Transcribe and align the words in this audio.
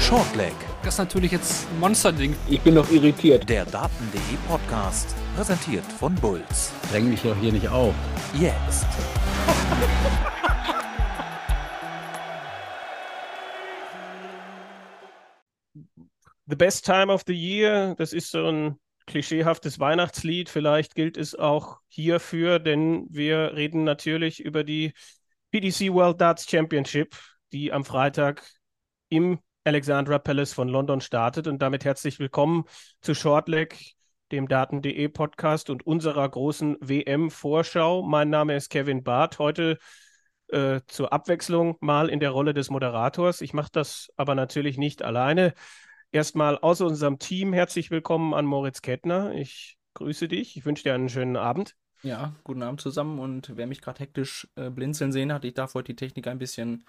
Shortleg. 0.00 0.54
Das 0.82 0.94
ist 0.94 0.98
natürlich 0.98 1.32
jetzt 1.32 1.68
ein 1.70 1.80
Monsterding. 1.80 2.34
Ich 2.48 2.60
bin 2.60 2.74
noch 2.74 2.90
irritiert. 2.90 3.48
Der 3.48 3.66
Daten.de 3.66 4.20
Podcast, 4.48 5.14
präsentiert 5.36 5.84
von 5.84 6.14
Bulls. 6.14 6.72
Dräng 6.90 7.10
mich 7.10 7.22
doch 7.22 7.36
hier 7.36 7.52
nicht 7.52 7.68
auf. 7.68 7.94
Jetzt. 8.34 8.86
The 16.46 16.56
Best 16.56 16.84
Time 16.84 17.12
of 17.12 17.22
the 17.28 17.34
Year, 17.34 17.94
das 17.96 18.12
ist 18.12 18.32
so 18.32 18.48
ein 18.48 18.76
klischeehaftes 19.06 19.78
Weihnachtslied. 19.78 20.48
Vielleicht 20.48 20.96
gilt 20.96 21.16
es 21.16 21.36
auch 21.36 21.78
hierfür, 21.88 22.58
denn 22.58 23.06
wir 23.10 23.52
reden 23.54 23.84
natürlich 23.84 24.40
über 24.40 24.64
die 24.64 24.92
PDC 25.52 25.92
World 25.92 26.20
Darts 26.20 26.50
Championship, 26.50 27.16
die 27.52 27.72
am 27.72 27.84
Freitag 27.84 28.42
im 29.10 29.38
Alexandra 29.64 30.18
Palace 30.18 30.52
von 30.52 30.68
London 30.68 31.00
startet. 31.00 31.46
Und 31.46 31.60
damit 31.60 31.84
herzlich 31.84 32.18
willkommen 32.18 32.64
zu 33.02 33.14
Shortleg, 33.14 33.94
dem 34.32 34.48
Daten.de 34.48 35.08
Podcast 35.08 35.68
und 35.68 35.86
unserer 35.86 36.28
großen 36.28 36.76
WM-Vorschau. 36.80 38.02
Mein 38.02 38.30
Name 38.30 38.56
ist 38.56 38.70
Kevin 38.70 39.02
Barth. 39.02 39.38
Heute 39.38 39.78
äh, 40.48 40.80
zur 40.86 41.12
Abwechslung 41.12 41.76
mal 41.80 42.08
in 42.08 42.20
der 42.20 42.30
Rolle 42.30 42.54
des 42.54 42.70
Moderators. 42.70 43.42
Ich 43.42 43.52
mache 43.52 43.70
das 43.72 44.08
aber 44.16 44.34
natürlich 44.34 44.78
nicht 44.78 45.02
alleine. 45.02 45.52
Erstmal 46.10 46.58
aus 46.58 46.80
unserem 46.80 47.18
Team 47.18 47.52
herzlich 47.52 47.90
willkommen 47.90 48.32
an 48.32 48.46
Moritz 48.46 48.80
Kettner. 48.80 49.34
Ich 49.34 49.78
grüße 49.94 50.26
dich. 50.26 50.56
Ich 50.56 50.64
wünsche 50.64 50.84
dir 50.84 50.94
einen 50.94 51.10
schönen 51.10 51.36
Abend. 51.36 51.76
Ja, 52.02 52.34
guten 52.44 52.62
Abend 52.62 52.80
zusammen. 52.80 53.18
Und 53.18 53.56
wer 53.56 53.66
mich 53.66 53.82
gerade 53.82 54.00
hektisch 54.00 54.48
äh, 54.56 54.70
blinzeln 54.70 55.12
sehen 55.12 55.32
hat, 55.32 55.44
ich 55.44 55.52
darf 55.52 55.74
heute 55.74 55.92
die 55.92 55.96
Technik 55.96 56.26
ein 56.28 56.38
bisschen 56.38 56.84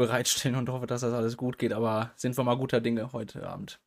bereitstellen 0.00 0.56
und 0.56 0.68
hoffe, 0.70 0.86
dass 0.86 1.02
das 1.02 1.12
alles 1.12 1.36
gut 1.36 1.58
geht. 1.58 1.72
Aber 1.72 2.12
sind 2.16 2.36
wir 2.36 2.42
mal 2.42 2.56
guter 2.56 2.80
Dinge 2.80 3.12
heute 3.12 3.46
Abend. 3.46 3.78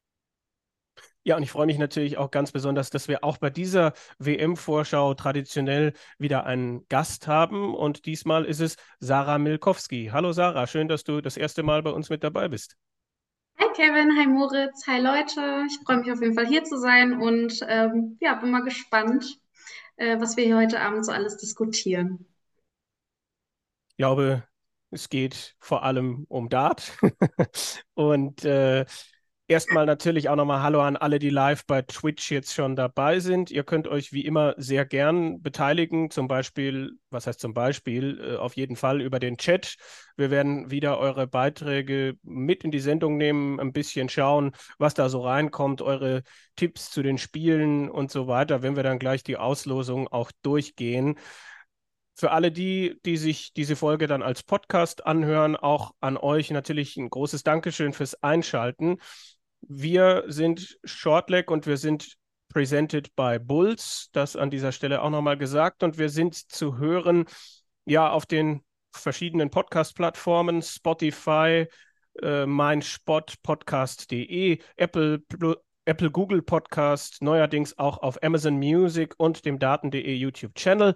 Ja, 1.23 1.37
und 1.37 1.43
ich 1.43 1.51
freue 1.51 1.65
mich 1.65 1.79
natürlich 1.79 2.17
auch 2.17 2.31
ganz 2.31 2.51
besonders, 2.51 2.89
dass 2.89 3.07
wir 3.07 3.23
auch 3.23 3.37
bei 3.37 3.49
dieser 3.49 3.93
WM-Vorschau 4.19 5.15
traditionell 5.15 5.93
wieder 6.19 6.45
einen 6.45 6.87
Gast 6.87 7.27
haben. 7.27 7.73
Und 7.73 8.05
diesmal 8.05 8.45
ist 8.45 8.59
es 8.59 8.75
Sarah 8.99 9.39
Milkowski. 9.39 10.11
Hallo 10.11 10.33
Sarah, 10.33 10.67
schön, 10.67 10.87
dass 10.87 11.03
du 11.03 11.19
das 11.21 11.35
erste 11.35 11.63
Mal 11.63 11.81
bei 11.81 11.91
uns 11.91 12.09
mit 12.09 12.23
dabei 12.23 12.47
bist. 12.47 12.77
Hi 13.57 13.67
Kevin, 13.73 14.15
hi 14.17 14.27
Moritz, 14.27 14.85
hi 14.85 14.99
Leute. 14.99 15.65
Ich 15.67 15.79
freue 15.83 15.97
mich 15.97 16.11
auf 16.11 16.21
jeden 16.21 16.35
Fall 16.35 16.45
hier 16.45 16.63
zu 16.63 16.77
sein 16.77 17.19
und 17.19 17.59
ähm, 17.67 18.17
ja, 18.19 18.35
bin 18.35 18.51
mal 18.51 18.63
gespannt, 18.63 19.39
äh, 19.95 20.19
was 20.19 20.37
wir 20.37 20.43
hier 20.43 20.57
heute 20.57 20.79
Abend 20.79 21.05
so 21.05 21.11
alles 21.11 21.37
diskutieren. 21.37 22.27
Ich 23.89 23.97
glaube, 23.97 24.43
es 24.93 25.09
geht 25.09 25.55
vor 25.59 25.83
allem 25.83 26.25
um 26.29 26.49
Dart. 26.49 26.93
und 27.93 28.45
äh, 28.45 28.85
Erstmal 29.49 29.85
natürlich 29.85 30.29
auch 30.29 30.37
nochmal 30.37 30.63
Hallo 30.63 30.81
an 30.81 30.95
alle, 30.95 31.19
die 31.19 31.29
live 31.29 31.65
bei 31.65 31.81
Twitch 31.81 32.31
jetzt 32.31 32.53
schon 32.53 32.77
dabei 32.77 33.19
sind. 33.19 33.51
Ihr 33.51 33.65
könnt 33.65 33.89
euch 33.89 34.13
wie 34.13 34.25
immer 34.25 34.55
sehr 34.57 34.85
gern 34.85 35.41
beteiligen, 35.41 36.09
zum 36.09 36.29
Beispiel, 36.29 36.93
was 37.09 37.27
heißt 37.27 37.41
zum 37.41 37.53
Beispiel, 37.53 38.19
äh, 38.35 38.37
auf 38.37 38.55
jeden 38.55 38.77
Fall 38.77 39.01
über 39.01 39.19
den 39.19 39.37
Chat. 39.37 39.75
Wir 40.15 40.31
werden 40.31 40.71
wieder 40.71 40.97
eure 40.97 41.27
Beiträge 41.27 42.15
mit 42.23 42.63
in 42.63 42.71
die 42.71 42.79
Sendung 42.79 43.17
nehmen, 43.17 43.59
ein 43.59 43.73
bisschen 43.73 44.07
schauen, 44.07 44.53
was 44.77 44.93
da 44.93 45.09
so 45.09 45.21
reinkommt, 45.21 45.81
eure 45.81 46.23
Tipps 46.55 46.89
zu 46.89 47.03
den 47.03 47.17
Spielen 47.17 47.89
und 47.89 48.11
so 48.11 48.27
weiter, 48.27 48.61
wenn 48.63 48.77
wir 48.77 48.83
dann 48.83 48.97
gleich 48.97 49.23
die 49.23 49.35
Auslosung 49.37 50.07
auch 50.07 50.31
durchgehen. 50.41 51.15
Für 52.15 52.31
alle 52.31 52.51
die, 52.51 52.99
die 53.05 53.17
sich 53.17 53.53
diese 53.53 53.75
Folge 53.75 54.07
dann 54.07 54.21
als 54.21 54.43
Podcast 54.43 55.05
anhören, 55.05 55.55
auch 55.55 55.93
an 55.99 56.17
euch 56.17 56.51
natürlich 56.51 56.97
ein 56.97 57.09
großes 57.09 57.43
Dankeschön 57.43 57.93
fürs 57.93 58.21
Einschalten. 58.21 58.97
Wir 59.61 60.23
sind 60.27 60.77
Shortleg 60.83 61.49
und 61.49 61.65
wir 61.65 61.77
sind 61.77 62.17
presented 62.49 63.15
by 63.15 63.39
Bulls. 63.39 64.09
Das 64.11 64.35
an 64.35 64.51
dieser 64.51 64.71
Stelle 64.71 65.01
auch 65.01 65.09
nochmal 65.09 65.37
gesagt. 65.37 65.83
Und 65.83 65.97
wir 65.97 66.09
sind 66.09 66.35
zu 66.35 66.77
hören, 66.77 67.25
ja, 67.85 68.11
auf 68.11 68.25
den 68.25 68.61
verschiedenen 68.91 69.49
Podcast-Plattformen, 69.49 70.61
Spotify, 70.61 71.67
äh, 72.21 72.45
meinsportpodcast.de, 72.45 74.59
Apple, 74.77 75.23
Apple, 75.85 76.11
Google 76.11 76.43
Podcast, 76.43 77.21
neuerdings 77.21 77.77
auch 77.77 77.97
auf 77.97 78.21
Amazon 78.23 78.57
Music 78.57 79.15
und 79.17 79.45
dem 79.45 79.59
Daten.de 79.59 80.15
YouTube-Channel. 80.15 80.95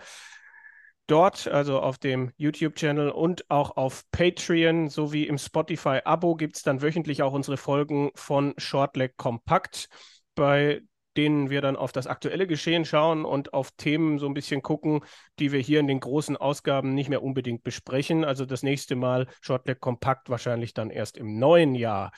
Dort, 1.08 1.48
also 1.48 1.80
auf 1.80 1.98
dem 1.98 2.34
YouTube-Channel 2.36 3.10
und 3.10 3.50
auch 3.50 3.78
auf 3.78 4.04
Patreon 4.12 4.90
sowie 4.90 5.24
im 5.24 5.38
Spotify-Abo 5.38 6.36
gibt 6.36 6.58
es 6.58 6.64
dann 6.64 6.82
wöchentlich 6.82 7.24
auch 7.24 7.32
unsere 7.32 7.56
Folgen 7.56 8.12
von 8.16 8.54
Shortleg 8.58 9.16
Kompakt, 9.16 9.88
bei 10.36 10.82
denen 11.16 11.50
wir 11.50 11.62
dann 11.62 11.78
auf 11.78 11.94
das 11.94 12.08
aktuelle 12.08 12.46
Geschehen 12.46 12.84
schauen 12.84 13.24
und 13.24 13.54
auf 13.54 13.72
Themen 13.72 14.20
so 14.20 14.28
ein 14.28 14.34
bisschen 14.34 14.62
gucken, 14.62 15.00
die 15.40 15.54
wir 15.54 15.62
hier 15.62 15.80
in 15.80 15.88
den 15.88 16.02
großen 16.02 16.36
Ausgaben 16.36 16.94
nicht 16.94 17.10
mehr 17.10 17.24
unbedingt 17.24 17.64
besprechen. 17.64 18.26
Also 18.26 18.46
das 18.46 18.62
nächste 18.62 18.98
Mal 18.98 19.28
Shortleg 19.42 19.80
Kompakt 19.80 20.30
wahrscheinlich 20.30 20.74
dann 20.74 20.90
erst 20.90 21.18
im 21.18 21.40
neuen 21.40 21.74
Jahr. 21.74 22.12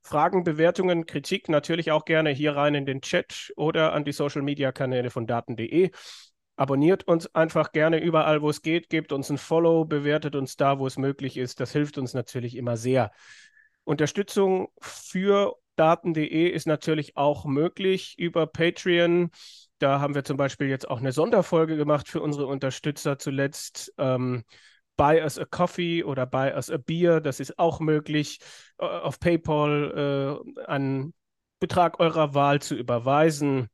Fragen, 0.00 0.44
Bewertungen, 0.44 1.04
Kritik 1.06 1.48
natürlich 1.48 1.90
auch 1.90 2.04
gerne 2.04 2.30
hier 2.30 2.56
rein 2.56 2.74
in 2.74 2.86
den 2.86 3.02
Chat 3.02 3.52
oder 3.56 3.92
an 3.92 4.04
die 4.04 4.12
Social-Media-Kanäle 4.12 5.10
von 5.10 5.26
daten.de. 5.26 5.90
Abonniert 6.58 7.06
uns 7.06 7.32
einfach 7.36 7.70
gerne 7.70 8.00
überall, 8.00 8.42
wo 8.42 8.50
es 8.50 8.62
geht, 8.62 8.90
gebt 8.90 9.12
uns 9.12 9.30
ein 9.30 9.38
Follow, 9.38 9.84
bewertet 9.84 10.34
uns 10.34 10.56
da, 10.56 10.80
wo 10.80 10.88
es 10.88 10.98
möglich 10.98 11.36
ist. 11.36 11.60
Das 11.60 11.70
hilft 11.70 11.98
uns 11.98 12.14
natürlich 12.14 12.56
immer 12.56 12.76
sehr. 12.76 13.12
Unterstützung 13.84 14.66
für 14.80 15.54
daten.de 15.76 16.48
ist 16.48 16.66
natürlich 16.66 17.16
auch 17.16 17.44
möglich 17.44 18.18
über 18.18 18.48
Patreon. 18.48 19.30
Da 19.78 20.00
haben 20.00 20.16
wir 20.16 20.24
zum 20.24 20.36
Beispiel 20.36 20.66
jetzt 20.66 20.90
auch 20.90 20.98
eine 20.98 21.12
Sonderfolge 21.12 21.76
gemacht 21.76 22.08
für 22.08 22.20
unsere 22.20 22.48
Unterstützer 22.48 23.20
zuletzt. 23.20 23.94
Ähm, 23.96 24.42
buy 24.96 25.20
us 25.20 25.38
a 25.38 25.44
coffee 25.44 26.02
oder 26.02 26.26
buy 26.26 26.50
us 26.52 26.70
a 26.70 26.78
beer, 26.78 27.20
das 27.20 27.38
ist 27.38 27.56
auch 27.60 27.78
möglich. 27.78 28.40
Äh, 28.78 28.84
auf 28.84 29.20
PayPal 29.20 30.42
äh, 30.58 30.62
einen 30.64 31.14
Betrag 31.60 32.00
eurer 32.00 32.34
Wahl 32.34 32.60
zu 32.60 32.74
überweisen 32.74 33.68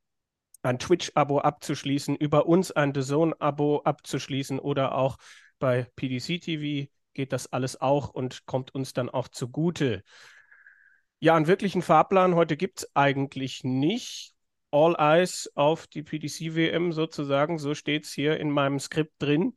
ein 0.65 0.79
Twitch-Abo 0.79 1.41
abzuschließen, 1.41 2.17
über 2.17 2.47
uns 2.47 2.73
ein 2.73 2.95
The 2.95 3.03
Zone-Abo 3.03 3.83
abzuschließen 3.85 4.59
oder 4.59 4.95
auch 4.95 5.19
bei 5.59 5.87
PDC 5.97 6.41
TV 6.41 6.91
geht 7.15 7.33
das 7.33 7.53
alles 7.53 7.81
auch 7.81 8.11
und 8.11 8.45
kommt 8.47 8.75
uns 8.75 8.93
dann 8.93 9.09
auch 9.09 9.29
zugute. 9.29 10.03
Ja, 11.21 11.37
einen 11.37 11.47
wirklichen 11.47 11.83
Fahrplan 11.83 12.35
heute 12.35 12.57
gibt 12.57 12.81
es 12.81 12.91
eigentlich 12.95 13.65
nicht. 13.65 14.35
All 14.71 14.97
Eyes 14.99 15.51
auf 15.55 15.87
die 15.87 16.03
PDC-WM 16.03 16.93
sozusagen, 16.93 17.59
so 17.59 17.75
steht 17.75 18.05
es 18.05 18.13
hier 18.13 18.39
in 18.41 18.51
meinem 18.51 18.81
Skript 18.81 19.13
drin. 19.21 19.55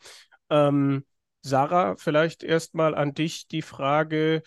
Ähm, 0.49 1.05
Sarah, 1.41 1.95
vielleicht 1.95 2.43
erstmal 2.43 2.93
an 2.93 3.13
dich 3.13 3.47
die 3.47 3.63
Frage, 3.63 4.43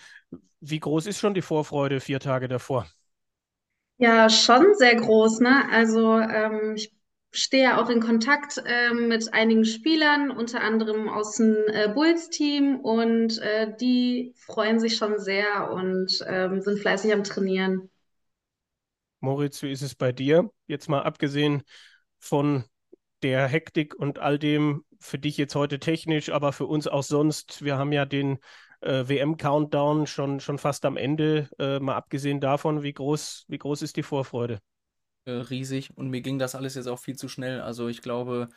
wie 0.60 0.78
groß 0.78 1.06
ist 1.06 1.18
schon 1.18 1.34
die 1.34 1.42
Vorfreude 1.42 2.00
vier 2.00 2.20
Tage 2.20 2.46
davor? 2.46 2.86
Ja, 4.00 4.30
schon 4.30 4.74
sehr 4.76 4.96
groß, 4.96 5.40
ne? 5.40 5.68
Also 5.70 6.18
ähm, 6.18 6.72
ich 6.74 6.90
stehe 7.32 7.64
ja 7.64 7.82
auch 7.82 7.90
in 7.90 8.00
Kontakt 8.00 8.62
ähm, 8.64 9.08
mit 9.08 9.34
einigen 9.34 9.66
Spielern, 9.66 10.30
unter 10.30 10.62
anderem 10.62 11.10
aus 11.10 11.36
dem 11.36 11.54
äh, 11.66 11.86
Bulls-Team 11.92 12.80
und 12.80 13.38
äh, 13.40 13.76
die 13.78 14.32
freuen 14.36 14.80
sich 14.80 14.96
schon 14.96 15.18
sehr 15.18 15.70
und 15.70 16.24
ähm, 16.26 16.62
sind 16.62 16.78
fleißig 16.78 17.12
am 17.12 17.24
Trainieren. 17.24 17.90
Moritz, 19.20 19.62
wie 19.62 19.70
ist 19.70 19.82
es 19.82 19.94
bei 19.94 20.12
dir? 20.12 20.50
Jetzt 20.66 20.88
mal 20.88 21.02
abgesehen 21.02 21.62
von 22.18 22.64
der 23.22 23.48
Hektik 23.48 23.94
und 23.94 24.18
all 24.18 24.38
dem, 24.38 24.86
für 24.98 25.18
dich 25.18 25.36
jetzt 25.36 25.54
heute 25.54 25.78
technisch, 25.78 26.30
aber 26.30 26.54
für 26.54 26.64
uns 26.64 26.88
auch 26.88 27.02
sonst. 27.02 27.62
Wir 27.62 27.76
haben 27.76 27.92
ja 27.92 28.06
den 28.06 28.38
äh, 28.80 29.08
WM-Countdown 29.08 30.06
schon, 30.06 30.40
schon 30.40 30.58
fast 30.58 30.84
am 30.84 30.96
Ende. 30.96 31.48
Äh, 31.58 31.80
mal 31.80 31.96
abgesehen 31.96 32.40
davon, 32.40 32.82
wie 32.82 32.92
groß, 32.92 33.46
wie 33.48 33.58
groß 33.58 33.82
ist 33.82 33.96
die 33.96 34.02
Vorfreude? 34.02 34.60
Äh, 35.26 35.32
riesig 35.32 35.96
und 35.96 36.08
mir 36.08 36.22
ging 36.22 36.38
das 36.38 36.54
alles 36.54 36.74
jetzt 36.74 36.86
auch 36.86 36.98
viel 36.98 37.16
zu 37.16 37.28
schnell. 37.28 37.60
Also 37.60 37.88
ich 37.88 38.02
glaube, 38.02 38.48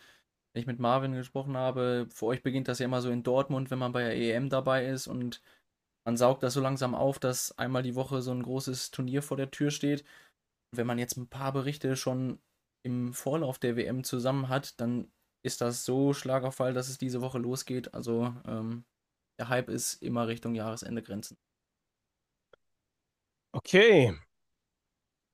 wenn 0.54 0.62
ich 0.62 0.68
mit 0.68 0.80
Marvin 0.80 1.14
gesprochen 1.14 1.58
habe, 1.58 2.08
für 2.14 2.28
euch 2.28 2.44
beginnt 2.44 2.68
das 2.68 2.80
ja 2.80 2.86
immer 2.86 3.02
so 3.02 3.10
in 3.10 3.24
Dortmund, 3.24 3.72
wenn 3.72 3.80
man 3.80 3.92
bei 3.92 4.04
der 4.04 4.16
EM 4.16 4.50
dabei 4.50 4.86
ist 4.86 5.08
und 5.08 5.42
man 6.06 6.18
saugt 6.18 6.44
das 6.44 6.54
so 6.54 6.62
langsam 6.62 6.96
auf, 6.96 7.20
dass 7.20 7.58
einmal 7.58 7.84
die 7.84 7.96
Woche 7.96 8.22
so 8.22 8.32
ein 8.32 8.44
großes 8.44 8.92
Turnier 8.92 9.22
vor 9.22 9.38
der 9.38 9.52
Tür 9.52 9.72
steht. 9.72 10.04
Wenn 10.76 10.88
man 10.88 11.00
jetzt 11.00 11.18
ein 11.18 11.30
paar 11.30 11.54
Berichte 11.54 11.96
schon 11.96 12.40
im 12.86 13.14
Vorlauf 13.14 13.58
der 13.58 13.78
WM 13.78 14.04
zusammen 14.04 14.50
hat, 14.50 14.80
dann 14.82 15.12
ist 15.46 15.62
das 15.62 15.86
so 15.86 16.14
Schlag 16.14 16.44
auf 16.44 16.56
Fall, 16.56 16.74
dass 16.74 16.90
es 16.90 16.98
diese 16.98 17.22
Woche 17.22 17.40
losgeht. 17.40 17.94
Also 17.94 18.34
ähm, 18.46 18.86
der 19.44 19.50
Hype 19.50 19.68
ist 19.70 20.02
immer 20.02 20.28
Richtung 20.30 20.56
Jahresende 20.56 21.04
Grenzen. 21.04 21.38
Okay. 23.54 24.14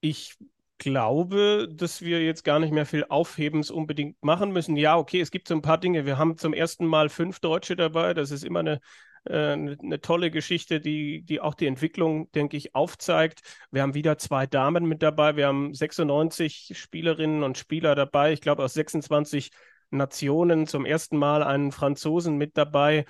Ich 0.02 0.38
glaube, 0.78 1.68
dass 1.72 2.02
wir 2.02 2.24
jetzt 2.24 2.44
gar 2.44 2.60
nicht 2.60 2.72
mehr 2.72 2.86
viel 2.86 3.06
Aufhebens 3.10 3.70
unbedingt 3.70 4.22
machen 4.24 4.52
müssen. 4.52 4.78
Ja, 4.78 4.98
okay, 4.98 5.20
es 5.20 5.32
gibt 5.32 5.48
so 5.48 5.54
ein 5.56 5.62
paar 5.62 5.78
Dinge. 5.78 6.06
Wir 6.06 6.18
haben 6.18 6.38
zum 6.38 6.54
ersten 6.54 6.86
Mal 6.86 7.10
fünf 7.10 7.40
Deutsche 7.42 7.76
dabei. 7.76 8.14
Das 8.14 8.32
ist 8.32 8.44
immer 8.44 8.60
eine, 8.62 8.80
Äh, 9.26 9.52
eine, 9.54 9.78
eine 9.84 10.00
tolle 10.02 10.32
Geschichte, 10.32 10.80
die, 10.80 11.24
die 11.24 11.42
auch 11.42 11.54
die 11.54 11.68
Entwicklung, 11.68 12.32
denke 12.32 12.56
ich, 12.58 12.74
aufzeigt. 12.74 13.42
Wir 13.70 13.82
haben 13.82 13.94
wieder 13.94 14.18
zwei 14.18 14.48
Damen 14.48 14.86
mit 14.88 15.04
dabei. 15.04 15.36
Wir 15.36 15.48
haben 15.48 15.74
96 15.74 16.72
Spielerinnen 16.76 17.44
und 17.44 17.58
Spieler 17.58 17.96
dabei. 17.96 18.32
Ich 18.34 18.40
glaube, 18.42 18.64
aus 18.64 18.74
26 18.76 19.52
Nationen 19.92 20.68
zum 20.68 20.86
ersten 20.86 21.18
Mal 21.18 21.44
einen 21.44 21.74
Franzosen 21.74 22.38
mit 22.38 22.56
dabei. 22.58 23.06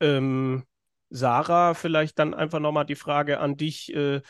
Ähm, 0.00 0.64
Sarah, 1.10 1.74
vielleicht 1.74 2.18
dann 2.18 2.34
einfach 2.34 2.58
nochmal 2.58 2.86
die 2.86 2.94
Frage 2.96 3.38
an 3.40 3.56
dich, 3.56 3.94
äh, 3.94 4.20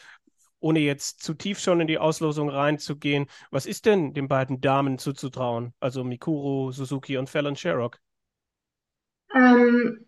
ohne 0.60 0.80
jetzt 0.80 1.22
zu 1.22 1.34
tief 1.34 1.58
schon 1.58 1.80
in 1.80 1.86
die 1.86 1.98
Auslosung 1.98 2.48
reinzugehen. 2.48 3.26
Was 3.50 3.66
ist 3.66 3.86
denn 3.86 4.14
den 4.14 4.28
beiden 4.28 4.60
Damen 4.60 4.98
zuzutrauen? 4.98 5.74
Also 5.80 6.04
Mikuru 6.04 6.72
Suzuki 6.72 7.16
und 7.16 7.30
Fallon 7.30 7.56
Sherrock. 7.56 7.98
Ähm, 9.34 10.06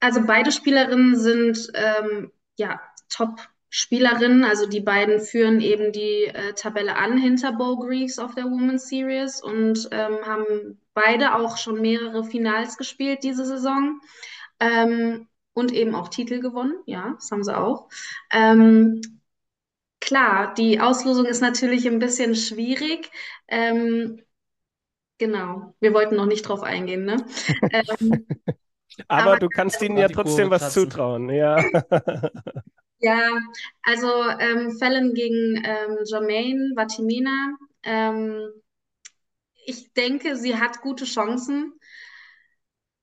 also 0.00 0.22
beide 0.26 0.52
Spielerinnen 0.52 1.16
sind 1.16 1.70
ähm, 1.74 2.32
ja 2.56 2.80
Top-Spielerinnen. 3.10 4.44
Also 4.44 4.66
die 4.66 4.80
beiden 4.80 5.20
führen 5.20 5.60
eben 5.60 5.92
die 5.92 6.24
äh, 6.26 6.54
Tabelle 6.54 6.96
an 6.96 7.18
hinter 7.18 7.52
Bo 7.52 7.76
Greaves 7.78 8.18
auf 8.18 8.34
der 8.34 8.44
Women's 8.44 8.88
Series 8.88 9.42
und 9.42 9.88
ähm, 9.92 10.18
haben 10.24 10.80
beide 10.94 11.34
auch 11.34 11.56
schon 11.56 11.80
mehrere 11.80 12.24
Finals 12.24 12.76
gespielt 12.76 13.22
diese 13.22 13.44
Saison. 13.44 14.00
Ähm, 14.60 15.26
und 15.52 15.72
eben 15.72 15.94
auch 15.94 16.08
Titel 16.08 16.40
gewonnen, 16.40 16.74
ja, 16.86 17.14
das 17.14 17.30
haben 17.30 17.42
sie 17.42 17.56
auch. 17.56 17.88
Ähm, 18.32 19.00
klar, 20.00 20.54
die 20.54 20.80
Auslosung 20.80 21.26
ist 21.26 21.40
natürlich 21.40 21.86
ein 21.86 21.98
bisschen 21.98 22.34
schwierig. 22.34 23.10
Ähm, 23.48 24.22
genau, 25.18 25.74
wir 25.80 25.92
wollten 25.92 26.16
noch 26.16 26.26
nicht 26.26 26.42
drauf 26.42 26.62
eingehen, 26.62 27.04
ne? 27.04 27.24
ähm, 27.72 28.26
aber, 29.08 29.32
aber, 29.32 29.38
du 29.38 29.48
kannst 29.48 29.82
ihnen 29.82 29.96
ja 29.98 30.08
trotzdem 30.08 30.50
was 30.50 30.72
zutrauen, 30.72 31.30
ja. 31.30 31.56
ja, 32.98 33.38
also 33.82 34.08
ähm, 34.38 34.76
Fallon 34.78 35.14
gegen 35.14 35.62
ähm, 35.64 35.98
Jermaine 36.04 36.72
Vatimina. 36.76 37.56
Ähm, 37.82 38.50
ich 39.64 39.92
denke, 39.92 40.36
sie 40.36 40.56
hat 40.56 40.80
gute 40.80 41.04
Chancen. 41.04 41.74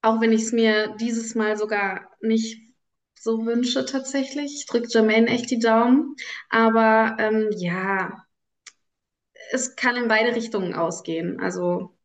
Auch 0.02 0.22
wenn 0.22 0.32
ich 0.32 0.44
es 0.44 0.52
mir 0.52 0.96
dieses 1.00 1.36
Mal 1.36 1.58
sogar 1.58 2.10
nicht 2.22 2.68
so 3.20 3.46
wünsche 3.46 3.86
tatsächlich. 3.86 4.54
Ich 4.56 4.66
drücke 4.66 4.88
Jermaine 4.90 5.28
echt 5.28 5.50
die 5.52 5.60
Daumen. 5.60 6.16
Aber 6.50 7.18
ähm, 7.20 7.50
ja, 7.56 8.26
es 9.52 9.76
kann 9.76 9.96
in 9.96 10.08
beide 10.08 10.36
Richtungen 10.36 10.74
ausgehen. 10.74 11.40
Also 11.40 11.98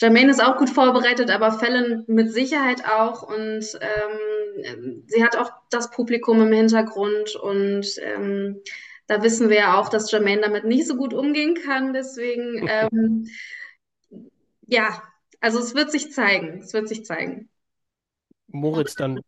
Jermaine 0.00 0.30
ist 0.30 0.42
auch 0.42 0.56
gut 0.56 0.70
vorbereitet, 0.70 1.30
aber 1.30 1.52
Fallon 1.52 2.04
mit 2.06 2.32
Sicherheit 2.32 2.84
auch. 2.86 3.22
Und 3.22 3.78
ähm, 3.80 5.04
sie 5.06 5.24
hat 5.24 5.36
auch 5.36 5.50
das 5.70 5.90
Publikum 5.90 6.40
im 6.40 6.52
Hintergrund. 6.52 7.34
Und 7.34 7.86
ähm, 8.00 8.62
da 9.08 9.22
wissen 9.22 9.48
wir 9.48 9.56
ja 9.56 9.80
auch, 9.80 9.88
dass 9.88 10.10
Jermaine 10.10 10.42
damit 10.42 10.64
nicht 10.64 10.86
so 10.86 10.96
gut 10.96 11.12
umgehen 11.12 11.54
kann. 11.54 11.92
Deswegen, 11.92 12.68
ähm, 12.68 13.26
ja, 14.66 15.02
also 15.40 15.58
es 15.58 15.74
wird 15.74 15.90
sich 15.90 16.12
zeigen. 16.12 16.58
Es 16.58 16.72
wird 16.72 16.88
sich 16.88 17.04
zeigen. 17.04 17.48
Moritz, 18.48 18.94
dann. 18.94 19.20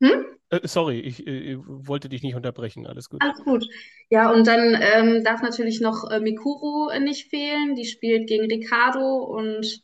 Hm? 0.00 0.24
Äh, 0.50 0.66
sorry, 0.66 1.00
ich 1.00 1.26
äh, 1.26 1.56
wollte 1.58 2.08
dich 2.08 2.22
nicht 2.22 2.34
unterbrechen. 2.34 2.86
Alles 2.86 3.08
gut. 3.08 3.22
Alles 3.22 3.42
gut. 3.44 3.66
Ja, 4.10 4.30
und 4.30 4.46
dann 4.46 4.78
ähm, 4.80 5.24
darf 5.24 5.42
natürlich 5.42 5.80
noch 5.80 6.10
äh, 6.10 6.20
Mikuru 6.20 6.90
nicht 7.00 7.30
fehlen. 7.30 7.74
Die 7.74 7.86
spielt 7.86 8.28
gegen 8.28 8.46
Ricardo 8.46 9.18
und 9.18 9.82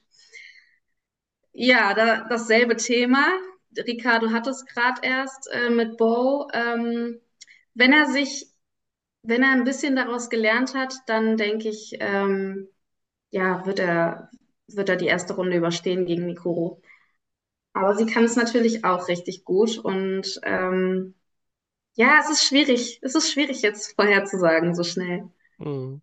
ja, 1.52 1.94
da, 1.94 2.26
dasselbe 2.28 2.76
Thema. 2.76 3.26
Ricardo 3.76 4.30
hat 4.30 4.46
es 4.46 4.64
gerade 4.66 5.00
erst 5.02 5.48
äh, 5.52 5.70
mit 5.70 5.96
Bo. 5.96 6.48
Ähm, 6.52 7.20
wenn 7.74 7.92
er 7.92 8.06
sich, 8.06 8.46
wenn 9.22 9.42
er 9.42 9.52
ein 9.52 9.64
bisschen 9.64 9.96
daraus 9.96 10.28
gelernt 10.30 10.74
hat, 10.74 10.94
dann 11.06 11.36
denke 11.36 11.68
ich, 11.68 11.96
ähm, 12.00 12.68
ja, 13.30 13.64
wird 13.66 13.78
er, 13.78 14.30
wird 14.76 14.88
er 14.88 14.96
die 14.96 15.06
erste 15.06 15.34
Runde 15.34 15.56
überstehen 15.56 16.06
gegen 16.06 16.26
Mikuru. 16.26 16.80
Aber 17.72 17.94
sie 17.94 18.06
kann 18.06 18.24
es 18.24 18.36
natürlich 18.36 18.84
auch 18.84 19.08
richtig 19.08 19.44
gut 19.44 19.78
und 19.78 20.40
ähm, 20.42 21.14
ja, 21.94 22.18
es 22.20 22.30
ist 22.30 22.44
schwierig. 22.44 22.98
Es 23.02 23.14
ist 23.14 23.30
schwierig 23.30 23.62
jetzt 23.62 23.94
vorherzusagen 23.94 24.74
so 24.74 24.84
schnell. 24.84 25.28
Mhm. 25.58 26.02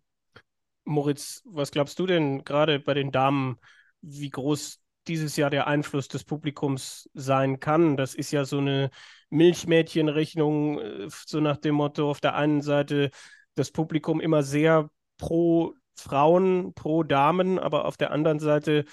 Moritz, 0.84 1.42
was 1.44 1.70
glaubst 1.70 1.98
du 1.98 2.06
denn 2.06 2.44
gerade 2.44 2.80
bei 2.80 2.94
den 2.94 3.12
Damen, 3.12 3.58
wie 4.00 4.30
groß 4.30 4.80
dieses 5.06 5.36
Jahr 5.36 5.50
der 5.50 5.66
Einfluss 5.66 6.08
des 6.08 6.24
Publikums 6.24 7.10
sein 7.14 7.60
kann? 7.60 7.96
Das 7.96 8.14
ist 8.14 8.30
ja 8.30 8.44
so 8.44 8.58
eine 8.58 8.90
Milchmädchenrechnung, 9.30 10.80
äh, 10.80 11.08
so 11.08 11.40
nach 11.40 11.58
dem 11.58 11.74
Motto, 11.74 12.10
auf 12.10 12.20
der 12.20 12.34
einen 12.34 12.62
Seite 12.62 13.10
das 13.54 13.70
Publikum 13.70 14.20
immer 14.20 14.42
sehr 14.42 14.90
pro 15.18 15.74
Frauen 16.00 16.74
pro 16.74 17.02
Damen, 17.02 17.58
aber 17.58 17.84
auf 17.84 17.96
der 17.96 18.10
anderen 18.10 18.40
Seite 18.40 18.84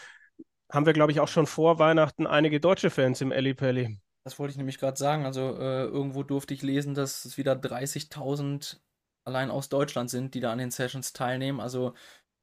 haben 0.72 0.86
wir, 0.86 0.94
glaube 0.94 1.12
ich, 1.12 1.20
auch 1.20 1.28
schon 1.28 1.48
vor 1.48 1.80
Weihnachten 1.80 2.28
einige 2.28 2.60
deutsche 2.60 2.90
Fans 2.90 3.22
im 3.22 3.32
Elli 3.32 3.54
Pelli. 3.54 4.00
Das 4.24 4.40
wollte 4.40 4.52
ich 4.52 4.58
nämlich 4.58 4.80
gerade 4.80 4.98
sagen. 4.98 5.26
Also 5.26 5.56
äh, 5.58 5.84
irgendwo 5.84 6.24
durfte 6.24 6.54
ich 6.54 6.64
lesen, 6.64 6.96
dass 6.96 7.26
es 7.26 7.38
wieder 7.38 7.56
30.000 7.56 8.82
allein 9.24 9.52
aus 9.52 9.70
Deutschland 9.70 10.10
sind, 10.10 10.34
die 10.34 10.40
da 10.40 10.52
an 10.52 10.58
den 10.58 10.72
Sessions 10.72 11.14
teilnehmen. 11.14 11.60
Also 11.60 11.94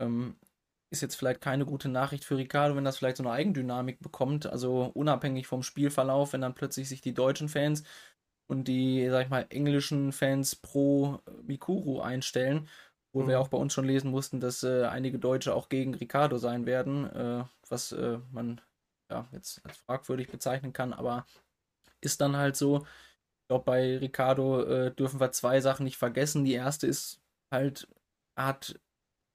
ähm, 0.00 0.37
ist 0.91 1.00
jetzt 1.00 1.17
vielleicht 1.17 1.41
keine 1.41 1.64
gute 1.64 1.88
Nachricht 1.88 2.25
für 2.25 2.37
Ricardo, 2.37 2.76
wenn 2.76 2.85
das 2.85 2.99
vielleicht 2.99 3.17
so 3.17 3.25
eine 3.25 3.32
Eigendynamik 3.32 4.00
bekommt. 4.00 4.47
Also 4.47 4.91
unabhängig 4.94 5.47
vom 5.47 5.62
Spielverlauf, 5.62 6.32
wenn 6.32 6.43
dann 6.43 6.55
plötzlich 6.55 6.88
sich 6.88 7.00
die 7.00 7.14
deutschen 7.14 7.49
Fans 7.49 7.82
und 8.47 8.69
die, 8.69 9.09
sag 9.11 9.25
ich 9.25 9.31
mal, 9.31 9.47
englischen 9.49 10.12
Fans 10.12 10.55
pro 10.55 11.20
Mikuru 11.43 12.00
einstellen 12.00 12.69
wo 13.12 13.23
mhm. 13.23 13.29
wir 13.29 13.41
auch 13.41 13.49
bei 13.49 13.59
uns 13.59 13.73
schon 13.73 13.85
lesen 13.85 14.11
mussten, 14.11 14.41
dass 14.41 14.62
äh, 14.62 14.85
einige 14.85 15.19
Deutsche 15.19 15.55
auch 15.55 15.69
gegen 15.69 15.94
Ricardo 15.94 16.38
sein 16.38 16.67
werden, 16.67 17.06
äh, 17.11 17.44
was 17.69 17.93
äh, 17.93 18.19
man 18.31 18.61
ja 19.11 19.29
jetzt 19.32 19.64
als 19.64 19.76
fragwürdig 19.79 20.31
bezeichnen 20.31 20.73
kann, 20.73 20.93
aber 20.93 21.26
ist 22.00 22.20
dann 22.20 22.37
halt 22.37 22.56
so. 22.56 22.87
Ich 23.43 23.49
glaube, 23.49 23.64
bei 23.64 23.99
Ricardo 23.99 24.62
äh, 24.62 24.94
dürfen 24.94 25.20
wir 25.20 25.32
zwei 25.32 25.61
Sachen 25.61 25.85
nicht 25.85 25.99
vergessen. 25.99 26.44
Die 26.44 26.55
erste 26.55 26.87
ist 26.87 27.20
halt, 27.50 27.88
er 28.35 28.47
hat 28.47 28.81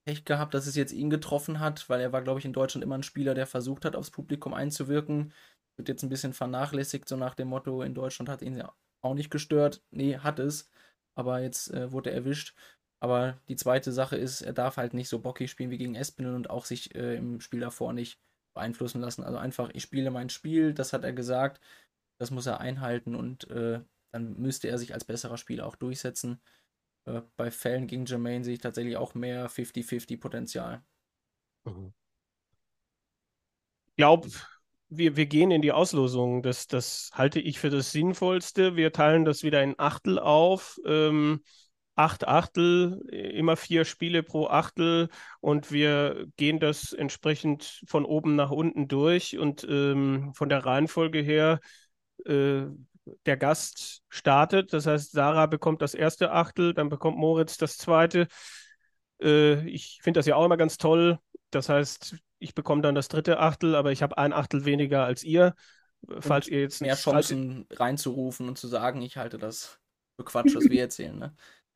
Pech 0.05 0.25
gehabt, 0.25 0.53
dass 0.53 0.67
es 0.67 0.75
jetzt 0.75 0.93
ihn 0.93 1.09
getroffen 1.09 1.59
hat, 1.59 1.89
weil 1.89 2.01
er 2.01 2.13
war, 2.13 2.21
glaube 2.21 2.39
ich, 2.39 2.45
in 2.45 2.53
Deutschland 2.53 2.83
immer 2.83 2.97
ein 2.97 3.03
Spieler, 3.03 3.33
der 3.35 3.45
versucht 3.45 3.85
hat, 3.85 3.95
aufs 3.95 4.09
Publikum 4.09 4.53
einzuwirken. 4.53 5.33
Wird 5.75 5.89
jetzt 5.89 6.03
ein 6.03 6.09
bisschen 6.09 6.33
vernachlässigt, 6.33 7.07
so 7.07 7.17
nach 7.17 7.35
dem 7.35 7.49
Motto, 7.49 7.81
in 7.83 7.93
Deutschland 7.93 8.29
hat 8.29 8.41
ihn 8.41 8.55
ja 8.55 8.73
auch 9.01 9.13
nicht 9.13 9.29
gestört. 9.29 9.83
Nee, 9.91 10.17
hat 10.17 10.39
es. 10.39 10.69
Aber 11.15 11.41
jetzt 11.41 11.71
äh, 11.73 11.91
wurde 11.91 12.11
er 12.11 12.17
erwischt. 12.17 12.55
Aber 12.99 13.39
die 13.47 13.55
zweite 13.55 13.91
Sache 13.91 14.15
ist, 14.17 14.41
er 14.41 14.53
darf 14.53 14.77
halt 14.77 14.93
nicht 14.93 15.09
so 15.09 15.19
bockig 15.19 15.51
spielen 15.51 15.69
wie 15.69 15.77
gegen 15.77 15.95
Espinel 15.95 16.33
und 16.33 16.49
auch 16.49 16.65
sich 16.65 16.95
äh, 16.95 17.15
im 17.15 17.41
Spiel 17.41 17.59
davor 17.59 17.93
nicht 17.93 18.19
beeinflussen 18.55 19.01
lassen. 19.01 19.23
Also 19.23 19.37
einfach, 19.37 19.69
ich 19.73 19.83
spiele 19.83 20.09
mein 20.09 20.29
Spiel, 20.29 20.73
das 20.73 20.93
hat 20.93 21.03
er 21.03 21.13
gesagt, 21.13 21.61
das 22.17 22.31
muss 22.31 22.47
er 22.47 22.59
einhalten 22.59 23.15
und 23.15 23.49
äh, 23.51 23.81
dann 24.11 24.39
müsste 24.39 24.67
er 24.67 24.79
sich 24.79 24.93
als 24.93 25.05
besserer 25.05 25.37
Spieler 25.37 25.67
auch 25.67 25.75
durchsetzen. 25.75 26.41
Äh, 27.05 27.21
bei 27.35 27.51
Fällen 27.51 27.85
gegen 27.87 28.05
Jermaine 28.05 28.43
sehe 28.43 28.55
ich 28.55 28.61
tatsächlich 28.61 28.97
auch 28.97 29.13
mehr 29.13 29.49
50-50 29.49 30.19
Potenzial. 30.19 30.83
Mhm. 31.65 31.93
Ich 33.85 33.95
glaube, 33.95 34.29
wir, 34.89 35.15
wir 35.15 35.25
gehen 35.25 35.51
in 35.51 35.61
die 35.61 35.71
Auslosung. 35.71 36.41
Das, 36.41 36.67
das 36.67 37.11
halte 37.13 37.39
ich 37.39 37.59
für 37.59 37.69
das 37.69 37.91
Sinnvollste. 37.91 38.75
Wir 38.75 38.91
teilen 38.91 39.25
das 39.25 39.43
wieder 39.43 39.61
in 39.63 39.75
Achtel 39.77 40.19
auf. 40.19 40.79
Ähm, 40.85 41.43
acht 41.97 42.27
Achtel, 42.27 43.01
immer 43.09 43.57
vier 43.57 43.83
Spiele 43.83 44.23
pro 44.23 44.47
Achtel 44.47 45.09
und 45.39 45.71
wir 45.71 46.27
gehen 46.37 46.59
das 46.59 46.93
entsprechend 46.93 47.81
von 47.87 48.05
oben 48.05 48.35
nach 48.35 48.51
unten 48.51 48.87
durch 48.87 49.37
und 49.37 49.65
ähm, 49.69 50.31
von 50.35 50.47
der 50.47 50.65
Reihenfolge 50.65 51.19
her 51.19 51.59
äh, 52.25 52.65
der 53.25 53.37
Gast 53.37 54.03
startet. 54.09 54.73
Das 54.73 54.85
heißt, 54.85 55.11
Sarah 55.11 55.47
bekommt 55.47 55.81
das 55.81 55.95
erste 55.95 56.31
Achtel, 56.31 56.73
dann 56.73 56.89
bekommt 56.89 57.17
Moritz 57.17 57.57
das 57.57 57.77
zweite. 57.77 58.27
Äh, 59.21 59.67
ich 59.67 59.99
finde 60.03 60.19
das 60.19 60.27
ja 60.27 60.35
auch 60.35 60.45
immer 60.45 60.57
ganz 60.57 60.77
toll. 60.77 61.17
Das 61.49 61.67
heißt, 61.67 62.15
ich 62.39 62.53
bekomme 62.53 62.83
dann 62.83 62.95
das 62.95 63.07
dritte 63.07 63.39
Achtel, 63.39 63.75
aber 63.75 63.91
ich 63.91 64.03
habe 64.03 64.17
ein 64.17 64.33
Achtel 64.33 64.65
weniger 64.65 65.03
als 65.03 65.23
ihr. 65.23 65.55
Falls 66.19 66.45
und 66.47 66.53
ihr 66.53 66.61
jetzt 66.61 66.81
mehr 66.81 66.95
Chancen 66.95 67.65
reinzurufen 67.71 68.47
und 68.47 68.57
zu 68.57 68.67
sagen, 68.67 69.01
ich 69.01 69.17
halte 69.17 69.39
das 69.39 69.79
für 70.15 70.25
Quatsch, 70.25 70.55
was 70.55 70.65
wir 70.65 70.81
erzählen. 70.81 71.17
Ne? 71.17 71.35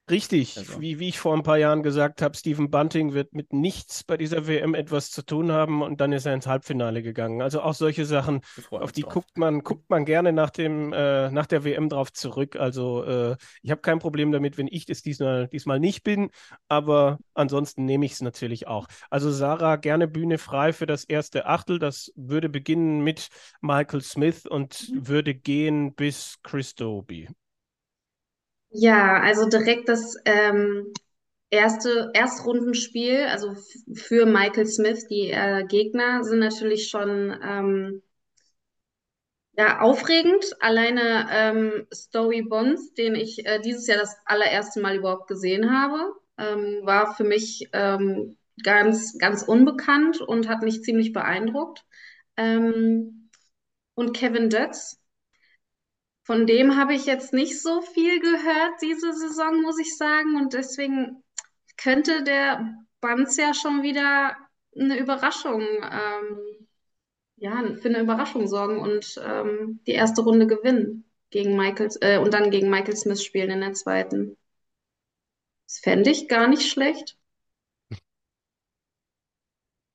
Richtig, 0.10 0.58
Also. 0.58 0.81
wie, 0.81 1.00
wie 1.00 1.08
ich 1.08 1.20
vor 1.20 1.34
ein 1.34 1.43
paar 1.43 1.58
Jahren 1.58 1.84
gesagt 1.84 2.22
habe, 2.22 2.36
Stephen 2.36 2.70
Bunting 2.70 3.13
wird 3.13 3.34
mit 3.34 3.53
nichts 3.53 4.03
bei 4.03 4.17
dieser 4.17 4.46
WM 4.46 4.74
etwas 4.74 5.10
zu 5.10 5.22
tun 5.24 5.51
haben 5.53 5.81
und 5.81 6.01
dann 6.01 6.12
ist 6.12 6.25
er 6.25 6.34
ins 6.34 6.48
Halbfinale 6.48 7.01
gegangen. 7.01 7.41
Also 7.41 7.62
auch 7.62 7.74
solche 7.74 8.05
Sachen, 8.05 8.41
auf 8.75 8.91
die 8.91 9.03
drauf. 9.03 9.13
guckt 9.13 9.38
man, 9.38 9.62
guckt 9.63 9.89
man 9.89 10.03
gerne 10.03 10.34
nach 10.34 10.50
dem, 10.50 10.91
äh, 10.91 11.31
nach 11.31 11.46
der 11.46 11.63
WM 11.63 11.88
drauf 11.88 12.12
zurück. 12.12 12.58
Also 12.58 13.03
äh, 13.05 13.38
ich 13.62 13.72
habe 13.72 13.81
kein 13.81 14.00
Problem 14.00 14.34
damit, 14.34 14.58
wenn 14.58 14.67
ich 14.67 14.86
das 14.86 15.01
diesmal, 15.01 15.48
diesmal 15.48 15.79
nicht 15.79 16.03
bin, 16.03 16.29
aber 16.67 17.20
ansonsten 17.34 17.86
nehme 17.86 18.05
ich 18.05 18.13
es 18.13 18.22
natürlich 18.22 18.67
auch. 18.67 18.88
Also 19.10 19.31
Sarah, 19.31 19.77
gerne 19.77 20.08
Bühne 20.10 20.38
frei 20.39 20.74
für 20.74 20.88
das 20.88 21.05
erste 21.05 21.46
Achtel. 21.46 21.79
Das 21.79 22.12
würde 22.15 22.50
beginnen 22.50 23.01
mit 23.01 23.29
Michael 23.62 24.01
Smith 24.01 24.46
und 24.46 24.91
würde 24.93 25.36
gehen 25.36 25.93
bis 25.96 26.36
Chris 26.43 26.75
Doby. 26.75 27.29
Ja, 28.72 29.20
also 29.22 29.48
direkt 29.50 29.90
das 29.90 30.16
ähm, 30.25 30.94
erste 31.50 32.12
Erstrundenspiel, 32.13 33.25
also 33.30 33.56
für 33.96 34.25
Michael 34.25 34.68
Smith, 34.68 35.08
die 35.10 35.32
äh, 35.32 35.66
Gegner 35.68 36.24
sind 36.24 36.40
natürlich 36.40 36.90
schon 36.90 37.38
ähm, 37.44 38.01
ja, 39.58 39.80
aufregend. 39.82 40.44
Alleine 40.60 41.28
ähm, 41.32 41.88
Story 41.94 42.42
Bonds, 42.44 42.94
den 42.94 43.16
ich 43.16 43.46
äh, 43.46 43.60
dieses 43.60 43.88
Jahr 43.88 44.00
das 44.00 44.16
allererste 44.25 44.82
Mal 44.82 44.96
überhaupt 44.98 45.28
gesehen 45.28 45.72
habe, 45.72 46.13
ähm, 46.38 46.82
war 46.86 47.16
für 47.16 47.24
mich 47.24 47.70
ähm, 47.74 48.38
ganz, 48.63 49.18
ganz 49.18 49.44
unbekannt 49.44 50.22
und 50.22 50.48
hat 50.48 50.62
mich 50.63 50.84
ziemlich 50.84 51.13
beeindruckt. 51.13 51.86
Ähm, 52.38 53.30
und 53.96 54.13
Kevin 54.16 54.50
Dutz. 54.51 55.00
Von 56.24 56.46
dem 56.46 56.78
habe 56.78 56.94
ich 56.94 57.06
jetzt 57.06 57.34
nicht 57.34 57.62
so 57.62 57.82
viel 57.82 58.20
gehört 58.20 58.82
diese 58.82 59.12
Saison, 59.13 59.62
muss 59.62 59.80
ich 59.80 59.98
sagen. 59.98 60.36
Und 60.36 60.54
deswegen 60.54 61.24
könnte 61.78 62.24
der 62.24 62.75
Banz 63.00 63.38
ja 63.38 63.54
schon 63.54 63.82
wieder 63.82 64.36
eine 64.78 64.98
Überraschung, 65.00 65.62
ähm, 65.62 66.68
ja, 67.38 67.75
für 67.75 67.90
eine 67.90 68.01
Überraschung 68.01 68.48
sorgen 68.48 68.80
und 68.80 69.20
ähm, 69.25 69.82
die 69.88 69.92
erste 69.94 70.22
Runde 70.22 70.46
gewinnen 70.46 71.06
gegen 71.32 71.58
Michael, 71.58 71.90
äh, 72.01 72.20
und 72.20 72.34
dann 72.34 72.51
gegen 72.51 72.70
Michael 72.70 72.96
Smith 72.96 73.24
spielen 73.24 73.50
in 73.50 73.62
der 73.62 73.74
zweiten. 73.74 74.38
Das 75.68 75.80
fände 75.80 76.12
ich 76.12 76.28
gar 76.28 76.48
nicht 76.48 76.70
schlecht. 76.70 77.18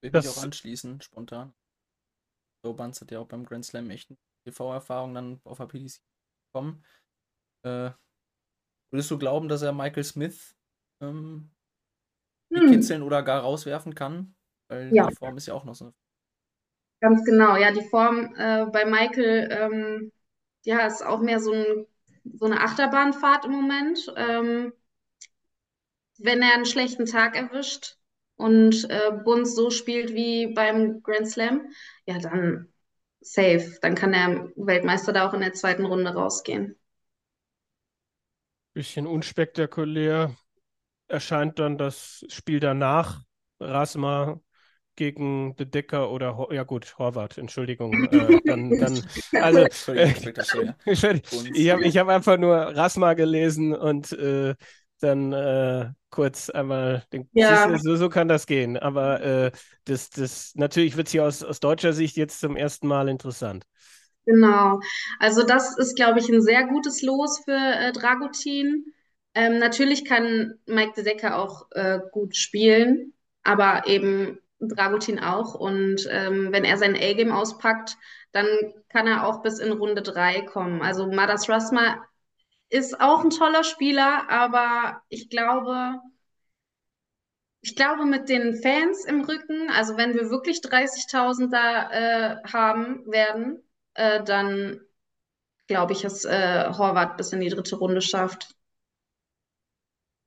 Will 0.00 0.11
mich 0.11 0.12
Das- 0.12 0.37
auch 0.38 0.42
anschließen, 0.42 1.00
spontan. 1.00 1.54
So, 2.64 2.75
Banz 2.75 3.00
hat 3.00 3.11
ja 3.12 3.21
auch 3.21 3.28
beim 3.28 3.45
Grand 3.45 3.64
Slam 3.64 3.90
echt 3.90 4.11
eine 4.11 4.18
TV-Erfahrung 4.45 5.14
dann 5.14 5.40
auf 5.45 5.59
der 5.59 5.66
PDC 5.66 6.00
bekommen. 6.56 6.84
Äh, 7.64 7.90
würdest 8.90 9.10
du 9.10 9.18
glauben, 9.18 9.48
dass 9.48 9.62
er 9.62 9.72
Michael 9.72 10.04
Smith 10.04 10.56
ähm, 11.00 11.50
Hm, 12.52 12.66
kitzeln 12.66 13.02
oder 13.02 13.22
gar 13.22 13.42
rauswerfen 13.42 13.94
kann? 13.94 14.34
Weil 14.68 14.96
Ja. 14.96 15.08
die 15.08 15.12
Form 15.12 15.36
ist 15.36 15.46
ja 15.46 15.54
auch 15.54 15.64
noch 15.64 15.75
so. 15.75 15.92
ganz 17.00 17.25
genau. 17.25 17.56
Ja, 17.56 17.70
die 17.72 17.84
Form 17.88 18.34
äh, 18.36 18.66
bei 18.66 18.84
Michael, 18.84 19.48
ähm, 19.50 20.12
ja, 20.64 20.86
ist 20.86 21.04
auch 21.04 21.20
mehr 21.20 21.40
so 21.40 21.52
ein, 21.52 21.86
so 22.34 22.46
eine 22.46 22.60
Achterbahnfahrt 22.62 23.44
im 23.46 23.52
Moment. 23.52 24.12
Ähm, 24.16 24.72
wenn 26.18 26.42
er 26.42 26.54
einen 26.54 26.66
schlechten 26.66 27.06
Tag 27.06 27.36
erwischt 27.36 27.96
und 28.36 28.88
äh, 28.90 29.12
Bunz 29.25 29.54
so 29.54 29.70
spielt 29.70 30.14
wie 30.14 30.48
beim 30.48 31.02
Grand 31.02 31.28
Slam, 31.28 31.68
ja, 32.06 32.18
dann 32.18 32.72
safe. 33.33 33.78
Dann 33.83 33.95
kann 33.95 34.12
der 34.12 34.49
Weltmeister 34.56 35.12
da 35.12 35.28
auch 35.28 35.35
in 35.35 35.40
der 35.40 35.52
zweiten 35.52 35.85
Runde 35.85 36.12
rausgehen. 36.12 36.76
Bisschen 38.73 39.06
unspektakulär 39.06 40.37
erscheint 41.09 41.59
dann 41.59 41.78
das 41.78 42.25
Spiel 42.28 42.61
danach. 42.61 43.23
Rasma 43.59 44.40
gegen 44.97 45.54
De 45.56 45.66
Decker 45.66 46.11
oder, 46.11 46.37
Ho 46.37 46.50
ja 46.52 46.64
gut, 46.64 46.99
Horvath, 46.99 47.38
Entschuldigung. 47.38 47.92
Äh, 48.11 48.40
dann, 48.45 48.71
dann, 48.71 49.02
also, 49.40 49.92
äh, 49.92 50.12
ich 50.87 51.04
ich 51.54 51.71
habe 51.71 51.85
ich 51.85 51.99
hab 51.99 52.09
einfach 52.09 52.38
nur 52.38 52.56
Rasma 52.56 53.14
gelesen 53.14 53.75
und 53.75 54.12
äh, 54.12 54.54
dann 55.02 55.32
äh, 55.32 55.90
kurz 56.10 56.50
einmal 56.50 57.04
den, 57.12 57.28
Ja. 57.32 57.68
Siehst 57.68 57.84
so, 57.84 57.96
so 57.96 58.08
kann 58.08 58.28
das 58.28 58.46
gehen. 58.46 58.76
Aber 58.76 59.20
äh, 59.20 59.52
das, 59.84 60.10
das, 60.10 60.52
natürlich 60.54 60.96
wird 60.96 61.08
es 61.08 61.12
hier 61.12 61.24
aus, 61.24 61.42
aus 61.42 61.60
deutscher 61.60 61.92
Sicht 61.92 62.16
jetzt 62.16 62.40
zum 62.40 62.56
ersten 62.56 62.86
Mal 62.86 63.08
interessant. 63.08 63.64
Genau. 64.24 64.80
Also 65.20 65.44
das 65.44 65.76
ist, 65.78 65.94
glaube 65.94 66.18
ich, 66.18 66.28
ein 66.28 66.42
sehr 66.42 66.66
gutes 66.66 67.02
Los 67.02 67.42
für 67.44 67.52
äh, 67.52 67.92
Dragutin. 67.92 68.86
Ähm, 69.34 69.58
natürlich 69.58 70.04
kann 70.04 70.54
Mike 70.66 70.94
de 70.96 71.04
Decker 71.04 71.38
auch 71.38 71.66
äh, 71.72 72.00
gut 72.10 72.34
spielen, 72.36 73.12
aber 73.42 73.86
eben 73.86 74.38
Dragutin 74.58 75.18
auch. 75.20 75.54
Und 75.54 76.08
ähm, 76.10 76.48
wenn 76.50 76.64
er 76.64 76.78
sein 76.78 76.96
A-Game 76.96 77.30
auspackt, 77.30 77.96
dann 78.32 78.46
kann 78.88 79.06
er 79.06 79.26
auch 79.26 79.42
bis 79.42 79.58
in 79.58 79.72
Runde 79.72 80.02
drei 80.02 80.40
kommen. 80.40 80.82
Also 80.82 81.06
Madas 81.06 81.48
Rasma 81.48 82.02
ist 82.68 83.00
auch 83.00 83.23
ein 83.25 83.30
toller 83.30 83.64
Spieler, 83.64 84.28
aber 84.30 85.02
ich 85.08 85.28
glaube, 85.30 86.00
ich 87.61 87.75
glaube, 87.76 88.04
mit 88.06 88.28
den 88.28 88.54
Fans 88.62 89.04
im 89.04 89.23
Rücken, 89.23 89.70
also 89.70 89.96
wenn 89.96 90.14
wir 90.14 90.30
wirklich 90.30 90.61
30.000 90.61 91.52
da 91.52 91.90
äh, 91.90 92.37
haben 92.44 93.04
werden, 93.11 93.62
äh, 93.94 94.23
dann 94.23 94.80
glaube 95.68 95.92
ich, 95.94 96.02
dass 96.02 96.25
äh, 96.25 96.70
Horvath 96.78 97.16
bis 97.16 97.32
in 97.32 97.40
die 97.40 97.49
dritte 97.50 97.76
Runde 97.76 98.02
schafft. 98.02 98.56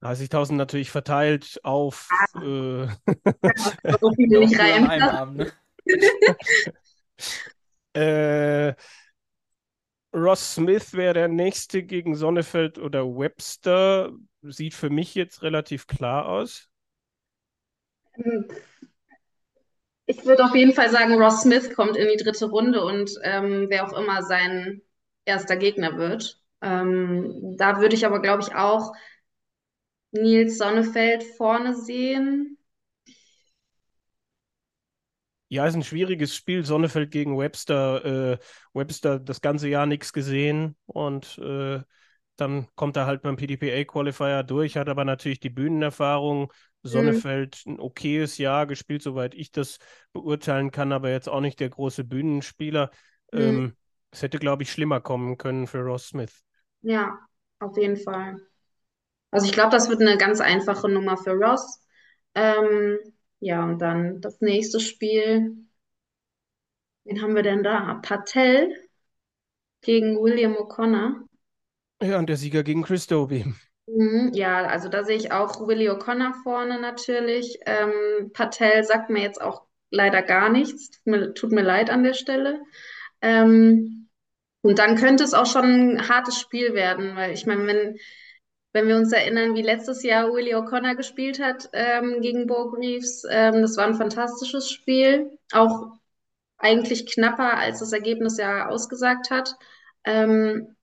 30.000 0.02 0.58
natürlich 0.58 0.92
verteilt 0.92 1.60
auf 1.64 2.10
äh, 2.36 2.88
So 4.02 4.12
viele 4.16 4.40
nicht 4.40 4.58
rein. 4.60 5.02
Abend, 5.02 5.38
ne? 5.38 5.52
Äh, 7.94 8.76
Ross 10.14 10.56
Smith 10.56 10.94
wäre 10.94 11.14
der 11.14 11.28
nächste 11.28 11.84
gegen 11.84 12.16
Sonnefeld 12.16 12.78
oder 12.80 13.06
Webster. 13.06 14.12
Sieht 14.42 14.74
für 14.74 14.90
mich 14.90 15.16
jetzt 15.16 15.42
relativ 15.44 15.88
klar 15.88 16.28
aus. 16.28 16.70
Ich 20.06 20.26
würde 20.26 20.44
auf 20.46 20.56
jeden 20.56 20.74
Fall 20.74 20.90
sagen, 20.90 21.22
Ross 21.22 21.42
Smith 21.42 21.74
kommt 21.76 21.96
in 21.96 22.08
die 22.08 22.24
dritte 22.24 22.48
Runde 22.48 22.84
und 22.84 23.12
ähm, 23.24 23.68
wer 23.70 23.88
auch 23.88 23.94
immer 23.94 24.24
sein 24.24 24.82
erster 25.26 25.56
Gegner 25.56 25.98
wird. 25.98 26.42
Ähm, 26.62 27.56
da 27.58 27.80
würde 27.80 27.96
ich 27.96 28.06
aber, 28.06 28.22
glaube 28.22 28.44
ich, 28.44 28.56
auch 28.56 28.94
Nils 30.12 30.58
Sonnefeld 30.58 31.24
vorne 31.24 31.76
sehen. 31.76 32.59
Ja, 35.50 35.66
ist 35.66 35.76
ein 35.76 35.84
schwieriges 35.84 36.36
Spiel. 36.36 36.64
Sonnefeld 36.64 37.12
gegen 37.12 37.38
Webster. 37.38 38.34
Äh, 38.34 38.38
Webster 38.74 39.20
das 39.20 39.42
ganze 39.42 39.68
Jahr 39.68 39.86
nichts 39.86 40.14
gesehen 40.14 40.78
und 40.86 41.38
äh, 41.40 41.82
dann 42.36 42.68
kommt 42.76 42.96
er 42.96 43.06
halt 43.06 43.22
beim 43.22 43.36
PDPA-Qualifier 43.36 44.44
durch, 44.44 44.78
hat 44.78 44.88
aber 44.88 45.04
natürlich 45.04 45.42
die 45.42 45.50
Bühnenerfahrung. 45.50 46.54
Sonnefeld 46.82 47.64
ein 47.66 47.78
okayes 47.78 48.38
Jahr 48.38 48.66
gespielt, 48.66 49.02
soweit 49.02 49.36
ich 49.36 49.52
das 49.52 49.80
beurteilen 50.14 50.72
kann, 50.72 50.94
aber 50.94 51.10
jetzt 51.10 51.28
auch 51.28 51.42
nicht 51.42 51.60
der 51.60 51.70
große 51.70 52.06
Bühnenspieler. 52.06 52.92
Mhm. 53.34 53.40
Ähm, 53.40 53.78
es 54.12 54.22
hätte, 54.22 54.40
glaube 54.40 54.64
ich, 54.64 54.72
schlimmer 54.72 55.02
kommen 55.02 55.38
können 55.38 55.68
für 55.68 55.80
Ross 55.80 56.08
Smith. 56.08 56.44
Ja, 56.82 57.20
auf 57.60 57.78
jeden 57.78 57.98
Fall. 57.98 58.38
Also 59.32 59.46
ich 59.46 59.52
glaube, 59.52 59.72
das 59.72 59.90
wird 59.90 60.00
eine 60.02 60.18
ganz 60.18 60.40
einfache 60.40 60.88
Nummer 60.88 61.18
für 61.18 61.34
Ross. 61.34 61.82
Ähm, 62.34 62.98
ja, 63.40 63.64
und 63.64 63.80
dann 63.80 64.22
das 64.22 64.42
nächste 64.42 64.80
Spiel. 64.80 65.56
Wen 67.06 67.22
haben 67.22 67.36
wir 67.36 67.44
denn 67.44 67.64
da? 67.64 68.00
Patel 68.02 68.76
gegen 69.82 70.18
William 70.18 70.56
O'Connor. 70.56 71.26
Ja, 72.02 72.20
und 72.20 72.28
der 72.30 72.38
Sieger 72.38 72.64
gegen 72.64 72.84
Chris 72.84 73.08
Doby. 73.08 73.46
Mhm, 73.88 74.32
ja, 74.34 74.66
also 74.66 74.88
da 74.88 75.04
sehe 75.04 75.18
ich 75.18 75.32
auch 75.32 75.68
Willie 75.68 75.92
O'Connor 75.92 76.34
vorne 76.44 76.80
natürlich. 76.80 77.60
Ähm, 77.66 78.32
Patel 78.34 78.84
sagt 78.84 79.10
mir 79.10 79.22
jetzt 79.22 79.42
auch 79.42 79.64
leider 79.90 80.22
gar 80.22 80.50
nichts. 80.50 80.92
Tut 80.92 81.06
mir, 81.08 81.34
tut 81.34 81.52
mir 81.52 81.64
leid 81.64 81.90
an 81.90 82.04
der 82.04 82.14
Stelle. 82.14 82.62
Ähm, 83.22 84.10
und 84.62 84.78
dann 84.80 84.96
könnte 84.96 85.24
es 85.24 85.34
auch 85.34 85.46
schon 85.46 85.96
ein 85.96 86.10
hartes 86.10 86.40
Spiel 86.40 86.74
werden, 86.74 87.16
weil 87.16 87.34
ich 87.34 87.46
meine, 87.46 87.66
wenn, 87.66 87.98
wenn 88.74 88.88
wir 88.88 88.96
uns 88.98 89.12
erinnern, 89.12 89.56
wie 89.56 89.62
letztes 89.62 90.04
Jahr 90.04 90.32
Willie 90.34 90.56
O'Connor 90.56 90.96
gespielt 90.96 91.40
hat 91.42 91.70
ähm, 91.74 92.22
gegen 92.22 92.48
Bo 92.48 92.70
Greaves, 92.72 93.24
ähm, 93.30 93.62
das 93.62 93.78
war 93.78 93.86
ein 93.88 93.96
fantastisches 93.96 94.70
Spiel. 94.72 95.38
Auch 95.52 95.94
eigentlich 96.58 97.08
knapper, 97.08 97.58
als 97.58 97.80
das 97.80 97.94
Ergebnis 97.94 98.38
ja 98.38 98.68
ausgesagt 98.68 99.32
hat. 99.32 99.56
Ähm, 100.04 100.76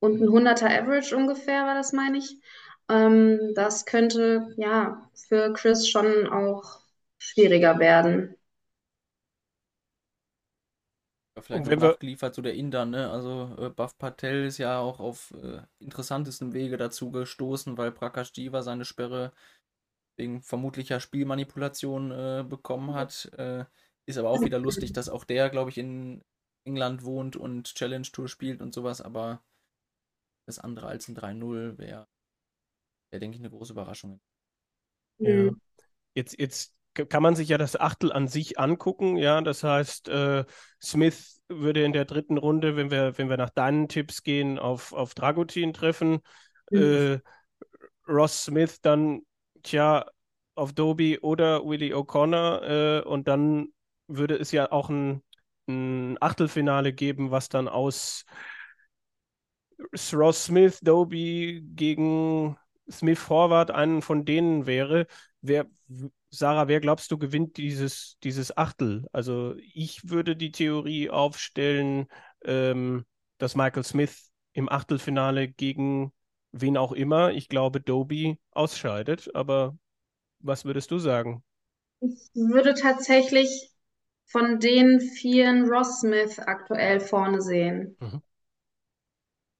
und 0.00 0.20
ein 0.20 0.28
100er 0.28 0.68
Average 0.68 1.16
ungefähr 1.16 1.64
war 1.66 1.74
das, 1.74 1.92
meine 1.92 2.18
ich. 2.18 2.38
Ähm, 2.88 3.52
das 3.54 3.86
könnte 3.86 4.52
ja 4.56 5.10
für 5.28 5.52
Chris 5.54 5.88
schon 5.88 6.28
auch 6.28 6.80
schwieriger 7.18 7.78
werden. 7.78 8.36
Vielleicht 11.42 11.66
wenn 11.66 11.78
noch 11.78 11.82
wir- 11.82 11.90
nachgeliefert, 11.92 12.34
so 12.34 12.42
der 12.42 12.54
Inder, 12.54 12.84
ne? 12.84 13.10
Also 13.10 13.54
äh, 13.58 13.70
Bhav 13.70 13.98
Patel 13.98 14.46
ist 14.46 14.58
ja 14.58 14.78
auch 14.78 15.00
auf 15.00 15.32
äh, 15.42 15.62
interessantestem 15.80 16.52
Wege 16.52 16.76
dazu 16.76 17.10
gestoßen, 17.10 17.76
weil 17.76 17.90
Prakash 17.92 18.32
Jiva 18.36 18.62
seine 18.62 18.84
Sperre 18.84 19.32
wegen 20.16 20.42
vermutlicher 20.42 21.00
Spielmanipulation 21.00 22.12
äh, 22.12 22.44
bekommen 22.48 22.94
hat. 22.94 23.32
Äh, 23.36 23.64
ist 24.06 24.18
aber 24.18 24.30
auch 24.30 24.42
wieder 24.42 24.58
lustig, 24.58 24.92
dass 24.92 25.08
auch 25.08 25.24
der, 25.24 25.50
glaube 25.50 25.70
ich, 25.70 25.78
in 25.78 26.22
England 26.66 27.04
wohnt 27.04 27.36
und 27.36 27.74
Challenge 27.74 28.06
Tour 28.06 28.28
spielt 28.28 28.60
und 28.60 28.72
sowas, 28.74 29.00
aber 29.00 29.42
das 30.46 30.58
andere 30.58 30.86
als 30.88 31.08
ein 31.08 31.14
3-0 31.14 31.78
wäre, 31.78 32.06
wär, 33.10 33.20
denke 33.20 33.36
ich, 33.36 33.40
eine 33.40 33.50
große 33.50 33.72
Überraschung. 33.72 34.20
Ja. 35.18 35.50
Jetzt, 36.14 36.38
jetzt 36.38 36.73
kann 36.94 37.22
man 37.22 37.34
sich 37.34 37.48
ja 37.48 37.58
das 37.58 37.78
Achtel 37.78 38.12
an 38.12 38.28
sich 38.28 38.58
angucken, 38.58 39.16
ja. 39.16 39.40
Das 39.40 39.64
heißt, 39.64 40.08
äh, 40.08 40.44
Smith 40.82 41.40
würde 41.48 41.84
in 41.84 41.92
der 41.92 42.04
dritten 42.04 42.38
Runde, 42.38 42.76
wenn 42.76 42.90
wir, 42.90 43.18
wenn 43.18 43.28
wir 43.28 43.36
nach 43.36 43.50
deinen 43.50 43.88
Tipps 43.88 44.22
gehen, 44.22 44.58
auf, 44.58 44.92
auf 44.92 45.14
Dragutin 45.14 45.72
treffen. 45.72 46.20
Mhm. 46.70 46.78
Äh, 46.78 47.20
Ross 48.08 48.44
Smith 48.44 48.80
dann, 48.80 49.22
tja, 49.62 50.06
auf 50.54 50.72
Doby 50.72 51.18
oder 51.18 51.64
Willie 51.64 51.94
O'Connor. 51.94 52.62
Äh, 52.62 53.02
und 53.02 53.28
dann 53.28 53.68
würde 54.06 54.36
es 54.36 54.52
ja 54.52 54.70
auch 54.70 54.88
ein, 54.88 55.22
ein 55.68 56.16
Achtelfinale 56.20 56.92
geben, 56.92 57.30
was 57.30 57.48
dann 57.48 57.68
aus 57.68 58.24
Ross 60.12 60.44
Smith, 60.44 60.80
Doby 60.80 61.62
gegen 61.74 62.56
Smith 62.90 63.18
Forward 63.18 63.70
einen 63.70 64.02
von 64.02 64.24
denen 64.24 64.66
wäre. 64.66 65.06
Wer, 65.40 65.66
Sarah, 66.36 66.68
wer 66.68 66.80
glaubst 66.80 67.10
du 67.10 67.18
gewinnt 67.18 67.56
dieses, 67.56 68.16
dieses 68.22 68.56
Achtel? 68.56 69.06
Also 69.12 69.54
ich 69.58 70.08
würde 70.08 70.36
die 70.36 70.50
Theorie 70.50 71.10
aufstellen, 71.10 72.06
ähm, 72.44 73.04
dass 73.38 73.54
Michael 73.54 73.84
Smith 73.84 74.30
im 74.52 74.68
Achtelfinale 74.68 75.48
gegen 75.48 76.12
wen 76.52 76.76
auch 76.76 76.92
immer, 76.92 77.32
ich 77.32 77.48
glaube, 77.48 77.80
Doby 77.80 78.38
ausscheidet. 78.50 79.34
Aber 79.34 79.76
was 80.40 80.64
würdest 80.64 80.90
du 80.90 80.98
sagen? 80.98 81.42
Ich 82.00 82.30
würde 82.34 82.74
tatsächlich 82.74 83.70
von 84.26 84.58
den 84.60 85.00
vieren 85.00 85.68
Ross 85.68 86.00
Smith 86.00 86.38
aktuell 86.38 87.00
vorne 87.00 87.40
sehen. 87.40 87.96
Mhm. 88.00 88.22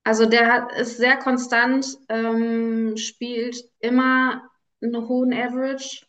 Also 0.04 0.26
der 0.26 0.52
hat, 0.52 0.72
ist 0.72 0.98
sehr 0.98 1.16
konstant, 1.16 1.98
ähm, 2.08 2.96
spielt 2.96 3.56
immer 3.78 4.42
einen 4.82 5.08
hohen 5.08 5.32
Average 5.32 6.04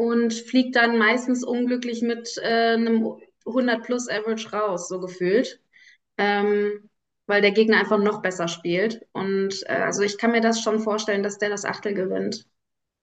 und 0.00 0.32
fliegt 0.32 0.76
dann 0.76 0.96
meistens 0.96 1.44
unglücklich 1.44 2.00
mit 2.00 2.38
äh, 2.38 2.72
einem 2.72 3.16
100 3.44 3.82
plus 3.82 4.08
Average 4.08 4.50
raus, 4.50 4.88
so 4.88 4.98
gefühlt. 4.98 5.60
Ähm, 6.16 6.88
weil 7.26 7.42
der 7.42 7.52
Gegner 7.52 7.78
einfach 7.78 7.98
noch 7.98 8.22
besser 8.22 8.48
spielt. 8.48 9.06
Und 9.12 9.62
äh, 9.66 9.74
also 9.74 10.02
ich 10.02 10.16
kann 10.16 10.32
mir 10.32 10.40
das 10.40 10.62
schon 10.62 10.80
vorstellen, 10.80 11.22
dass 11.22 11.36
der 11.36 11.50
das 11.50 11.66
Achtel 11.66 11.92
gewinnt. 11.92 12.46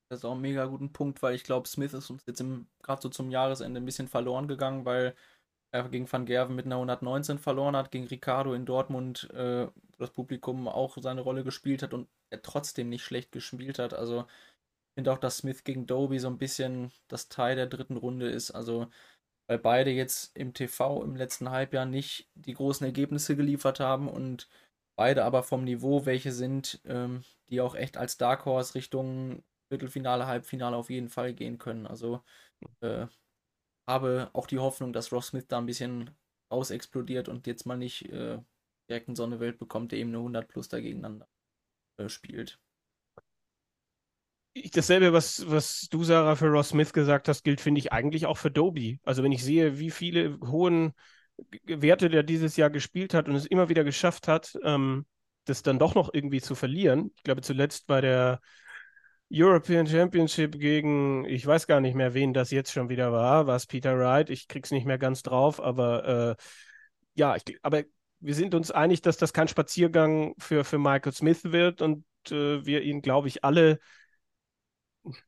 Das 0.09 0.19
ist 0.19 0.25
auch 0.25 0.33
ein 0.33 0.41
mega 0.41 0.65
guten 0.65 0.91
Punkt, 0.91 1.21
weil 1.21 1.35
ich 1.35 1.43
glaube, 1.43 1.67
Smith 1.67 1.93
ist 1.93 2.09
uns 2.09 2.23
jetzt 2.25 2.43
gerade 2.81 3.01
so 3.01 3.09
zum 3.09 3.29
Jahresende 3.29 3.79
ein 3.79 3.85
bisschen 3.85 4.07
verloren 4.07 4.47
gegangen, 4.47 4.83
weil 4.85 5.13
er 5.69 5.87
gegen 5.89 6.11
Van 6.11 6.25
Gerven 6.25 6.55
mit 6.55 6.65
einer 6.65 6.75
119 6.77 7.37
verloren 7.37 7.75
hat, 7.75 7.91
gegen 7.91 8.07
Ricardo 8.07 8.53
in 8.53 8.65
Dortmund, 8.65 9.29
äh, 9.35 9.67
das 9.99 10.09
Publikum 10.11 10.67
auch 10.67 10.97
seine 10.99 11.21
Rolle 11.21 11.43
gespielt 11.43 11.83
hat 11.83 11.93
und 11.93 12.07
er 12.31 12.41
trotzdem 12.41 12.89
nicht 12.89 13.03
schlecht 13.03 13.31
gespielt 13.31 13.77
hat. 13.77 13.93
Also 13.93 14.25
finde 14.97 15.13
auch, 15.13 15.19
dass 15.19 15.37
Smith 15.37 15.63
gegen 15.63 15.85
Doby 15.85 16.17
so 16.17 16.27
ein 16.27 16.39
bisschen 16.39 16.91
das 17.07 17.29
Teil 17.29 17.55
der 17.55 17.67
dritten 17.67 17.97
Runde 17.97 18.29
ist. 18.29 18.49
Also 18.49 18.87
weil 19.47 19.59
beide 19.59 19.91
jetzt 19.91 20.35
im 20.35 20.55
TV 20.55 21.03
im 21.03 21.15
letzten 21.15 21.51
Halbjahr 21.51 21.85
nicht 21.85 22.31
die 22.33 22.55
großen 22.55 22.83
Ergebnisse 22.83 23.35
geliefert 23.35 23.79
haben 23.79 24.09
und 24.09 24.49
beide 24.97 25.23
aber 25.23 25.43
vom 25.43 25.63
Niveau 25.63 26.07
welche 26.07 26.31
sind, 26.31 26.81
ähm, 26.85 27.23
die 27.49 27.61
auch 27.61 27.75
echt 27.75 27.95
als 27.95 28.17
Dark 28.17 28.45
Horse 28.45 28.73
Richtung 28.73 29.43
Viertelfinale, 29.69 30.25
Halbfinale 30.25 30.75
auf 30.75 30.89
jeden 30.89 31.09
Fall 31.09 31.35
gehen 31.35 31.59
können. 31.59 31.85
Also 31.85 32.23
äh, 32.81 33.05
habe 33.87 34.31
auch 34.33 34.47
die 34.47 34.59
Hoffnung, 34.59 34.93
dass 34.93 35.11
Ross 35.11 35.27
Smith 35.27 35.45
da 35.47 35.59
ein 35.59 35.67
bisschen 35.67 36.09
ausexplodiert 36.49 37.29
und 37.29 37.45
jetzt 37.45 37.67
mal 37.67 37.77
nicht 37.77 38.09
äh, 38.11 38.39
direkt 38.89 39.09
einen 39.09 39.15
Sonnewelt 39.15 39.59
bekommt, 39.59 39.91
der 39.91 39.99
eben 39.99 40.09
eine 40.09 40.17
100 40.17 40.47
plus 40.47 40.69
da 40.69 40.79
gegeneinander 40.79 41.29
äh, 41.97 42.09
spielt. 42.09 42.59
Dasselbe, 44.73 45.13
was, 45.13 45.49
was 45.49 45.87
du, 45.89 46.03
Sarah, 46.03 46.35
für 46.35 46.47
Ross 46.47 46.69
Smith 46.69 46.93
gesagt 46.93 47.27
hast, 47.27 47.43
gilt, 47.43 47.61
finde 47.61 47.79
ich, 47.79 47.91
eigentlich 47.91 48.25
auch 48.25 48.37
für 48.37 48.51
Doby. 48.51 48.99
Also 49.03 49.23
wenn 49.23 49.31
ich 49.31 49.43
sehe, 49.43 49.79
wie 49.79 49.91
viele 49.91 50.39
hohen 50.41 50.93
Werte 51.65 52.09
der 52.09 52.23
dieses 52.23 52.57
Jahr 52.57 52.69
gespielt 52.69 53.13
hat 53.13 53.27
und 53.27 53.35
es 53.35 53.45
immer 53.45 53.69
wieder 53.69 53.83
geschafft 53.83 54.27
hat, 54.27 54.57
ähm, 54.63 55.05
das 55.45 55.63
dann 55.63 55.79
doch 55.79 55.95
noch 55.95 56.13
irgendwie 56.13 56.41
zu 56.41 56.55
verlieren. 56.55 57.11
Ich 57.15 57.23
glaube, 57.23 57.41
zuletzt 57.41 57.87
bei 57.87 58.01
der 58.01 58.41
European 59.31 59.87
Championship 59.87 60.57
gegen, 60.57 61.25
ich 61.25 61.45
weiß 61.45 61.67
gar 61.67 61.81
nicht 61.81 61.95
mehr, 61.95 62.13
wen 62.13 62.33
das 62.33 62.51
jetzt 62.51 62.71
schon 62.71 62.89
wieder 62.89 63.11
war, 63.11 63.45
war 63.45 63.55
es 63.55 63.67
Peter 63.67 63.97
Wright, 63.97 64.29
ich 64.29 64.47
krieg's 64.47 64.71
nicht 64.71 64.85
mehr 64.85 64.97
ganz 64.97 65.21
drauf, 65.21 65.61
aber 65.61 66.37
äh, 66.37 66.43
ja, 67.15 67.35
ich, 67.35 67.43
aber 67.61 67.83
wir 68.19 68.33
sind 68.33 68.55
uns 68.55 68.71
einig, 68.71 69.01
dass 69.01 69.17
das 69.17 69.33
kein 69.33 69.47
Spaziergang 69.47 70.33
für, 70.37 70.63
für 70.63 70.77
Michael 70.79 71.13
Smith 71.13 71.43
wird 71.43 71.81
und 71.81 72.05
äh, 72.31 72.65
wir 72.65 72.81
ihn, 72.83 73.01
glaube 73.01 73.27
ich, 73.27 73.43
alle 73.43 73.79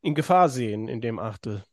in 0.02 0.16
Gefahr 0.16 0.50
sehen 0.50 0.88
in 0.88 1.02
dem 1.02 1.20
Achtel. 1.20 1.64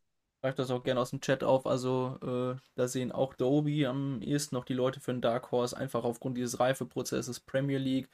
Greift 0.42 0.58
das 0.58 0.70
auch 0.70 0.84
gerne 0.84 1.00
aus 1.00 1.10
dem 1.10 1.20
Chat 1.20 1.42
auf. 1.42 1.66
Also, 1.66 2.18
äh, 2.22 2.60
da 2.74 2.88
sehen 2.88 3.10
auch 3.12 3.34
Doby 3.34 3.86
am 3.86 4.20
ehesten 4.22 4.54
noch 4.54 4.64
die 4.64 4.74
Leute 4.74 5.00
für 5.00 5.10
einen 5.10 5.20
Dark 5.20 5.50
Horse, 5.50 5.76
einfach 5.76 6.04
aufgrund 6.04 6.36
dieses 6.36 6.60
Reifeprozesses 6.60 7.40
Premier 7.40 7.78
League. 7.78 8.08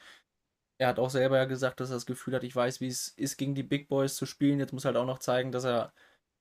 Er 0.79 0.87
hat 0.87 0.99
auch 0.99 1.09
selber 1.09 1.37
ja 1.37 1.45
gesagt, 1.45 1.79
dass 1.79 1.91
er 1.91 1.95
das 1.95 2.05
Gefühl 2.05 2.35
hat, 2.35 2.43
ich 2.43 2.55
weiß, 2.55 2.81
wie 2.81 2.87
es 2.87 3.09
ist, 3.09 3.37
gegen 3.37 3.55
die 3.55 3.63
Big 3.63 3.87
Boys 3.87 4.15
zu 4.15 4.25
spielen. 4.25 4.59
Jetzt 4.59 4.73
muss 4.73 4.85
halt 4.85 4.97
auch 4.97 5.05
noch 5.05 5.19
zeigen, 5.19 5.51
dass 5.51 5.65
er 5.65 5.93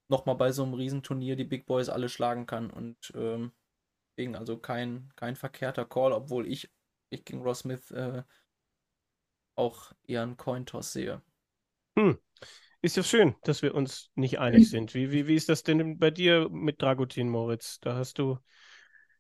nochmal 0.08 0.36
bei 0.36 0.52
so 0.52 0.62
einem 0.62 0.74
Riesenturnier 0.74 1.36
die 1.36 1.44
Big 1.44 1.66
Boys 1.66 1.88
alle 1.88 2.08
schlagen 2.08 2.46
kann. 2.46 2.70
Und 2.70 3.12
ähm, 3.14 3.52
deswegen 4.10 4.36
also 4.36 4.58
kein, 4.58 5.12
kein 5.16 5.36
verkehrter 5.36 5.84
Call, 5.84 6.12
obwohl 6.12 6.46
ich, 6.46 6.70
ich 7.10 7.24
gegen 7.24 7.42
Ross 7.42 7.60
Smith 7.60 7.90
äh, 7.90 8.22
auch 9.56 9.92
eher 10.04 10.22
einen 10.22 10.36
Cointoss 10.36 10.92
sehe. 10.92 11.20
Hm. 11.98 12.18
Ist 12.84 12.96
ja 12.96 13.04
schön, 13.04 13.36
dass 13.44 13.62
wir 13.62 13.76
uns 13.76 14.10
nicht 14.16 14.40
einig 14.40 14.68
sind. 14.70 14.92
Wie, 14.92 15.12
wie, 15.12 15.28
wie 15.28 15.36
ist 15.36 15.48
das 15.48 15.62
denn 15.62 15.98
bei 15.98 16.10
dir 16.10 16.48
mit 16.50 16.82
Dragutin, 16.82 17.28
Moritz? 17.28 17.78
Da 17.80 17.94
hast 17.94 18.18
du 18.18 18.38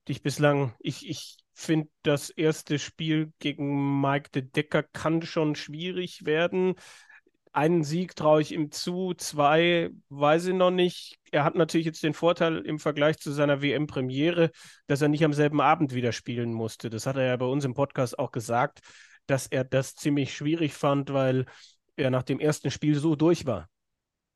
dich 0.08 0.20
bislang, 0.22 0.74
ich, 0.80 1.08
ich 1.08 1.36
finde, 1.54 1.88
das 2.02 2.30
erste 2.30 2.80
Spiel 2.80 3.32
gegen 3.38 4.00
Mike 4.00 4.30
de 4.30 4.42
Decker 4.42 4.82
kann 4.82 5.22
schon 5.22 5.54
schwierig 5.54 6.24
werden. 6.24 6.74
Einen 7.52 7.84
Sieg 7.84 8.16
traue 8.16 8.40
ich 8.40 8.50
ihm 8.50 8.72
zu, 8.72 9.12
zwei 9.14 9.90
weiß 10.08 10.46
ich 10.46 10.54
noch 10.54 10.70
nicht. 10.72 11.18
Er 11.30 11.44
hat 11.44 11.54
natürlich 11.54 11.86
jetzt 11.86 12.02
den 12.02 12.14
Vorteil 12.14 12.58
im 12.58 12.80
Vergleich 12.80 13.18
zu 13.18 13.30
seiner 13.30 13.62
WM-Premiere, 13.62 14.50
dass 14.88 15.02
er 15.02 15.08
nicht 15.08 15.24
am 15.24 15.34
selben 15.34 15.60
Abend 15.60 15.94
wieder 15.94 16.10
spielen 16.10 16.52
musste. 16.52 16.90
Das 16.90 17.06
hat 17.06 17.16
er 17.16 17.26
ja 17.26 17.36
bei 17.36 17.46
uns 17.46 17.64
im 17.64 17.74
Podcast 17.74 18.18
auch 18.18 18.32
gesagt, 18.32 18.80
dass 19.26 19.46
er 19.46 19.64
das 19.64 19.94
ziemlich 19.94 20.34
schwierig 20.34 20.72
fand, 20.72 21.12
weil 21.12 21.44
er 21.96 22.10
nach 22.10 22.22
dem 22.22 22.40
ersten 22.40 22.70
Spiel 22.70 22.98
so 22.98 23.16
durch 23.16 23.46
war. 23.46 23.68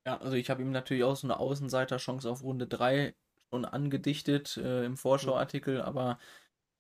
Ja, 0.07 0.19
also 0.19 0.37
ich 0.37 0.51
habe 0.51 0.63
ihm 0.63 0.71
natürlich 0.71 1.05
auch 1.05 1.17
so 1.17 1.27
eine 1.27 1.39
Außenseiterchance 1.39 2.31
auf 2.31 2.43
Runde 2.43 2.67
3 2.67 3.15
schon 3.53 3.65
angedichtet 3.65 4.57
äh, 4.57 4.85
im 4.85 4.97
Vorschauartikel, 4.97 5.81
aber 5.81 6.19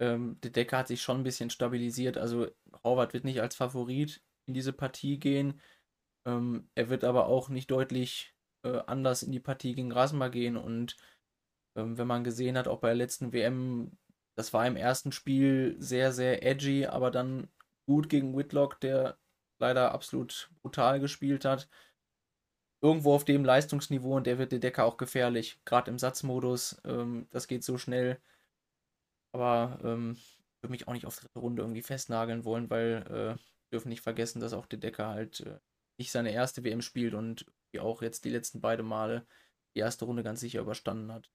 ähm, 0.00 0.38
der 0.42 0.50
Decker 0.50 0.78
hat 0.78 0.88
sich 0.88 1.02
schon 1.02 1.18
ein 1.18 1.24
bisschen 1.24 1.50
stabilisiert. 1.50 2.18
Also 2.18 2.48
Horvath 2.84 3.14
wird 3.14 3.24
nicht 3.24 3.40
als 3.40 3.56
Favorit 3.56 4.22
in 4.46 4.54
diese 4.54 4.72
Partie 4.72 5.18
gehen. 5.18 5.60
Ähm, 6.26 6.68
er 6.74 6.88
wird 6.88 7.04
aber 7.04 7.26
auch 7.26 7.48
nicht 7.48 7.70
deutlich 7.70 8.34
äh, 8.64 8.78
anders 8.86 9.22
in 9.22 9.32
die 9.32 9.40
Partie 9.40 9.74
gegen 9.74 9.92
Rasma 9.92 10.28
gehen. 10.28 10.56
Und 10.56 10.96
ähm, 11.76 11.98
wenn 11.98 12.06
man 12.06 12.24
gesehen 12.24 12.58
hat, 12.58 12.68
auch 12.68 12.80
bei 12.80 12.88
der 12.88 12.96
letzten 12.96 13.32
WM, 13.32 13.98
das 14.36 14.52
war 14.52 14.66
im 14.66 14.76
ersten 14.76 15.12
Spiel 15.12 15.76
sehr, 15.78 16.12
sehr 16.12 16.44
edgy, 16.44 16.86
aber 16.86 17.10
dann 17.10 17.48
gut 17.88 18.08
gegen 18.08 18.36
Whitlock, 18.36 18.80
der 18.80 19.18
leider 19.58 19.92
absolut 19.92 20.50
brutal 20.62 21.00
gespielt 21.00 21.44
hat. 21.44 21.68
Irgendwo 22.82 23.14
auf 23.14 23.24
dem 23.24 23.44
Leistungsniveau 23.44 24.16
und 24.16 24.26
der 24.26 24.38
wird 24.38 24.52
der 24.52 24.58
Decker 24.58 24.84
auch 24.84 24.96
gefährlich, 24.96 25.58
gerade 25.64 25.90
im 25.90 25.98
Satzmodus. 25.98 26.80
Ähm, 26.84 27.26
das 27.30 27.48
geht 27.48 27.64
so 27.64 27.78
schnell. 27.78 28.20
Aber 29.32 29.78
ähm, 29.82 30.12
ich 30.16 30.62
würde 30.62 30.72
mich 30.72 30.88
auch 30.88 30.92
nicht 30.92 31.06
auf 31.06 31.16
dritte 31.16 31.38
Runde 31.38 31.62
irgendwie 31.62 31.82
festnageln 31.82 32.44
wollen, 32.44 32.70
weil 32.70 33.36
äh, 33.38 33.42
dürfen 33.72 33.88
nicht 33.88 34.02
vergessen, 34.02 34.40
dass 34.40 34.52
auch 34.52 34.66
der 34.66 34.78
Decker 34.78 35.08
halt 35.08 35.40
äh, 35.40 35.58
nicht 35.98 36.12
seine 36.12 36.32
erste 36.32 36.64
WM 36.64 36.82
spielt 36.82 37.14
und 37.14 37.46
wie 37.72 37.80
auch 37.80 38.02
jetzt 38.02 38.24
die 38.24 38.30
letzten 38.30 38.60
beiden 38.60 38.86
Male 38.86 39.26
die 39.74 39.80
erste 39.80 40.04
Runde 40.04 40.22
ganz 40.22 40.40
sicher 40.40 40.60
überstanden 40.60 41.12
hat. 41.12 41.30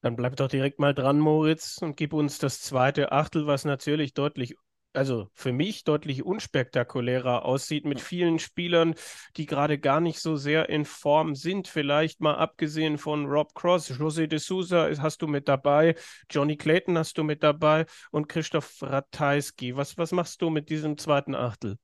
Dann 0.00 0.14
bleib 0.14 0.36
doch 0.36 0.48
direkt 0.48 0.78
mal 0.78 0.94
dran, 0.94 1.18
Moritz, 1.18 1.78
und 1.82 1.96
gib 1.96 2.12
uns 2.12 2.38
das 2.38 2.60
zweite 2.60 3.10
Achtel, 3.10 3.48
was 3.48 3.64
natürlich 3.64 4.14
deutlich 4.14 4.56
also 4.98 5.30
für 5.32 5.52
mich 5.52 5.84
deutlich 5.84 6.24
unspektakulärer 6.24 7.44
aussieht, 7.44 7.84
mit 7.84 8.00
vielen 8.00 8.40
Spielern, 8.40 8.96
die 9.36 9.46
gerade 9.46 9.78
gar 9.78 10.00
nicht 10.00 10.18
so 10.18 10.34
sehr 10.34 10.68
in 10.68 10.84
Form 10.84 11.36
sind. 11.36 11.68
Vielleicht 11.68 12.20
mal 12.20 12.34
abgesehen 12.34 12.98
von 12.98 13.26
Rob 13.26 13.54
Cross, 13.54 13.92
José 13.92 14.26
de 14.26 14.40
Souza 14.40 14.90
hast 15.00 15.22
du 15.22 15.28
mit 15.28 15.46
dabei, 15.46 15.94
Johnny 16.28 16.56
Clayton 16.56 16.98
hast 16.98 17.16
du 17.16 17.22
mit 17.22 17.44
dabei 17.44 17.86
und 18.10 18.28
Christoph 18.28 18.82
Ratajski. 18.82 19.76
Was, 19.76 19.96
was 19.96 20.10
machst 20.10 20.42
du 20.42 20.50
mit 20.50 20.68
diesem 20.68 20.98
zweiten 20.98 21.36
Achtel? 21.36 21.78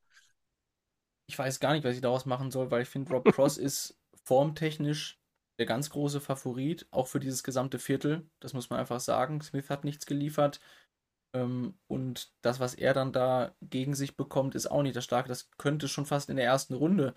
Ich 1.26 1.38
weiß 1.38 1.60
gar 1.60 1.72
nicht, 1.72 1.84
was 1.84 1.94
ich 1.94 2.02
daraus 2.02 2.26
machen 2.26 2.50
soll, 2.50 2.72
weil 2.72 2.82
ich 2.82 2.88
finde, 2.88 3.12
Rob 3.12 3.32
Cross 3.32 3.58
ist 3.58 3.96
formtechnisch 4.24 5.20
der 5.58 5.66
ganz 5.66 5.88
große 5.90 6.20
Favorit, 6.20 6.86
auch 6.90 7.06
für 7.06 7.20
dieses 7.20 7.44
gesamte 7.44 7.78
Viertel. 7.78 8.28
Das 8.40 8.54
muss 8.54 8.70
man 8.70 8.80
einfach 8.80 8.98
sagen. 8.98 9.40
Smith 9.40 9.70
hat 9.70 9.84
nichts 9.84 10.04
geliefert. 10.04 10.58
Ähm, 11.34 11.78
und 11.88 12.32
das, 12.42 12.60
was 12.60 12.74
er 12.74 12.94
dann 12.94 13.12
da 13.12 13.54
gegen 13.60 13.94
sich 13.94 14.16
bekommt, 14.16 14.54
ist 14.54 14.68
auch 14.70 14.82
nicht 14.82 14.96
das 14.96 15.04
Starke. 15.04 15.28
Das 15.28 15.50
könnte 15.58 15.88
schon 15.88 16.06
fast 16.06 16.30
in 16.30 16.36
der 16.36 16.46
ersten 16.46 16.74
Runde 16.74 17.14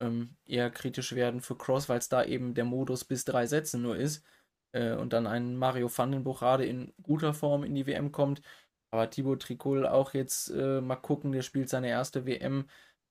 ähm, 0.00 0.36
eher 0.46 0.70
kritisch 0.70 1.14
werden 1.14 1.40
für 1.40 1.56
Cross, 1.56 1.88
weil 1.88 1.98
es 1.98 2.08
da 2.08 2.24
eben 2.24 2.54
der 2.54 2.64
Modus 2.64 3.04
bis 3.04 3.24
drei 3.24 3.46
Sätze 3.46 3.78
nur 3.78 3.96
ist. 3.96 4.24
Äh, 4.72 4.94
und 4.94 5.12
dann 5.12 5.26
ein 5.26 5.56
Mario 5.56 5.90
van 5.96 6.12
den 6.12 6.24
Buchade 6.24 6.66
in 6.66 6.92
guter 7.02 7.34
Form 7.34 7.64
in 7.64 7.74
die 7.74 7.86
WM 7.86 8.12
kommt. 8.12 8.42
Aber 8.90 9.10
Thibaut 9.10 9.42
Tricol 9.42 9.86
auch 9.86 10.14
jetzt 10.14 10.50
äh, 10.50 10.80
mal 10.80 10.96
gucken, 10.96 11.32
der 11.32 11.42
spielt 11.42 11.68
seine 11.68 11.88
erste 11.88 12.26
WM. 12.26 12.68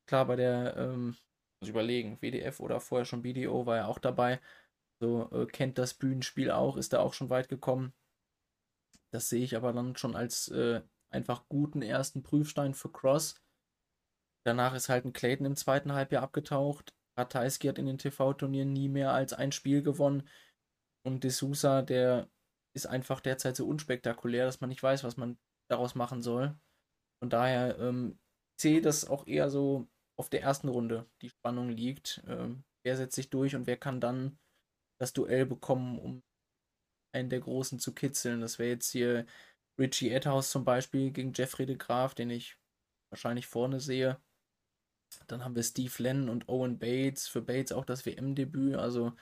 Klar, 0.08 0.28
bei 0.28 0.36
der, 0.36 0.78
ähm, 0.78 1.08
muss 1.08 1.18
ich 1.64 1.70
überlegen, 1.70 2.22
WDF 2.22 2.60
oder 2.60 2.80
vorher 2.80 3.06
schon 3.06 3.22
BDO 3.24 3.66
war 3.66 3.78
er 3.78 3.88
auch 3.90 4.00
dabei. 4.00 4.40
So 5.02 5.30
äh, 5.32 5.46
kennt 5.48 5.78
das 5.78 5.94
Bühnenspiel 5.94 6.52
auch, 6.52 6.78
ist 6.78 6.94
da 6.94 7.00
auch 7.00 7.14
schon 7.14 7.30
weit 7.30 7.50
gekommen. 7.50 7.94
Das 9.14 9.30
sehe 9.30 9.44
ich 9.44 9.56
aber 9.56 9.74
dann 9.74 9.96
schon 9.96 10.16
als 10.16 10.48
äh, 10.48 10.82
einfach 11.12 11.48
guten 11.48 11.82
ersten 11.82 12.24
Prüfstein 12.24 12.74
für 12.74 12.92
Cross. 12.92 13.36
Danach 14.46 14.74
ist 14.74 14.90
halt 14.90 15.06
ein 15.06 15.14
Clayton 15.14 15.46
im 15.46 15.56
zweiten 15.56 15.94
Halbjahr 15.94 16.24
abgetaucht. 16.24 16.96
Ratajski 17.18 17.68
hat 17.68 17.78
in 17.78 17.86
den 17.86 18.00
TV-Turnieren 18.00 18.74
nie 18.74 18.90
mehr 18.90 19.14
als 19.14 19.34
ein 19.34 19.52
Spiel 19.52 19.84
gewonnen. 19.84 20.28
Und 21.06 21.24
De 21.24 21.30
Sousa, 21.30 21.84
der 21.84 22.30
ist 22.76 22.88
einfach 22.88 23.20
derzeit 23.20 23.56
so 23.56 23.68
unspektakulär, 23.68 24.46
dass 24.46 24.62
man 24.62 24.70
nicht 24.70 24.82
weiß, 24.82 25.04
was 25.04 25.16
man 25.16 25.38
daraus 25.70 25.94
machen 25.94 26.24
soll. 26.24 26.60
Von 27.22 27.30
daher 27.30 27.78
ähm, 27.80 28.20
sehe 28.60 28.82
das 28.82 29.06
auch 29.06 29.28
eher 29.28 29.50
so 29.50 29.88
auf 30.18 30.30
der 30.30 30.42
ersten 30.42 30.70
Runde 30.70 31.08
die 31.22 31.30
Spannung 31.30 31.70
liegt. 31.70 32.24
Ähm, 32.28 32.64
wer 32.84 32.98
setzt 32.98 33.16
sich 33.16 33.30
durch 33.30 33.56
und 33.56 33.68
wer 33.68 33.78
kann 33.78 34.02
dann 34.02 34.40
das 35.00 35.14
Duell 35.14 35.46
bekommen, 35.46 36.00
um 36.00 36.24
einen 37.14 37.30
der 37.30 37.40
Großen 37.40 37.80
zu 37.80 37.94
kitzeln. 37.94 38.42
Das 38.42 38.60
wäre 38.60 38.72
jetzt 38.72 38.92
hier 38.92 39.26
Richie 39.78 40.10
Edhouse 40.10 40.52
zum 40.52 40.66
Beispiel 40.66 41.12
gegen 41.12 41.34
Jeffrey 41.34 41.66
de 41.66 41.78
Graaf, 41.78 42.16
den 42.16 42.30
ich 42.30 42.58
wahrscheinlich 43.10 43.48
vorne 43.48 43.80
sehe. 43.80 44.20
Dann 45.28 45.44
haben 45.44 45.56
wir 45.56 45.64
Steve 45.64 45.94
Lennon 46.00 46.30
und 46.30 46.50
Owen 46.50 46.80
Bates. 46.80 47.28
Für 47.28 47.42
Bates 47.42 47.72
auch 47.72 47.86
das 47.86 48.06
WM-Debüt, 48.06 48.76
also 48.76 49.14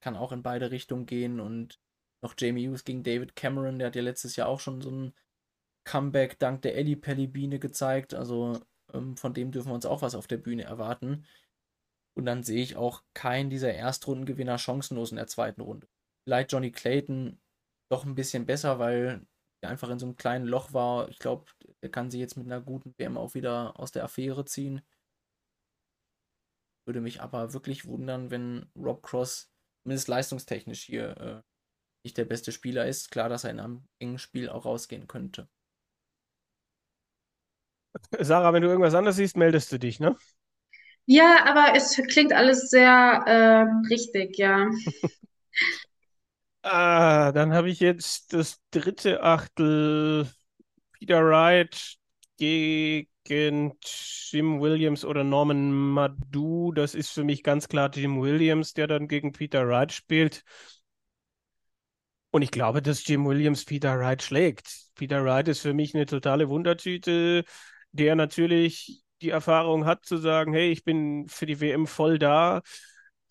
kann 0.00 0.16
auch 0.16 0.32
in 0.32 0.42
beide 0.42 0.70
Richtungen 0.70 1.06
gehen. 1.06 1.40
Und 1.40 1.80
noch 2.22 2.34
Jamie 2.38 2.68
Hughes 2.68 2.84
gegen 2.84 3.02
David 3.02 3.36
Cameron, 3.36 3.78
der 3.78 3.88
hat 3.88 3.96
ja 3.96 4.02
letztes 4.02 4.36
Jahr 4.36 4.48
auch 4.48 4.60
schon 4.60 4.80
so 4.80 4.90
ein 4.90 5.14
Comeback 5.84 6.38
dank 6.38 6.62
der 6.62 6.78
Eddie 6.78 6.96
Pelly 6.96 7.26
Biene 7.26 7.58
gezeigt. 7.58 8.14
Also 8.14 8.60
ähm, 8.92 9.16
von 9.16 9.34
dem 9.34 9.50
dürfen 9.50 9.70
wir 9.70 9.74
uns 9.74 9.86
auch 9.86 10.02
was 10.02 10.14
auf 10.14 10.28
der 10.28 10.38
Bühne 10.38 10.64
erwarten. 10.64 11.26
Und 12.14 12.26
dann 12.26 12.44
sehe 12.44 12.62
ich 12.62 12.76
auch 12.76 13.02
keinen 13.12 13.50
dieser 13.50 13.74
Erstrundengewinner 13.74 14.58
chancenlos 14.58 15.10
in 15.10 15.16
der 15.16 15.26
zweiten 15.26 15.60
Runde 15.62 15.88
vielleicht 16.24 16.52
Johnny 16.52 16.72
Clayton 16.72 17.40
doch 17.90 18.04
ein 18.04 18.14
bisschen 18.14 18.46
besser, 18.46 18.78
weil 18.78 19.26
er 19.62 19.70
einfach 19.70 19.90
in 19.90 19.98
so 19.98 20.06
einem 20.06 20.16
kleinen 20.16 20.46
Loch 20.46 20.72
war. 20.72 21.08
Ich 21.08 21.18
glaube, 21.18 21.46
er 21.80 21.88
kann 21.90 22.10
sie 22.10 22.20
jetzt 22.20 22.36
mit 22.36 22.46
einer 22.46 22.60
guten 22.60 22.94
WM 22.98 23.16
auch 23.16 23.34
wieder 23.34 23.78
aus 23.78 23.92
der 23.92 24.04
Affäre 24.04 24.44
ziehen. 24.44 24.82
Würde 26.86 27.00
mich 27.00 27.20
aber 27.22 27.52
wirklich 27.54 27.86
wundern, 27.86 28.30
wenn 28.30 28.66
Rob 28.76 29.02
Cross 29.02 29.50
zumindest 29.82 30.08
leistungstechnisch 30.08 30.82
hier 30.82 31.16
äh, 31.18 31.42
nicht 32.04 32.18
der 32.18 32.26
beste 32.26 32.52
Spieler 32.52 32.86
ist. 32.86 33.10
Klar, 33.10 33.28
dass 33.28 33.44
er 33.44 33.50
in 33.50 33.60
einem 33.60 33.84
engen 33.98 34.18
Spiel 34.18 34.48
auch 34.48 34.64
rausgehen 34.66 35.06
könnte. 35.08 35.48
Sarah, 38.20 38.52
wenn 38.52 38.62
du 38.62 38.68
irgendwas 38.68 38.94
anderes 38.94 39.16
siehst, 39.16 39.36
meldest 39.36 39.70
du 39.72 39.78
dich, 39.78 40.00
ne? 40.00 40.16
Ja, 41.06 41.44
aber 41.44 41.76
es 41.76 41.96
klingt 42.08 42.32
alles 42.32 42.70
sehr 42.70 43.22
äh, 43.26 43.88
richtig, 43.92 44.38
ja. 44.38 44.68
Ah, 46.66 47.30
dann 47.32 47.52
habe 47.52 47.68
ich 47.70 47.80
jetzt 47.80 48.32
das 48.32 48.58
dritte 48.70 49.22
Achtel 49.22 50.26
Peter 50.92 51.24
Wright 51.24 51.96
gegen 52.38 53.78
Jim 54.30 54.60
Williams 54.60 55.04
oder 55.04 55.24
Norman 55.24 55.72
Madu. 55.72 56.72
Das 56.72 56.94
ist 56.94 57.10
für 57.10 57.24
mich 57.24 57.42
ganz 57.42 57.68
klar 57.68 57.90
Jim 57.94 58.20
Williams, 58.22 58.74
der 58.74 58.86
dann 58.88 59.08
gegen 59.08 59.32
Peter 59.32 59.68
Wright 59.68 59.92
spielt. 59.92 60.44
Und 62.30 62.42
ich 62.42 62.50
glaube, 62.50 62.82
dass 62.82 63.06
Jim 63.06 63.24
Williams 63.26 63.64
Peter 63.64 63.98
Wright 63.98 64.22
schlägt. 64.22 64.68
Peter 64.94 65.24
Wright 65.24 65.48
ist 65.48 65.60
für 65.60 65.72
mich 65.74 65.94
eine 65.94 66.06
totale 66.06 66.48
Wundertüte, 66.48 67.44
der 67.92 68.16
natürlich 68.16 69.04
die 69.22 69.30
Erfahrung 69.30 69.84
hat 69.86 70.04
zu 70.04 70.16
sagen, 70.16 70.52
hey, 70.52 70.70
ich 70.72 70.84
bin 70.84 71.28
für 71.28 71.46
die 71.46 71.60
WM 71.60 71.86
voll 71.86 72.18
da, 72.18 72.62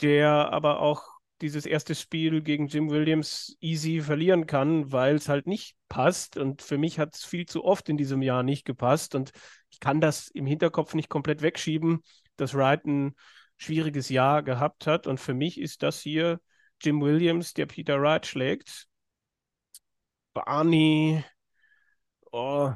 der 0.01 0.29
aber 0.53 0.79
auch 0.79 1.03
dieses 1.41 1.65
erste 1.65 1.95
Spiel 1.95 2.41
gegen 2.41 2.67
Jim 2.67 2.89
Williams 2.89 3.57
easy 3.59 4.01
verlieren 4.01 4.45
kann, 4.45 4.91
weil 4.91 5.15
es 5.15 5.29
halt 5.29 5.47
nicht 5.47 5.75
passt. 5.89 6.37
Und 6.37 6.61
für 6.61 6.77
mich 6.77 6.99
hat 6.99 7.15
es 7.15 7.25
viel 7.25 7.45
zu 7.45 7.63
oft 7.63 7.89
in 7.89 7.97
diesem 7.97 8.21
Jahr 8.21 8.43
nicht 8.43 8.65
gepasst. 8.65 9.15
Und 9.15 9.31
ich 9.69 9.79
kann 9.79 9.99
das 9.99 10.29
im 10.29 10.45
Hinterkopf 10.45 10.93
nicht 10.93 11.09
komplett 11.09 11.41
wegschieben, 11.41 12.01
dass 12.37 12.53
Wright 12.53 12.85
ein 12.85 13.15
schwieriges 13.57 14.09
Jahr 14.09 14.43
gehabt 14.43 14.87
hat. 14.87 15.07
Und 15.07 15.19
für 15.19 15.33
mich 15.33 15.59
ist 15.59 15.83
das 15.83 15.99
hier 15.99 16.39
Jim 16.81 17.01
Williams, 17.01 17.53
der 17.53 17.65
Peter 17.65 18.01
Wright 18.01 18.25
schlägt. 18.25 18.87
Barney, 20.33 21.23
oh, 22.31 22.73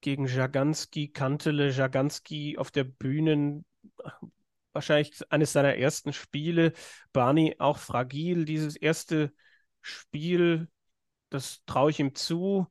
gegen 0.00 0.26
Jaganski, 0.26 1.08
Kantele, 1.08 1.70
Jaganski 1.70 2.58
auf 2.58 2.70
der 2.70 2.84
Bühne 2.84 3.64
wahrscheinlich 4.74 5.14
eines 5.30 5.52
seiner 5.52 5.76
ersten 5.76 6.12
Spiele. 6.12 6.72
Barney 7.12 7.56
auch 7.58 7.78
fragil, 7.78 8.44
dieses 8.44 8.76
erste 8.76 9.32
Spiel, 9.80 10.68
das 11.30 11.62
traue 11.66 11.90
ich 11.90 12.00
ihm 12.00 12.14
zu. 12.14 12.66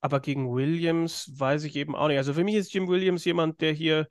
Aber 0.00 0.20
gegen 0.20 0.52
Williams 0.52 1.30
weiß 1.38 1.64
ich 1.64 1.76
eben 1.76 1.96
auch 1.96 2.08
nicht. 2.08 2.18
Also 2.18 2.34
für 2.34 2.44
mich 2.44 2.54
ist 2.54 2.72
Jim 2.72 2.88
Williams 2.88 3.24
jemand, 3.24 3.60
der 3.60 3.72
hier 3.72 4.08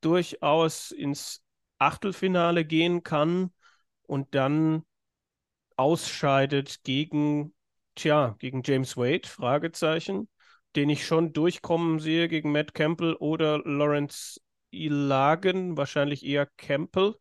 durchaus 0.00 0.90
ins 0.90 1.42
Achtelfinale 1.78 2.64
gehen 2.64 3.02
kann 3.02 3.52
und 4.02 4.34
dann 4.34 4.84
ausscheidet 5.76 6.82
gegen, 6.84 7.54
tja, 7.94 8.36
gegen 8.38 8.62
James 8.64 8.96
Wade, 8.96 9.28
Fragezeichen, 9.28 10.28
den 10.76 10.88
ich 10.90 11.06
schon 11.06 11.32
durchkommen 11.32 11.98
sehe 12.00 12.28
gegen 12.28 12.52
Matt 12.52 12.74
Campbell 12.74 13.14
oder 13.14 13.58
Lawrence 13.64 14.40
Ilagen, 14.74 15.76
wahrscheinlich 15.76 16.24
eher 16.24 16.46
Campbell. 16.56 17.14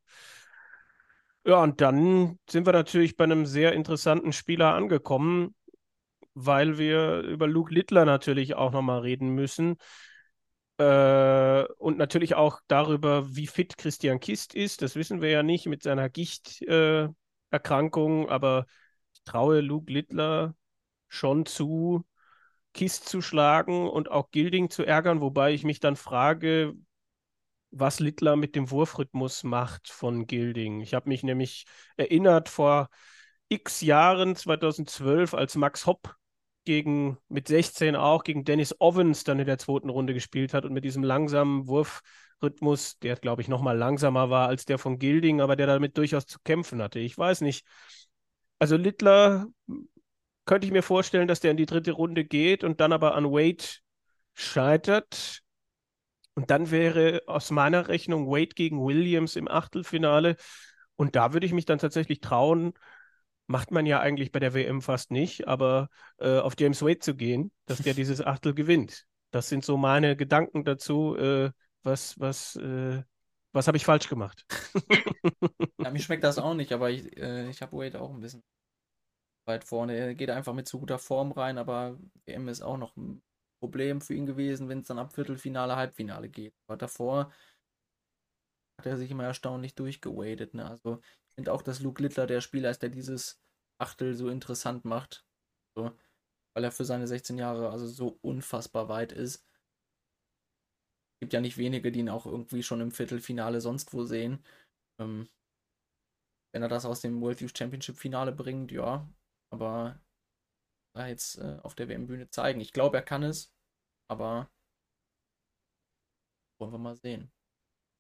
Ja, 1.46 1.62
und 1.62 1.82
dann 1.82 2.40
sind 2.50 2.66
wir 2.66 2.74
natürlich 2.74 3.18
bei 3.18 3.26
einem 3.26 3.46
sehr 3.46 3.74
interessanten 3.74 4.32
Spieler 4.32 4.74
angekommen, 4.74 5.54
weil 6.34 6.78
wir 6.78 7.20
über 7.20 7.48
Luke 7.48 7.74
Littler 7.74 8.06
natürlich 8.06 8.56
auch 8.56 8.72
nochmal 8.72 9.00
reden 9.00 9.30
müssen. 9.30 9.78
Äh, 10.78 11.64
und 11.78 11.98
natürlich 11.98 12.36
auch 12.36 12.60
darüber, 12.68 13.36
wie 13.36 13.48
fit 13.48 13.78
Christian 13.78 14.20
Kist 14.20 14.56
ist. 14.56 14.82
Das 14.82 14.96
wissen 14.96 15.22
wir 15.22 15.30
ja 15.30 15.44
nicht 15.44 15.68
mit 15.68 15.84
seiner 15.84 16.10
Gichterkrankung, 16.10 18.28
äh, 18.28 18.30
aber 18.30 18.66
ich 19.14 19.24
traue 19.24 19.62
Luke 19.62 19.92
Littler 19.92 20.56
schon 21.10 21.46
zu, 21.46 22.06
Kist 22.74 23.08
zu 23.08 23.22
schlagen 23.22 23.88
und 23.88 24.10
auch 24.10 24.32
Gilding 24.32 24.70
zu 24.70 24.84
ärgern, 24.84 25.22
wobei 25.22 25.54
ich 25.54 25.64
mich 25.64 25.80
dann 25.80 25.96
frage, 25.96 26.74
was 27.74 28.00
Littler 28.00 28.36
mit 28.36 28.56
dem 28.56 28.70
Wurfrhythmus 28.72 29.44
macht 29.44 29.90
von 29.90 30.28
Gilding. 30.28 30.82
Ich 30.82 30.94
habe 30.94 31.10
mich 31.10 31.24
nämlich 31.24 31.66
erinnert 31.98 32.50
vor 32.50 32.90
x 33.50 33.82
Jahren, 33.82 34.36
2012, 34.36 35.34
als 35.34 35.56
Max 35.56 35.86
Hopp 35.86 36.16
gegen, 36.66 37.18
mit 37.28 37.48
16 37.48 37.96
auch, 37.96 38.24
gegen 38.24 38.46
Dennis 38.46 38.76
Ovens 38.80 39.24
dann 39.24 39.40
in 39.40 39.46
der 39.46 39.58
zweiten 39.58 39.90
Runde 39.90 40.14
gespielt 40.14 40.54
hat 40.54 40.66
und 40.66 40.74
mit 40.74 40.86
diesem 40.86 41.04
langsamen 41.04 41.68
Wurfrhythmus, 41.68 43.00
der 43.00 43.16
glaube 43.16 43.42
ich 43.42 43.48
nochmal 43.48 43.78
langsamer 43.78 44.30
war 44.30 44.48
als 44.48 44.66
der 44.66 44.78
von 44.78 45.00
Gilding, 45.00 45.42
aber 45.42 45.56
der 45.56 45.68
damit 45.68 45.98
durchaus 45.98 46.26
zu 46.26 46.40
kämpfen 46.44 46.82
hatte. 46.82 47.00
Ich 47.00 47.18
weiß 47.18 47.42
nicht. 47.42 47.66
Also 48.60 48.78
Littler 48.78 49.48
könnte 50.46 50.66
ich 50.68 50.74
mir 50.74 50.84
vorstellen, 50.84 51.28
dass 51.28 51.40
der 51.40 51.52
in 51.52 51.58
die 51.58 51.66
dritte 51.66 51.92
Runde 51.92 52.26
geht 52.26 52.64
und 52.64 52.80
dann 52.80 52.94
aber 52.94 53.16
an 53.16 53.26
Wade 53.26 53.64
scheitert. 54.34 55.43
Und 56.36 56.50
dann 56.50 56.72
wäre 56.72 57.22
aus 57.28 57.52
meiner 57.52 57.88
Rechnung 57.88 58.28
Wade 58.28 58.56
gegen 58.56 58.84
Williams 58.84 59.36
im 59.36 59.48
Achtelfinale. 59.48 60.36
Und 60.96 61.16
da 61.16 61.34
würde 61.34 61.46
ich 61.46 61.54
mich 61.54 61.66
dann 61.66 61.80
tatsächlich 61.80 62.22
trauen, 62.22 62.74
macht 63.48 63.72
man 63.72 63.86
ja 63.86 64.00
eigentlich 64.00 64.32
bei 64.32 64.40
der 64.40 64.54
WM 64.54 64.82
fast 64.82 65.12
nicht, 65.12 65.48
aber 65.48 65.90
äh, 66.18 66.40
auf 66.40 66.54
James 66.58 66.82
Wade 66.82 67.00
zu 67.00 67.16
gehen, 67.16 67.52
dass 67.66 67.80
der 67.80 67.94
dieses 67.94 68.22
Achtel 68.22 68.54
gewinnt. 68.54 69.06
Das 69.32 69.50
sind 69.50 69.66
so 69.66 69.78
meine 69.78 70.16
Gedanken 70.16 70.64
dazu. 70.64 71.16
Äh, 71.16 71.52
was, 71.84 72.20
was, 72.20 72.56
äh, 72.56 73.04
was 73.52 73.68
habe 73.68 73.78
ich 73.78 73.86
falsch 73.86 74.08
gemacht? 74.08 74.46
ja, 75.80 75.92
mir 75.92 76.00
schmeckt 76.00 76.24
das 76.24 76.40
auch 76.40 76.54
nicht, 76.54 76.72
aber 76.72 76.90
ich, 76.90 77.18
äh, 77.18 77.50
ich 77.50 77.62
habe 77.62 77.78
Wade 77.78 78.00
auch 78.00 78.12
ein 78.12 78.22
bisschen 78.22 78.44
weit 79.46 79.64
vorne. 79.66 79.96
Er 79.96 80.16
geht 80.16 80.30
einfach 80.30 80.54
mit 80.54 80.68
zu 80.68 80.80
guter 80.80 81.00
Form 81.00 81.32
rein, 81.32 81.58
aber 81.58 81.98
WM 82.26 82.48
ist 82.48 82.62
auch 82.62 82.78
noch 82.78 82.96
Problem 83.64 84.02
für 84.02 84.14
ihn 84.14 84.26
gewesen, 84.26 84.68
wenn 84.68 84.80
es 84.80 84.88
dann 84.88 85.00
ab 85.00 85.14
Viertelfinale, 85.14 85.78
Halbfinale 85.78 86.28
geht. 86.28 86.54
Aber 86.68 86.76
davor 86.76 87.32
hat 88.78 88.86
er 88.86 88.98
sich 88.98 89.10
immer 89.10 89.24
erstaunlich 89.24 89.74
durchgewadet. 89.74 90.54
Ne? 90.54 90.66
Also 90.66 91.00
ich 91.30 91.36
finde 91.36 91.54
auch, 91.54 91.62
dass 91.62 91.80
Luke 91.80 92.04
Littler 92.04 92.28
der 92.28 92.42
Spieler 92.42 92.70
ist, 92.72 92.82
der 92.82 92.90
dieses 92.90 93.42
Achtel 93.80 94.16
so 94.16 94.28
interessant 94.28 94.84
macht. 94.84 95.26
So, 95.78 95.98
weil 96.54 96.66
er 96.66 96.74
für 96.74 96.84
seine 96.84 97.08
16 97.08 97.38
Jahre 97.38 97.70
also 97.70 97.88
so 97.88 98.20
unfassbar 98.22 98.90
weit 98.90 99.14
ist. 99.14 99.48
Gibt 101.22 101.32
ja 101.32 101.40
nicht 101.40 101.58
wenige, 101.58 101.94
die 101.94 102.02
ihn 102.02 102.10
auch 102.10 102.26
irgendwie 102.26 102.64
schon 102.64 102.82
im 102.82 102.92
Viertelfinale 102.92 103.62
sonst 103.62 103.94
wo 103.94 104.04
sehen. 104.04 104.44
Ähm, 105.00 105.30
wenn 106.54 106.64
er 106.64 106.68
das 106.68 106.84
aus 106.84 107.00
dem 107.00 107.22
World 107.22 107.40
Youth 107.40 107.58
Championship 107.58 107.96
Finale 107.96 108.34
bringt, 108.34 108.74
ja, 108.74 109.10
aber 109.54 110.03
da 110.94 111.08
jetzt 111.08 111.38
äh, 111.40 111.58
auf 111.64 111.76
der 111.76 111.90
WM-Bühne 111.90 112.30
zeigen. 112.30 112.62
Ich 112.62 112.74
glaube, 112.74 112.98
er 112.98 113.04
kann 113.04 113.24
es, 113.24 113.52
aber 114.08 114.50
wollen 116.60 116.72
wir 116.72 116.80
mal 116.80 116.96
sehen. 116.96 117.32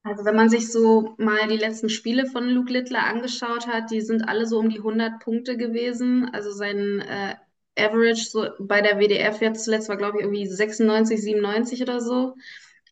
Also 0.03 0.25
wenn 0.25 0.35
man 0.35 0.49
sich 0.49 0.71
so 0.71 1.15
mal 1.17 1.47
die 1.47 1.57
letzten 1.57 1.89
Spiele 1.89 2.25
von 2.25 2.49
Luke 2.49 2.71
Littler 2.71 3.05
angeschaut 3.05 3.67
hat, 3.67 3.89
die 3.89 4.01
sind 4.01 4.27
alle 4.27 4.45
so 4.45 4.59
um 4.59 4.69
die 4.69 4.79
100 4.79 5.19
Punkte 5.21 5.55
gewesen. 5.55 6.29
Also 6.33 6.51
sein 6.51 6.99
äh, 6.99 7.35
Average 7.77 8.25
so 8.25 8.49
bei 8.59 8.81
der 8.81 8.99
WDF 8.99 9.41
jetzt 9.41 9.63
zuletzt 9.63 9.89
war, 9.89 9.97
glaube 9.97 10.17
ich, 10.17 10.25
irgendwie 10.25 10.45
96, 10.45 11.21
97 11.21 11.81
oder 11.81 12.01
so. 12.01 12.35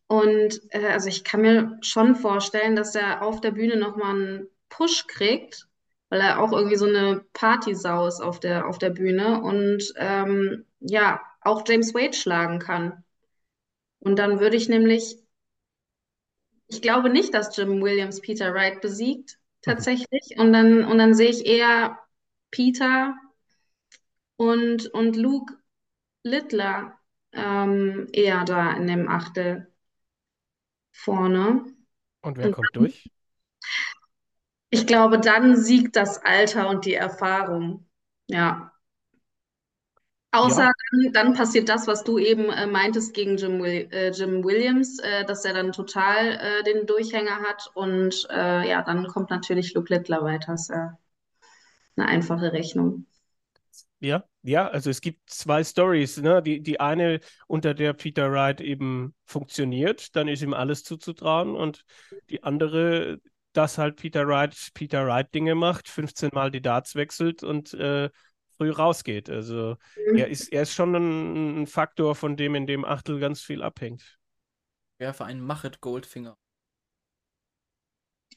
Und 0.06 0.60
äh, 0.70 0.86
also 0.86 1.08
ich 1.08 1.22
kann 1.22 1.42
mir 1.42 1.78
schon 1.82 2.16
vorstellen, 2.16 2.76
dass 2.76 2.94
er 2.94 3.22
auf 3.22 3.40
der 3.40 3.52
Bühne 3.52 3.76
nochmal 3.76 4.14
einen 4.14 4.48
Push 4.70 5.06
kriegt, 5.06 5.68
weil 6.12 6.20
er 6.20 6.42
auch 6.42 6.52
irgendwie 6.52 6.76
so 6.76 6.84
eine 6.84 7.24
Partysau 7.32 8.06
ist 8.06 8.20
auf 8.20 8.38
der, 8.38 8.66
auf 8.68 8.76
der 8.76 8.90
Bühne 8.90 9.40
und 9.40 9.94
ähm, 9.96 10.66
ja, 10.78 11.22
auch 11.40 11.62
James 11.66 11.94
Wade 11.94 12.12
schlagen 12.12 12.58
kann. 12.58 13.02
Und 13.98 14.18
dann 14.18 14.38
würde 14.38 14.58
ich 14.58 14.68
nämlich, 14.68 15.16
ich 16.66 16.82
glaube 16.82 17.08
nicht, 17.08 17.32
dass 17.32 17.56
Jim 17.56 17.80
Williams 17.80 18.20
Peter 18.20 18.52
Wright 18.52 18.82
besiegt, 18.82 19.38
tatsächlich. 19.62 20.34
Und 20.36 20.52
dann, 20.52 20.84
und 20.84 20.98
dann 20.98 21.14
sehe 21.14 21.30
ich 21.30 21.46
eher 21.46 21.98
Peter 22.50 23.14
und, 24.36 24.88
und 24.88 25.16
Luke 25.16 25.54
Littler 26.24 26.98
ähm, 27.32 28.06
eher 28.12 28.44
da 28.44 28.72
in 28.74 28.86
dem 28.86 29.08
Achtel 29.08 29.72
vorne. 30.90 31.64
Und 32.20 32.36
wer 32.36 32.48
und 32.48 32.52
kommt 32.52 32.76
durch? 32.76 33.10
Ich 34.74 34.86
glaube, 34.86 35.20
dann 35.20 35.54
siegt 35.54 35.96
das 35.96 36.24
Alter 36.24 36.70
und 36.70 36.86
die 36.86 36.94
Erfahrung. 36.94 37.86
Ja. 38.26 38.72
Außer 40.30 40.62
ja. 40.62 40.72
Dann, 40.90 41.12
dann, 41.12 41.34
passiert 41.34 41.68
das, 41.68 41.86
was 41.86 42.04
du 42.04 42.18
eben 42.18 42.48
äh, 42.48 42.66
meintest 42.66 43.12
gegen 43.12 43.36
Jim, 43.36 43.62
äh, 43.62 44.08
Jim 44.12 44.42
Williams, 44.42 44.98
äh, 45.00 45.26
dass 45.26 45.44
er 45.44 45.52
dann 45.52 45.72
total 45.72 46.38
äh, 46.40 46.62
den 46.62 46.86
Durchhänger 46.86 47.40
hat. 47.42 47.70
Und 47.74 48.26
äh, 48.30 48.66
ja, 48.66 48.80
dann 48.80 49.06
kommt 49.08 49.28
natürlich 49.28 49.74
Luke 49.74 49.92
Littler 49.92 50.24
weiter. 50.24 50.52
Das 50.52 50.62
ist 50.62 50.70
ja 50.70 50.98
eine 51.96 52.08
einfache 52.08 52.54
Rechnung. 52.54 53.04
Ja, 54.00 54.24
ja, 54.40 54.68
also 54.68 54.88
es 54.88 55.02
gibt 55.02 55.28
zwei 55.28 55.62
Stories. 55.62 56.16
Ne? 56.16 56.42
Die, 56.42 56.62
die 56.62 56.80
eine, 56.80 57.20
unter 57.46 57.74
der 57.74 57.92
Peter 57.92 58.32
Wright 58.32 58.62
eben 58.62 59.14
funktioniert, 59.26 60.16
dann 60.16 60.28
ist 60.28 60.40
ihm 60.40 60.54
alles 60.54 60.82
zuzutrauen. 60.82 61.54
Und 61.54 61.84
die 62.30 62.42
andere, 62.42 63.20
dass 63.52 63.78
halt 63.78 63.96
Peter 63.96 64.26
Wright 64.26 64.54
Peter 64.74 65.06
Wright 65.06 65.32
Dinge 65.34 65.54
macht, 65.54 65.88
15 65.88 66.30
Mal 66.32 66.50
die 66.50 66.62
Darts 66.62 66.94
wechselt 66.94 67.42
und 67.42 67.74
äh, 67.74 68.10
früh 68.56 68.70
rausgeht. 68.70 69.28
Also 69.30 69.76
mhm. 69.96 70.16
er 70.16 70.28
ist, 70.28 70.52
er 70.52 70.62
ist 70.62 70.72
schon 70.72 70.94
ein, 70.94 71.62
ein, 71.62 71.66
Faktor, 71.66 72.14
von 72.14 72.36
dem 72.36 72.54
in 72.54 72.66
dem 72.66 72.84
Achtel 72.84 73.18
ganz 73.18 73.42
viel 73.42 73.62
abhängt. 73.62 74.18
Werfe 74.98 75.24
einen 75.24 75.40
Machet 75.40 75.80
Goldfinger. 75.80 76.36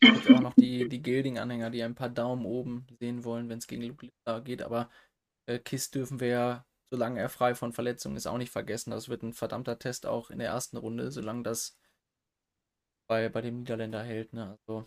Es 0.01 0.23
gibt 0.23 0.37
auch 0.37 0.41
noch 0.41 0.53
die, 0.55 0.89
die 0.89 1.01
Gilding-Anhänger, 1.01 1.69
die 1.69 1.83
ein 1.83 1.95
paar 1.95 2.09
Daumen 2.09 2.45
oben 2.45 2.85
sehen 2.99 3.23
wollen, 3.23 3.49
wenn 3.49 3.59
es 3.59 3.67
gegen 3.67 3.83
Luke 3.83 4.09
geht, 4.43 4.61
aber 4.61 4.89
äh, 5.45 5.59
Kiss 5.59 5.89
dürfen 5.89 6.19
wir 6.19 6.27
ja, 6.27 6.65
solange 6.89 7.19
er 7.19 7.29
frei 7.29 7.55
von 7.55 7.71
Verletzungen 7.71 8.17
ist, 8.17 8.27
auch 8.27 8.37
nicht 8.37 8.51
vergessen. 8.51 8.91
Das 8.91 9.09
wird 9.09 9.23
ein 9.23 9.33
verdammter 9.33 9.79
Test 9.79 10.05
auch 10.05 10.29
in 10.31 10.39
der 10.39 10.49
ersten 10.49 10.77
Runde, 10.77 11.11
solange 11.11 11.43
das 11.43 11.77
bei, 13.07 13.29
bei 13.29 13.41
dem 13.41 13.59
Niederländer 13.59 14.03
hält. 14.03 14.33
Ne? 14.33 14.57
Also, 14.67 14.85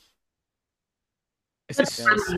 es 1.68 1.78
ist, 1.78 1.98
ja, 1.98 2.14
es, 2.14 2.36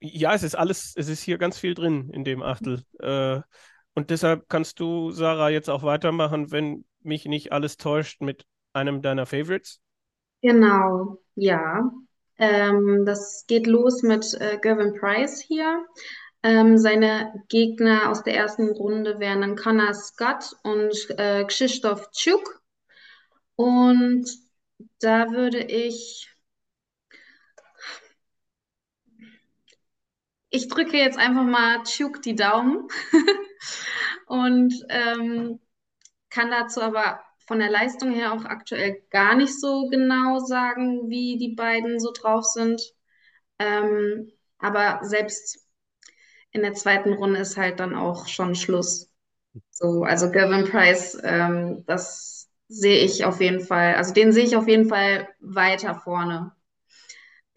ja, 0.00 0.34
es 0.34 0.42
ist 0.42 0.54
alles, 0.54 0.94
es 0.96 1.08
ist 1.08 1.22
hier 1.22 1.38
ganz 1.38 1.58
viel 1.58 1.74
drin 1.74 2.10
in 2.12 2.24
dem 2.24 2.42
Achtel. 2.42 2.82
Äh, 2.98 3.40
und 3.94 4.10
deshalb 4.10 4.48
kannst 4.48 4.80
du, 4.80 5.10
Sarah, 5.10 5.50
jetzt 5.50 5.68
auch 5.68 5.82
weitermachen, 5.82 6.50
wenn 6.50 6.84
mich 7.02 7.26
nicht 7.26 7.52
alles 7.52 7.76
täuscht, 7.76 8.20
mit 8.20 8.46
einem 8.72 9.02
deiner 9.02 9.26
Favorites. 9.26 9.80
Genau, 10.42 11.18
ja. 11.34 11.90
Ähm, 12.38 13.04
das 13.04 13.44
geht 13.46 13.66
los 13.66 14.02
mit 14.02 14.34
äh, 14.40 14.58
Gervin 14.58 14.94
Price 14.98 15.40
hier. 15.40 15.84
Ähm, 16.42 16.78
seine 16.78 17.34
Gegner 17.48 18.08
aus 18.08 18.22
der 18.22 18.34
ersten 18.34 18.70
Runde 18.70 19.18
wären 19.18 19.42
dann 19.42 19.56
Connor 19.56 19.92
Scott 19.92 20.56
und 20.62 20.94
äh, 21.18 21.44
Krzysztof 21.44 22.10
Tschuk. 22.12 22.62
Und 23.56 24.26
da 25.00 25.30
würde 25.30 25.62
ich. 25.62 26.29
Ich 30.50 30.68
drücke 30.68 30.96
jetzt 30.96 31.18
einfach 31.18 31.44
mal 31.44 31.82
Tschuk 31.84 32.22
die 32.22 32.34
Daumen 32.34 32.88
und 34.26 34.74
ähm, 34.88 35.60
kann 36.30 36.50
dazu 36.50 36.82
aber 36.82 37.20
von 37.46 37.58
der 37.60 37.70
Leistung 37.70 38.12
her 38.12 38.32
auch 38.32 38.44
aktuell 38.44 39.02
gar 39.10 39.34
nicht 39.36 39.58
so 39.60 39.88
genau 39.88 40.38
sagen, 40.40 41.08
wie 41.10 41.38
die 41.38 41.54
beiden 41.54 42.00
so 42.00 42.12
drauf 42.12 42.44
sind. 42.44 42.82
Ähm, 43.58 44.32
aber 44.58 45.00
selbst 45.04 45.66
in 46.52 46.62
der 46.62 46.74
zweiten 46.74 47.12
Runde 47.14 47.40
ist 47.40 47.56
halt 47.56 47.80
dann 47.80 47.94
auch 47.94 48.28
schon 48.28 48.54
Schluss. 48.54 49.10
So, 49.70 50.04
also 50.04 50.30
Gavin 50.32 50.68
Price, 50.70 51.18
ähm, 51.24 51.84
das 51.86 52.50
sehe 52.68 53.04
ich 53.04 53.24
auf 53.24 53.40
jeden 53.40 53.60
Fall, 53.60 53.96
also 53.96 54.14
den 54.14 54.32
sehe 54.32 54.44
ich 54.44 54.56
auf 54.56 54.68
jeden 54.68 54.88
Fall 54.88 55.28
weiter 55.40 55.94
vorne. 55.96 56.52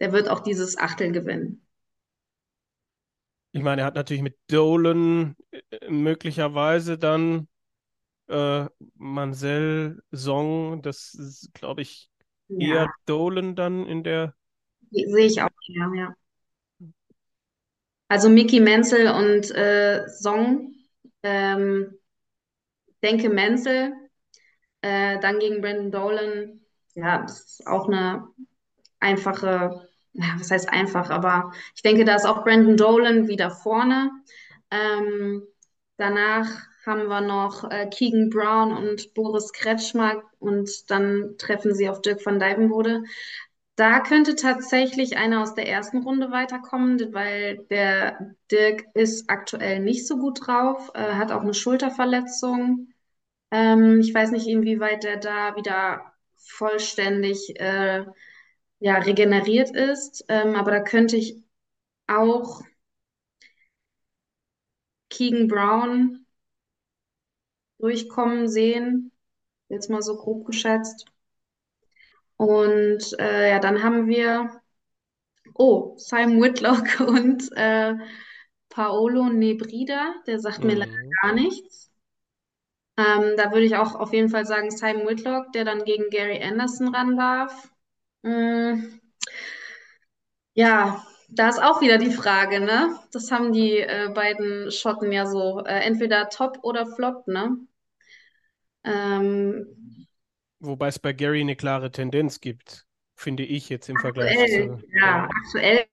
Der 0.00 0.12
wird 0.12 0.28
auch 0.28 0.38
dieses 0.40 0.78
Achtel 0.78 1.10
gewinnen. 1.10 1.63
Ich 3.54 3.62
meine, 3.62 3.82
er 3.82 3.86
hat 3.86 3.94
natürlich 3.94 4.22
mit 4.22 4.36
Dolan 4.48 5.36
äh, 5.52 5.88
möglicherweise 5.88 6.98
dann 6.98 7.46
äh, 8.26 8.66
Mansell 8.96 10.02
Song, 10.12 10.82
das 10.82 11.14
ist, 11.14 11.54
glaube 11.54 11.82
ich, 11.82 12.10
eher 12.48 12.74
ja. 12.74 12.92
Dolan 13.06 13.54
dann 13.54 13.86
in 13.86 14.02
der. 14.02 14.34
Sehe 14.90 15.26
ich 15.26 15.40
auch 15.40 15.50
eher, 15.68 15.90
ja. 15.94 16.14
Also 18.08 18.28
Mickey 18.28 18.58
Menzel 18.58 19.08
und 19.08 19.50
äh, 19.52 20.04
Song. 20.08 20.74
Ähm, 21.22 21.96
denke 23.04 23.28
Menzel. 23.28 23.92
Äh, 24.82 25.20
dann 25.20 25.38
gegen 25.38 25.60
Brandon 25.60 25.92
Dolan. 25.92 26.60
Ja, 26.94 27.22
das 27.22 27.40
ist 27.40 27.66
auch 27.68 27.86
eine 27.86 28.26
einfache, 28.98 29.88
ja, 30.14 30.36
was 30.38 30.50
heißt 30.50 30.68
einfach, 30.68 31.10
aber 31.10 31.52
ich 31.74 31.82
denke, 31.82 32.04
da 32.04 32.14
ist 32.14 32.24
auch 32.26 32.44
Brandon 32.44 32.76
Dolan 32.76 33.28
wieder 33.28 33.50
vorne. 33.50 34.10
Ähm, 34.70 35.42
danach 35.96 36.48
haben 36.86 37.08
wir 37.08 37.20
noch 37.20 37.70
äh, 37.70 37.88
Keegan 37.88 38.30
Brown 38.30 38.72
und 38.76 39.14
Boris 39.14 39.52
Kretschmer 39.52 40.22
und 40.38 40.90
dann 40.90 41.34
treffen 41.38 41.74
sie 41.74 41.88
auf 41.88 42.02
Dirk 42.02 42.24
van 42.24 42.38
Dijvenbode. 42.38 43.04
Da 43.76 44.00
könnte 44.00 44.36
tatsächlich 44.36 45.16
einer 45.16 45.42
aus 45.42 45.54
der 45.54 45.68
ersten 45.68 45.98
Runde 46.04 46.30
weiterkommen, 46.30 47.12
weil 47.12 47.66
der 47.70 48.36
Dirk 48.50 48.84
ist 48.94 49.28
aktuell 49.28 49.80
nicht 49.80 50.06
so 50.06 50.16
gut 50.18 50.46
drauf, 50.46 50.92
äh, 50.94 51.14
hat 51.14 51.32
auch 51.32 51.40
eine 51.42 51.54
Schulterverletzung. 51.54 52.92
Ähm, 53.50 54.00
ich 54.00 54.14
weiß 54.14 54.30
nicht, 54.30 54.46
inwieweit 54.46 55.04
er 55.04 55.16
da 55.16 55.56
wieder 55.56 56.12
vollständig 56.36 57.58
äh, 57.58 58.04
ja, 58.84 58.98
regeneriert 58.98 59.70
ist, 59.70 60.26
ähm, 60.28 60.56
aber 60.56 60.70
da 60.70 60.80
könnte 60.80 61.16
ich 61.16 61.42
auch 62.06 62.60
Keegan 65.08 65.48
Brown 65.48 66.26
durchkommen 67.78 68.46
sehen. 68.46 69.10
Jetzt 69.70 69.88
mal 69.88 70.02
so 70.02 70.16
grob 70.16 70.44
geschätzt. 70.44 71.06
Und 72.36 73.18
äh, 73.18 73.52
ja, 73.52 73.58
dann 73.58 73.82
haben 73.82 74.06
wir, 74.06 74.60
oh, 75.54 75.94
Simon 75.96 76.42
Whitlock 76.42 77.00
und 77.08 77.50
äh, 77.56 77.94
Paolo 78.68 79.30
Nebrida, 79.30 80.12
der 80.26 80.40
sagt 80.40 80.60
mhm. 80.60 80.66
mir 80.66 80.76
leider 80.76 81.08
gar 81.22 81.32
nichts. 81.32 81.90
Ähm, 82.98 83.32
da 83.38 83.50
würde 83.50 83.64
ich 83.64 83.76
auch 83.76 83.94
auf 83.94 84.12
jeden 84.12 84.28
Fall 84.28 84.44
sagen, 84.44 84.70
Simon 84.70 85.06
Whitlock, 85.06 85.52
der 85.52 85.64
dann 85.64 85.86
gegen 85.86 86.10
Gary 86.10 86.42
Anderson 86.42 86.94
ran 86.94 87.16
darf. 87.16 87.73
Mm, 88.24 89.00
ja, 90.54 91.04
da 91.28 91.48
ist 91.48 91.62
auch 91.62 91.80
wieder 91.80 91.98
die 91.98 92.10
Frage, 92.10 92.60
ne? 92.60 92.98
Das 93.12 93.30
haben 93.30 93.52
die 93.52 93.78
äh, 93.78 94.10
beiden 94.14 94.70
Schotten 94.70 95.12
ja 95.12 95.26
so, 95.26 95.62
äh, 95.64 95.80
entweder 95.80 96.28
Top 96.28 96.58
oder 96.62 96.86
Flop, 96.86 97.26
ne? 97.26 97.56
Ähm, 98.84 99.66
Wobei 100.60 100.88
es 100.88 100.98
bei 100.98 101.12
Gary 101.12 101.40
eine 101.40 101.56
klare 101.56 101.90
Tendenz 101.90 102.40
gibt, 102.40 102.86
finde 103.14 103.44
ich 103.44 103.68
jetzt 103.68 103.88
im 103.88 103.98
Vergleich 103.98 104.30
aktuell, 104.30 104.78
zu. 104.78 104.82
ja, 104.92 105.28
aktuell 105.28 105.86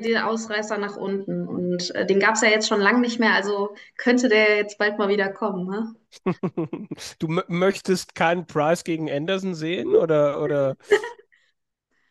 der 0.00 0.28
Ausreißer 0.28 0.78
nach 0.78 0.96
unten. 0.96 1.46
Und 1.46 1.94
äh, 1.94 2.06
den 2.06 2.20
gab 2.20 2.34
es 2.34 2.42
ja 2.42 2.48
jetzt 2.48 2.68
schon 2.68 2.80
lange 2.80 3.00
nicht 3.00 3.20
mehr, 3.20 3.32
also 3.32 3.74
könnte 3.96 4.28
der 4.28 4.56
jetzt 4.56 4.78
bald 4.78 4.98
mal 4.98 5.08
wieder 5.08 5.28
kommen. 5.30 5.66
Ne? 5.66 5.94
Du 7.18 7.28
möchtest 7.48 8.14
keinen 8.14 8.46
Price 8.46 8.84
gegen 8.84 9.10
Anderson 9.10 9.54
sehen 9.54 9.94
oder, 9.94 10.42
oder 10.42 10.76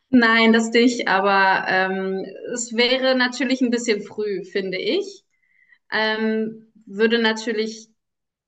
Nein, 0.10 0.54
das 0.54 0.70
nicht, 0.72 1.08
aber 1.08 1.66
ähm, 1.68 2.26
es 2.54 2.74
wäre 2.74 3.16
natürlich 3.16 3.62
ein 3.62 3.72
bisschen 3.72 4.02
früh, 4.02 4.44
finde 4.46 4.78
ich. 4.78 5.24
Ähm, 5.92 6.72
würde 6.86 7.20
natürlich 7.20 7.90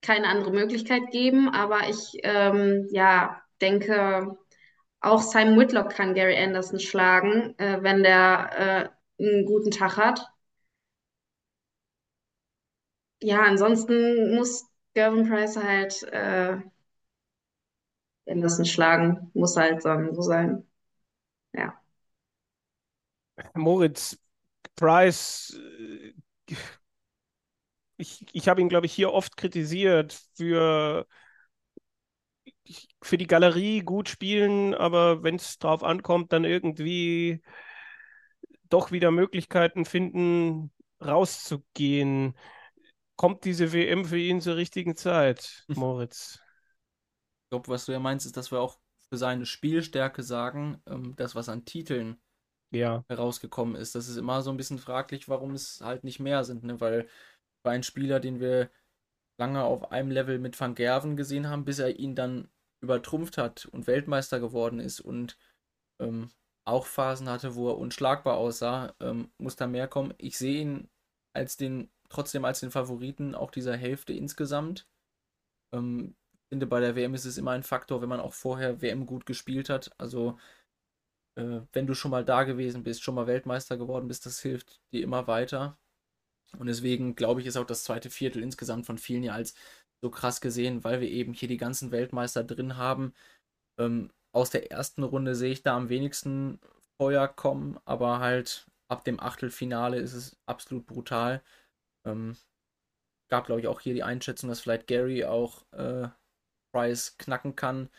keine 0.01 0.27
andere 0.27 0.51
Möglichkeit 0.51 1.11
geben, 1.11 1.49
aber 1.49 1.89
ich 1.89 2.19
ähm, 2.23 2.87
ja, 2.91 3.41
denke, 3.61 4.37
auch 4.99 5.21
Simon 5.21 5.59
Whitlock 5.59 5.89
kann 5.89 6.13
Gary 6.13 6.37
Anderson 6.37 6.79
schlagen, 6.79 7.53
äh, 7.57 7.79
wenn 7.81 8.03
der 8.03 8.49
äh, 8.57 8.96
einen 9.19 9.45
guten 9.45 9.71
Tag 9.71 9.97
hat. 9.97 10.27
Ja, 13.21 13.41
ansonsten 13.43 14.35
muss 14.35 14.65
Gervin 14.93 15.27
Price 15.27 15.57
halt 15.57 16.03
äh, 16.11 16.57
Anderson 18.27 18.65
schlagen. 18.65 19.31
Muss 19.33 19.57
halt 19.57 19.81
so 19.81 20.21
sein. 20.21 20.63
Ja. 21.53 21.81
Moritz 23.55 24.17
Price, 24.75 25.53
äh, 25.57 26.13
ich, 27.97 28.25
ich 28.33 28.47
habe 28.47 28.61
ihn, 28.61 28.69
glaube 28.69 28.85
ich, 28.85 28.93
hier 28.93 29.11
oft 29.13 29.37
kritisiert 29.37 30.13
für, 30.35 31.07
für 33.01 33.17
die 33.17 33.27
Galerie 33.27 33.81
gut 33.81 34.09
spielen, 34.09 34.73
aber 34.73 35.23
wenn 35.23 35.35
es 35.35 35.59
drauf 35.59 35.83
ankommt, 35.83 36.31
dann 36.33 36.43
irgendwie 36.45 37.41
doch 38.69 38.91
wieder 38.91 39.11
Möglichkeiten 39.11 39.85
finden, 39.85 40.71
rauszugehen. 41.03 42.35
Kommt 43.17 43.45
diese 43.45 43.73
WM 43.73 44.05
für 44.05 44.19
ihn 44.19 44.41
zur 44.41 44.57
richtigen 44.57 44.95
Zeit, 44.95 45.65
Moritz? 45.75 46.39
Ich 47.45 47.49
glaube, 47.49 47.67
was 47.69 47.85
du 47.85 47.91
ja 47.93 47.99
meinst, 47.99 48.25
ist, 48.25 48.37
dass 48.37 48.51
wir 48.51 48.59
auch 48.61 48.79
für 49.09 49.17
seine 49.17 49.45
Spielstärke 49.45 50.23
sagen, 50.23 50.81
ähm, 50.85 51.15
das, 51.15 51.35
was 51.35 51.49
an 51.49 51.65
Titeln 51.65 52.17
Ja, 52.71 53.03
herausgekommen 53.09 53.75
ist. 53.75 53.95
Das 53.95 54.09
ist 54.09 54.17
immer 54.17 54.41
so 54.43 54.51
ein 54.51 54.57
bisschen 54.57 54.79
fraglich, 54.79 55.29
warum 55.29 55.53
es 55.53 55.81
halt 55.81 56.03
nicht 56.03 56.19
mehr 56.19 56.43
sind, 56.45 56.63
ne? 56.63 56.81
Weil 56.81 57.09
bei 57.63 57.71
einem 57.73 57.83
Spieler, 57.83 58.19
den 58.19 58.39
wir 58.41 58.71
lange 59.39 59.63
auf 59.63 59.91
einem 59.91 60.11
Level 60.11 60.39
mit 60.39 60.59
Van 60.59 60.75
Gerven 60.75 61.17
gesehen 61.17 61.49
haben, 61.49 61.65
bis 61.65 61.79
er 61.79 61.99
ihn 61.99 62.15
dann 62.15 62.49
übertrumpft 62.81 63.37
hat 63.37 63.65
und 63.67 63.87
Weltmeister 63.87 64.39
geworden 64.39 64.79
ist 64.79 65.01
und 65.01 65.37
ähm, 65.99 66.31
auch 66.67 66.85
Phasen 66.85 67.29
hatte, 67.29 67.55
wo 67.55 67.69
er 67.69 67.77
unschlagbar 67.77 68.37
aussah, 68.37 68.93
ähm, 68.99 69.31
muss 69.37 69.55
da 69.55 69.67
mehr 69.67 69.87
kommen. 69.87 70.13
Ich 70.17 70.37
sehe 70.37 70.61
ihn 70.61 70.89
als 71.33 71.57
den, 71.57 71.89
trotzdem 72.09 72.45
als 72.45 72.59
den 72.59 72.71
Favoriten 72.71 73.35
auch 73.35 73.51
dieser 73.51 73.77
Hälfte 73.77 74.13
insgesamt. 74.13 74.87
Ähm, 75.73 76.15
finde, 76.49 76.67
bei 76.67 76.79
der 76.79 76.95
WM 76.95 77.13
ist 77.13 77.25
es 77.25 77.37
immer 77.37 77.51
ein 77.51 77.63
Faktor, 77.63 78.01
wenn 78.01 78.09
man 78.09 78.19
auch 78.19 78.33
vorher 78.33 78.81
WM 78.81 79.05
gut 79.05 79.25
gespielt 79.25 79.69
hat. 79.69 79.91
Also, 79.97 80.37
äh, 81.35 81.61
wenn 81.73 81.87
du 81.87 81.93
schon 81.93 82.11
mal 82.11 82.25
da 82.25 82.43
gewesen 82.43 82.83
bist, 82.83 83.03
schon 83.03 83.15
mal 83.15 83.27
Weltmeister 83.27 83.77
geworden 83.77 84.07
bist, 84.07 84.25
das 84.25 84.39
hilft 84.41 84.81
dir 84.93 85.03
immer 85.03 85.27
weiter. 85.27 85.77
Und 86.57 86.67
deswegen 86.67 87.15
glaube 87.15 87.41
ich, 87.41 87.47
ist 87.47 87.57
auch 87.57 87.65
das 87.65 87.83
zweite 87.83 88.09
Viertel 88.09 88.43
insgesamt 88.43 88.85
von 88.85 88.97
vielen 88.97 89.23
ja 89.23 89.33
als 89.33 89.55
so 90.01 90.09
krass 90.11 90.41
gesehen, 90.41 90.83
weil 90.83 91.01
wir 91.01 91.09
eben 91.09 91.33
hier 91.33 91.47
die 91.49 91.57
ganzen 91.57 91.91
Weltmeister 91.91 92.43
drin 92.43 92.77
haben. 92.77 93.13
Ähm, 93.79 94.11
aus 94.33 94.49
der 94.49 94.71
ersten 94.71 95.03
Runde 95.03 95.35
sehe 95.35 95.51
ich 95.51 95.63
da 95.63 95.75
am 95.75 95.89
wenigsten 95.89 96.59
Feuer 96.99 97.27
kommen, 97.27 97.79
aber 97.85 98.19
halt 98.19 98.67
ab 98.89 99.03
dem 99.05 99.19
Achtelfinale 99.19 99.97
ist 99.99 100.13
es 100.13 100.37
absolut 100.45 100.85
brutal. 100.87 101.43
Ähm, 102.05 102.37
gab, 103.29 103.45
glaube 103.47 103.61
ich, 103.61 103.67
auch 103.67 103.81
hier 103.81 103.93
die 103.93 104.03
Einschätzung, 104.03 104.49
dass 104.49 104.61
vielleicht 104.61 104.87
Gary 104.87 105.25
auch 105.25 105.65
äh, 105.73 106.09
Price 106.73 107.17
knacken 107.17 107.55
kann, 107.55 107.89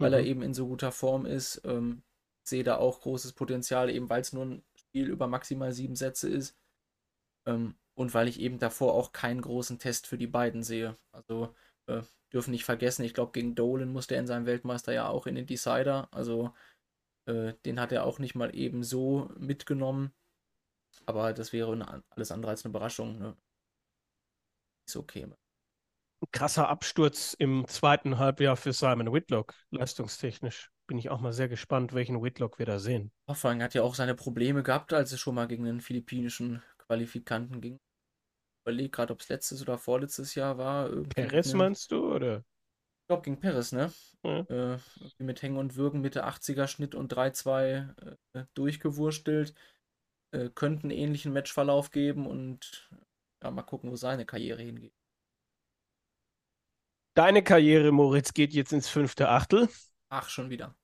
weil 0.00 0.14
er 0.14 0.22
Mhm. 0.22 0.24
eben 0.24 0.42
in 0.42 0.54
so 0.54 0.68
guter 0.68 0.92
Form 0.92 1.26
ist. 1.26 1.62
Ähm, 1.64 2.02
sehe 2.48 2.64
da 2.64 2.78
auch 2.78 3.00
großes 3.02 3.34
Potenzial, 3.34 3.90
eben 3.90 4.10
weil 4.10 4.22
es 4.22 4.32
nur 4.32 4.46
ein 4.46 4.64
Spiel 4.76 5.08
über 5.08 5.28
maximal 5.28 5.72
sieben 5.72 5.96
Sätze 5.96 6.28
ist. 6.30 6.56
Ähm, 7.46 7.76
und 7.94 8.14
weil 8.14 8.28
ich 8.28 8.40
eben 8.40 8.58
davor 8.58 8.94
auch 8.94 9.12
keinen 9.12 9.42
großen 9.42 9.78
Test 9.78 10.06
für 10.06 10.18
die 10.18 10.26
beiden 10.26 10.62
sehe. 10.62 10.96
Also 11.12 11.54
äh, 11.88 12.02
dürfen 12.32 12.50
nicht 12.50 12.64
vergessen, 12.64 13.04
ich 13.04 13.14
glaube, 13.14 13.32
gegen 13.32 13.54
Dolan 13.54 13.92
musste 13.92 14.14
er 14.14 14.20
in 14.20 14.26
seinem 14.26 14.46
Weltmeister 14.46 14.92
ja 14.92 15.08
auch 15.08 15.26
in 15.26 15.34
den 15.34 15.46
Decider. 15.46 16.08
Also 16.12 16.54
äh, 17.26 17.54
den 17.64 17.80
hat 17.80 17.92
er 17.92 18.04
auch 18.04 18.18
nicht 18.18 18.34
mal 18.34 18.54
eben 18.54 18.82
so 18.82 19.30
mitgenommen. 19.38 20.12
Aber 21.06 21.32
das 21.32 21.52
wäre 21.52 21.72
eine, 21.72 22.02
alles 22.10 22.30
andere 22.32 22.50
als 22.50 22.64
eine 22.64 22.70
Überraschung. 22.70 23.18
Ne? 23.18 23.36
Ist 24.86 24.96
okay. 24.96 25.26
krasser 26.32 26.68
Absturz 26.68 27.34
im 27.38 27.66
zweiten 27.68 28.18
Halbjahr 28.18 28.56
für 28.56 28.72
Simon 28.72 29.12
Whitlock, 29.12 29.54
leistungstechnisch. 29.70 30.70
Bin 30.86 30.98
ich 30.98 31.10
auch 31.10 31.20
mal 31.20 31.34
sehr 31.34 31.48
gespannt, 31.48 31.92
welchen 31.92 32.22
Whitlock 32.22 32.58
wir 32.58 32.66
da 32.66 32.78
sehen. 32.78 33.12
Vor 33.30 33.50
allem 33.50 33.62
hat 33.62 33.74
ja 33.74 33.82
auch 33.82 33.94
seine 33.94 34.14
Probleme 34.14 34.62
gehabt, 34.62 34.94
als 34.94 35.12
es 35.12 35.20
schon 35.20 35.34
mal 35.34 35.46
gegen 35.46 35.68
einen 35.68 35.82
philipinischen 35.82 36.62
Qualifikanten 36.78 37.60
ging. 37.60 37.78
Überlege 38.68 38.90
gerade, 38.90 39.14
ob 39.14 39.20
es 39.20 39.30
letztes 39.30 39.62
oder 39.62 39.78
vorletztes 39.78 40.34
Jahr 40.34 40.58
war. 40.58 40.90
Perez 41.14 41.54
meinst 41.54 41.90
du, 41.90 42.14
oder? 42.14 42.38
Ich 42.38 43.06
glaube, 43.08 43.22
gegen 43.22 43.40
Perez, 43.40 43.72
ne? 43.72 43.90
Ja. 44.22 44.40
Äh, 44.40 44.78
mit 45.16 45.40
Hängen 45.40 45.56
und 45.56 45.76
Würgen 45.76 46.02
Mitte 46.02 46.26
80er 46.26 46.66
Schnitt 46.66 46.94
und 46.94 47.10
3-2 47.10 47.88
äh, 48.34 48.44
durchgewurstelt. 48.52 49.54
Äh, 50.32 50.50
könnte 50.54 50.82
einen 50.82 50.90
ähnlichen 50.90 51.32
Matchverlauf 51.32 51.90
geben 51.90 52.26
und 52.26 52.90
ja, 53.42 53.50
mal 53.50 53.62
gucken, 53.62 53.90
wo 53.90 53.96
seine 53.96 54.26
Karriere 54.26 54.60
hingeht. 54.60 54.92
Deine 57.14 57.42
Karriere, 57.42 57.90
Moritz, 57.90 58.34
geht 58.34 58.52
jetzt 58.52 58.74
ins 58.74 58.88
fünfte 58.88 59.30
Achtel. 59.30 59.70
Ach, 60.10 60.28
schon 60.28 60.50
wieder. 60.50 60.76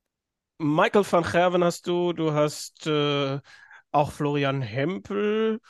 Michael 0.56 1.04
van 1.04 1.24
Gerwen 1.24 1.62
hast 1.62 1.86
du, 1.86 2.14
du 2.14 2.32
hast 2.32 2.86
äh, 2.86 3.38
auch 3.92 4.10
Florian 4.10 4.62
Hempel 4.62 5.60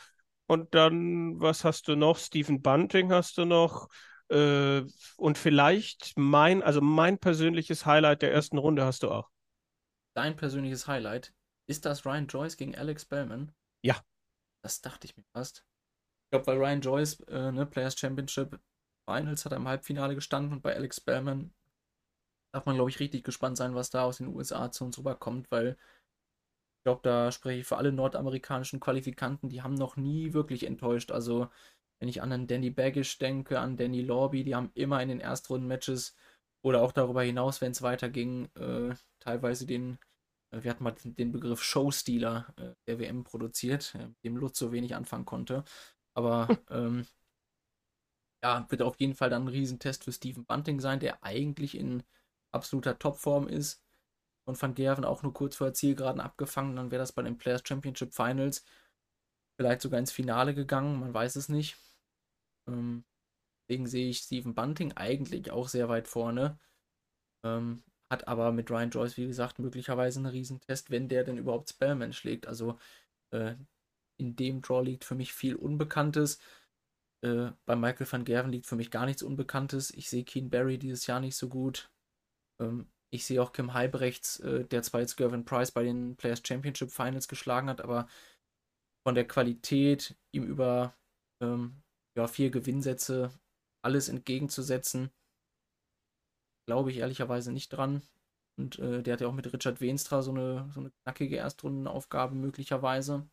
und 0.47 0.75
dann, 0.75 1.41
was 1.41 1.65
hast 1.65 1.89
du 1.89 1.97
noch? 1.97 2.19
Stephen 2.19 2.63
Bunting 2.63 3.13
hast 3.13 3.39
du 3.39 3.45
noch 3.45 3.89
äh, 4.29 4.83
und 5.17 5.39
vielleicht 5.39 6.13
mein, 6.17 6.63
also 6.63 6.81
mein 6.81 7.19
persönliches 7.19 7.87
Highlight 7.87 8.23
der 8.23 8.33
ersten 8.33 8.59
Runde 8.59 8.85
hast 8.85 9.03
du 9.03 9.11
auch. 9.11 9.31
Dein 10.15 10.37
persönliches 10.37 10.87
Highlight, 10.87 11.33
ist 11.67 11.85
das 11.85 12.05
Ryan 12.07 12.27
Joyce 12.27 12.57
gegen 12.57 12.77
Alex 12.77 13.05
Bellman? 13.05 13.53
Ja. 13.83 14.01
Das 14.63 14.81
dachte 14.81 15.07
ich 15.07 15.17
mir 15.17 15.25
fast. 15.33 15.65
Ich 16.27 16.31
glaube, 16.31 16.47
weil 16.47 16.59
Ryan 16.59 16.81
Joyce, 16.81 17.21
äh, 17.29 17.53
ne, 17.53 17.67
Players 17.67 17.99
Championship 17.99 18.59
Finals 19.07 19.45
hat 19.45 19.53
er 19.53 19.59
im 19.59 19.69
Halbfinale 19.69 20.15
gestanden 20.15 20.53
und 20.53 20.63
bei 20.63 20.75
Alex 20.75 21.01
Bellman 21.01 21.53
darf 22.53 22.67
man, 22.67 22.77
glaube 22.77 22.91
ich, 22.91 23.01
richtig 23.01 23.25
gespannt 23.25 23.57
sein, 23.57 23.75
was 23.75 23.91
da 23.91 24.05
aus 24.05 24.19
den 24.19 24.29
USA 24.29 24.71
zu 24.71 24.85
uns 24.85 24.97
rüberkommt, 24.97 25.51
weil 25.51 25.77
ich 26.85 26.87
glaube, 26.87 27.01
da 27.03 27.33
spreche 27.33 27.61
ich 27.61 27.67
für 27.67 27.79
alle 27.79 27.93
nordamerikanischen 27.93 28.79
Qualifikanten, 28.79 29.49
die 29.49 29.63
haben 29.63 29.73
noch 29.75 29.97
nie 29.97 30.35
wirklich 30.35 30.67
enttäuscht. 30.67 31.13
Also, 31.13 31.49
wenn 31.99 32.11
ich 32.11 32.21
an 32.21 32.31
einen 32.31 32.47
Danny 32.47 32.69
Baggish 32.71 33.17
denke, 33.19 33.59
an 33.59 33.79
Danny 33.79 34.03
Lorby, 34.03 34.45
die 34.45 34.55
haben 34.55 34.71
immer 34.75 35.03
in 35.03 35.09
den 35.09 35.21
Erstrunden-Matches 35.21 36.15
oder 36.63 36.83
auch 36.83 36.93
darüber 36.93 37.23
hinaus, 37.23 37.63
wenn 37.63 37.73
es 37.73 37.81
weiterging, 37.83 38.51
äh, 38.57 38.95
teilweise 39.21 39.65
den, 39.67 39.99
äh, 40.53 40.63
wir 40.63 40.71
hatten 40.71 40.85
mal 40.85 40.95
den 41.05 41.33
Begriff 41.33 41.63
Showstealer 41.63 42.53
äh, 42.59 42.75
der 42.87 42.99
WM 42.99 43.25
produziert, 43.25 43.95
äh, 43.95 44.09
mit 44.09 44.25
dem 44.25 44.37
Lutz 44.37 44.59
so 44.59 44.71
wenig 44.73 44.95
anfangen 44.95 45.25
konnte. 45.25 45.65
Aber 46.15 46.49
ähm, 46.71 47.07
ja, 48.43 48.67
wird 48.71 48.83
auf 48.83 49.01
jeden 49.01 49.15
Fall 49.15 49.31
dann 49.31 49.45
ein 49.45 49.49
Riesentest 49.49 50.05
für 50.05 50.13
Stephen 50.13 50.45
Bunting 50.45 50.81
sein, 50.81 51.01
der 51.01 51.23
eigentlich 51.25 51.77
in 51.77 52.03
absoluter 52.53 52.99
Topform 52.99 53.49
ist. 53.49 53.83
Und 54.47 54.61
Van 54.61 54.75
Gerven 54.75 55.05
auch 55.05 55.23
nur 55.23 55.33
kurz 55.33 55.57
vor 55.57 55.69
der 55.69 55.75
Zielgeraden 55.75 56.21
abgefangen. 56.21 56.77
Dann 56.77 56.91
wäre 56.91 57.01
das 57.01 57.13
bei 57.13 57.23
den 57.23 57.39
Players 57.39 57.63
Championship 57.67 58.15
Finals 58.15 58.65
vielleicht 59.57 59.81
sogar 59.81 60.01
ins 60.01 60.13
Finale 60.13 60.55
gegangen. 60.55 61.01
Man 61.01 61.15
weiß 61.15 61.37
es 61.37 61.49
nicht. 61.49 61.77
Ähm, 62.69 63.05
deswegen 63.69 63.87
sehe 63.87 64.11
ich 64.11 64.19
Stephen 64.19 64.55
Bunting 64.55 64.93
eigentlich 64.93 65.51
auch 65.51 65.69
sehr 65.69 65.89
weit 65.89 66.09
vorne. 66.09 66.59
Ähm, 67.45 67.83
hat 68.11 68.29
aber 68.29 68.53
mit 68.53 68.71
Ryan 68.71 68.91
Joyce, 68.91 69.17
wie 69.17 69.27
gesagt, 69.27 69.59
möglicherweise 69.59 70.21
einen 70.21 70.27
Riesentest, 70.27 70.91
wenn 70.91 71.09
der 71.09 71.25
denn 71.25 71.39
überhaupt 71.39 71.71
Spellman 71.71 72.13
schlägt. 72.13 72.47
Also 72.47 72.79
äh, 73.31 73.55
in 74.19 74.37
dem 74.37 74.63
Draw 74.63 74.83
liegt 74.83 75.05
für 75.05 75.15
mich 75.15 75.33
viel 75.33 75.57
Unbekanntes. 75.57 76.39
Äh, 77.23 77.53
bei 77.67 77.77
Michael 77.77 78.11
van 78.11 78.25
Gerven 78.25 78.53
liegt 78.53 78.67
für 78.67 78.77
mich 78.77 78.91
gar 78.91 79.07
nichts 79.07 79.23
Unbekanntes. 79.23 79.91
Ich 79.91 80.11
sehe 80.11 80.25
Keen 80.25 80.51
Barry 80.51 80.79
dieses 80.79 81.07
Jahr 81.07 81.21
nicht 81.21 81.37
so 81.37 81.49
gut. 81.49 81.91
Ähm, 82.61 82.89
ich 83.15 83.25
sehe 83.25 83.41
auch 83.41 83.53
Kim 83.53 83.75
Halbrechts, 83.75 84.41
äh, 84.41 84.65
der 84.65 84.83
zwar 84.83 85.01
jetzt 85.01 85.17
Gervin 85.17 85.45
Price 85.45 85.71
bei 85.71 85.85
den 85.85 86.17
Players 86.17 86.43
Championship 86.45 86.91
Finals 86.91 87.29
geschlagen 87.29 87.69
hat, 87.69 87.81
aber 87.81 88.09
von 89.07 89.15
der 89.15 89.27
Qualität 89.27 90.17
ihm 90.35 90.45
über 90.45 90.97
ähm, 91.41 91.81
ja, 92.19 92.27
vier 92.27 92.51
Gewinnsätze 92.51 93.31
alles 93.85 94.09
entgegenzusetzen, 94.09 95.11
glaube 96.67 96.91
ich 96.91 96.99
ehrlicherweise 96.99 97.53
nicht 97.53 97.69
dran. 97.69 98.03
Und 98.59 98.79
äh, 98.79 99.03
der 99.03 99.15
hat 99.15 99.21
ja 99.21 99.29
auch 99.29 99.33
mit 99.33 99.53
Richard 99.53 99.81
Wenstra 99.81 100.23
so 100.23 100.31
eine, 100.31 100.71
so 100.73 100.81
eine 100.81 100.91
knackige 101.03 101.37
Erstrundenaufgabe 101.37 102.35
möglicherweise. 102.35 103.29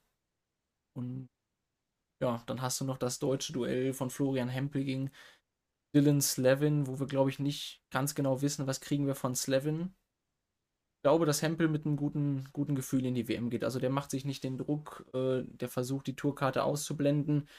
Und 0.96 1.30
ja, 2.22 2.44
dann 2.46 2.62
hast 2.62 2.82
du 2.82 2.86
noch 2.86 2.98
das 2.98 3.20
deutsche 3.20 3.54
Duell 3.54 3.94
von 3.94 4.10
Florian 4.10 4.50
Hempel 4.50 4.84
gegen 4.84 5.12
Dylan 5.94 6.22
Slevin, 6.22 6.88
wo 6.88 7.00
wir, 7.00 7.08
glaube 7.08 7.30
ich, 7.30 7.40
nicht 7.40 7.82
ganz 7.90 8.16
genau 8.16 8.42
wissen, 8.42 8.68
was 8.68 8.82
kriegen 8.82 9.08
wir 9.08 9.16
von 9.16 9.36
Slevin. 9.36 9.94
Ich 10.98 11.04
glaube, 11.04 11.26
dass 11.26 11.42
Hempel 11.42 11.68
mit 11.68 11.86
einem 11.86 11.98
guten, 11.98 12.48
guten 12.54 12.76
Gefühl 12.76 13.06
in 13.06 13.16
die 13.16 13.28
WM 13.28 13.50
geht. 13.50 13.64
Also 13.64 13.80
der 13.80 13.90
macht 13.90 14.12
sich 14.12 14.24
nicht 14.24 14.44
den 14.44 14.58
Druck, 14.58 15.06
äh, 15.14 15.44
der 15.46 15.68
versucht, 15.68 16.08
die 16.08 16.16
Tourkarte 16.16 16.64
auszublenden. 16.64 17.50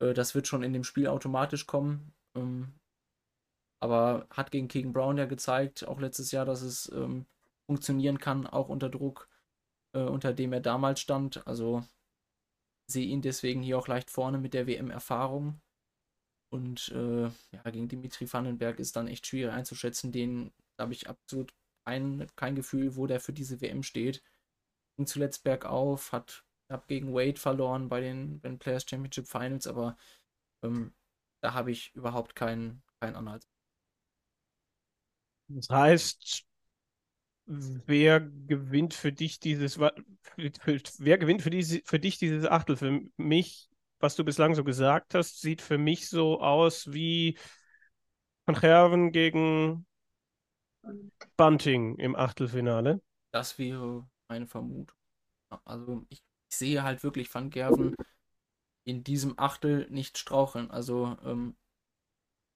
Äh, 0.00 0.14
das 0.14 0.34
wird 0.34 0.46
schon 0.46 0.62
in 0.62 0.72
dem 0.72 0.84
Spiel 0.84 1.06
automatisch 1.06 1.66
kommen. 1.66 2.14
Ähm, 2.34 2.72
aber 3.80 4.26
hat 4.30 4.50
gegen 4.50 4.68
Keegan 4.68 4.92
Brown 4.92 5.18
ja 5.18 5.26
gezeigt, 5.26 5.86
auch 5.86 6.00
letztes 6.00 6.32
Jahr, 6.32 6.44
dass 6.44 6.62
es 6.62 6.90
ähm, 6.92 7.26
funktionieren 7.66 8.18
kann, 8.18 8.46
auch 8.46 8.68
unter 8.68 8.88
Druck, 8.88 9.28
äh, 9.92 10.00
unter 10.00 10.32
dem 10.32 10.52
er 10.52 10.60
damals 10.60 11.00
stand. 11.00 11.46
Also 11.46 11.84
sehe 12.90 13.06
ihn 13.06 13.22
deswegen 13.22 13.62
hier 13.62 13.78
auch 13.78 13.88
leicht 13.88 14.10
vorne 14.10 14.38
mit 14.38 14.54
der 14.54 14.66
WM-Erfahrung. 14.66 15.60
Und 16.50 16.88
äh, 16.90 17.24
ja, 17.24 17.70
gegen 17.70 17.88
Dimitri 17.88 18.32
Vandenberg 18.32 18.78
ist 18.78 18.96
dann 18.96 19.08
echt 19.08 19.26
schwierig 19.26 19.52
einzuschätzen. 19.52 20.12
Den 20.12 20.52
habe 20.78 20.92
ich 20.92 21.08
absolut 21.08 21.52
kein, 21.84 22.26
kein 22.36 22.54
Gefühl, 22.54 22.96
wo 22.96 23.06
der 23.06 23.20
für 23.20 23.32
diese 23.32 23.60
WM 23.60 23.82
steht. 23.82 24.22
Ging 24.96 25.06
zuletzt 25.06 25.44
bergauf, 25.44 26.12
hat 26.12 26.44
knapp 26.68 26.88
gegen 26.88 27.14
Wade 27.14 27.38
verloren 27.38 27.88
bei 27.88 28.00
den, 28.00 28.40
bei 28.40 28.48
den 28.48 28.58
Players 28.58 28.84
Championship 28.88 29.26
Finals, 29.26 29.66
aber 29.66 29.96
ähm, 30.62 30.94
da 31.42 31.54
habe 31.54 31.70
ich 31.70 31.94
überhaupt 31.94 32.34
keinen 32.34 32.82
kein 33.00 33.14
Anhalt. 33.14 33.46
Das 35.48 35.68
heißt, 35.70 36.44
wer 37.46 38.20
gewinnt 38.20 38.94
für 38.94 39.12
dich 39.12 39.40
dieses, 39.40 39.78
wer 39.78 41.18
gewinnt 41.18 41.42
für, 41.42 41.50
diese, 41.50 41.80
für 41.84 41.98
dich 41.98 42.18
dieses 42.18 42.44
Achtel? 42.44 42.76
Für 42.76 43.00
mich, 43.16 43.67
was 44.00 44.16
du 44.16 44.24
bislang 44.24 44.54
so 44.54 44.64
gesagt 44.64 45.14
hast, 45.14 45.40
sieht 45.40 45.62
für 45.62 45.78
mich 45.78 46.08
so 46.08 46.40
aus 46.40 46.92
wie 46.92 47.38
Van 48.46 48.54
Gerven 48.54 49.12
gegen 49.12 49.86
Bunting 51.36 51.96
im 51.96 52.16
Achtelfinale. 52.16 53.00
Das 53.32 53.58
wäre 53.58 54.08
meine 54.28 54.46
Vermutung. 54.46 54.96
Also 55.64 56.06
ich, 56.08 56.22
ich 56.50 56.56
sehe 56.56 56.82
halt 56.82 57.02
wirklich 57.02 57.32
Van 57.32 57.50
Gerven 57.50 57.94
in 58.84 59.04
diesem 59.04 59.38
Achtel 59.38 59.86
nicht 59.90 60.16
straucheln. 60.16 60.70
Also 60.70 61.16
ähm, 61.24 61.56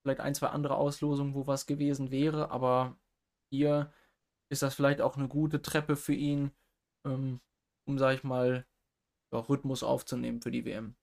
vielleicht 0.02 0.20
ein, 0.20 0.34
zwei 0.34 0.48
andere 0.48 0.76
Auslosungen, 0.76 1.34
wo 1.34 1.46
was 1.46 1.66
gewesen 1.66 2.10
wäre, 2.10 2.50
aber 2.50 2.96
hier 3.50 3.92
ist 4.48 4.62
das 4.62 4.74
vielleicht 4.74 5.00
auch 5.00 5.16
eine 5.16 5.28
gute 5.28 5.62
Treppe 5.62 5.96
für 5.96 6.14
ihn, 6.14 6.52
ähm, 7.06 7.40
um, 7.86 7.98
sag 7.98 8.14
ich 8.14 8.24
mal, 8.24 8.66
Rhythmus 9.32 9.82
aufzunehmen 9.82 10.42
für 10.42 10.50
die 10.50 10.64
WM. 10.64 10.94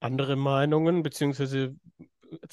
Andere 0.00 0.36
Meinungen, 0.36 1.02
beziehungsweise 1.02 1.76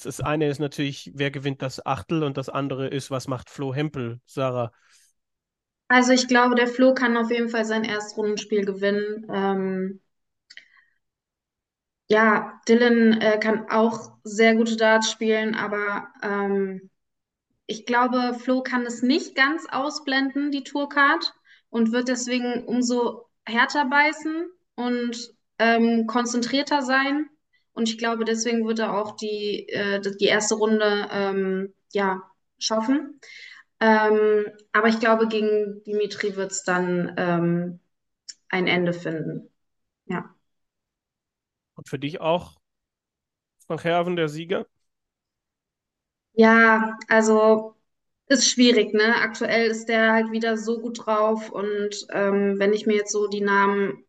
das 0.02 0.20
eine 0.20 0.48
ist 0.48 0.60
natürlich, 0.60 1.10
wer 1.14 1.30
gewinnt 1.30 1.62
das 1.62 1.84
Achtel 1.84 2.22
und 2.22 2.36
das 2.36 2.48
andere 2.48 2.88
ist, 2.88 3.10
was 3.10 3.28
macht 3.28 3.50
Flo 3.50 3.74
Hempel, 3.74 4.20
Sarah? 4.24 4.72
Also 5.88 6.12
ich 6.12 6.28
glaube, 6.28 6.54
der 6.54 6.66
Flo 6.66 6.94
kann 6.94 7.16
auf 7.16 7.30
jeden 7.30 7.48
Fall 7.48 7.64
sein 7.64 7.84
Erstrundenspiel 7.84 8.64
gewinnen. 8.64 9.26
Ähm, 9.32 10.00
ja, 12.08 12.60
Dylan 12.68 13.20
äh, 13.20 13.38
kann 13.38 13.68
auch 13.68 14.12
sehr 14.24 14.54
gute 14.54 14.76
Darts 14.76 15.10
spielen, 15.10 15.54
aber 15.54 16.08
ähm, 16.22 16.90
ich 17.66 17.86
glaube, 17.86 18.34
Flo 18.38 18.62
kann 18.62 18.86
es 18.86 19.02
nicht 19.02 19.34
ganz 19.34 19.66
ausblenden, 19.70 20.50
die 20.50 20.64
Tourcard, 20.64 21.34
und 21.74 21.90
wird 21.90 22.06
deswegen 22.06 22.64
umso 22.66 23.28
härter 23.44 23.86
beißen 23.86 24.48
und 24.76 25.34
ähm, 25.58 26.06
konzentrierter 26.06 26.82
sein. 26.82 27.28
Und 27.74 27.88
ich 27.88 27.98
glaube, 27.98 28.24
deswegen 28.24 28.66
wird 28.66 28.78
er 28.78 28.96
auch 28.96 29.16
die, 29.16 29.68
äh, 29.68 30.00
die 30.00 30.26
erste 30.26 30.54
Runde 30.54 31.08
ähm, 31.10 31.74
ja, 31.92 32.22
schaffen. 32.58 33.20
Ähm, 33.80 34.46
aber 34.72 34.88
ich 34.88 35.00
glaube, 35.00 35.28
gegen 35.28 35.82
Dimitri 35.84 36.36
wird 36.36 36.52
es 36.52 36.62
dann 36.62 37.14
ähm, 37.18 37.80
ein 38.48 38.66
Ende 38.66 38.92
finden. 38.92 39.50
Ja. 40.06 40.34
Und 41.74 41.88
für 41.88 41.98
dich 41.98 42.20
auch 42.20 42.60
Van 43.66 43.78
Gerven 43.78 44.16
der 44.16 44.28
Sieger? 44.28 44.66
Ja, 46.32 46.98
also 47.08 47.74
ist 48.26 48.48
schwierig, 48.48 48.92
ne? 48.94 49.16
Aktuell 49.16 49.70
ist 49.70 49.86
der 49.88 50.12
halt 50.12 50.32
wieder 50.32 50.56
so 50.56 50.80
gut 50.80 51.06
drauf 51.06 51.50
und 51.50 52.06
ähm, 52.10 52.58
wenn 52.58 52.72
ich 52.72 52.86
mir 52.86 52.96
jetzt 52.96 53.12
so 53.12 53.26
die 53.28 53.40
Namen 53.40 54.04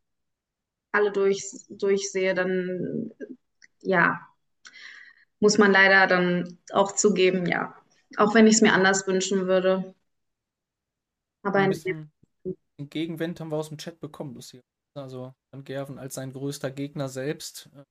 alle 0.92 1.12
durch, 1.12 1.44
durchsehe, 1.70 2.34
dann 2.34 3.12
ja, 3.86 4.28
muss 5.40 5.58
man 5.58 5.72
leider 5.72 6.08
dann 6.08 6.58
auch 6.72 6.94
zugeben, 6.94 7.46
ja. 7.46 7.76
Auch 8.18 8.34
wenn 8.34 8.48
ich 8.48 8.56
es 8.56 8.62
mir 8.62 8.74
anders 8.74 9.08
wünschen 9.08 9.48
würde. 9.48 9.94
Aber 11.44 11.60
ein 11.60 11.70
bisschen 11.70 12.12
Gegenwind 12.78 13.40
haben 13.40 13.52
wir 13.52 13.58
aus 13.58 13.70
dem 13.70 13.78
Chat 13.78 14.00
bekommen, 14.00 14.34
Lucia. 14.34 14.62
Also 14.96 15.34
Van 15.52 15.64
Gerven 15.64 16.00
als 16.00 16.16
sein 16.16 16.32
größter 16.32 16.72
Gegner 16.72 17.10
selbst 17.10 17.70
äh, 17.76 17.84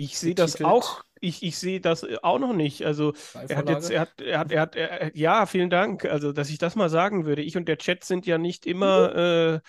ich 0.00 0.16
sehe 0.16 0.34
das 0.36 0.62
auch, 0.62 1.02
ich, 1.20 1.42
ich 1.42 1.58
sehe 1.58 1.80
das 1.80 2.06
auch 2.22 2.38
noch 2.38 2.52
nicht. 2.52 2.86
Also 2.86 3.14
er 3.48 3.56
hat 3.56 3.68
jetzt, 3.68 3.90
er 3.90 4.02
hat, 4.02 4.20
er 4.20 4.38
hat, 4.38 4.52
er 4.52 4.60
hat, 4.60 4.76
er, 4.76 5.16
ja, 5.16 5.44
vielen 5.44 5.70
Dank. 5.70 6.04
Also, 6.04 6.30
dass 6.30 6.50
ich 6.50 6.58
das 6.58 6.76
mal 6.76 6.88
sagen 6.88 7.26
würde. 7.26 7.42
Ich 7.42 7.56
und 7.56 7.66
der 7.66 7.78
Chat 7.78 8.04
sind 8.04 8.24
ja 8.24 8.38
nicht 8.38 8.64
immer 8.64 9.10
mhm. 9.10 9.56
äh, 9.56 9.60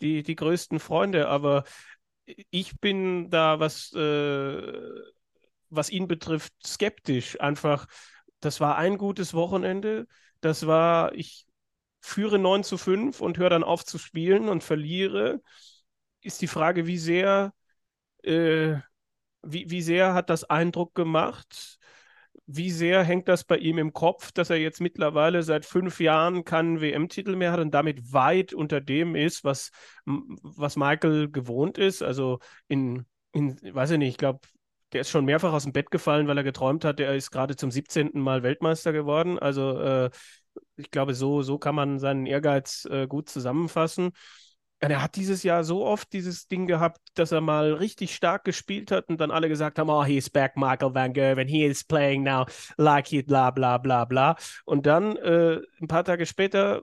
die, 0.00 0.22
die 0.22 0.36
größten 0.36 0.80
Freunde, 0.80 1.28
aber 1.28 1.64
ich 2.26 2.80
bin 2.80 3.30
da, 3.30 3.60
was, 3.60 3.92
äh, 3.94 4.72
was 5.70 5.90
ihn 5.90 6.08
betrifft, 6.08 6.52
skeptisch. 6.66 7.40
Einfach, 7.40 7.86
das 8.40 8.60
war 8.60 8.76
ein 8.78 8.98
gutes 8.98 9.34
Wochenende. 9.34 10.06
Das 10.40 10.66
war, 10.66 11.14
ich 11.14 11.46
führe 12.00 12.38
9 12.38 12.64
zu 12.64 12.78
5 12.78 13.20
und 13.20 13.38
höre 13.38 13.50
dann 13.50 13.64
auf 13.64 13.84
zu 13.84 13.98
spielen 13.98 14.48
und 14.48 14.62
verliere. 14.64 15.40
Ist 16.22 16.42
die 16.42 16.46
Frage, 16.48 16.86
wie 16.86 16.98
sehr 16.98 17.52
äh, 18.24 18.76
wie, 19.42 19.70
wie 19.70 19.82
sehr 19.82 20.14
hat 20.14 20.30
das 20.30 20.44
Eindruck 20.44 20.94
gemacht? 20.94 21.78
Wie 22.46 22.70
sehr 22.70 23.02
hängt 23.04 23.28
das 23.28 23.44
bei 23.44 23.56
ihm 23.56 23.78
im 23.78 23.92
Kopf, 23.92 24.30
dass 24.32 24.50
er 24.50 24.58
jetzt 24.58 24.80
mittlerweile 24.80 25.42
seit 25.42 25.64
fünf 25.64 25.98
Jahren 25.98 26.44
keinen 26.44 26.80
WM-Titel 26.80 27.36
mehr 27.36 27.52
hat 27.52 27.60
und 27.60 27.72
damit 27.72 28.12
weit 28.12 28.52
unter 28.52 28.80
dem 28.82 29.14
ist, 29.16 29.44
was, 29.44 29.70
was 30.04 30.76
Michael 30.76 31.30
gewohnt 31.30 31.78
ist? 31.78 32.02
Also 32.02 32.40
in, 32.68 33.06
in 33.32 33.56
weiß 33.62 33.92
ich 33.92 33.98
nicht, 33.98 34.10
ich 34.10 34.18
glaube, 34.18 34.40
der 34.92 35.00
ist 35.00 35.10
schon 35.10 35.24
mehrfach 35.24 35.52
aus 35.52 35.64
dem 35.64 35.72
Bett 35.72 35.90
gefallen, 35.90 36.28
weil 36.28 36.36
er 36.36 36.44
geträumt 36.44 36.84
hat, 36.84 37.00
er 37.00 37.14
ist 37.14 37.30
gerade 37.30 37.56
zum 37.56 37.70
17. 37.70 38.20
Mal 38.20 38.42
Weltmeister 38.42 38.92
geworden. 38.92 39.38
Also 39.38 39.80
äh, 39.80 40.10
ich 40.76 40.90
glaube, 40.90 41.14
so, 41.14 41.42
so 41.42 41.58
kann 41.58 41.74
man 41.74 41.98
seinen 41.98 42.26
Ehrgeiz 42.26 42.86
äh, 42.90 43.06
gut 43.06 43.28
zusammenfassen. 43.28 44.12
Er 44.80 45.02
hat 45.02 45.16
dieses 45.16 45.42
Jahr 45.42 45.64
so 45.64 45.86
oft 45.86 46.12
dieses 46.12 46.46
Ding 46.46 46.66
gehabt, 46.66 47.00
dass 47.14 47.32
er 47.32 47.40
mal 47.40 47.72
richtig 47.72 48.14
stark 48.14 48.44
gespielt 48.44 48.90
hat 48.90 49.08
und 49.08 49.18
dann 49.18 49.30
alle 49.30 49.48
gesagt 49.48 49.78
haben, 49.78 49.88
oh, 49.88 50.04
he's 50.04 50.28
back, 50.28 50.56
Michael 50.56 50.94
Van 50.94 51.14
Gerwen, 51.14 51.48
he 51.48 51.64
is 51.64 51.84
playing 51.84 52.22
now 52.22 52.44
like 52.76 53.06
he 53.06 53.22
bla 53.22 53.50
bla 53.50 53.78
bla 53.78 54.04
bla. 54.04 54.36
Und 54.66 54.86
dann 54.86 55.16
äh, 55.16 55.60
ein 55.80 55.88
paar 55.88 56.04
Tage 56.04 56.26
später 56.26 56.82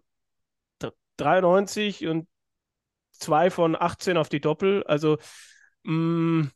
93 1.17 2.07
und 2.07 2.27
zwei 3.11 3.51
von 3.51 3.75
18 3.79 4.17
auf 4.17 4.29
die 4.29 4.41
Doppel. 4.41 4.83
Also 4.83 5.17
mh, 5.83 5.93
mm, 5.93 6.51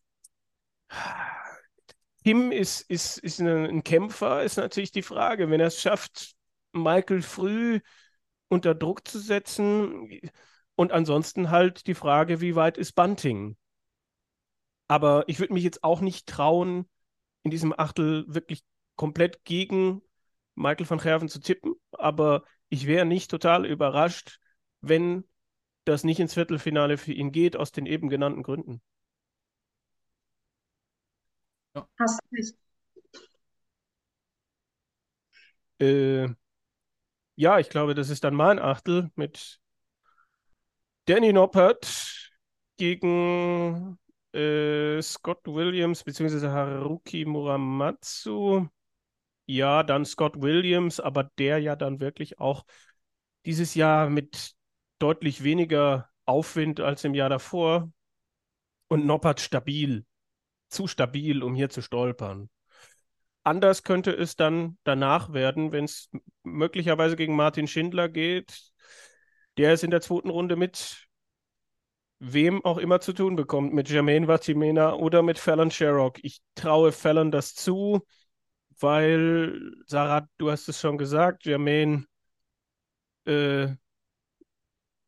Tim 2.24 2.52
ist, 2.52 2.82
ist, 2.90 3.20
ist 3.20 3.40
ein 3.40 3.84
Kämpfer, 3.84 4.44
ist 4.44 4.58
natürlich 4.58 4.92
die 4.92 5.04
Frage, 5.04 5.50
wenn 5.50 5.60
er 5.60 5.68
es 5.68 5.80
schafft, 5.80 6.34
Michael 6.72 7.22
früh 7.22 7.82
unter 8.48 8.74
Druck 8.74 9.08
zu 9.08 9.20
setzen 9.20 10.10
und 10.76 10.92
ansonsten 10.92 11.52
halt 11.52 11.88
die 11.88 11.96
Frage, 11.96 12.42
wie 12.42 12.56
weit 12.56 12.78
ist 12.78 12.94
Bunting? 12.94 13.58
Aber 14.88 15.24
ich 15.28 15.40
würde 15.40 15.54
mich 15.54 15.64
jetzt 15.64 15.84
auch 15.84 16.02
nicht 16.02 16.28
trauen, 16.28 16.88
in 17.44 17.52
diesem 17.52 17.74
Achtel 17.78 18.26
wirklich 18.28 18.64
komplett 18.96 19.44
gegen 19.46 20.02
Michael 20.56 20.90
van 20.90 21.00
Gerven 21.00 21.30
zu 21.30 21.40
tippen. 21.40 21.76
Aber 21.92 22.44
ich 22.70 22.88
wäre 22.88 23.06
nicht 23.06 23.32
total 23.32 23.66
überrascht, 23.66 24.40
wenn 24.82 25.26
das 25.86 26.04
nicht 26.04 26.20
ins 26.20 26.34
Viertelfinale 26.36 26.98
für 26.98 27.14
ihn 27.14 27.32
geht, 27.32 27.58
aus 27.58 27.72
den 27.72 27.86
eben 27.86 28.10
genannten 28.10 28.44
Gründen. 28.44 28.82
Ja. 31.76 31.88
Hast 32.00 32.20
recht. 32.32 32.56
Äh, 35.80 36.28
ja, 37.36 37.60
ich 37.60 37.70
glaube, 37.70 37.96
das 37.96 38.10
ist 38.10 38.24
dann 38.24 38.36
mein 38.36 38.60
Achtel 38.60 39.12
mit 39.16 39.60
Danny 41.06 41.34
Noppert 41.34 42.32
gegen 42.78 43.98
äh, 44.34 45.02
Scott 45.02 45.46
Williams 45.46 46.04
bzw. 46.04 46.48
Haruki 46.48 47.26
Muramatsu. 47.26 48.68
Ja, 49.46 49.84
dann 49.84 50.06
Scott 50.06 50.42
Williams, 50.42 51.00
aber 51.00 51.26
der 51.38 51.60
ja 51.60 51.76
dann 51.76 52.00
wirklich 52.00 52.40
auch 52.40 52.66
dieses 53.46 53.76
Jahr 53.76 54.10
mit 54.10 54.54
deutlich 54.98 55.44
weniger 55.44 56.10
Aufwind 56.26 56.80
als 56.80 57.04
im 57.04 57.14
Jahr 57.14 57.30
davor 57.30 57.92
und 58.88 59.06
Noppert 59.06 59.40
stabil, 59.40 60.06
zu 60.70 60.88
stabil, 60.88 61.44
um 61.44 61.54
hier 61.54 61.70
zu 61.70 61.84
stolpern. 61.84 62.50
Anders 63.44 63.84
könnte 63.84 64.12
es 64.12 64.36
dann 64.36 64.80
danach 64.84 65.32
werden, 65.32 65.72
wenn 65.72 65.86
es 65.86 66.10
möglicherweise 66.42 67.16
gegen 67.16 67.36
Martin 67.36 67.68
Schindler 67.68 68.10
geht. 68.10 68.72
Der 69.58 69.74
ist 69.74 69.84
in 69.84 69.92
der 69.92 70.02
zweiten 70.02 70.30
Runde 70.30 70.56
mit 70.56 71.08
wem 72.20 72.64
auch 72.64 72.78
immer 72.78 73.00
zu 73.02 73.14
tun 73.14 73.36
bekommt, 73.36 73.74
mit 73.74 73.90
Jermaine 73.90 74.28
Vatimena 74.28 74.94
oder 74.94 75.22
mit 75.22 75.38
Fallon 75.40 75.72
Sherrock. 75.72 76.24
Ich 76.24 76.42
traue 76.56 76.92
Fallon 76.92 77.32
das 77.32 77.54
zu, 77.56 78.06
weil, 78.80 79.74
Sarah, 79.88 80.28
du 80.38 80.52
hast 80.52 80.68
es 80.70 80.80
schon 80.80 80.98
gesagt, 80.98 81.46
Jermaine 81.46 82.06
äh, 83.26 83.76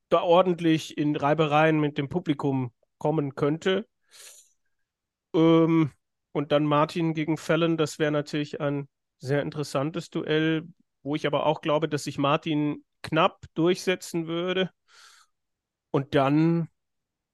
da 0.10 0.22
ordentlich 0.22 0.98
in 0.98 1.16
Reibereien 1.16 1.80
mit 1.80 1.98
dem 1.98 2.10
Publikum 2.10 2.72
kommen 2.98 3.36
könnte. 3.36 3.88
Ähm, 5.34 5.92
und 6.32 6.52
dann 6.52 6.66
Martin 6.66 7.14
gegen 7.14 7.38
Fallon, 7.38 7.78
das 7.78 8.00
wäre 8.00 8.12
natürlich 8.12 8.62
ein 8.62 8.88
sehr 9.20 9.42
interessantes 9.42 10.10
Duell, 10.10 10.68
wo 11.04 11.16
ich 11.16 11.26
aber 11.26 11.46
auch 11.46 11.62
glaube, 11.62 11.90
dass 11.90 12.04
sich 12.04 12.18
Martin 12.18 12.84
knapp 13.02 13.46
durchsetzen 13.54 14.28
würde. 14.28 14.72
Und 15.92 16.16
dann, 16.16 16.70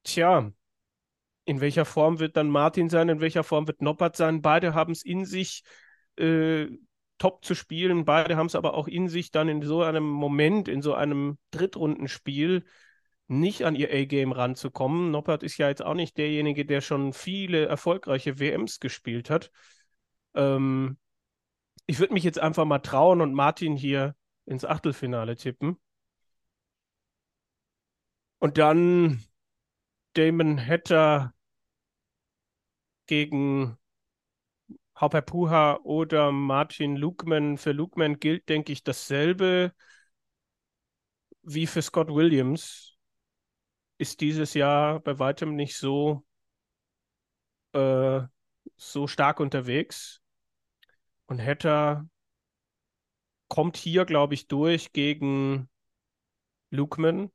tja, 0.04 0.52
in 1.46 1.62
welcher 1.62 1.86
Form 1.86 2.20
wird 2.20 2.38
dann 2.38 2.50
Martin 2.50 2.90
sein, 2.90 3.10
in 3.10 3.20
welcher 3.20 3.44
Form 3.44 3.68
wird 3.68 3.82
Noppert 3.82 4.16
sein? 4.16 4.42
Beide 4.42 4.74
haben 4.74 4.92
es 4.92 5.04
in 5.04 5.26
sich, 5.26 5.64
äh, 6.18 6.68
top 7.18 7.46
zu 7.46 7.56
spielen. 7.56 8.06
Beide 8.06 8.36
haben 8.36 8.48
es 8.48 8.56
aber 8.56 8.74
auch 8.74 8.88
in 8.88 9.08
sich, 9.08 9.32
dann 9.32 9.50
in 9.50 9.62
so 9.62 9.82
einem 9.82 10.04
Moment, 10.04 10.68
in 10.68 10.82
so 10.82 10.94
einem 10.94 11.38
Drittrundenspiel, 11.52 12.66
nicht 13.28 13.64
an 13.64 13.76
ihr 13.76 13.90
A-Game 13.94 14.32
ranzukommen. 14.32 15.12
Noppert 15.12 15.44
ist 15.44 15.58
ja 15.58 15.70
jetzt 15.70 15.84
auch 15.84 15.94
nicht 15.94 16.18
derjenige, 16.18 16.66
der 16.66 16.82
schon 16.82 17.14
viele 17.14 17.66
erfolgreiche 17.66 18.40
WMs 18.40 18.80
gespielt 18.80 19.30
hat. 19.30 19.52
Ähm, 20.36 20.98
ich 21.86 22.00
würde 22.00 22.14
mich 22.14 22.24
jetzt 22.24 22.40
einfach 22.40 22.66
mal 22.66 22.80
trauen 22.80 23.22
und 23.22 23.34
Martin 23.34 23.76
hier 23.76 24.16
ins 24.46 24.66
Achtelfinale 24.66 25.36
tippen. 25.36 25.78
Und 28.40 28.58
dann 28.58 29.24
Damon 30.14 30.60
Hatter 30.60 31.34
gegen 33.08 33.78
Hauper 35.00 35.22
Puha 35.22 35.80
oder 35.84 36.32
Martin 36.32 36.96
Lukman. 36.96 37.58
Für 37.58 37.72
Lukman 37.72 38.20
gilt, 38.20 38.50
denke 38.50 38.72
ich, 38.72 38.84
dasselbe 38.84 39.74
wie 41.44 41.68
für 41.68 41.82
Scott 41.82 42.10
Williams. 42.10 42.98
Ist 43.98 44.22
dieses 44.22 44.54
Jahr 44.54 45.00
bei 45.00 45.20
weitem 45.20 45.56
nicht 45.56 45.78
so, 45.78 46.26
äh, 47.74 48.22
so 48.76 49.08
stark 49.08 49.40
unterwegs. 49.40 50.22
Und 51.26 51.42
Hatter 51.42 52.08
kommt 53.54 53.78
hier, 53.78 54.06
glaube 54.06 54.34
ich, 54.34 54.48
durch 54.48 54.94
gegen 54.94 55.70
Lukman. 56.72 57.32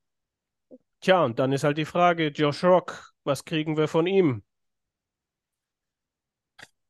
Tja, 0.99 1.25
und 1.25 1.39
dann 1.39 1.53
ist 1.53 1.63
halt 1.63 1.79
die 1.79 1.85
Frage, 1.85 2.27
Josh 2.31 2.65
Rock, 2.65 3.15
was 3.23 3.45
kriegen 3.45 3.77
wir 3.77 3.87
von 3.87 4.09
ihm? 4.09 4.43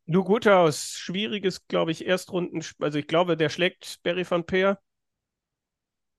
Lu 0.06 0.24
Guthaus, 0.24 0.92
schwieriges, 0.92 1.66
glaube 1.66 1.90
ich, 1.90 2.06
Erstrunden, 2.06 2.64
also 2.78 2.98
ich 2.98 3.06
glaube, 3.06 3.36
der 3.36 3.50
schlägt 3.50 4.02
Barry 4.02 4.24
van 4.26 4.46
Peer. 4.46 4.80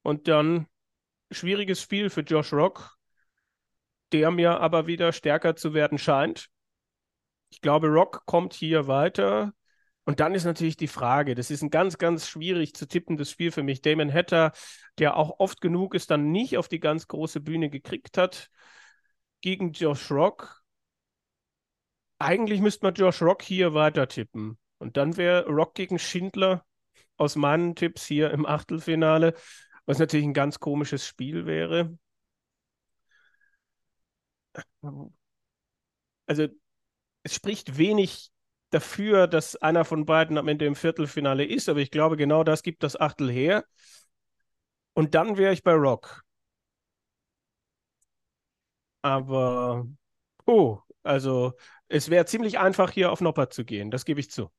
Und 0.03 0.27
dann 0.27 0.67
schwieriges 1.31 1.81
Spiel 1.81 2.11
für 2.11 2.21
Josh 2.21 2.53
Rock, 2.53 2.95
der 4.11 4.29
mir 4.29 4.59
aber 4.59 4.85
wieder 4.85 5.13
stärker 5.13 5.55
zu 5.55 5.73
werden 5.73 5.97
scheint. 5.97 6.51
Ich 7.49 7.61
glaube, 7.61 7.87
Rock 7.87 8.27
kommt 8.27 8.53
hier 8.53 8.85
weiter. 8.85 9.51
Und 10.05 10.19
dann 10.19 10.33
ist 10.33 10.45
natürlich 10.45 10.77
die 10.77 10.87
Frage, 10.87 11.35
das 11.35 11.51
ist 11.51 11.61
ein 11.61 11.69
ganz, 11.69 11.97
ganz 11.97 12.27
schwierig 12.27 12.73
zu 12.73 12.87
tippendes 12.87 13.29
Spiel 13.29 13.51
für 13.51 13.63
mich. 13.63 13.81
Damon 13.81 14.11
Hatter, 14.11 14.53
der 14.97 15.15
auch 15.15 15.39
oft 15.39 15.61
genug 15.61 15.93
es 15.93 16.07
dann 16.07 16.31
nicht 16.31 16.57
auf 16.57 16.67
die 16.67 16.79
ganz 16.79 17.07
große 17.07 17.41
Bühne 17.41 17.69
gekriegt 17.69 18.17
hat, 18.17 18.49
gegen 19.41 19.71
Josh 19.71 20.09
Rock. 20.11 20.63
Eigentlich 22.17 22.59
müsste 22.61 22.85
man 22.85 22.95
Josh 22.95 23.21
Rock 23.21 23.43
hier 23.43 23.73
weiter 23.73 24.07
tippen. 24.07 24.57
Und 24.79 24.97
dann 24.97 25.17
wäre 25.17 25.45
Rock 25.45 25.75
gegen 25.75 25.99
Schindler 25.99 26.65
aus 27.17 27.35
meinen 27.35 27.75
Tipps 27.75 28.05
hier 28.05 28.31
im 28.31 28.45
Achtelfinale, 28.45 29.35
was 29.85 29.99
natürlich 29.99 30.25
ein 30.25 30.33
ganz 30.33 30.59
komisches 30.59 31.05
Spiel 31.05 31.45
wäre. 31.45 31.97
Also 36.25 36.47
es 37.23 37.35
spricht 37.35 37.77
wenig 37.77 38.31
dafür, 38.69 39.27
dass 39.27 39.55
einer 39.55 39.85
von 39.85 40.05
beiden 40.05 40.37
am 40.37 40.47
Ende 40.47 40.65
im 40.65 40.75
Viertelfinale 40.75 41.45
ist, 41.45 41.69
aber 41.69 41.79
ich 41.79 41.91
glaube, 41.91 42.17
genau 42.17 42.43
das 42.43 42.63
gibt 42.63 42.83
das 42.83 42.99
Achtel 42.99 43.29
her. 43.31 43.65
Und 44.93 45.15
dann 45.15 45.37
wäre 45.37 45.53
ich 45.53 45.63
bei 45.63 45.73
Rock. 45.73 46.23
Aber, 49.01 49.87
oh, 50.45 50.79
also 51.03 51.53
es 51.87 52.09
wäre 52.09 52.25
ziemlich 52.25 52.59
einfach, 52.59 52.91
hier 52.91 53.11
auf 53.11 53.21
Noppert 53.21 53.53
zu 53.53 53.65
gehen, 53.65 53.91
das 53.91 54.05
gebe 54.05 54.19
ich 54.19 54.29
zu. 54.29 54.51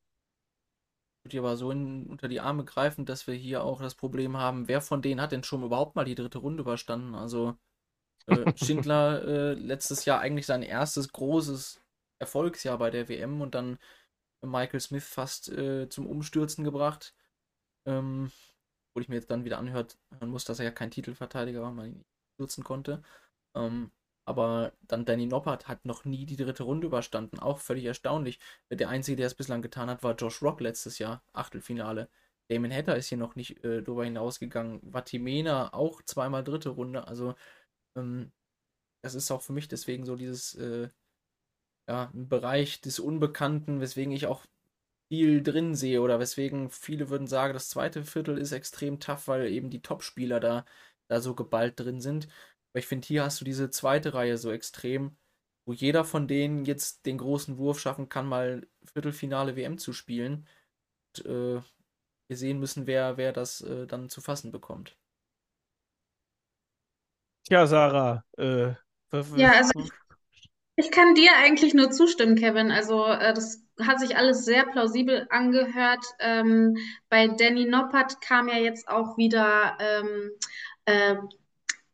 Ich 1.25 1.35
würde 1.35 1.39
aber 1.41 1.57
so 1.57 1.71
in, 1.71 2.07
unter 2.07 2.29
die 2.29 2.41
Arme 2.41 2.65
greifen, 2.65 3.05
dass 3.05 3.27
wir 3.27 3.35
hier 3.35 3.63
auch 3.63 3.83
das 3.83 3.95
Problem 3.95 4.39
haben, 4.39 4.69
wer 4.69 4.81
von 4.81 5.03
denen 5.03 5.21
hat 5.21 5.33
denn 5.33 5.45
schon 5.45 5.63
überhaupt 5.63 5.95
mal 5.95 6.05
die 6.05 6.15
dritte 6.15 6.39
Runde 6.39 6.63
überstanden? 6.63 7.15
Also 7.15 7.57
äh, 8.27 8.53
Schindler 8.57 9.25
äh, 9.25 9.55
letztes 9.55 10.07
Jahr 10.07 10.21
eigentlich 10.21 10.47
sein 10.47 10.63
erstes 10.63 11.13
großes 11.13 11.81
Erfolgsjahr 12.19 12.79
bei 12.79 12.91
der 12.91 13.09
WM 13.09 13.41
und 13.43 13.55
dann 13.55 13.79
Michael 14.43 14.81
Smith 14.81 15.05
fast 15.05 15.51
äh, 15.51 15.89
zum 15.89 16.07
Umstürzen 16.07 16.65
gebracht. 16.65 17.15
Ähm, 17.87 18.31
wo 18.95 19.01
ich 19.01 19.09
mir 19.09 19.17
jetzt 19.17 19.31
dann 19.31 19.45
wieder 19.45 19.59
anhört, 19.59 19.99
hören 20.19 20.31
muss, 20.31 20.45
dass 20.45 20.59
er 20.59 20.67
ja 20.67 20.71
kein 20.71 20.91
Titelverteidiger 20.91 21.63
war, 21.63 21.73
man 21.73 21.87
ihn 21.87 21.97
nicht 21.99 22.39
nutzen 22.39 22.65
konnte. 22.65 23.03
Ähm, 23.55 23.93
aber 24.27 24.73
dann 24.83 25.05
Danny 25.05 25.27
Noppert 25.27 25.69
hat 25.69 25.85
noch 25.85 26.05
nie 26.05 26.27
die 26.27 26.37
dritte 26.37 26.63
Runde 26.65 26.87
überstanden. 26.87 27.39
Auch 27.41 27.59
völlig 27.59 27.85
erstaunlich. 27.85 28.39
Der 28.71 28.89
Einzige, 28.89 29.17
der 29.17 29.27
es 29.27 29.35
bislang 29.35 29.63
getan 29.63 29.91
hat, 29.91 30.03
war 30.03 30.15
Josh 30.15 30.43
Rock 30.43 30.61
letztes 30.61 30.99
Jahr, 30.99 31.25
Achtelfinale. 31.33 32.09
Damon 32.49 32.73
Hatter 32.73 32.97
ist 32.97 33.09
hier 33.09 33.19
noch 33.19 33.37
nicht 33.37 33.65
äh, 33.65 33.83
darüber 33.83 34.05
hinausgegangen. 34.05 34.81
Vatimena 34.93 35.73
auch 35.73 36.03
zweimal 36.03 36.45
dritte 36.45 36.71
Runde. 36.71 37.07
Also, 37.07 37.35
ähm, 37.97 38.33
das 39.03 39.15
ist 39.15 39.31
auch 39.31 39.43
für 39.43 39.53
mich 39.53 39.69
deswegen 39.69 40.05
so 40.05 40.17
dieses 40.17 40.55
äh, 40.57 40.89
ja, 41.89 42.11
ein 42.15 42.29
Bereich 42.29 42.81
des 42.81 42.99
Unbekannten, 42.99 43.81
weswegen 43.81 44.13
ich 44.13 44.27
auch 44.27 44.45
viel 45.11 45.43
drin 45.43 45.75
sehe 45.75 46.03
oder 46.03 46.21
weswegen 46.21 46.71
viele 46.71 47.11
würden 47.11 47.27
sagen, 47.27 47.53
das 47.53 47.69
zweite 47.69 48.05
Viertel 48.05 48.39
ist 48.39 48.53
extrem 48.53 49.01
tough, 49.01 49.29
weil 49.29 49.49
eben 49.51 49.71
die 49.71 49.83
Top-Spieler 49.83 50.39
da, 50.41 50.65
da 51.09 51.21
so 51.21 51.35
geballt 51.35 51.81
drin 51.81 52.01
sind. 52.01 52.29
Aber 52.73 52.79
ich 52.79 52.87
finde, 52.87 53.07
hier 53.07 53.25
hast 53.25 53.41
du 53.41 53.45
diese 53.45 53.71
zweite 53.71 54.15
Reihe 54.15 54.39
so 54.39 54.53
extrem, 54.53 55.17
wo 55.67 55.73
jeder 55.73 56.05
von 56.05 56.29
denen 56.29 56.65
jetzt 56.65 57.07
den 57.07 57.19
großen 57.19 57.59
Wurf 57.59 57.81
schaffen 57.81 58.09
kann, 58.09 58.27
mal 58.27 58.67
Viertelfinale 58.85 59.57
WM 59.57 59.79
zu 59.79 59.93
spielen. 59.93 60.47
Und, 61.17 61.27
äh, 61.27 61.61
wir 62.29 62.37
sehen 62.37 62.61
müssen, 62.61 62.87
wer, 62.87 63.17
wer 63.17 63.33
das 63.33 63.61
äh, 63.63 63.89
dann 63.89 64.09
zu 64.09 64.21
fassen 64.21 64.53
bekommt. 64.53 64.97
Tja, 67.45 67.67
Sarah, 67.67 68.25
äh, 68.39 68.75
ja, 69.35 69.53
also 69.53 69.89
ich 70.81 70.91
kann 70.91 71.15
dir 71.15 71.31
eigentlich 71.37 71.75
nur 71.75 71.91
zustimmen, 71.91 72.37
Kevin. 72.37 72.71
Also 72.71 73.05
äh, 73.07 73.35
das 73.35 73.63
hat 73.81 74.01
sich 74.01 74.17
alles 74.17 74.45
sehr 74.45 74.65
plausibel 74.65 75.27
angehört. 75.31 76.05
Ähm, 76.19 76.77
bei 77.09 77.29
Danny 77.29 77.67
Noppert 77.67 78.21
kam 78.21 78.49
ja 78.49 78.57
jetzt 78.57 78.89
auch 78.89 79.17
wieder 79.19 79.77
ähm, 79.79 80.31
äh, 80.87 81.17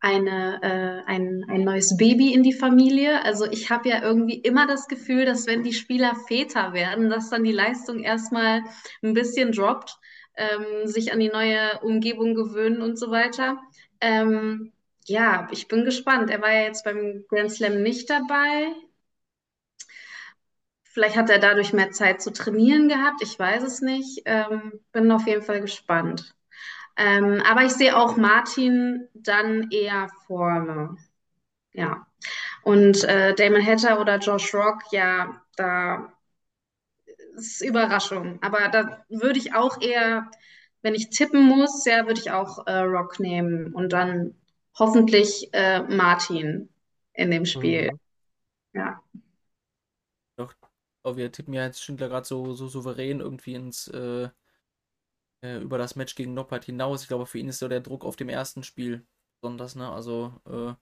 eine, 0.01 0.61
äh, 0.63 1.11
ein, 1.11 1.45
ein 1.49 1.65
neues 1.65 1.97
Baby 1.97 2.33
in 2.33 2.45
die 2.45 2.53
Familie. 2.53 3.25
Also 3.25 3.45
ich 3.45 3.71
habe 3.71 3.89
ja 3.89 4.03
irgendwie 4.03 4.39
immer 4.39 4.67
das 4.69 4.87
Gefühl, 4.87 5.25
dass 5.25 5.47
wenn 5.47 5.65
die 5.65 5.73
Spieler 5.73 6.15
Väter 6.29 6.73
werden, 6.73 7.11
dass 7.11 7.31
dann 7.31 7.43
die 7.43 7.53
Leistung 7.53 8.01
erstmal 8.01 8.63
ein 9.03 9.15
bisschen 9.15 9.51
droppt, 9.51 9.99
ähm, 10.37 10.87
sich 10.87 11.13
an 11.13 11.19
die 11.19 11.29
neue 11.29 11.81
Umgebung 11.83 12.35
gewöhnen 12.35 12.83
und 12.83 12.99
so 12.99 13.11
weiter. 13.11 13.59
Ähm, 14.01 14.73
ja, 15.09 15.49
ich 15.51 15.69
bin 15.69 15.85
gespannt. 15.85 16.31
Er 16.31 16.43
war 16.43 16.53
ja 16.53 16.63
jetzt 16.63 16.85
beim 16.85 17.25
Grand 17.29 17.53
Slam 17.53 17.83
nicht 17.83 18.11
dabei. 18.11 18.73
Vielleicht 20.83 21.17
hat 21.17 21.31
er 21.31 21.39
dadurch 21.39 21.73
mehr 21.73 21.91
Zeit 21.93 22.23
zu 22.23 22.33
trainieren 22.33 22.89
gehabt. 22.89 23.23
Ich 23.23 23.39
weiß 23.39 23.63
es 23.63 23.83
nicht. 23.83 24.23
Ähm, 24.25 24.81
bin 24.93 25.11
auf 25.13 25.27
jeden 25.27 25.43
Fall 25.43 25.61
gespannt. 25.61 26.35
Ähm, 26.97 27.43
aber 27.47 27.65
ich 27.65 27.73
sehe 27.73 27.97
auch 27.97 28.17
Martin 28.17 29.09
dann 29.15 29.71
eher 29.71 30.09
vorne. 30.27 30.97
Ja. 31.73 32.07
Und 32.63 33.05
äh, 33.05 33.35
Damon 33.35 33.65
Hatter 33.65 34.01
oder 34.01 34.19
Josh 34.19 34.55
Rock, 34.55 34.83
ja, 34.91 35.43
da 35.57 36.13
ist 37.37 37.63
Überraschung. 37.63 38.39
Aber 38.43 38.69
da 38.69 39.05
würde 39.09 39.39
ich 39.39 39.55
auch 39.55 39.81
eher, 39.81 40.31
wenn 40.83 40.95
ich 40.95 41.11
tippen 41.11 41.43
muss, 41.45 41.85
ja, 41.85 42.07
würde 42.07 42.21
ich 42.21 42.31
auch 42.31 42.67
äh, 42.67 42.79
Rock 42.79 43.21
nehmen 43.21 43.75
und 43.75 43.93
dann 43.93 44.35
hoffentlich 44.79 45.49
äh, 45.53 45.83
Martin 45.83 46.69
in 47.13 47.31
dem 47.31 47.45
Spiel. 47.47 47.93
Mhm. 47.93 48.01
Ja. 48.75 49.03
Doch, 50.37 50.55
oh, 51.03 51.17
wir 51.17 51.33
tippen 51.33 51.55
ja 51.55 51.65
jetzt 51.65 51.83
Schindler 51.83 52.09
gerade 52.09 52.27
so, 52.27 52.55
so 52.55 52.69
souverän 52.69 53.21
irgendwie 53.21 53.55
ins 53.55 53.89
äh, 53.89 54.29
äh, 55.43 55.59
über 55.59 55.79
das 55.79 55.97
Match 55.97 56.15
gegen 56.15 56.35
Noppert 56.35 56.65
hinaus. 56.65 57.03
Ich 57.03 57.09
glaube, 57.09 57.27
für 57.27 57.39
ihn 57.39 57.49
ist 57.49 57.59
so 57.59 57.69
der 57.69 57.81
Druck 57.81 58.05
auf 58.05 58.17
dem 58.17 58.29
ersten 58.29 58.63
Spiel 58.63 59.07
besonders, 59.41 59.77
ne? 59.77 59.91
Also 59.91 60.35
äh, 60.47 60.75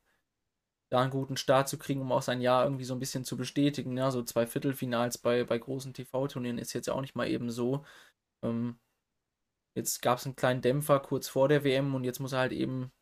da 0.91 1.01
einen 1.03 1.11
guten 1.11 1.37
Start 1.37 1.69
zu 1.69 1.79
kriegen, 1.79 2.01
um 2.01 2.13
auch 2.13 2.23
sein 2.23 2.41
Jahr 2.41 2.65
irgendwie 2.65 2.85
so 2.85 2.95
ein 2.95 3.01
bisschen 3.01 3.25
zu 3.25 3.37
bestätigen. 3.37 3.95
Ne? 3.95 4.11
So 4.13 4.23
zwei 4.23 4.47
Viertelfinals 4.47 5.19
bei, 5.19 5.45
bei 5.45 5.59
großen 5.59 5.93
TV-Turnieren 5.93 6.59
ist 6.59 6.73
jetzt 6.73 6.89
auch 6.89 7.01
nicht 7.01 7.17
mal 7.17 7.29
eben 7.29 7.51
so. 7.51 7.85
Ähm, 8.43 8.79
jetzt 9.75 10.03
gab 10.03 10.19
es 10.19 10.27
einen 10.27 10.37
kleinen 10.37 10.63
Dämpfer 10.63 11.01
kurz 11.01 11.29
vor 11.29 11.49
der 11.49 11.65
WM 11.65 11.95
und 11.95 12.05
jetzt 12.05 12.21
muss 12.21 12.33
er 12.33 12.41
halt 12.41 12.53
eben 12.53 12.93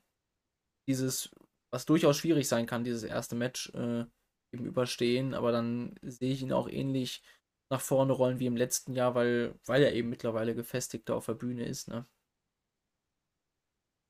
dieses, 0.86 1.30
was 1.70 1.86
durchaus 1.86 2.18
schwierig 2.18 2.48
sein 2.48 2.66
kann, 2.66 2.84
dieses 2.84 3.02
erste 3.02 3.34
Match 3.34 3.70
äh, 3.74 4.04
eben 4.52 4.66
überstehen. 4.66 5.34
Aber 5.34 5.52
dann 5.52 5.94
sehe 6.02 6.32
ich 6.32 6.42
ihn 6.42 6.52
auch 6.52 6.68
ähnlich 6.68 7.22
nach 7.70 7.80
vorne 7.80 8.12
rollen 8.12 8.38
wie 8.38 8.46
im 8.46 8.56
letzten 8.56 8.92
Jahr, 8.92 9.14
weil, 9.14 9.54
weil 9.64 9.82
er 9.82 9.94
eben 9.94 10.10
mittlerweile 10.10 10.54
gefestigter 10.54 11.16
auf 11.16 11.26
der 11.26 11.34
Bühne 11.34 11.64
ist. 11.64 11.88
Ne? 11.88 12.06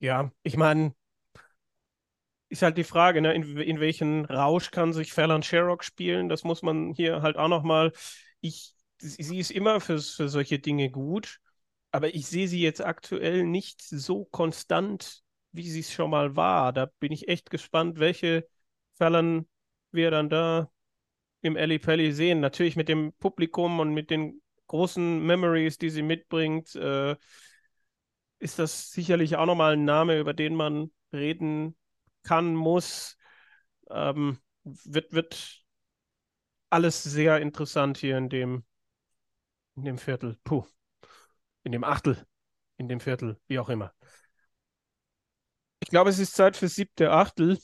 Ja, 0.01 0.33
ich 0.43 0.57
meine, 0.57 0.95
ist 2.49 2.63
halt 2.63 2.77
die 2.77 2.85
Frage, 2.85 3.23
ne, 3.23 3.33
in, 3.33 3.57
in 3.57 3.81
welchen 3.81 4.27
Rausch 4.27 4.71
kann 4.71 4.93
sich 4.93 5.13
Fallon 5.13 5.43
Sherrock 5.43 5.85
spielen? 5.85 6.29
Das 6.29 6.45
muss 6.45 6.63
man 6.63 6.93
hier 6.93 7.23
halt 7.23 7.37
auch 7.39 7.49
nochmal. 7.49 7.93
Ich, 8.41 8.75
sie 8.99 9.39
ist 9.39 9.51
immer 9.51 9.81
für, 9.81 9.99
für 9.99 10.29
solche 10.29 10.59
Dinge 10.59 10.91
gut, 10.91 11.41
aber 11.93 12.15
ich 12.15 12.27
sehe 12.27 12.49
sie 12.49 12.61
jetzt 12.61 12.85
aktuell 12.85 13.45
nicht 13.45 13.81
so 13.81 14.27
konstant, 14.27 15.22
wie 15.53 15.69
sie 15.69 15.81
es 15.81 15.93
schon 15.93 16.11
mal 16.11 16.37
war. 16.37 16.73
Da 16.73 16.87
bin 17.01 17.13
ich 17.13 17.29
echt 17.29 17.51
gespannt, 17.51 17.99
welche 17.99 18.47
Fallon 18.95 19.49
wir 19.91 20.11
dann 20.11 20.29
da 20.29 20.71
im 21.43 21.57
Ali 21.57 21.79
Pelli 21.79 22.13
sehen. 22.13 22.41
Natürlich 22.41 22.77
mit 22.77 22.89
dem 22.89 23.13
Publikum 23.15 23.81
und 23.81 23.93
mit 23.93 24.11
den 24.11 24.43
großen 24.67 25.25
Memories, 25.25 25.79
die 25.79 25.91
sie 25.91 26.03
mitbringt, 26.03 26.75
äh, 26.75 27.17
ist 28.39 28.59
das 28.59 28.91
sicherlich 28.91 29.37
auch 29.37 29.47
nochmal 29.47 29.75
ein 29.75 29.85
Name, 29.85 30.19
über 30.19 30.35
den 30.35 30.55
man 30.55 30.91
reden 31.13 31.77
kann, 32.23 32.55
muss. 32.55 33.17
Ähm, 33.91 34.39
wird, 34.65 35.13
wird 35.13 35.63
alles 36.71 37.03
sehr 37.03 37.41
interessant 37.41 37.99
hier 37.99 38.17
in 38.17 38.29
dem, 38.29 38.65
in 39.77 39.85
dem 39.85 39.99
Viertel. 39.99 40.39
Puh. 40.45 40.65
In 41.65 41.73
dem 41.73 41.85
Achtel. 41.85 42.27
In 42.79 42.89
dem 42.89 43.01
Viertel, 43.01 43.39
wie 43.47 43.59
auch 43.59 43.69
immer. 43.69 43.93
Ich 45.93 45.95
glaube, 45.95 46.09
es 46.09 46.19
ist 46.19 46.35
Zeit 46.35 46.57
für 46.57 46.69
siebte 46.69 47.11
Achtel. 47.11 47.59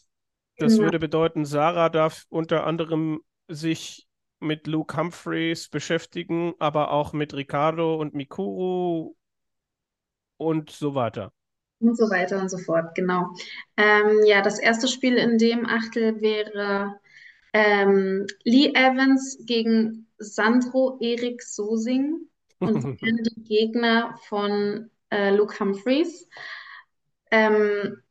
Das 0.58 0.76
ja. 0.76 0.82
würde 0.82 0.98
bedeuten, 0.98 1.46
Sarah 1.46 1.88
darf 1.88 2.26
unter 2.28 2.66
anderem 2.66 3.22
sich 3.48 4.06
mit 4.38 4.66
Luke 4.66 4.94
Humphreys 4.94 5.70
beschäftigen, 5.70 6.52
aber 6.58 6.90
auch 6.90 7.14
mit 7.14 7.32
Ricardo 7.32 7.96
und 7.98 8.12
Mikuru 8.12 9.14
und 10.36 10.68
so 10.68 10.94
weiter. 10.94 11.32
Und 11.80 11.96
so 11.96 12.10
weiter 12.10 12.38
und 12.38 12.50
so 12.50 12.58
fort, 12.58 12.94
genau. 12.94 13.30
Ähm, 13.78 14.20
ja, 14.26 14.42
das 14.42 14.58
erste 14.58 14.88
Spiel 14.88 15.16
in 15.16 15.38
dem 15.38 15.64
Achtel 15.64 16.20
wäre 16.20 17.00
ähm, 17.54 18.26
Lee 18.44 18.74
Evans 18.74 19.38
gegen 19.46 20.06
Sandro 20.18 20.98
Erik 21.00 21.42
Sosing 21.42 22.28
und 22.58 22.84
die 23.00 23.44
Gegner 23.44 24.18
von 24.28 24.90
äh, 25.08 25.34
Luke 25.34 25.58
Humphreys. 25.58 26.28
Ähm, 27.30 28.02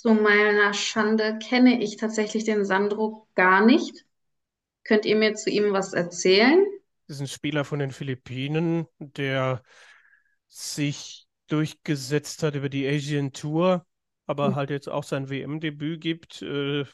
zu 0.00 0.14
meiner 0.14 0.72
Schande 0.72 1.38
kenne 1.38 1.82
ich 1.82 1.98
tatsächlich 1.98 2.44
den 2.44 2.64
Sandro 2.64 3.28
gar 3.34 3.62
nicht. 3.62 4.06
Könnt 4.82 5.04
ihr 5.04 5.14
mir 5.14 5.34
zu 5.34 5.50
ihm 5.50 5.74
was 5.74 5.92
erzählen? 5.92 6.64
Das 7.06 7.16
ist 7.16 7.20
ein 7.20 7.28
Spieler 7.28 7.66
von 7.66 7.80
den 7.80 7.90
Philippinen, 7.90 8.86
der 8.98 9.62
sich 10.48 11.26
durchgesetzt 11.48 12.42
hat 12.42 12.54
über 12.54 12.70
die 12.70 12.88
Asian 12.88 13.34
Tour, 13.34 13.86
aber 14.24 14.48
mhm. 14.48 14.54
halt 14.54 14.70
jetzt 14.70 14.88
auch 14.88 15.04
sein 15.04 15.28
WM-Debüt 15.28 16.00
gibt. 16.00 16.40
Äh, 16.40 16.86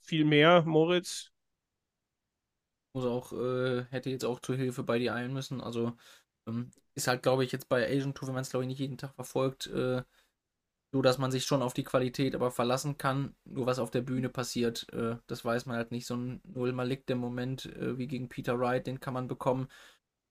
viel 0.00 0.24
mehr, 0.24 0.62
Moritz. 0.62 1.32
Muss 2.94 3.04
auch, 3.04 3.34
äh, 3.34 3.84
hätte 3.90 4.08
jetzt 4.08 4.24
auch 4.24 4.40
zur 4.40 4.56
Hilfe 4.56 4.84
bei 4.84 4.98
dir 4.98 5.14
eilen 5.14 5.34
müssen. 5.34 5.60
Also 5.60 5.92
ähm, 6.46 6.70
ist 6.94 7.08
halt, 7.08 7.22
glaube 7.22 7.44
ich, 7.44 7.52
jetzt 7.52 7.68
bei 7.68 7.86
Asian 7.86 8.14
Tour, 8.14 8.28
wenn 8.28 8.34
man 8.36 8.42
es, 8.42 8.48
glaube 8.48 8.64
ich, 8.64 8.68
nicht 8.68 8.80
jeden 8.80 8.96
Tag 8.96 9.14
verfolgt, 9.14 9.66
äh, 9.66 10.02
so 10.94 11.02
dass 11.02 11.18
man 11.18 11.32
sich 11.32 11.44
schon 11.44 11.60
auf 11.60 11.74
die 11.74 11.82
Qualität 11.82 12.36
aber 12.36 12.52
verlassen 12.52 12.98
kann. 12.98 13.34
Nur 13.44 13.66
was 13.66 13.80
auf 13.80 13.90
der 13.90 14.02
Bühne 14.02 14.28
passiert, 14.28 14.86
äh, 14.92 15.16
das 15.26 15.44
weiß 15.44 15.66
man 15.66 15.76
halt 15.76 15.90
nicht. 15.90 16.06
So 16.06 16.14
ein 16.14 16.40
Null 16.44 16.72
Malik, 16.72 17.04
der 17.06 17.16
Moment 17.16 17.66
äh, 17.66 17.98
wie 17.98 18.06
gegen 18.06 18.28
Peter 18.28 18.60
Wright, 18.60 18.86
den 18.86 19.00
kann 19.00 19.12
man 19.12 19.26
bekommen. 19.26 19.66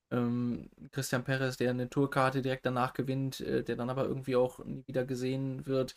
Ähm, 0.10 0.70
Christian 0.92 1.26
Perez, 1.26 1.58
der 1.58 1.72
eine 1.72 1.90
Tourkarte 1.90 2.42
direkt 2.42 2.66
danach 2.66 2.94
gewinnt, 2.94 3.42
äh, 3.42 3.62
der 3.66 3.76
dann 3.76 3.90
aber 3.90 4.06
irgendwie 4.06 4.38
auch 4.38 4.64
nie 4.64 4.88
wieder 4.88 5.04
gesehen 5.04 5.66
wird. 5.66 5.96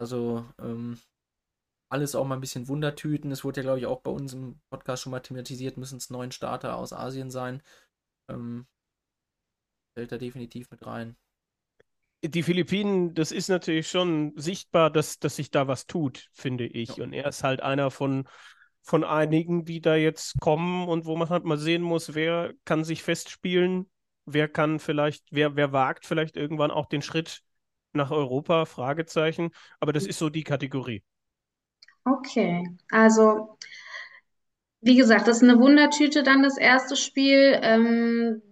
Also 0.00 0.46
ähm, 0.58 0.98
alles 1.92 2.14
auch 2.14 2.24
mal 2.26 2.36
ein 2.36 2.40
bisschen 2.40 2.66
Wundertüten. 2.66 3.30
Es 3.30 3.44
wurde 3.44 3.60
ja, 3.60 3.64
glaube 3.64 3.80
ich, 3.80 3.86
auch 3.86 4.00
bei 4.00 4.10
uns 4.10 4.32
im 4.32 4.58
Podcast 4.70 5.02
schon 5.02 5.10
mal 5.10 5.20
thematisiert, 5.20 5.76
müssen 5.76 5.98
es 5.98 6.08
neun 6.08 6.32
Starter 6.32 6.76
aus 6.76 6.94
Asien 6.94 7.30
sein. 7.30 7.62
Ähm, 8.30 8.66
fällt 9.94 10.12
da 10.12 10.16
definitiv 10.16 10.70
mit 10.70 10.86
rein. 10.86 11.16
Die 12.22 12.42
Philippinen, 12.42 13.14
das 13.14 13.30
ist 13.30 13.48
natürlich 13.48 13.88
schon 13.88 14.32
sichtbar, 14.36 14.90
dass, 14.90 15.18
dass 15.18 15.36
sich 15.36 15.50
da 15.50 15.68
was 15.68 15.86
tut, 15.86 16.28
finde 16.32 16.66
ich. 16.66 16.96
Ja. 16.96 17.04
Und 17.04 17.12
er 17.12 17.26
ist 17.28 17.44
halt 17.44 17.62
einer 17.62 17.90
von, 17.90 18.26
von 18.82 19.04
einigen, 19.04 19.64
die 19.64 19.80
da 19.80 19.94
jetzt 19.94 20.40
kommen 20.40 20.88
und 20.88 21.06
wo 21.06 21.16
man 21.16 21.28
halt 21.28 21.44
mal 21.44 21.58
sehen 21.58 21.82
muss, 21.82 22.14
wer 22.14 22.52
kann 22.64 22.82
sich 22.84 23.02
festspielen, 23.02 23.88
wer 24.24 24.48
kann 24.48 24.80
vielleicht, 24.80 25.26
wer, 25.30 25.54
wer 25.56 25.72
wagt 25.72 26.06
vielleicht 26.06 26.36
irgendwann 26.36 26.70
auch 26.70 26.86
den 26.86 27.02
Schritt 27.02 27.42
nach 27.92 28.10
Europa, 28.10 28.64
Fragezeichen. 28.64 29.50
Aber 29.78 29.92
das 29.92 30.04
ist 30.04 30.18
so 30.18 30.28
die 30.28 30.44
Kategorie. 30.44 31.02
Okay, 32.04 32.64
also 32.90 33.58
wie 34.80 34.96
gesagt, 34.96 35.26
das 35.26 35.38
ist 35.38 35.42
eine 35.42 35.58
Wundertüte 35.58 36.22
dann 36.22 36.42
das 36.42 36.56
erste 36.56 36.96
Spiel. 36.96 37.58
Ähm, 37.62 38.42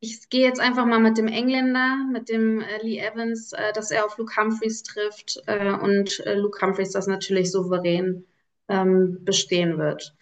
ich 0.00 0.30
gehe 0.30 0.46
jetzt 0.46 0.60
einfach 0.60 0.86
mal 0.86 0.98
mit 0.98 1.18
dem 1.18 1.28
Engländer, 1.28 1.98
mit 2.10 2.30
dem 2.30 2.60
äh, 2.60 2.82
Lee 2.82 2.98
Evans, 2.98 3.52
äh, 3.52 3.72
dass 3.74 3.90
er 3.90 4.06
auf 4.06 4.16
Luke 4.16 4.34
Humphreys 4.36 4.82
trifft 4.82 5.42
äh, 5.46 5.72
und 5.72 6.20
äh, 6.20 6.34
Luke 6.34 6.58
Humphreys 6.60 6.92
das 6.92 7.06
natürlich 7.06 7.52
souverän 7.52 8.24
ähm, 8.68 9.18
bestehen 9.24 9.78
wird. 9.78 10.14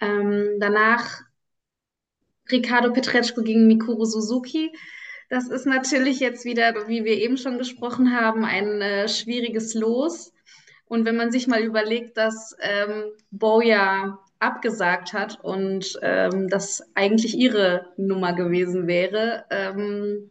Ähm, 0.00 0.56
danach 0.58 1.22
Ricardo 2.50 2.92
Petretschko 2.92 3.42
gegen 3.42 3.66
Mikuru 3.66 4.06
Suzuki. 4.06 4.72
Das 5.28 5.48
ist 5.48 5.66
natürlich 5.66 6.20
jetzt 6.20 6.46
wieder, 6.46 6.88
wie 6.88 7.04
wir 7.04 7.18
eben 7.18 7.36
schon 7.36 7.58
gesprochen 7.58 8.16
haben, 8.16 8.46
ein 8.46 8.80
äh, 8.80 9.08
schwieriges 9.08 9.74
Los. 9.74 10.32
Und 10.86 11.04
wenn 11.04 11.16
man 11.16 11.30
sich 11.30 11.46
mal 11.46 11.60
überlegt, 11.62 12.16
dass 12.16 12.56
ähm, 12.60 13.12
Boya 13.30 14.18
abgesagt 14.40 15.12
hat 15.12 15.40
und 15.42 15.98
ähm, 16.02 16.48
das 16.48 16.82
eigentlich 16.94 17.36
ihre 17.36 17.86
Nummer 17.96 18.32
gewesen 18.34 18.86
wäre, 18.86 19.44
ähm, 19.50 20.30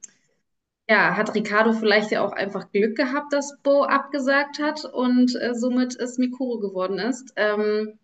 ja, 0.89 1.15
hat 1.17 1.35
Ricardo 1.35 1.73
vielleicht 1.73 2.11
ja 2.11 2.25
auch 2.25 2.31
einfach 2.31 2.71
Glück 2.71 2.95
gehabt, 2.95 3.33
dass 3.33 3.57
Bo 3.63 3.83
abgesagt 3.83 4.59
hat 4.59 4.85
und 4.85 5.35
äh, 5.35 5.53
somit 5.53 5.95
es 5.99 6.17
Mikuro 6.17 6.59
geworden 6.59 6.99
ist. 6.99 7.33
Ähm, 7.35 7.99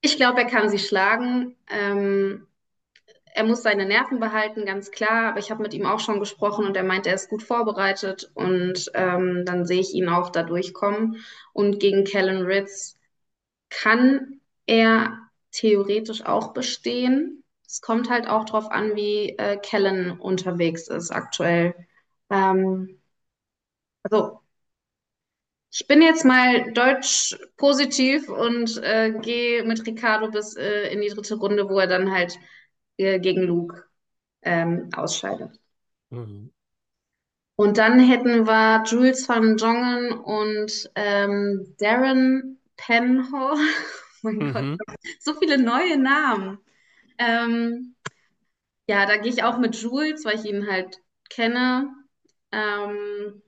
ich 0.00 0.16
glaube, 0.16 0.40
er 0.42 0.46
kann 0.46 0.68
sie 0.68 0.78
schlagen. 0.78 1.56
Ähm, 1.68 2.46
er 3.34 3.44
muss 3.44 3.62
seine 3.62 3.86
Nerven 3.86 4.20
behalten, 4.20 4.64
ganz 4.64 4.90
klar. 4.90 5.30
Aber 5.30 5.38
ich 5.38 5.50
habe 5.50 5.62
mit 5.62 5.74
ihm 5.74 5.86
auch 5.86 6.00
schon 6.00 6.20
gesprochen 6.20 6.66
und 6.66 6.76
er 6.76 6.84
meint, 6.84 7.06
er 7.06 7.14
ist 7.14 7.30
gut 7.30 7.42
vorbereitet 7.42 8.30
und 8.34 8.90
ähm, 8.94 9.44
dann 9.44 9.66
sehe 9.66 9.80
ich 9.80 9.94
ihn 9.94 10.08
auch 10.08 10.30
da 10.30 10.42
durchkommen. 10.42 11.24
Und 11.52 11.80
gegen 11.80 12.04
Kellen 12.04 12.42
Ritz 12.44 12.98
kann 13.70 14.40
er 14.66 15.18
theoretisch 15.52 16.24
auch 16.24 16.52
bestehen. 16.52 17.44
Es 17.66 17.80
kommt 17.80 18.10
halt 18.10 18.26
auch 18.28 18.44
darauf 18.44 18.70
an, 18.70 18.94
wie 18.96 19.30
äh, 19.38 19.56
Kellen 19.58 20.18
unterwegs 20.20 20.88
ist 20.88 21.10
aktuell. 21.10 21.74
Ähm, 22.30 23.00
also 24.04 24.42
Ich 25.70 25.86
bin 25.88 26.02
jetzt 26.02 26.24
mal 26.24 26.72
deutsch 26.72 27.36
positiv 27.56 28.28
und 28.28 28.76
äh, 28.82 29.12
gehe 29.20 29.64
mit 29.64 29.84
Ricardo 29.86 30.30
bis 30.30 30.54
äh, 30.56 30.92
in 30.92 31.00
die 31.00 31.08
dritte 31.08 31.34
Runde, 31.34 31.68
wo 31.68 31.78
er 31.80 31.88
dann 31.88 32.12
halt 32.12 32.38
äh, 32.96 33.18
gegen 33.18 33.42
Luke 33.42 33.84
ähm, 34.42 34.90
ausscheidet. 34.94 35.58
Mhm. 36.10 36.50
Und 37.56 37.78
dann 37.78 37.98
hätten 38.00 38.46
wir 38.46 38.84
Jules 38.86 39.28
van 39.28 39.56
Jongen 39.56 40.12
und 40.12 40.90
ähm, 40.94 41.74
Darren 41.78 42.58
Penhall. 42.76 43.56
Mein 44.24 44.40
Mhm. 44.40 44.76
Gott, 44.78 44.88
so 45.20 45.34
viele 45.34 45.58
neue 45.58 45.98
Namen. 45.98 46.58
Ähm, 47.18 47.94
ja, 48.88 49.06
da 49.06 49.16
gehe 49.18 49.32
ich 49.32 49.42
auch 49.44 49.58
mit 49.58 49.76
Jules, 49.76 50.24
weil 50.24 50.36
ich 50.36 50.46
ihn 50.46 50.66
halt 50.70 51.00
kenne. 51.30 51.90
Ähm, 52.52 53.42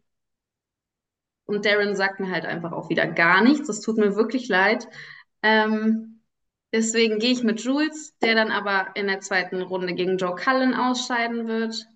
und 1.47 1.65
Darren 1.65 1.95
sagt 1.97 2.21
mir 2.21 2.31
halt 2.31 2.45
einfach 2.45 2.73
auch 2.73 2.89
wieder 2.91 3.07
gar 3.07 3.43
nichts. 3.43 3.67
Das 3.69 3.81
tut 3.81 3.99
mir 3.99 4.17
wirklich 4.17 4.49
leid. 4.49 4.89
Ähm, 5.43 6.23
deswegen 6.73 7.19
gehe 7.19 7.33
ich 7.33 7.43
mit 7.43 7.61
Jules, 7.61 8.17
der 8.21 8.35
dann 8.35 8.51
aber 8.51 8.89
in 8.95 9.07
der 9.07 9.21
zweiten 9.21 9.63
Runde 9.63 9.95
gegen 9.95 10.19
Joe 10.19 10.35
Cullen 10.35 10.75
ausscheiden 10.75 11.47
wird. 11.47 11.87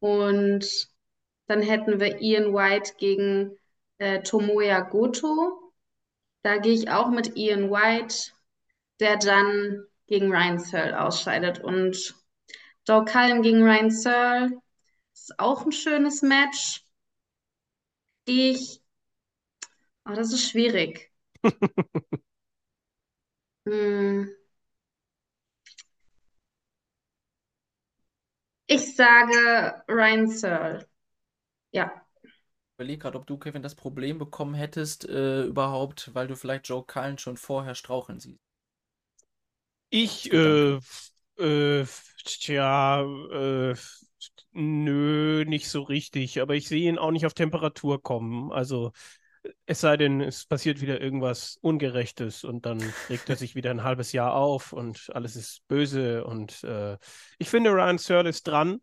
Und 0.00 0.88
dann 1.48 1.62
hätten 1.62 2.00
wir 2.00 2.20
Ian 2.20 2.54
White 2.54 2.94
gegen 2.98 3.56
äh, 3.98 4.22
Tomoya 4.22 4.80
Goto. 4.80 5.67
Da 6.48 6.56
gehe 6.56 6.72
ich 6.72 6.88
auch 6.90 7.10
mit 7.10 7.36
Ian 7.36 7.70
White, 7.70 8.32
der 9.00 9.18
dann 9.18 9.84
gegen 10.06 10.32
Ryan 10.32 10.58
Searle 10.58 10.98
ausscheidet. 10.98 11.60
Und 11.62 12.14
Joe 12.88 13.04
Cullen 13.04 13.42
gegen 13.42 13.62
Ryan 13.62 13.90
Searle 13.90 14.62
ist 15.14 15.38
auch 15.38 15.66
ein 15.66 15.72
schönes 15.72 16.22
Match. 16.22 16.84
Gehe 18.26 18.52
ich. 18.52 18.80
Oh, 20.06 20.12
das 20.14 20.32
ist 20.32 20.48
schwierig. 20.50 21.12
Hm. 23.66 24.32
Ich 28.66 28.94
sage 28.96 29.82
Ryan 29.88 30.28
Searle. 30.28 30.88
Ja. 31.72 32.06
Überlege 32.78 33.00
gerade, 33.02 33.18
ob 33.18 33.26
du, 33.26 33.36
Kevin, 33.36 33.60
das 33.60 33.74
Problem 33.74 34.16
bekommen 34.18 34.54
hättest, 34.54 35.06
äh, 35.06 35.42
überhaupt, 35.44 36.14
weil 36.14 36.28
du 36.28 36.34
vielleicht 36.34 36.66
Joe 36.66 36.82
Cullen 36.82 37.18
schon 37.18 37.36
vorher 37.36 37.74
straucheln 37.74 38.20
siehst. 38.20 38.40
Ich, 39.90 40.32
äh, 40.32 40.76
äh, 41.38 41.86
tja, 42.24 43.02
äh, 43.02 43.74
nö, 44.52 45.44
nicht 45.46 45.68
so 45.68 45.82
richtig. 45.82 46.40
Aber 46.40 46.54
ich 46.54 46.68
sehe 46.68 46.88
ihn 46.88 46.98
auch 46.98 47.10
nicht 47.10 47.26
auf 47.26 47.34
Temperatur 47.34 48.02
kommen. 48.02 48.52
Also, 48.52 48.92
es 49.66 49.80
sei 49.80 49.96
denn, 49.96 50.20
es 50.20 50.46
passiert 50.46 50.80
wieder 50.80 51.00
irgendwas 51.00 51.58
Ungerechtes 51.62 52.44
und 52.44 52.66
dann 52.66 52.82
regt 53.08 53.30
er 53.30 53.36
sich 53.36 53.54
wieder 53.54 53.70
ein 53.70 53.84
halbes 53.84 54.12
Jahr 54.12 54.34
auf 54.34 54.72
und 54.72 55.10
alles 55.14 55.36
ist 55.36 55.66
böse. 55.68 56.24
Und 56.24 56.64
äh, 56.64 56.98
ich 57.38 57.48
finde, 57.50 57.70
Ryan 57.70 57.98
Searle 57.98 58.28
ist 58.30 58.46
dran. 58.48 58.80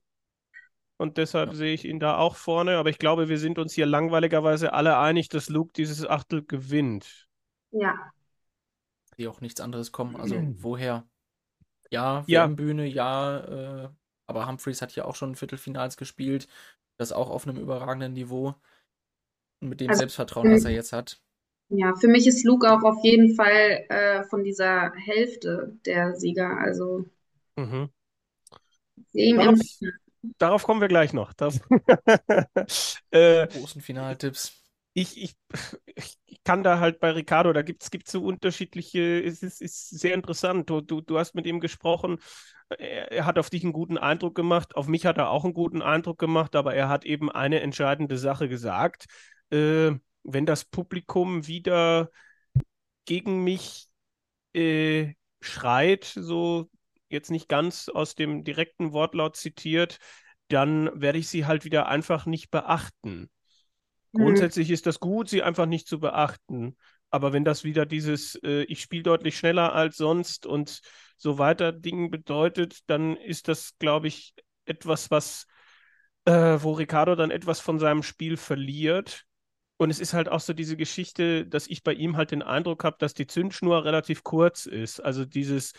Und 0.98 1.18
deshalb 1.18 1.50
Ja. 1.50 1.56
sehe 1.56 1.74
ich 1.74 1.86
ihn 1.86 2.00
da 2.00 2.18
auch 2.18 2.36
vorne. 2.36 2.78
Aber 2.78 2.89
ich 2.89 3.00
glaube, 3.00 3.30
wir 3.30 3.38
sind 3.39 3.60
uns 3.60 3.74
hier 3.74 3.86
langweiligerweise 3.86 4.74
alle 4.74 4.98
einig, 4.98 5.30
dass 5.30 5.50
Luke 5.50 5.74
dieses 5.76 6.06
Achtel 6.08 6.46
gewinnt. 6.46 7.28
Ja. 7.72 8.14
Sehe 9.18 9.30
auch 9.30 9.41
nichts 9.41 9.62
anderes 9.62 9.91
kommen. 9.91 10.16
Also, 10.16 10.48
woher? 10.56 11.08
Ja, 11.91 12.28
Ja. 12.28 12.50
WM-Bühne, 12.50 12.88
ja, 12.88 13.86
äh, 13.86 13.89
aber 14.28 14.48
Humphreys 14.48 14.82
hat 14.82 14.96
ja 14.96 15.06
auch 15.06 15.16
schon 15.16 15.36
Viertelfinals 15.36 15.98
gespielt. 15.98 16.48
Das 16.98 17.12
auch 17.14 17.30
auf 17.30 17.48
einem 17.48 17.58
überragenden 17.60 18.14
Niveau. 18.14 18.56
Und 19.60 19.68
mit 19.70 19.82
dem 19.82 19.91
Also, 19.91 20.00
Selbstvertrauen, 20.00 20.50
was 20.50 20.64
er 20.66 20.72
jetzt 20.72 20.93
hat. 20.93 21.22
Ja, 21.70 21.96
für 21.96 22.08
mich 22.08 22.26
ist 22.28 22.43
Luke 22.43 22.72
auch 22.72 22.82
auf 22.84 23.04
jeden 23.04 23.36
Fall 23.36 23.86
äh, 23.89 24.24
von 24.26 24.43
dieser 24.43 24.91
Hälfte 24.96 25.78
der 25.86 26.16
Sieger. 26.16 26.58
Also 26.60 27.06
Mhm. 27.58 27.86
sehe 29.14 29.30
ihm 29.30 29.39
Darauf, 30.38 30.63
kommen 30.63 30.82
wir 30.82 30.88
gleich 30.88 31.13
noch. 31.13 31.34
Das, 31.34 31.59
äh, 33.11 33.47
Großen 33.47 33.82
Finaltipps. 33.82 34.65
ich, 34.93 35.21
ich, 35.21 35.36
ich 36.26 36.43
kann 36.43 36.63
da 36.63 36.80
halt 36.80 36.99
bei 36.99 37.11
Ricardo, 37.11 37.53
da 37.53 37.61
gibt 37.63 37.84
es 37.84 38.11
so 38.11 38.23
unterschiedliche, 38.23 39.23
es 39.23 39.41
ist, 39.43 39.61
ist 39.61 39.89
sehr 39.89 40.13
interessant. 40.13 40.69
Du, 40.69 40.82
du, 40.82 41.01
du 41.01 41.17
hast 41.17 41.36
mit 41.36 41.45
ihm 41.45 41.59
gesprochen, 41.59 42.19
er, 42.69 43.11
er 43.11 43.26
hat 43.26 43.39
auf 43.39 43.49
dich 43.49 43.63
einen 43.63 43.73
guten 43.73 43.97
Eindruck 43.97 44.36
gemacht, 44.36 44.76
auf 44.76 44.88
mich 44.88 45.05
hat 45.05 45.17
er 45.17 45.30
auch 45.30 45.43
einen 45.43 45.53
guten 45.53 45.82
Eindruck 45.82 46.19
gemacht, 46.19 46.55
aber 46.55 46.73
er 46.76 46.89
hat 46.89 47.05
eben 47.05 47.32
eine 47.32 47.61
entscheidende 47.61 48.17
Sache 48.17 48.47
gesagt. 48.47 49.05
Äh, 49.51 49.91
wenn 50.23 50.45
das 50.45 50.65
Publikum 50.65 51.47
wieder 51.47 52.09
gegen 53.05 53.43
mich 53.43 53.88
äh, 54.53 55.13
schreit, 55.41 56.05
so 56.05 56.69
jetzt 57.10 57.32
nicht 57.32 57.47
ganz 57.47 57.89
aus 57.89 58.16
dem 58.16 58.43
direkten 58.43 58.93
Wortlaut 58.93 59.36
zitiert, 59.36 59.99
dann 60.47 60.89
werde 60.99 61.20
ich 61.20 61.28
sie 61.28 61.45
halt 61.45 61.66
wieder 61.66 61.88
einfach 61.88 62.26
nicht 62.26 62.51
beachten. 62.51 63.30
Hm. 64.14 64.24
Grundsätzlich 64.24 64.70
ist 64.72 64.86
das 64.86 64.99
gut, 64.99 65.30
sie 65.30 65.43
einfach 65.43 65.66
nicht 65.66 65.88
zu 65.88 65.99
beachten. 65.99 66.76
Aber 67.10 67.34
wenn 67.34 67.45
das 67.45 67.64
wieder 67.64 67.86
dieses, 67.86 68.36
äh, 68.43 68.64
ich 68.64 68.82
spiele 68.82 69.03
deutlich 69.03 69.38
schneller 69.38 69.74
als 69.74 69.97
sonst 69.97 70.45
und 70.45 70.82
so 71.18 71.38
weiter 71.38 71.72
Ding 71.72 72.12
bedeutet, 72.12 72.80
dann 72.88 73.16
ist 73.16 73.47
das, 73.47 73.78
glaube 73.80 74.08
ich, 74.08 74.34
etwas, 74.66 75.12
was, 75.12 75.45
äh, 76.26 76.58
wo 76.60 76.74
Ricardo 76.74 77.16
dann 77.16 77.32
etwas 77.32 77.60
von 77.60 77.80
seinem 77.80 78.03
Spiel 78.03 78.38
verliert. 78.38 79.24
Und 79.78 79.89
es 79.89 79.99
ist 79.99 80.14
halt 80.14 80.30
auch 80.30 80.39
so 80.39 80.53
diese 80.53 80.78
Geschichte, 80.78 81.45
dass 81.45 81.68
ich 81.68 81.84
bei 81.84 81.93
ihm 81.93 82.18
halt 82.18 82.32
den 82.32 82.41
Eindruck 82.41 82.84
habe, 82.84 82.97
dass 82.99 83.14
die 83.14 83.28
Zündschnur 83.28 83.84
relativ 83.86 84.24
kurz 84.24 84.66
ist. 84.66 84.99
Also 84.99 85.26
dieses, 85.26 85.74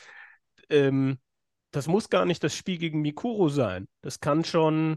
ähm, 0.71 1.19
das 1.71 1.87
muss 1.89 2.09
gar 2.09 2.25
nicht 2.25 2.43
das 2.43 2.55
Spiel 2.55 2.79
gegen 2.79 3.03
Mikuru 3.03 3.49
sein. 3.49 3.89
Das 4.01 4.21
kann 4.21 4.45
schon, 4.45 4.97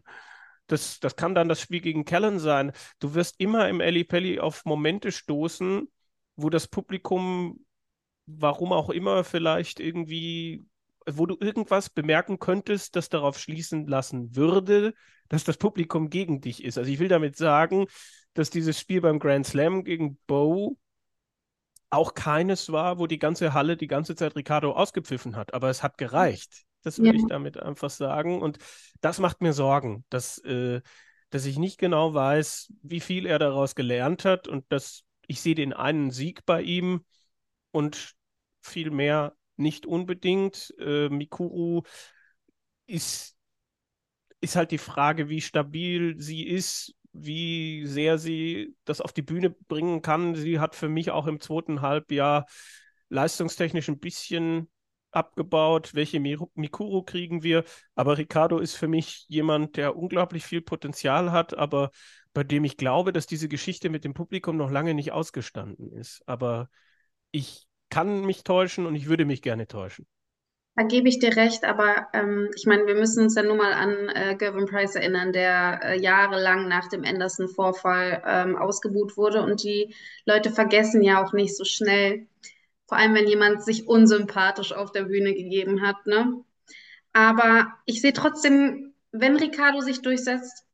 das, 0.68 1.00
das 1.00 1.16
kann 1.16 1.36
dann 1.36 1.50
das 1.50 1.62
Spiel 1.62 1.82
gegen 1.82 2.06
Callan 2.06 2.40
sein. 2.40 2.72
Du 3.00 3.16
wirst 3.16 3.36
immer 3.40 3.68
im 3.70 3.82
Ali 3.82 4.04
Pelli 4.04 4.40
auf 4.40 4.66
Momente 4.66 5.12
stoßen, 5.12 5.90
wo 6.36 6.50
das 6.50 6.68
Publikum, 6.68 7.66
warum 8.26 8.72
auch 8.72 8.90
immer, 8.90 9.24
vielleicht 9.24 9.80
irgendwie, 9.80 10.66
wo 11.06 11.26
du 11.26 11.36
irgendwas 11.40 11.90
bemerken 11.90 12.40
könntest, 12.40 12.96
das 12.96 13.10
darauf 13.10 13.38
schließen 13.40 13.88
lassen 13.88 14.36
würde, 14.36 14.94
dass 15.28 15.44
das 15.44 15.58
Publikum 15.58 16.10
gegen 16.10 16.40
dich 16.40 16.64
ist. 16.64 16.78
Also 16.78 16.90
ich 16.90 17.00
will 17.00 17.10
damit 17.10 17.36
sagen, 17.36 17.88
dass 18.34 18.50
dieses 18.50 18.80
Spiel 18.80 19.02
beim 19.02 19.20
Grand 19.20 19.46
Slam 19.46 19.84
gegen 19.84 20.18
Bo 20.28 20.78
auch 21.90 22.14
keines 22.14 22.72
war, 22.72 23.00
wo 23.00 23.08
die 23.08 23.20
ganze 23.20 23.54
Halle 23.54 23.78
die 23.78 23.88
ganze 23.88 24.16
Zeit 24.16 24.36
Ricardo 24.36 24.74
ausgepfiffen 24.74 25.36
hat. 25.36 25.54
Aber 25.54 25.70
es 25.70 25.84
hat 25.84 25.98
gereicht. 25.98 26.64
Das 26.84 27.02
will 27.02 27.08
Ja. 27.08 27.14
ich 27.16 27.26
damit 27.28 27.58
einfach 27.58 27.90
sagen. 27.90 28.42
Und 28.42 28.58
das 29.02 29.20
macht 29.20 29.42
mir 29.42 29.54
Sorgen, 29.54 30.06
dass, 30.10 30.38
äh, 30.40 30.82
dass 31.30 31.46
ich 31.46 31.58
nicht 31.58 31.78
genau 31.78 32.14
weiß, 32.14 32.74
wie 32.84 33.00
viel 33.00 33.26
er 33.26 33.40
daraus 33.40 33.76
gelernt 33.76 34.26
hat 34.26 34.48
und 34.48 34.66
dass 34.72 35.04
ich 35.28 35.42
sehe 35.42 35.56
den 35.56 35.74
einen 35.74 36.12
Sieg 36.12 36.46
bei 36.46 36.62
ihm 36.62 37.06
und 37.72 38.16
viel 38.62 38.92
mehr 38.92 39.36
nicht 39.58 39.86
unbedingt. 39.86 40.74
Äh, 40.80 41.10
Mikuru 41.10 41.84
ist, 42.88 43.38
ist 44.42 44.56
halt 44.56 44.72
die 44.72 44.78
Frage, 44.78 45.30
wie 45.30 45.42
stabil 45.42 46.16
sie 46.20 46.44
ist, 46.48 46.96
wie 47.14 47.86
sehr 47.86 48.18
sie 48.18 48.76
das 48.86 49.02
auf 49.02 49.14
die 49.14 49.22
Bühne 49.22 49.50
bringen 49.50 50.02
kann. 50.02 50.36
Sie 50.36 50.60
hat 50.60 50.76
für 50.76 50.90
mich 50.90 51.12
auch 51.12 51.28
im 51.28 51.40
zweiten 51.40 51.82
Halbjahr 51.82 52.46
leistungstechnisch 53.10 53.90
ein 53.90 54.00
bisschen 54.00 54.70
abgebaut. 55.12 55.94
Welche 55.96 56.20
Mi- 56.20 56.38
Mikuru 56.54 57.02
kriegen 57.04 57.44
wir? 57.44 57.64
Aber 57.96 58.18
Ricardo 58.18 58.60
ist 58.60 58.76
für 58.76 58.88
mich 58.88 59.26
jemand, 59.28 59.78
der 59.78 59.96
unglaublich 59.96 60.46
viel 60.46 60.62
Potenzial 60.62 61.32
hat, 61.32 61.58
aber 61.58 61.92
bei 62.34 62.44
dem 62.44 62.64
ich 62.64 62.78
glaube, 62.78 63.12
dass 63.12 63.26
diese 63.26 63.48
Geschichte 63.50 63.90
mit 63.90 64.04
dem 64.04 64.14
Publikum 64.14 64.56
noch 64.58 64.70
lange 64.70 64.94
nicht 64.94 65.12
ausgestanden 65.12 65.92
ist. 65.92 66.22
Aber 66.28 66.70
ich 67.32 67.68
kann 67.90 68.26
mich 68.26 68.44
täuschen 68.44 68.86
und 68.86 68.96
ich 68.96 69.08
würde 69.08 69.26
mich 69.26 69.42
gerne 69.42 69.68
täuschen. 69.68 70.06
Da 70.76 70.84
gebe 70.86 71.10
ich 71.10 71.20
dir 71.20 71.36
recht, 71.36 71.66
aber 71.66 72.08
ähm, 72.14 72.50
ich 72.56 72.66
meine, 72.66 72.86
wir 72.88 72.96
müssen 72.96 73.24
uns 73.24 73.36
ja 73.36 73.44
nur 73.44 73.58
mal 73.58 73.74
an 73.74 74.08
äh, 74.10 74.36
Gervin 74.38 74.66
Price 74.66 74.96
erinnern, 74.96 75.34
der 75.34 75.82
äh, 75.84 76.00
jahrelang 76.00 76.70
nach 76.70 76.88
dem 76.88 77.04
Anderson-Vorfall 77.04 78.24
ähm, 78.26 78.56
ausgebuht 78.56 79.18
wurde 79.18 79.42
und 79.42 79.62
die 79.64 79.94
Leute 80.26 80.52
vergessen 80.52 81.04
ja 81.04 81.22
auch 81.24 81.34
nicht 81.34 81.58
so 81.58 81.66
schnell, 81.66 82.28
vor 82.88 82.98
allem 82.98 83.16
wenn 83.16 83.28
jemand 83.28 83.64
sich 83.64 83.88
unsympathisch 83.88 84.74
auf 84.74 84.92
der 84.94 85.04
Bühne 85.06 85.34
gegeben 85.36 85.82
hat, 85.82 86.06
ne? 86.08 86.44
Aber 87.14 87.74
ich 87.86 88.02
sehe 88.02 88.14
trotzdem, 88.14 88.94
wenn 89.12 89.38
Ricardo 89.38 89.82
sich 89.82 90.02
durchsetzt, 90.02 90.66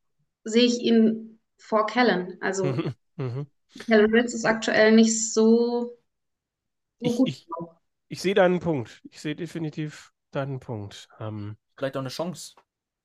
sehe 0.45 0.65
ich 0.65 0.79
ihn 0.81 1.39
vor 1.57 1.87
Callan. 1.87 2.37
Also 2.41 2.77
Mhm, 2.77 2.95
mhm. 3.17 3.47
Callan 3.79 4.11
Ritz 4.13 4.33
ist 4.33 4.45
aktuell 4.45 4.91
nicht 4.91 5.33
so, 5.33 5.97
so 6.99 7.09
Ich, 7.09 7.15
gut 7.15 7.29
ich, 7.29 7.49
drauf. 7.49 7.74
Ich 8.07 8.21
sehe 8.21 8.33
deinen 8.35 8.59
Punkt. 8.59 9.01
Ich 9.11 9.21
sehe 9.21 9.35
definitiv 9.35 10.13
deinen 10.31 10.59
Punkt. 10.59 11.07
Ähm, 11.19 11.57
Vielleicht 11.77 11.95
auch 11.97 12.01
eine 12.01 12.09
Chance. 12.09 12.55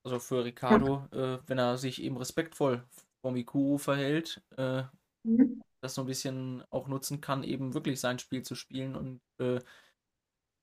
Also 0.05 0.19
für 0.19 0.45
Ricardo, 0.45 1.07
äh, 1.13 1.39
wenn 1.47 1.59
er 1.59 1.77
sich 1.77 2.03
eben 2.03 2.17
respektvoll 2.17 2.85
vor 3.21 3.33
Mikuru 3.33 3.79
verhält, 3.79 4.43
äh, 4.57 4.85
Mhm. 5.25 5.61
das 5.83 5.95
so 5.95 6.03
ein 6.03 6.07
bisschen 6.07 6.65
auch 6.71 6.89
nutzen 6.89 7.21
kann, 7.21 7.45
eben 7.45 7.75
wirklich 7.75 8.01
sein 8.01 8.19
Spiel 8.19 8.43
zu 8.43 8.55
spielen 8.55 8.97
und 8.97 9.21
äh, 9.39 9.61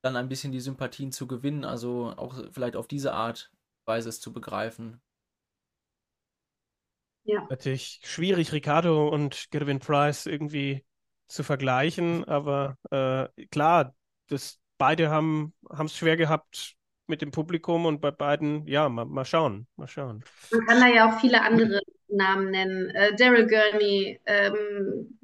dann 0.02 0.16
ein 0.16 0.28
bisschen 0.30 0.52
die 0.52 0.60
Sympathien 0.60 1.12
zu 1.12 1.28
gewinnen. 1.28 1.64
Also 1.64 2.14
auch 2.18 2.36
vielleicht 2.52 2.76
auf 2.76 2.88
diese 2.88 3.14
Art 3.14 3.52
Weise 3.86 4.10
es 4.10 4.20
zu 4.20 4.34
begreifen. 4.34 5.02
Ja. 7.26 7.48
Natürlich 7.50 8.02
schwierig, 8.04 8.52
Ricardo 8.52 9.08
und 9.08 9.48
Gervin 9.52 9.80
Price 9.80 10.26
irgendwie 10.26 10.86
zu 11.28 11.44
vergleichen, 11.44 12.26
aber 12.26 12.78
äh, 12.92 13.46
klar, 13.48 13.96
das, 14.28 14.60
beide 14.78 15.10
haben 15.10 15.54
es 15.70 15.96
schwer 15.96 16.18
gehabt 16.18 16.76
mit 17.08 17.22
dem 17.22 17.32
Publikum 17.32 17.86
und 17.86 18.02
bei 18.02 18.12
beiden, 18.12 18.68
ja, 18.68 18.90
mal, 18.90 19.06
mal 19.06 19.26
schauen, 19.26 19.68
mal 19.78 19.88
schauen. 19.88 20.24
Man 20.52 20.66
kann 20.66 20.82
da 20.82 20.88
ja 20.88 21.10
auch 21.10 21.20
viele 21.20 21.42
andere 21.42 21.82
Namen 22.10 22.52
nennen. 22.52 22.90
Äh, 22.90 23.16
Daryl 23.16 23.48
Gurney, 23.48 24.20
ähm, 24.26 25.20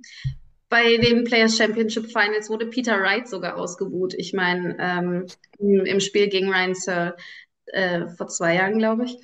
bei 0.69 0.97
den 0.97 1.23
Players 1.23 1.57
Championship 1.57 2.07
Finals 2.07 2.49
wurde 2.49 2.65
Peter 2.65 2.99
Wright 2.99 3.27
sogar 3.27 3.57
ausgebuht. 3.57 4.15
Ich 4.15 4.33
meine, 4.33 4.75
ähm, 4.79 5.27
im, 5.59 5.99
Spiel 5.99 6.29
gegen 6.29 6.49
Ryan 6.51 6.73
Searle 6.73 7.15
äh, 7.67 8.07
vor 8.07 8.27
zwei 8.27 8.55
Jahren, 8.55 8.79
glaube 8.79 9.05
ich. 9.05 9.17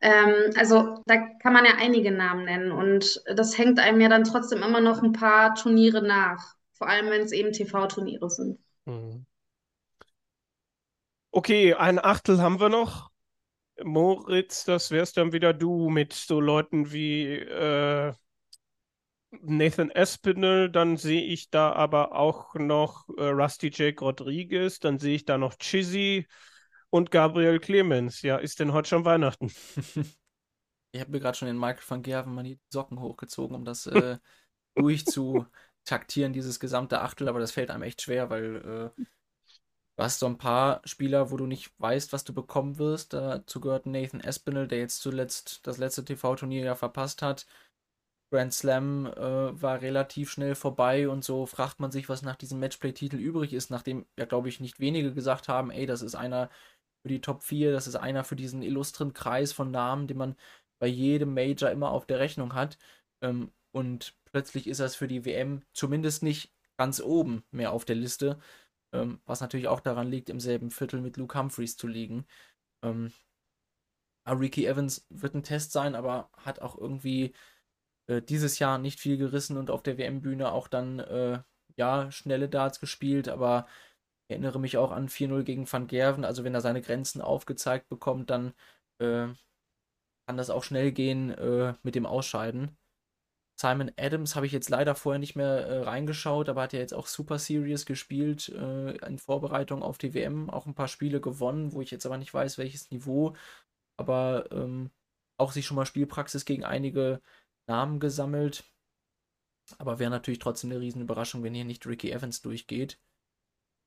Ähm, 0.00 0.52
also 0.56 1.02
da 1.06 1.16
kann 1.42 1.54
man 1.54 1.64
ja 1.64 1.72
einige 1.80 2.12
Namen 2.12 2.44
nennen 2.44 2.72
und 2.72 3.22
das 3.26 3.56
hängt 3.58 3.78
einem 3.78 4.00
ja 4.00 4.08
dann 4.08 4.24
trotzdem 4.24 4.62
immer 4.62 4.80
noch 4.80 5.02
ein 5.02 5.12
paar 5.12 5.54
Turniere 5.54 6.02
nach. 6.02 6.54
Vor 6.72 6.88
allem, 6.88 7.10
wenn 7.10 7.22
es 7.22 7.32
eben 7.32 7.52
TV-Turniere 7.52 8.30
sind. 8.30 8.58
Mhm. 8.86 9.26
Okay, 11.30 11.74
ein 11.74 11.98
Achtel 11.98 12.40
haben 12.42 12.60
wir 12.60 12.68
noch. 12.68 13.10
Moritz, 13.82 14.64
das 14.64 14.90
wärst 14.90 15.16
dann 15.16 15.32
wieder 15.32 15.54
du 15.54 15.88
mit 15.88 16.12
so 16.12 16.40
Leuten 16.40 16.92
wie 16.92 17.26
äh, 17.36 18.12
Nathan 19.40 19.90
Espinel, 19.90 20.70
dann 20.70 20.96
sehe 20.96 21.22
ich 21.22 21.50
da 21.50 21.72
aber 21.72 22.14
auch 22.14 22.54
noch 22.54 23.08
äh, 23.16 23.24
Rusty 23.24 23.70
Jake 23.72 24.04
Rodriguez, 24.04 24.78
dann 24.78 24.98
sehe 24.98 25.16
ich 25.16 25.24
da 25.24 25.38
noch 25.38 25.56
Chizzy 25.56 26.26
und 26.90 27.10
Gabriel 27.10 27.58
Clemens. 27.58 28.20
Ja, 28.22 28.36
ist 28.36 28.60
denn 28.60 28.74
heute 28.74 28.90
schon 28.90 29.06
Weihnachten? 29.06 29.50
ich 30.92 31.00
habe 31.00 31.10
mir 31.10 31.20
gerade 31.20 31.38
schon 31.38 31.48
den 31.48 31.58
Michael 31.58 31.82
van 31.88 32.02
Gerven 32.02 32.34
mal 32.34 32.44
die 32.44 32.60
Socken 32.68 33.00
hochgezogen, 33.00 33.56
um 33.56 33.64
das 33.64 33.86
äh, 33.86 34.18
durchzutaktieren, 35.82 36.32
dieses 36.32 36.60
gesamte 36.60 37.00
Achtel, 37.00 37.28
aber 37.28 37.40
das 37.40 37.52
fällt 37.52 37.70
einem 37.70 37.82
echt 37.82 38.02
schwer, 38.02 38.30
weil 38.30 38.56
äh, 38.96 39.02
du 39.96 40.02
hast 40.02 40.18
so 40.18 40.26
ein 40.26 40.38
paar 40.38 40.80
Spieler, 40.84 41.30
wo 41.30 41.36
du 41.36 41.46
nicht 41.46 41.72
weißt, 41.78 42.12
was 42.12 42.24
du 42.24 42.32
bekommen 42.32 42.78
wirst. 42.78 43.12
Dazu 43.12 43.60
gehört 43.60 43.86
Nathan 43.86 44.20
Espinel, 44.20 44.68
der 44.68 44.78
jetzt 44.78 45.00
zuletzt 45.00 45.66
das 45.66 45.78
letzte 45.78 46.04
TV-Turnier 46.04 46.64
ja 46.64 46.74
verpasst 46.74 47.22
hat. 47.22 47.46
Grand 48.30 48.54
Slam 48.54 49.06
äh, 49.06 49.62
war 49.62 49.82
relativ 49.82 50.30
schnell 50.30 50.54
vorbei 50.54 51.08
und 51.08 51.22
so 51.22 51.44
fragt 51.44 51.80
man 51.80 51.90
sich, 51.90 52.08
was 52.08 52.22
nach 52.22 52.36
diesem 52.36 52.60
Matchplay-Titel 52.60 53.16
übrig 53.16 53.52
ist, 53.52 53.70
nachdem 53.70 54.06
ja, 54.18 54.24
glaube 54.24 54.48
ich, 54.48 54.58
nicht 54.58 54.80
wenige 54.80 55.12
gesagt 55.12 55.48
haben, 55.48 55.70
ey, 55.70 55.84
das 55.84 56.00
ist 56.00 56.14
einer 56.14 56.48
für 57.02 57.08
die 57.08 57.20
Top 57.20 57.42
4, 57.42 57.72
das 57.72 57.86
ist 57.86 57.96
einer 57.96 58.24
für 58.24 58.36
diesen 58.36 58.62
illustren 58.62 59.12
Kreis 59.12 59.52
von 59.52 59.70
Namen, 59.70 60.06
den 60.06 60.16
man 60.16 60.36
bei 60.78 60.86
jedem 60.86 61.34
Major 61.34 61.70
immer 61.70 61.90
auf 61.90 62.06
der 62.06 62.20
Rechnung 62.20 62.54
hat. 62.54 62.78
Ähm, 63.22 63.52
und 63.72 64.14
plötzlich 64.32 64.66
ist 64.66 64.80
das 64.80 64.96
für 64.96 65.08
die 65.08 65.24
WM 65.24 65.62
zumindest 65.72 66.22
nicht 66.22 66.52
ganz 66.76 67.00
oben 67.00 67.44
mehr 67.50 67.72
auf 67.72 67.84
der 67.84 67.96
Liste, 67.96 68.38
ähm, 68.92 69.20
was 69.26 69.40
natürlich 69.40 69.68
auch 69.68 69.80
daran 69.80 70.10
liegt, 70.10 70.30
im 70.30 70.40
selben 70.40 70.70
Viertel 70.70 71.00
mit 71.00 71.16
Luke 71.16 71.38
Humphreys 71.38 71.76
zu 71.76 71.86
liegen. 71.86 72.26
Ähm, 72.82 73.12
Ricky 74.26 74.66
Evans 74.66 75.06
wird 75.10 75.34
ein 75.34 75.42
Test 75.42 75.72
sein, 75.72 75.94
aber 75.94 76.30
hat 76.36 76.60
auch 76.60 76.78
irgendwie 76.78 77.32
äh, 78.06 78.22
dieses 78.22 78.58
Jahr 78.58 78.78
nicht 78.78 79.00
viel 79.00 79.16
gerissen 79.18 79.56
und 79.56 79.70
auf 79.70 79.82
der 79.82 79.98
WM-Bühne 79.98 80.52
auch 80.52 80.68
dann, 80.68 81.00
äh, 81.00 81.42
ja, 81.76 82.10
schnelle 82.12 82.48
Darts 82.48 82.80
gespielt, 82.80 83.28
aber 83.28 83.66
ich 84.28 84.32
erinnere 84.32 84.60
mich 84.60 84.76
auch 84.78 84.92
an 84.92 85.08
4-0 85.08 85.42
gegen 85.44 85.70
Van 85.70 85.86
Gerven. 85.86 86.24
Also, 86.24 86.44
wenn 86.44 86.54
er 86.54 86.60
seine 86.60 86.82
Grenzen 86.82 87.20
aufgezeigt 87.22 87.88
bekommt, 87.88 88.30
dann 88.30 88.54
äh, 88.98 89.28
kann 90.26 90.36
das 90.36 90.50
auch 90.50 90.64
schnell 90.64 90.92
gehen 90.92 91.30
äh, 91.30 91.74
mit 91.82 91.94
dem 91.94 92.06
Ausscheiden. 92.06 92.76
Simon 93.56 93.92
Adams 93.96 94.34
habe 94.34 94.46
ich 94.46 94.52
jetzt 94.52 94.70
leider 94.70 94.94
vorher 94.94 95.18
nicht 95.18 95.36
mehr 95.36 95.66
äh, 95.66 95.82
reingeschaut, 95.82 96.48
aber 96.48 96.62
hat 96.62 96.72
ja 96.72 96.80
jetzt 96.80 96.94
auch 96.94 97.06
Super 97.06 97.38
Series 97.38 97.86
gespielt 97.86 98.48
äh, 98.48 98.96
in 99.06 99.18
Vorbereitung 99.18 99.82
auf 99.82 99.98
die 99.98 100.14
WM, 100.14 100.50
auch 100.50 100.66
ein 100.66 100.74
paar 100.74 100.88
Spiele 100.88 101.20
gewonnen, 101.20 101.72
wo 101.72 101.80
ich 101.80 101.90
jetzt 101.90 102.06
aber 102.06 102.18
nicht 102.18 102.32
weiß, 102.34 102.58
welches 102.58 102.90
Niveau, 102.90 103.36
aber 103.96 104.50
ähm, 104.52 104.90
auch 105.38 105.52
sich 105.52 105.66
schon 105.66 105.76
mal 105.76 105.86
Spielpraxis 105.86 106.44
gegen 106.44 106.64
einige 106.64 107.20
Namen 107.66 108.00
gesammelt. 108.00 108.64
Aber 109.78 109.98
wäre 109.98 110.10
natürlich 110.10 110.40
trotzdem 110.40 110.70
eine 110.70 110.80
Riesenüberraschung, 110.80 111.42
wenn 111.42 111.54
hier 111.54 111.64
nicht 111.64 111.86
Ricky 111.86 112.10
Evans 112.10 112.42
durchgeht. 112.42 112.98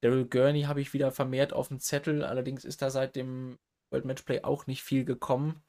Daryl 0.02 0.26
Gurney 0.26 0.64
habe 0.64 0.82
ich 0.82 0.94
wieder 0.94 1.12
vermehrt 1.12 1.54
auf 1.54 1.70
dem 1.70 1.80
Zettel, 1.80 2.24
allerdings 2.24 2.66
ist 2.66 2.82
da 2.82 2.90
seit 2.90 3.16
dem 3.16 3.58
World 3.90 4.06
Matchplay 4.06 4.44
auch 4.44 4.68
nicht 4.68 4.84
viel 4.84 5.06
gekommen. 5.06 5.64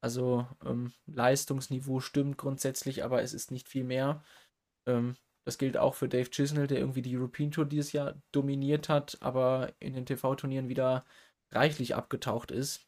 Also 0.00 0.46
ähm, 0.64 0.92
Leistungsniveau 1.06 2.00
stimmt 2.00 2.38
grundsätzlich, 2.38 3.04
aber 3.04 3.22
es 3.22 3.34
ist 3.34 3.50
nicht 3.50 3.68
viel 3.68 3.84
mehr. 3.84 4.22
Ähm, 4.86 5.16
das 5.44 5.58
gilt 5.58 5.76
auch 5.76 5.94
für 5.94 6.08
Dave 6.08 6.30
Chisnell, 6.30 6.66
der 6.66 6.78
irgendwie 6.78 7.02
die 7.02 7.16
European 7.16 7.50
Tour 7.50 7.66
dieses 7.66 7.92
Jahr 7.92 8.20
dominiert 8.32 8.88
hat, 8.88 9.18
aber 9.20 9.72
in 9.80 9.94
den 9.94 10.06
TV-Turnieren 10.06 10.68
wieder 10.68 11.04
reichlich 11.52 11.94
abgetaucht 11.94 12.50
ist. 12.50 12.86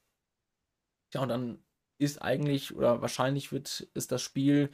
Ja, 1.15 1.23
und 1.23 1.29
dann 1.29 1.63
ist 1.99 2.23
eigentlich 2.23 2.75
oder 2.75 3.03
wahrscheinlich 3.03 3.53
wird 3.53 3.87
es 3.95 4.07
das 4.07 4.23
Spiel 4.23 4.71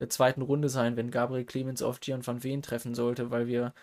der 0.00 0.08
zweiten 0.08 0.42
Runde 0.42 0.68
sein, 0.68 0.96
wenn 0.96 1.10
Gabriel 1.10 1.44
Clemens 1.44 1.82
auf 1.82 2.00
Gian 2.00 2.26
van 2.26 2.42
Veen 2.42 2.62
treffen 2.62 2.94
sollte, 2.94 3.30
weil 3.30 3.46
wir 3.46 3.74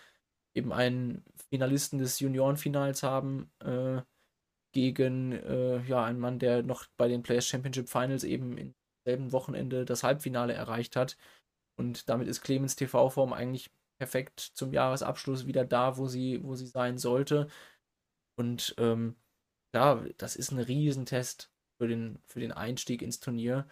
eben 0.54 0.72
einen 0.72 1.24
Finalisten 1.50 1.98
des 1.98 2.20
Juniorenfinals 2.20 3.02
haben 3.02 3.50
äh, 3.60 4.02
gegen 4.72 5.32
äh, 5.32 5.82
ja, 5.82 6.04
einen 6.04 6.20
Mann, 6.20 6.38
der 6.38 6.62
noch 6.62 6.86
bei 6.96 7.08
den 7.08 7.22
Players 7.22 7.46
Championship 7.46 7.88
Finals 7.88 8.24
eben 8.24 8.56
im 8.58 8.74
selben 9.04 9.32
Wochenende 9.32 9.84
das 9.84 10.02
Halbfinale 10.02 10.52
erreicht 10.52 10.96
hat. 10.96 11.16
Und 11.76 12.08
damit 12.08 12.28
ist 12.28 12.42
Clemens 12.42 12.76
TV-Form 12.76 13.32
eigentlich 13.32 13.70
perfekt 13.98 14.40
zum 14.40 14.72
Jahresabschluss 14.72 15.46
wieder 15.46 15.64
da, 15.64 15.96
wo 15.96 16.06
sie, 16.06 16.42
wo 16.42 16.54
sie 16.54 16.66
sein 16.66 16.98
sollte. 16.98 17.48
Und 18.36 18.74
ähm, 18.78 19.16
ja, 19.74 20.04
das 20.18 20.36
ist 20.36 20.52
ein 20.52 20.58
Riesentest 20.58 21.52
für 21.78 21.88
den, 21.88 22.18
für 22.26 22.40
den 22.40 22.52
Einstieg 22.52 23.02
ins 23.02 23.20
Turnier. 23.20 23.68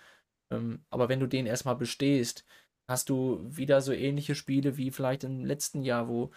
Ähm, 0.50 0.84
aber 0.90 1.08
wenn 1.08 1.20
du 1.20 1.26
den 1.26 1.46
erstmal 1.46 1.76
bestehst, 1.76 2.44
hast 2.88 3.10
du 3.10 3.40
wieder 3.44 3.80
so 3.80 3.92
ähnliche 3.92 4.34
Spiele 4.34 4.76
wie 4.76 4.90
vielleicht 4.90 5.24
im 5.24 5.44
letzten 5.44 5.82
Jahr, 5.82 6.08
wo, 6.08 6.30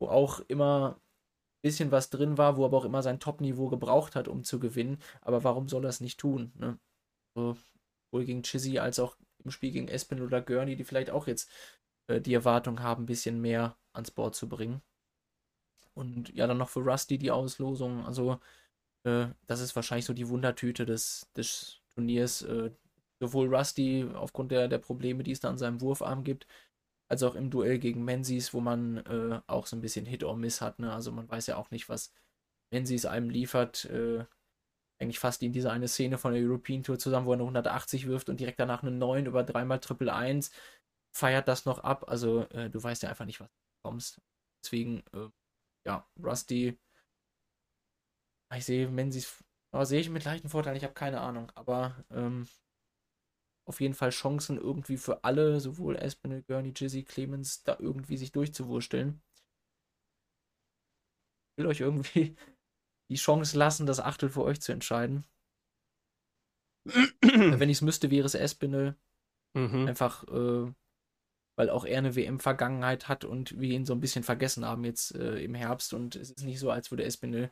wo 0.00 0.08
auch 0.08 0.40
immer 0.48 1.00
bisschen 1.62 1.90
was 1.90 2.10
drin 2.10 2.38
war, 2.38 2.56
wo 2.56 2.64
aber 2.64 2.78
auch 2.78 2.84
immer 2.84 3.02
sein 3.02 3.20
Top-Niveau 3.20 3.68
gebraucht 3.68 4.14
hat, 4.16 4.28
um 4.28 4.44
zu 4.44 4.58
gewinnen. 4.60 4.98
Aber 5.20 5.44
warum 5.44 5.68
soll 5.68 5.84
er 5.84 5.90
es 5.90 6.00
nicht 6.00 6.18
tun? 6.20 6.52
Ne? 6.56 6.78
So, 7.34 7.56
sowohl 8.10 8.24
gegen 8.24 8.42
Chizzy 8.42 8.78
als 8.78 8.98
auch 8.98 9.16
im 9.44 9.50
Spiel 9.50 9.72
gegen 9.72 9.88
Espen 9.88 10.20
oder 10.20 10.40
Gurney, 10.40 10.76
die 10.76 10.84
vielleicht 10.84 11.10
auch 11.10 11.26
jetzt 11.26 11.50
äh, 12.08 12.20
die 12.20 12.34
Erwartung 12.34 12.82
haben, 12.82 13.04
ein 13.04 13.06
bisschen 13.06 13.40
mehr 13.40 13.76
ans 13.92 14.10
Board 14.10 14.34
zu 14.34 14.48
bringen. 14.48 14.82
Und 15.94 16.32
ja, 16.34 16.46
dann 16.46 16.58
noch 16.58 16.68
für 16.68 16.80
Rusty 16.80 17.18
die 17.18 17.30
Auslosung. 17.30 18.04
Also 18.06 18.38
äh, 19.04 19.26
das 19.46 19.60
ist 19.60 19.74
wahrscheinlich 19.74 20.04
so 20.04 20.12
die 20.12 20.28
Wundertüte 20.28 20.86
des, 20.86 21.28
des 21.36 21.80
Turniers. 21.94 22.42
Äh, 22.42 22.70
sowohl 23.20 23.52
Rusty 23.54 24.06
aufgrund 24.14 24.52
der, 24.52 24.68
der 24.68 24.78
Probleme, 24.78 25.24
die 25.24 25.32
es 25.32 25.40
da 25.40 25.50
an 25.50 25.58
seinem 25.58 25.80
Wurfarm 25.80 26.22
gibt, 26.22 26.46
als 27.08 27.22
auch 27.22 27.34
im 27.34 27.50
Duell 27.50 27.78
gegen 27.78 28.04
Menzies, 28.04 28.52
wo 28.54 28.60
man 28.60 28.98
äh, 28.98 29.40
auch 29.46 29.66
so 29.66 29.76
ein 29.76 29.80
bisschen 29.80 30.06
Hit 30.06 30.24
or 30.24 30.36
Miss 30.36 30.60
hat. 30.60 30.78
Ne? 30.78 30.92
Also 30.92 31.12
man 31.12 31.28
weiß 31.28 31.46
ja 31.46 31.56
auch 31.56 31.70
nicht, 31.70 31.88
was 31.88 32.12
Menzies 32.72 33.06
einem 33.06 33.30
liefert. 33.30 33.86
Äh, 33.86 34.24
eigentlich 35.00 35.20
fast 35.20 35.42
in 35.42 35.52
diese 35.52 35.70
eine 35.70 35.88
Szene 35.88 36.18
von 36.18 36.32
der 36.32 36.42
European 36.42 36.82
Tour 36.82 36.98
zusammen, 36.98 37.26
wo 37.26 37.30
er 37.30 37.34
eine 37.34 37.44
180 37.44 38.06
wirft 38.08 38.28
und 38.28 38.40
direkt 38.40 38.58
danach 38.60 38.82
eine 38.82 38.90
9 38.90 39.26
über 39.26 39.44
dreimal 39.44 39.78
Triple 39.78 40.12
1, 40.12 40.50
feiert 41.14 41.46
das 41.48 41.66
noch 41.66 41.78
ab. 41.80 42.08
Also 42.08 42.42
äh, 42.50 42.68
du 42.68 42.82
weißt 42.82 43.04
ja 43.04 43.08
einfach 43.08 43.24
nicht, 43.24 43.40
was 43.40 43.48
du 43.48 43.82
bekommst. 43.82 44.20
Deswegen, 44.64 45.04
äh, 45.14 45.28
ja, 45.86 46.06
Rusty 46.22 46.78
ich 48.56 48.64
sehe 48.64 48.88
Menzies, 48.88 49.44
aber 49.72 49.86
sehe 49.86 50.00
ich 50.00 50.08
mit 50.10 50.24
leichten 50.24 50.48
Vorteil, 50.48 50.76
ich 50.76 50.84
habe 50.84 50.94
keine 50.94 51.20
Ahnung. 51.20 51.52
Aber 51.54 52.04
ähm, 52.10 52.48
auf 53.68 53.80
jeden 53.80 53.94
Fall 53.94 54.10
Chancen 54.10 54.56
irgendwie 54.56 54.96
für 54.96 55.24
alle, 55.24 55.60
sowohl 55.60 55.96
Espinel, 55.96 56.42
Gurney, 56.42 56.72
Jizzy, 56.74 57.04
Clemens, 57.04 57.62
da 57.64 57.76
irgendwie 57.78 58.16
sich 58.16 58.32
durchzuwursteln. 58.32 59.20
Ich 61.52 61.62
will 61.62 61.66
euch 61.66 61.80
irgendwie 61.80 62.34
die 63.10 63.16
Chance 63.16 63.58
lassen, 63.58 63.86
das 63.86 64.00
Achtel 64.00 64.30
für 64.30 64.42
euch 64.42 64.60
zu 64.60 64.72
entscheiden. 64.72 65.26
Wenn 67.22 67.68
ich 67.68 67.78
es 67.78 67.82
müsste, 67.82 68.10
wäre 68.10 68.24
es 68.24 68.34
Espinel. 68.34 68.96
Mhm. 69.54 69.86
Einfach, 69.86 70.26
äh, 70.28 70.72
weil 71.58 71.68
auch 71.68 71.84
er 71.84 71.98
eine 71.98 72.16
WM-Vergangenheit 72.16 73.08
hat 73.08 73.26
und 73.26 73.60
wir 73.60 73.74
ihn 73.74 73.84
so 73.84 73.92
ein 73.92 74.00
bisschen 74.00 74.24
vergessen 74.24 74.64
haben 74.64 74.84
jetzt 74.84 75.14
äh, 75.14 75.42
im 75.42 75.54
Herbst. 75.54 75.92
Und 75.92 76.16
es 76.16 76.30
ist 76.30 76.44
nicht 76.44 76.58
so, 76.58 76.70
als 76.70 76.90
würde 76.90 77.04
Espinel 77.04 77.50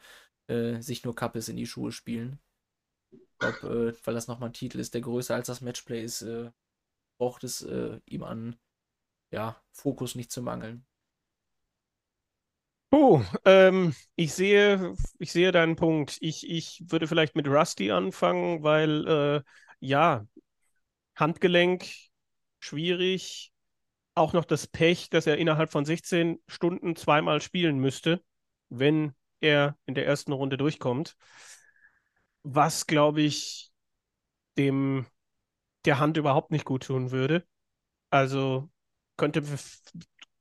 äh, 0.49 0.81
sich 0.81 1.05
nur 1.05 1.15
Kappes 1.15 1.51
in 1.51 1.57
die 1.57 1.67
Schuhe 1.67 1.93
spielen. 1.93 2.39
Ich 3.41 3.63
äh, 3.65 3.93
weil 4.05 4.15
das 4.15 4.29
nochmal 4.29 4.51
ein 4.51 4.55
Titel 4.55 4.79
ist, 4.79 4.95
der 4.95 5.01
größer 5.01 5.35
als 5.35 5.47
das 5.47 5.61
Matchplay 5.61 6.03
ist, 6.03 6.23
äh, 6.23 6.51
braucht 7.19 7.45
es 7.45 7.63
äh, 7.63 8.01
ihm 8.07 8.23
an 8.23 8.57
ja, 9.31 9.57
Fokus 9.73 10.15
nicht 10.15 10.31
zu 10.31 10.43
mangeln. 10.43 10.87
Oh, 12.93 13.21
ähm, 13.45 13.95
ich 14.15 14.33
sehe, 14.33 14.95
ich 15.19 15.33
sehe 15.33 15.53
deinen 15.53 15.77
Punkt. 15.77 16.19
Ich, 16.21 16.49
ich 16.49 16.85
würde 16.89 17.09
vielleicht 17.09 17.35
mit 17.35 17.49
Rusty 17.49 17.91
anfangen, 17.91 18.63
weil 18.63 19.07
äh, 19.07 19.43
ja, 19.81 20.27
Handgelenk 21.17 21.87
schwierig, 22.61 23.53
auch 24.15 24.33
noch 24.33 24.45
das 24.45 24.67
Pech, 24.67 25.11
dass 25.11 25.27
er 25.27 25.39
innerhalb 25.39 25.71
von 25.71 25.85
16 25.85 26.41
Stunden 26.49 26.97
zweimal 26.97 27.43
spielen 27.43 27.79
müsste, 27.79 28.23
wenn 28.69 29.15
er 29.41 29.77
in 29.87 29.95
der 29.95 30.07
ersten 30.07 30.33
Runde 30.33 30.57
durchkommt. 30.57 31.17
Was, 32.49 32.87
glaube 32.87 33.23
ich, 33.23 33.73
dem 34.57 35.07
der 35.85 35.99
Hand 35.99 36.17
überhaupt 36.17 36.51
nicht 36.51 36.65
gut 36.65 36.85
tun 36.85 37.11
würde. 37.11 37.47
Also 38.11 38.71
könnte, 39.17 39.43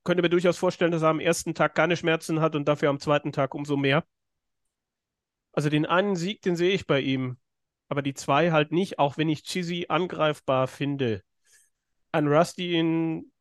könnte 0.04 0.22
mir 0.22 0.30
durchaus 0.30 0.58
vorstellen, 0.58 0.92
dass 0.92 1.02
er 1.04 1.10
am 1.10 1.20
ersten 1.20 1.56
Tag 1.56 1.76
keine 1.76 1.98
Schmerzen 1.98 2.42
hat 2.42 2.56
und 2.56 2.68
dafür 2.68 2.90
am 2.90 3.00
zweiten 3.00 3.32
Tag 3.32 3.56
umso 3.56 3.78
mehr. 3.78 4.06
Also 5.54 5.70
den 5.70 5.86
einen 5.86 6.16
Sieg, 6.16 6.42
den 6.42 6.56
sehe 6.56 6.72
ich 6.74 6.86
bei 6.86 7.00
ihm, 7.00 7.38
aber 7.88 8.02
die 8.02 8.14
zwei 8.14 8.52
halt 8.52 8.72
nicht, 8.72 9.00
auch 9.00 9.18
wenn 9.18 9.30
ich 9.30 9.44
Chizzy 9.44 9.86
angreifbar 9.90 10.68
finde. 10.68 11.24
Ein 12.12 12.28
Rusty 12.28 12.78
in 12.78 13.32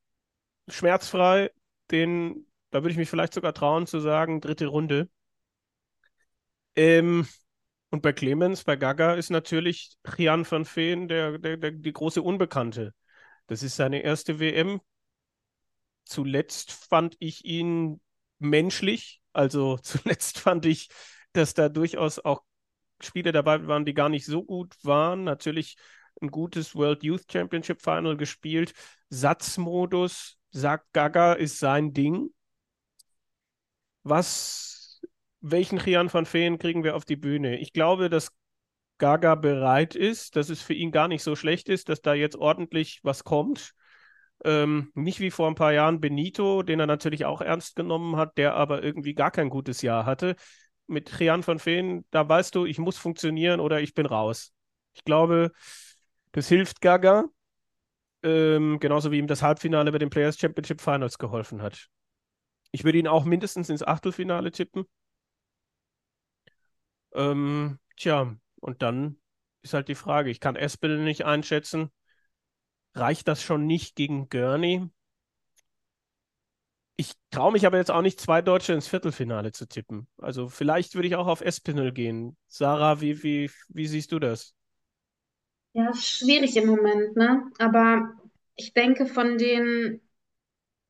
schmerzfrei, 0.69 1.51
den, 1.91 2.47
da 2.71 2.83
würde 2.83 2.93
ich 2.93 2.99
mich 2.99 3.11
vielleicht 3.11 3.35
sogar 3.35 3.55
trauen 3.55 3.87
zu 3.87 4.01
sagen, 4.01 4.41
dritte 4.41 4.67
Runde. 4.67 5.09
Ähm, 6.77 7.27
und 7.95 8.03
bei 8.03 8.13
Clemens, 8.13 8.65
bei 8.65 8.75
Gaga 8.75 9.15
ist 9.15 9.31
natürlich 9.31 9.97
Jan 10.19 10.51
van 10.51 10.67
Veen 10.67 11.07
der, 11.07 11.39
der, 11.39 11.57
der, 11.57 11.71
die 11.71 11.93
große 11.93 12.21
Unbekannte. 12.21 12.93
Das 13.47 13.63
ist 13.63 13.77
seine 13.77 14.01
erste 14.01 14.41
WM. 14.41 14.81
Zuletzt 16.05 16.73
fand 16.73 17.15
ich 17.21 17.45
ihn 17.45 18.01
menschlich. 18.41 19.23
Also 19.33 19.79
zuletzt 19.83 20.41
fand 20.41 20.67
ich, 20.67 20.89
dass 21.35 21.55
da 21.55 21.69
durchaus 21.69 22.19
auch 22.19 22.43
Spiele 23.01 23.31
dabei 23.31 23.65
waren, 23.69 23.85
die 23.85 23.95
gar 23.95 24.09
nicht 24.09 24.27
so 24.27 24.43
gut 24.43 24.75
waren. 24.83 25.23
Natürlich 25.23 25.77
ein 26.21 26.33
gutes 26.33 26.75
World 26.75 27.05
Youth 27.05 27.31
Championship 27.31 27.81
Final 27.81 28.17
gespielt. 28.17 28.73
Satzmodus, 29.09 30.37
sagt 30.51 30.93
Gaga, 30.93 31.35
ist 31.35 31.61
sein 31.61 31.93
Ding. 31.93 32.31
Was, 34.03 34.74
welchen 35.45 35.79
Chian 35.79 36.11
van 36.13 36.25
Veen 36.25 36.59
kriegen 36.59 36.85
wir 36.85 36.97
auf 36.97 37.05
die 37.05 37.17
Bühne? 37.17 37.59
Ich 37.59 37.75
glaube, 37.75 38.09
dass 38.09 38.33
Gaga 38.97 39.35
bereit 39.35 39.95
ist, 39.95 40.37
dass 40.37 40.49
es 40.49 40.63
für 40.63 40.73
ihn 40.73 40.91
gar 40.91 41.07
nicht 41.07 41.23
so 41.23 41.37
schlecht 41.37 41.69
ist, 41.69 41.91
dass 41.91 42.01
da 42.01 42.15
jetzt 42.15 42.37
ordentlich 42.37 43.01
was 43.03 43.25
kommt. 43.25 43.75
Ähm, 44.43 44.91
nicht 44.95 45.21
wie 45.21 45.31
vor 45.31 45.49
ein 45.49 45.55
paar 45.55 45.73
Jahren 45.73 46.01
Benito, 46.01 46.63
den 46.63 46.81
er 46.81 46.87
natürlich 46.87 47.27
auch 47.27 47.43
ernst 47.43 47.77
genommen 47.77 48.17
hat, 48.17 48.39
der 48.39 48.55
aber 48.55 48.83
irgendwie 48.83 49.15
gar 49.15 49.31
kein 49.31 49.51
gutes 49.51 49.83
Jahr 49.83 50.07
hatte. 50.07 50.35
Mit 50.87 51.15
Chian 51.15 51.47
van 51.47 51.65
Veen, 51.65 52.07
da 52.11 52.27
weißt 52.27 52.55
du, 52.55 52.65
ich 52.65 52.79
muss 52.79 52.97
funktionieren 52.97 53.61
oder 53.61 53.81
ich 53.81 53.93
bin 53.93 54.07
raus. 54.07 54.53
Ich 54.95 55.05
glaube, 55.05 55.53
das 56.33 56.49
hilft 56.49 56.81
Gaga. 56.81 57.25
Ähm, 58.23 58.79
genauso 58.81 59.11
wie 59.13 59.19
ihm 59.19 59.27
das 59.27 59.43
Halbfinale 59.43 59.93
bei 59.93 59.99
den 59.99 60.09
Players 60.09 60.39
Championship 60.39 60.81
Finals 60.81 61.19
geholfen 61.19 61.61
hat. 61.61 61.89
Ich 62.71 62.85
würde 62.85 62.99
ihn 62.99 63.09
auch 63.09 63.25
mindestens 63.25 63.69
ins 63.69 63.83
Achtelfinale 63.83 64.51
tippen. 64.51 64.87
Ähm, 67.15 67.79
tja, 67.97 68.37
und 68.61 68.83
dann 68.83 69.19
ist 69.63 69.75
halt 69.75 69.89
die 69.89 69.95
Frage, 69.95 70.31
ich 70.31 70.41
kann 70.41 70.57
Espel 70.57 70.99
nicht 71.03 71.25
einschätzen. 71.25 71.91
Reicht 72.97 73.29
das 73.29 73.41
schon 73.43 73.67
nicht 73.67 73.95
gegen 73.95 74.29
Gurney? 74.31 74.91
Ich 76.97 77.13
traue 77.31 77.53
mich 77.53 77.67
aber 77.67 77.77
jetzt 77.79 77.91
auch 77.91 78.03
nicht, 78.03 78.21
zwei 78.21 78.41
Deutsche 78.43 78.73
ins 78.73 78.87
Viertelfinale 78.89 79.51
zu 79.53 79.67
tippen. 79.67 80.07
Also 80.19 80.49
vielleicht 80.49 80.95
würde 80.95 81.09
ich 81.09 81.17
auch 81.17 81.27
auf 81.27 81.41
Espinel 81.41 81.93
gehen. 81.93 82.37
Sarah, 82.49 83.01
wie, 83.01 83.23
wie, 83.23 83.51
wie 83.69 83.87
siehst 83.87 84.13
du 84.13 84.19
das? 84.21 84.55
Ja, 85.73 85.93
schwierig 85.95 86.57
im 86.57 86.67
Moment, 86.69 87.17
ne? 87.17 87.51
Aber 87.59 88.13
ich 88.57 88.73
denke, 88.75 89.07
von 89.07 89.39
den 89.39 90.01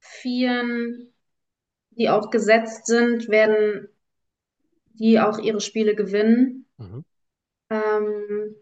Vieren, 0.01 1.15
die 1.93 2.11
auch 2.11 2.31
gesetzt 2.31 2.87
sind, 2.87 3.29
werden 3.29 3.89
die 4.95 5.21
auch 5.21 5.39
ihre 5.39 5.61
Spiele 5.61 5.95
gewinnen. 5.95 6.67
Mhm. 6.79 7.05
Ähm, 7.71 8.57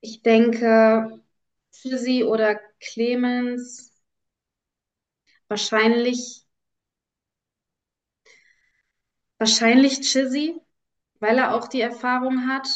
ich 0.00 0.22
denke, 0.22 1.20
Fizzy 1.70 2.24
oder 2.24 2.58
Clemens 2.80 3.92
wahrscheinlich, 5.48 6.46
wahrscheinlich 9.38 10.02
Chizzy, 10.02 10.60
weil 11.20 11.38
er 11.38 11.54
auch 11.54 11.68
die 11.68 11.80
Erfahrung 11.82 12.48
hat. 12.48 12.68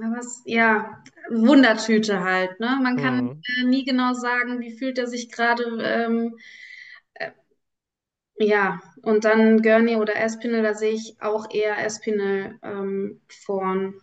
Aber 0.00 0.18
es, 0.18 0.42
ja, 0.46 1.02
Wundertüte 1.30 2.22
halt, 2.22 2.58
ne? 2.60 2.78
Man 2.82 2.96
kann 2.96 3.20
Mhm. 3.20 3.42
äh, 3.60 3.64
nie 3.64 3.84
genau 3.84 4.14
sagen, 4.14 4.60
wie 4.60 4.76
fühlt 4.78 4.98
er 4.98 5.06
sich 5.06 5.30
gerade. 5.30 5.64
Ähm, 5.82 6.36
äh, 6.36 6.40
ja, 8.38 8.80
und 9.02 9.24
dann 9.24 9.62
Gurney 9.62 9.96
oder 9.96 10.16
Espinel, 10.16 10.62
da 10.62 10.74
sehe 10.74 10.92
ich 10.92 11.20
auch 11.20 11.50
eher 11.50 11.84
Espinel 11.84 12.58
ähm, 12.62 13.20
vorn. 13.28 13.94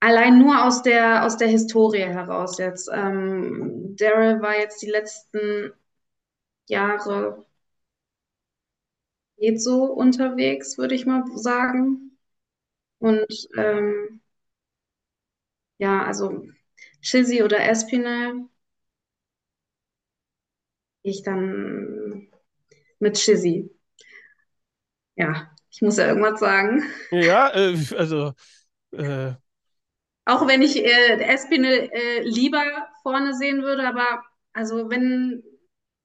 Allein 0.00 0.38
nur 0.38 0.64
aus 0.64 0.82
der, 0.82 1.24
aus 1.24 1.36
der 1.38 1.48
Historie 1.48 2.02
heraus 2.04 2.58
jetzt. 2.58 2.88
Ähm, 2.92 3.96
Daryl 3.98 4.40
war 4.42 4.56
jetzt 4.58 4.82
die 4.82 4.90
letzten 4.90 5.72
Jahre 6.68 7.44
geht 9.38 9.62
so 9.62 9.84
unterwegs, 9.84 10.76
würde 10.78 10.94
ich 10.96 11.06
mal 11.06 11.22
sagen. 11.36 12.18
Und 12.98 13.26
ähm, 13.56 14.20
ja, 15.78 16.04
also 16.04 16.42
Chizzy 17.02 17.42
oder 17.42 17.60
Espinel 17.68 18.48
ich 21.02 21.22
dann 21.22 22.03
mit 23.00 23.16
Chizzy. 23.18 23.70
Ja, 25.16 25.50
ich 25.70 25.82
muss 25.82 25.96
ja 25.96 26.06
irgendwas 26.08 26.40
sagen. 26.40 26.82
Ja, 27.10 27.50
äh, 27.54 27.76
also 27.96 28.34
äh, 28.92 29.34
Auch 30.26 30.46
wenn 30.46 30.62
ich 30.62 30.76
äh, 30.76 31.20
Espinel 31.22 31.90
äh, 31.92 32.20
lieber 32.22 32.62
vorne 33.02 33.34
sehen 33.34 33.62
würde, 33.62 33.86
aber 33.86 34.22
also 34.52 34.88
wenn, 34.90 35.42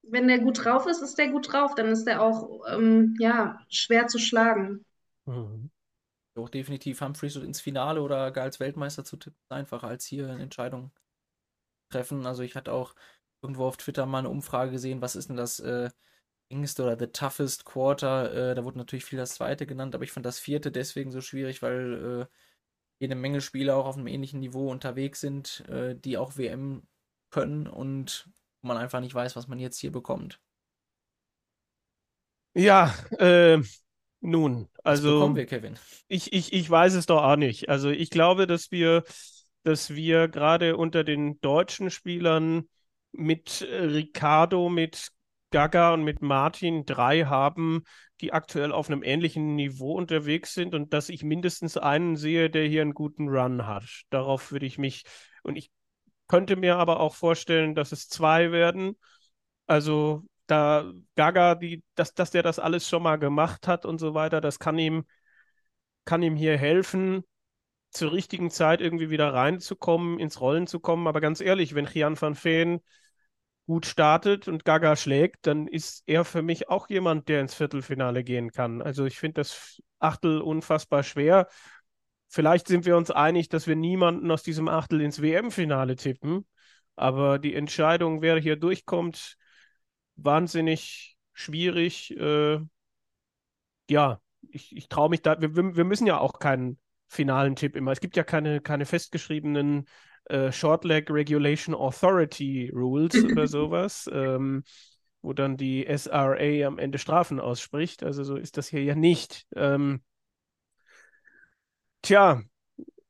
wenn 0.04 0.28
der 0.28 0.40
gut 0.40 0.64
drauf 0.66 0.88
ist, 0.88 1.02
ist 1.02 1.18
der 1.18 1.30
gut 1.30 1.52
drauf, 1.52 1.76
dann 1.76 1.88
ist 1.88 2.06
der 2.06 2.22
auch 2.22 2.62
ähm, 2.70 3.16
ja, 3.20 3.62
schwer 3.70 4.08
zu 4.08 4.20
schlagen. 4.20 4.86
mhm. 5.26 5.72
Auch 6.36 6.50
definitiv 6.50 7.02
Humphreys 7.02 7.36
ins 7.38 7.62
Finale 7.62 8.02
oder 8.02 8.32
gar 8.32 8.46
als 8.46 8.60
Weltmeister 8.62 9.06
zu 9.06 9.18
tippen, 9.18 9.38
ist 9.44 9.52
einfacher 9.52 9.88
als 9.88 10.06
hier 10.06 10.30
eine 10.30 10.44
Entscheidung 10.44 10.92
treffen. 11.90 12.26
Also 12.28 12.44
ich 12.44 12.56
hatte 12.56 12.74
auch 12.74 12.96
irgendwo 13.42 13.66
auf 13.66 13.78
Twitter 13.78 14.06
mal 14.06 14.20
eine 14.20 14.30
Umfrage 14.30 14.72
gesehen, 14.72 15.02
was 15.02 15.16
ist 15.16 15.30
denn 15.30 15.38
das 15.38 15.60
äh, 15.60 15.90
engste 16.50 16.84
oder 16.84 16.98
the 16.98 17.08
toughest 17.08 17.66
Quarter? 17.66 18.52
Äh, 18.52 18.56
da 18.56 18.64
wurde 18.64 18.78
natürlich 18.78 19.06
viel 19.06 19.18
das 19.18 19.36
zweite 19.36 19.66
genannt, 19.66 19.96
aber 19.96 20.04
ich 20.04 20.12
fand 20.12 20.26
das 20.26 20.40
vierte 20.40 20.72
deswegen 20.72 21.12
so 21.12 21.22
schwierig, 21.22 21.62
weil 21.62 22.28
äh, 22.30 22.36
jede 23.00 23.16
Menge 23.16 23.42
Spieler 23.42 23.78
auch 23.78 23.86
auf 23.86 23.98
einem 23.98 24.08
ähnlichen 24.08 24.40
Niveau 24.40 24.70
unterwegs 24.70 25.22
sind, 25.22 25.64
äh, 25.70 25.96
die 25.96 26.18
auch 26.18 26.38
WM 26.38 26.84
können 27.30 27.68
und 27.68 28.30
man 28.62 28.78
einfach 28.78 29.00
nicht 29.00 29.16
weiß, 29.16 29.36
was 29.36 29.48
man 29.48 29.60
jetzt 29.60 29.80
hier 29.80 29.92
bekommt. 29.92 30.40
Ja, 32.56 32.94
äh, 33.20 33.60
nun, 34.22 34.68
also 34.84 35.36
wir, 35.36 35.46
Kevin? 35.46 35.78
ich, 36.08 36.34
ich, 36.34 36.52
ich 36.52 36.70
weiß 36.70 36.94
es 36.96 37.06
doch 37.06 37.24
auch 37.24 37.36
nicht. 37.38 37.70
Also 37.70 37.90
ich 37.90 38.10
glaube, 38.10 38.48
dass 38.48 38.72
wir, 38.72 39.04
dass 39.64 39.92
wir 39.92 40.28
gerade 40.28 40.76
unter 40.76 41.04
den 41.04 41.40
deutschen 41.42 41.90
Spielern 41.90 42.68
mit 43.12 43.62
Ricardo, 43.62 44.70
mit 44.70 45.12
Gaga 45.52 45.94
und 45.94 46.04
mit 46.04 46.22
Martin 46.22 46.86
drei 46.86 47.24
haben, 47.26 47.84
die 48.22 48.34
aktuell 48.34 48.72
auf 48.72 48.90
einem 48.90 49.04
ähnlichen 49.04 49.56
Niveau 49.56 49.94
unterwegs 49.94 50.54
sind 50.54 50.76
und 50.76 50.94
dass 50.94 51.10
ich 51.10 51.24
mindestens 51.24 51.78
einen 51.78 52.16
sehe, 52.16 52.50
der 52.50 52.66
hier 52.68 52.82
einen 52.82 52.94
guten 52.94 53.30
Run 53.30 53.66
hat. 53.66 54.04
Darauf 54.10 54.52
würde 54.52 54.66
ich 54.66 54.78
mich, 54.78 55.04
und 55.44 55.56
ich 55.56 55.72
könnte 56.28 56.56
mir 56.56 56.78
aber 56.78 57.00
auch 57.00 57.16
vorstellen, 57.16 57.76
dass 57.76 57.92
es 57.92 58.08
zwei 58.10 58.52
werden. 58.52 58.98
Also 59.68 60.24
da 60.48 60.92
Gaga, 61.16 61.56
die, 61.56 61.84
dass, 61.96 62.14
dass 62.14 62.32
der 62.32 62.44
das 62.44 62.60
alles 62.60 62.88
schon 62.88 63.04
mal 63.04 63.18
gemacht 63.18 63.68
hat 63.68 63.86
und 63.86 64.00
so 64.00 64.14
weiter, 64.14 64.42
das 64.42 64.60
kann 64.60 64.78
ihm, 64.78 65.06
kann 66.06 66.22
ihm 66.22 66.36
hier 66.36 66.58
helfen, 66.58 67.24
zur 67.92 68.12
richtigen 68.12 68.52
Zeit 68.52 68.82
irgendwie 68.82 69.10
wieder 69.10 69.34
reinzukommen, 69.34 70.20
ins 70.20 70.42
Rollen 70.42 70.68
zu 70.68 70.80
kommen. 70.80 71.08
Aber 71.08 71.22
ganz 71.22 71.42
ehrlich, 71.42 71.76
wenn 71.76 71.86
Gian 71.86 72.20
van 72.20 72.36
Veen 72.36 72.82
gut 73.70 73.86
startet 73.86 74.48
und 74.48 74.66
Gaga 74.66 74.96
schlägt, 74.96 75.46
dann 75.46 75.68
ist 75.68 76.02
er 76.08 76.26
für 76.26 76.42
mich 76.42 76.70
auch 76.70 76.90
jemand, 76.90 77.30
der 77.30 77.40
ins 77.40 77.54
Viertelfinale 77.54 78.24
gehen 78.24 78.52
kann. 78.52 78.82
Also 78.82 79.06
ich 79.06 79.20
finde 79.20 79.42
das 79.42 79.80
Achtel 80.00 80.42
unfassbar 80.42 81.04
schwer. 81.04 81.48
vielleicht 82.30 82.68
sind 82.68 82.86
wir 82.86 82.98
uns 82.98 83.12
einig, 83.12 83.48
dass 83.48 83.68
wir 83.68 83.76
niemanden 83.76 84.32
aus 84.32 84.42
diesem 84.42 84.68
Achtel 84.68 85.02
ins 85.02 85.22
WM-Finale 85.22 85.98
tippen. 85.98 86.48
Aber 86.96 87.38
die 87.38 87.54
Entscheidung, 87.54 88.24
wer 88.24 88.40
hier 88.40 88.56
durchkommt, 88.56 89.38
wahnsinnig 90.16 91.16
schwierig. 91.34 92.18
Äh, 92.18 92.62
ja, 93.88 94.20
ich, 94.50 94.76
ich 94.76 94.90
traue 94.90 95.12
mich 95.12 95.22
da. 95.22 95.40
Wir, 95.40 95.56
wir 95.56 95.86
müssen 95.86 96.08
ja 96.08 96.18
auch 96.18 96.40
keinen 96.40 96.80
finalen 97.08 97.56
Tipp 97.56 97.76
immer. 97.76 97.92
Es 97.92 98.00
gibt 98.00 98.16
ja 98.16 98.24
keine, 98.24 98.62
keine 98.62 98.88
festgeschriebenen 98.88 99.86
äh, 100.30 100.52
Shortleg 100.52 101.10
Regulation 101.10 101.76
Authority 101.76 102.72
Rules 102.74 103.14
oder 103.26 103.48
sowas, 103.48 104.10
ähm, 104.12 104.64
wo 105.22 105.34
dann 105.34 105.58
die 105.58 105.86
SRA 105.86 106.66
am 106.66 106.80
Ende 106.80 106.98
Strafen 106.98 107.40
ausspricht. 107.40 108.04
Also 108.04 108.24
so 108.24 108.36
ist 108.36 108.58
das 108.58 108.68
hier 108.68 108.84
ja 108.84 108.96
nicht. 108.96 109.46
Ähm, 109.56 110.02
tja, 112.02 112.42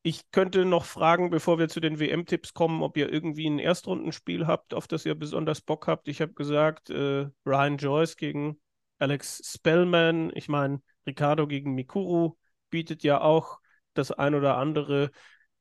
ich 0.02 0.32
könnte 0.32 0.66
noch 0.66 0.86
fragen, 0.86 1.30
bevor 1.30 1.60
wir 1.60 1.68
zu 1.68 1.80
den 1.80 2.00
WM-Tipps 2.00 2.54
kommen, 2.54 2.82
ob 2.84 2.98
ihr 2.98 3.12
irgendwie 3.12 3.48
ein 3.48 3.60
Erstrundenspiel 3.60 4.48
habt, 4.48 4.74
auf 4.74 4.88
das 4.88 5.06
ihr 5.06 5.16
besonders 5.16 5.62
Bock 5.62 5.88
habt. 5.88 6.08
Ich 6.08 6.22
habe 6.22 6.34
gesagt, 6.34 6.90
äh, 6.90 7.28
Ryan 7.46 7.78
Joyce 7.78 8.16
gegen 8.16 8.60
Alex 8.98 9.42
Spellman. 9.46 10.32
Ich 10.36 10.48
meine, 10.48 10.82
Ricardo 11.06 11.48
gegen 11.48 11.76
Mikuru 11.76 12.38
bietet 12.70 13.04
ja 13.04 13.22
auch 13.22 13.60
das 13.94 14.12
ein 14.12 14.36
oder 14.36 14.58
andere. 14.58 15.12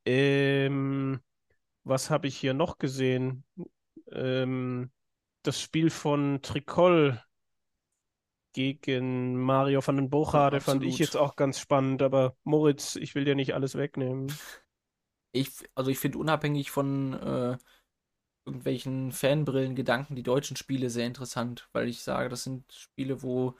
Ähm, 0.05 1.19
was 1.89 2.09
habe 2.09 2.27
ich 2.27 2.37
hier 2.37 2.53
noch 2.53 2.77
gesehen? 2.77 3.43
Ähm, 4.11 4.91
das 5.43 5.61
Spiel 5.61 5.89
von 5.89 6.41
Tricol 6.41 7.21
gegen 8.53 9.35
Mario 9.35 9.85
van 9.85 9.97
den 9.97 10.09
Bochade 10.09 10.57
ja, 10.57 10.61
fand 10.61 10.83
ich 10.83 10.97
jetzt 10.97 11.15
auch 11.15 11.35
ganz 11.35 11.59
spannend, 11.59 12.01
aber 12.01 12.35
Moritz, 12.43 12.95
ich 12.95 13.15
will 13.15 13.25
dir 13.25 13.35
nicht 13.35 13.53
alles 13.53 13.75
wegnehmen. 13.75 14.31
Ich, 15.31 15.51
also 15.75 15.91
ich 15.91 15.99
finde 15.99 16.17
unabhängig 16.17 16.71
von 16.71 17.13
äh, 17.13 17.57
irgendwelchen 18.45 19.11
Fanbrillen-Gedanken 19.11 20.15
die 20.15 20.23
deutschen 20.23 20.57
Spiele 20.57 20.89
sehr 20.89 21.05
interessant, 21.05 21.69
weil 21.71 21.87
ich 21.87 22.01
sage, 22.01 22.29
das 22.29 22.43
sind 22.43 22.71
Spiele, 22.73 23.21
wo 23.21 23.55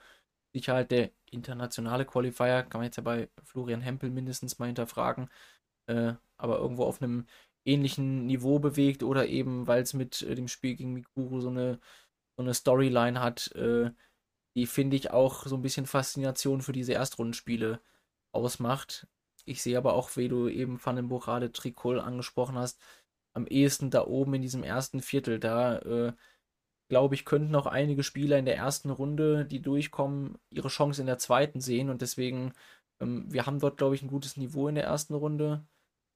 sich 0.53 0.67
halt 0.69 0.89
der 0.91 1.11
internationale 1.29 2.05
Qualifier, 2.05 2.63
kann 2.63 2.79
man 2.79 2.85
jetzt 2.85 2.97
ja 2.97 3.03
bei 3.03 3.29
Florian 3.43 3.81
Hempel 3.81 4.09
mindestens 4.09 4.57
mal 4.57 4.65
hinterfragen, 4.65 5.29
äh, 5.87 6.13
aber 6.37 6.57
irgendwo 6.57 6.85
auf 6.85 7.01
einem 7.01 7.27
ähnlichen 7.65 8.25
Niveau 8.25 8.59
bewegt 8.59 9.03
oder 9.03 9.27
eben, 9.27 9.67
weil 9.67 9.81
es 9.81 9.93
mit 9.93 10.21
äh, 10.23 10.35
dem 10.35 10.47
Spiel 10.47 10.75
gegen 10.75 10.93
Mikuru 10.93 11.41
so 11.41 11.49
eine, 11.49 11.79
so 12.37 12.43
eine 12.43 12.53
Storyline 12.53 13.21
hat, 13.21 13.51
äh, 13.55 13.91
die 14.55 14.65
finde 14.65 14.95
ich 14.97 15.11
auch 15.11 15.45
so 15.45 15.55
ein 15.55 15.61
bisschen 15.61 15.85
Faszination 15.85 16.61
für 16.61 16.73
diese 16.73 16.93
Erstrundenspiele 16.93 17.81
ausmacht. 18.31 19.07
Ich 19.45 19.61
sehe 19.61 19.77
aber 19.77 19.93
auch, 19.93 20.15
wie 20.17 20.29
du 20.29 20.47
eben 20.47 20.83
Van 20.83 20.95
den 20.95 21.07
Buchade 21.09 21.51
Tricol 21.51 21.99
angesprochen 21.99 22.57
hast, 22.57 22.79
am 23.33 23.47
ehesten 23.47 23.89
da 23.91 24.05
oben 24.05 24.33
in 24.35 24.41
diesem 24.41 24.63
ersten 24.63 25.01
Viertel. 25.01 25.39
Da 25.39 25.79
äh, 25.79 26.13
glaube 26.89 27.15
ich, 27.15 27.25
könnten 27.25 27.55
auch 27.55 27.67
einige 27.67 28.03
Spieler 28.03 28.37
in 28.37 28.45
der 28.45 28.57
ersten 28.57 28.89
Runde, 28.89 29.45
die 29.45 29.61
durchkommen, 29.61 30.37
ihre 30.49 30.69
Chance 30.69 31.01
in 31.01 31.07
der 31.07 31.19
zweiten 31.19 31.61
sehen. 31.61 31.89
Und 31.89 32.01
deswegen, 32.01 32.53
ähm, 32.99 33.31
wir 33.31 33.45
haben 33.45 33.59
dort, 33.59 33.77
glaube 33.77 33.95
ich, 33.95 34.01
ein 34.01 34.07
gutes 34.09 34.37
Niveau 34.37 34.67
in 34.67 34.75
der 34.75 34.85
ersten 34.85 35.13
Runde. 35.13 35.65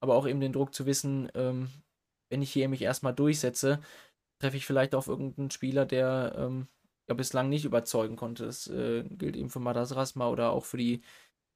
Aber 0.04 0.16
auch 0.16 0.28
eben 0.28 0.42
den 0.42 0.52
Druck 0.52 0.74
zu 0.74 0.86
wissen, 0.86 1.30
ähm, 1.34 1.70
wenn 2.30 2.42
ich 2.42 2.52
hier 2.52 2.68
mich 2.68 2.82
erstmal 2.82 3.14
durchsetze, 3.14 3.80
treffe 4.38 4.58
ich 4.58 4.66
vielleicht 4.66 4.96
auf 4.96 5.08
irgendeinen 5.08 5.50
Spieler, 5.50 5.86
der 5.86 6.36
ähm, 6.38 6.68
ja 7.08 7.14
bislang 7.14 7.48
nicht 7.48 7.64
überzeugen 7.64 8.18
konnte. 8.18 8.46
Das 8.46 8.68
äh, 8.68 9.04
gilt 9.04 9.38
eben 9.38 9.50
für 9.50 9.62
Madas 9.62 9.96
Rasma 9.96 10.28
oder 10.28 10.52
auch 10.52 10.66
für 10.66 10.76
die, 10.76 11.04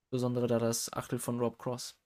besondere 0.10 0.48
da 0.48 0.60
das 0.60 0.93
Achtel 0.93 1.20
von 1.20 1.39
Rob 1.39 1.60
Cross. 1.60 1.98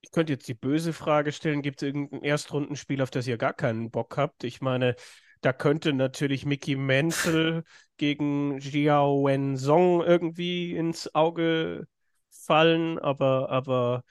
Ich 0.00 0.10
könnte 0.10 0.32
jetzt 0.32 0.48
die 0.48 0.54
böse 0.54 0.94
Frage 0.94 1.32
stellen, 1.32 1.60
gibt 1.60 1.82
es 1.82 1.86
irgendein 1.86 2.22
Erstrundenspiel, 2.22 3.02
auf 3.02 3.10
das 3.10 3.26
ihr 3.26 3.36
gar 3.36 3.52
keinen 3.52 3.90
Bock 3.90 4.16
habt? 4.16 4.42
Ich 4.42 4.62
meine, 4.62 4.96
da 5.42 5.52
könnte 5.52 5.92
natürlich 5.92 6.46
Mickey 6.46 6.76
Menzel 6.76 7.64
gegen 7.98 8.56
Jiao 8.58 9.26
Wenzong 9.26 10.00
irgendwie 10.02 10.74
ins 10.74 11.14
Auge 11.14 11.86
fallen, 12.30 12.98
aber, 12.98 13.50
aber 13.50 14.02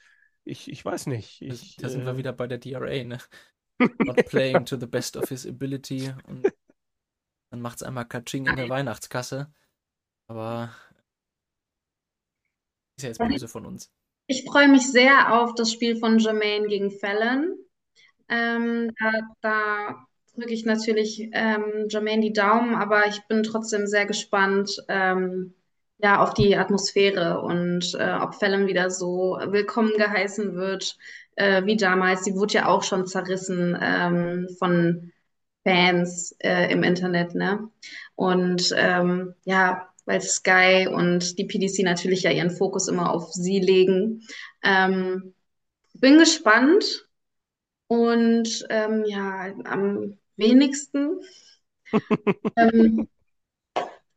ich, 0.45 0.69
ich 0.69 0.83
weiß 0.83 1.07
nicht. 1.07 1.41
Ich, 1.41 1.77
da, 1.77 1.89
sind 1.89 2.05
wir 2.05 2.13
äh, 2.13 2.17
wieder 2.17 2.33
bei 2.33 2.47
der 2.47 2.57
DRA, 2.57 3.03
ne? 3.03 3.17
Not 3.99 4.25
playing 4.27 4.65
to 4.65 4.77
the 4.77 4.85
best 4.85 5.17
of 5.17 5.29
his 5.29 5.47
ability. 5.47 6.13
Und 6.27 6.51
dann 7.51 7.61
macht 7.61 7.77
es 7.77 7.83
einmal 7.83 8.05
Katsching 8.05 8.47
in 8.47 8.55
der 8.55 8.69
Weihnachtskasse. 8.69 9.51
Aber 10.27 10.73
ist 12.97 13.03
ja 13.03 13.09
jetzt 13.09 13.19
böse 13.19 13.47
von 13.47 13.65
uns. 13.65 13.91
Ich 14.27 14.45
freue 14.45 14.69
mich 14.69 14.89
sehr 14.89 15.33
auf 15.33 15.53
das 15.55 15.71
Spiel 15.71 15.97
von 15.97 16.19
Jermaine 16.19 16.67
gegen 16.67 16.91
Fallon. 16.91 17.57
Ähm, 18.29 18.91
da, 18.99 19.11
da 19.41 20.07
drücke 20.35 20.53
ich 20.53 20.65
natürlich 20.65 21.29
ähm, 21.33 21.87
Jermaine 21.89 22.21
die 22.21 22.33
Daumen, 22.33 22.75
aber 22.75 23.07
ich 23.07 23.21
bin 23.27 23.43
trotzdem 23.43 23.85
sehr 23.85 24.05
gespannt 24.05 24.83
ähm, 24.87 25.53
ja, 26.03 26.21
auf 26.21 26.33
die 26.33 26.57
Atmosphäre 26.57 27.39
und 27.41 27.95
äh, 27.97 28.17
ob 28.21 28.35
Fallon 28.35 28.67
wieder 28.67 28.89
so 28.91 29.39
willkommen 29.45 29.93
geheißen 29.97 30.53
wird 30.55 30.97
äh, 31.35 31.65
wie 31.65 31.77
damals. 31.77 32.25
Sie 32.25 32.35
wurde 32.35 32.55
ja 32.55 32.67
auch 32.67 32.83
schon 32.83 33.07
zerrissen 33.07 33.77
ähm, 33.81 34.49
von 34.59 35.13
Fans 35.63 36.35
äh, 36.39 36.69
im 36.73 36.83
Internet, 36.83 37.35
ne? 37.35 37.69
Und 38.15 38.73
ähm, 38.75 39.33
ja, 39.45 39.87
weil 40.05 40.19
Sky 40.19 40.89
und 40.91 41.37
die 41.39 41.45
PDC 41.45 41.83
natürlich 41.83 42.23
ja 42.23 42.31
ihren 42.31 42.51
Fokus 42.51 42.89
immer 42.89 43.13
auf 43.13 43.31
sie 43.31 43.61
legen. 43.61 44.23
Ähm, 44.61 45.33
bin 45.93 46.17
gespannt 46.17 47.07
und 47.87 48.65
ähm, 48.69 49.05
ja, 49.05 49.53
am 49.63 50.17
wenigsten 50.35 51.21
ähm, 52.57 53.07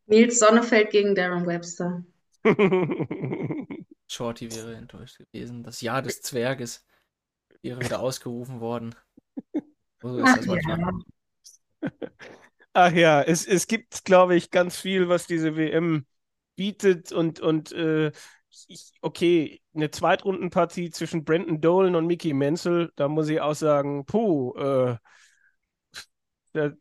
Nils 0.07 0.39
Sonnefeld 0.39 0.91
gegen 0.91 1.15
Darren 1.15 1.47
Webster. 1.47 2.05
Shorty 4.09 4.55
wäre 4.55 4.75
enttäuscht 4.75 5.19
gewesen. 5.19 5.63
Das 5.63 5.81
Jahr 5.81 6.03
des 6.03 6.23
Zwerges 6.23 6.85
wäre 7.63 7.81
wieder 7.81 8.01
ausgerufen 8.01 8.61
worden. 8.61 8.95
So 10.01 10.19
ist 10.19 10.25
Ach. 10.27 11.01
Ja. 11.83 11.91
Ach 12.73 12.93
ja, 12.93 13.23
es, 13.23 13.47
es 13.47 13.67
gibt, 13.67 14.05
glaube 14.05 14.37
ich, 14.37 14.51
ganz 14.51 14.79
viel, 14.79 15.09
was 15.09 15.27
diese 15.27 15.57
WM 15.57 16.07
bietet 16.57 17.11
und, 17.11 17.41
und 17.41 17.73
äh, 17.73 18.13
ich, 18.69 18.93
okay, 19.01 19.63
eine 19.75 19.91
Zweitrundenpartie 19.91 20.91
zwischen 20.91 21.25
Brandon 21.25 21.61
Dolan 21.61 21.97
und 21.97 22.07
Mickey 22.07 22.33
Menzel, 22.35 22.93
da 22.97 23.09
muss 23.09 23.29
ich 23.29 23.41
auch 23.41 23.55
sagen, 23.55 24.05
puh, 24.05 24.55
äh, 24.57 24.97
da, 26.53 26.73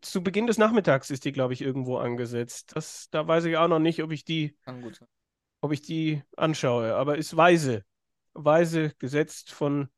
zu 0.00 0.22
Beginn 0.22 0.46
des 0.46 0.58
Nachmittags 0.58 1.10
ist 1.10 1.24
die, 1.24 1.32
glaube 1.32 1.54
ich, 1.54 1.62
irgendwo 1.62 1.98
angesetzt. 1.98 2.72
Das, 2.74 3.08
da 3.10 3.26
weiß 3.26 3.44
ich 3.44 3.56
auch 3.56 3.68
noch 3.68 3.78
nicht, 3.78 4.02
ob 4.02 4.12
ich 4.12 4.24
die, 4.24 4.56
ob 5.60 5.72
ich 5.72 5.82
die 5.82 6.22
anschaue, 6.36 6.94
aber 6.94 7.16
ist 7.18 7.36
weise, 7.36 7.84
weise 8.34 8.92
gesetzt 8.98 9.52
von, 9.52 9.88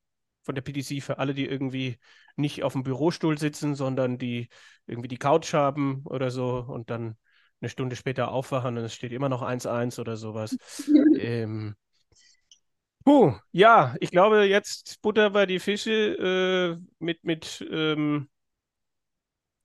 von 0.42 0.54
der 0.54 0.62
PDC 0.62 1.02
für 1.02 1.18
alle, 1.18 1.34
die 1.34 1.46
irgendwie 1.46 1.98
nicht 2.36 2.62
auf 2.62 2.72
dem 2.72 2.82
Bürostuhl 2.82 3.38
sitzen, 3.38 3.74
sondern 3.74 4.18
die 4.18 4.48
irgendwie 4.86 5.08
die 5.08 5.18
Couch 5.18 5.52
haben 5.54 6.02
oder 6.04 6.30
so 6.30 6.64
und 6.66 6.90
dann 6.90 7.16
eine 7.60 7.68
Stunde 7.68 7.96
später 7.96 8.30
aufwachen 8.30 8.78
und 8.78 8.84
es 8.84 8.94
steht 8.94 9.12
immer 9.12 9.28
noch 9.28 9.42
1-1 9.42 9.98
oder 9.98 10.16
sowas. 10.16 10.56
ähm, 11.18 11.74
puh, 13.04 13.34
ja, 13.50 13.96
ich 14.00 14.10
glaube, 14.10 14.44
jetzt 14.44 15.02
Butter 15.02 15.30
bei 15.30 15.46
die 15.46 15.58
Fische 15.58 16.78
äh, 16.78 16.86
mit, 16.98 17.24
mit 17.24 17.66
ähm, 17.70 18.28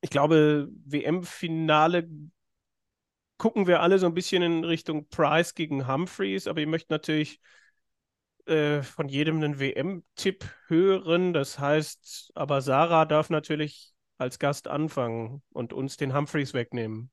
ich 0.04 0.10
glaube, 0.10 0.68
WM-Finale 0.86 2.10
gucken 3.38 3.68
wir 3.68 3.82
alle 3.82 3.99
so 3.99 4.06
ein 4.06 4.14
bisschen 4.14 4.43
in 4.43 4.66
Richtung 4.66 5.08
Price 5.08 5.56
gegen 5.56 5.88
Humphreys, 5.88 6.46
aber 6.47 6.59
ich 6.59 6.67
möchte 6.67 6.92
natürlich 6.92 7.39
äh, 8.46 8.82
von 8.82 9.08
jedem 9.08 9.38
einen 9.38 9.59
WM-Tipp 9.62 10.43
hören. 10.67 11.32
Das 11.32 11.58
heißt, 11.58 12.32
aber 12.36 12.62
Sarah 12.62 13.05
darf 13.05 13.30
natürlich 13.30 13.93
als 14.17 14.39
Gast 14.39 14.67
anfangen 14.67 15.42
und 15.54 15.71
uns 15.71 15.96
den 15.96 16.13
Humphreys 16.13 16.54
wegnehmen. 16.54 17.09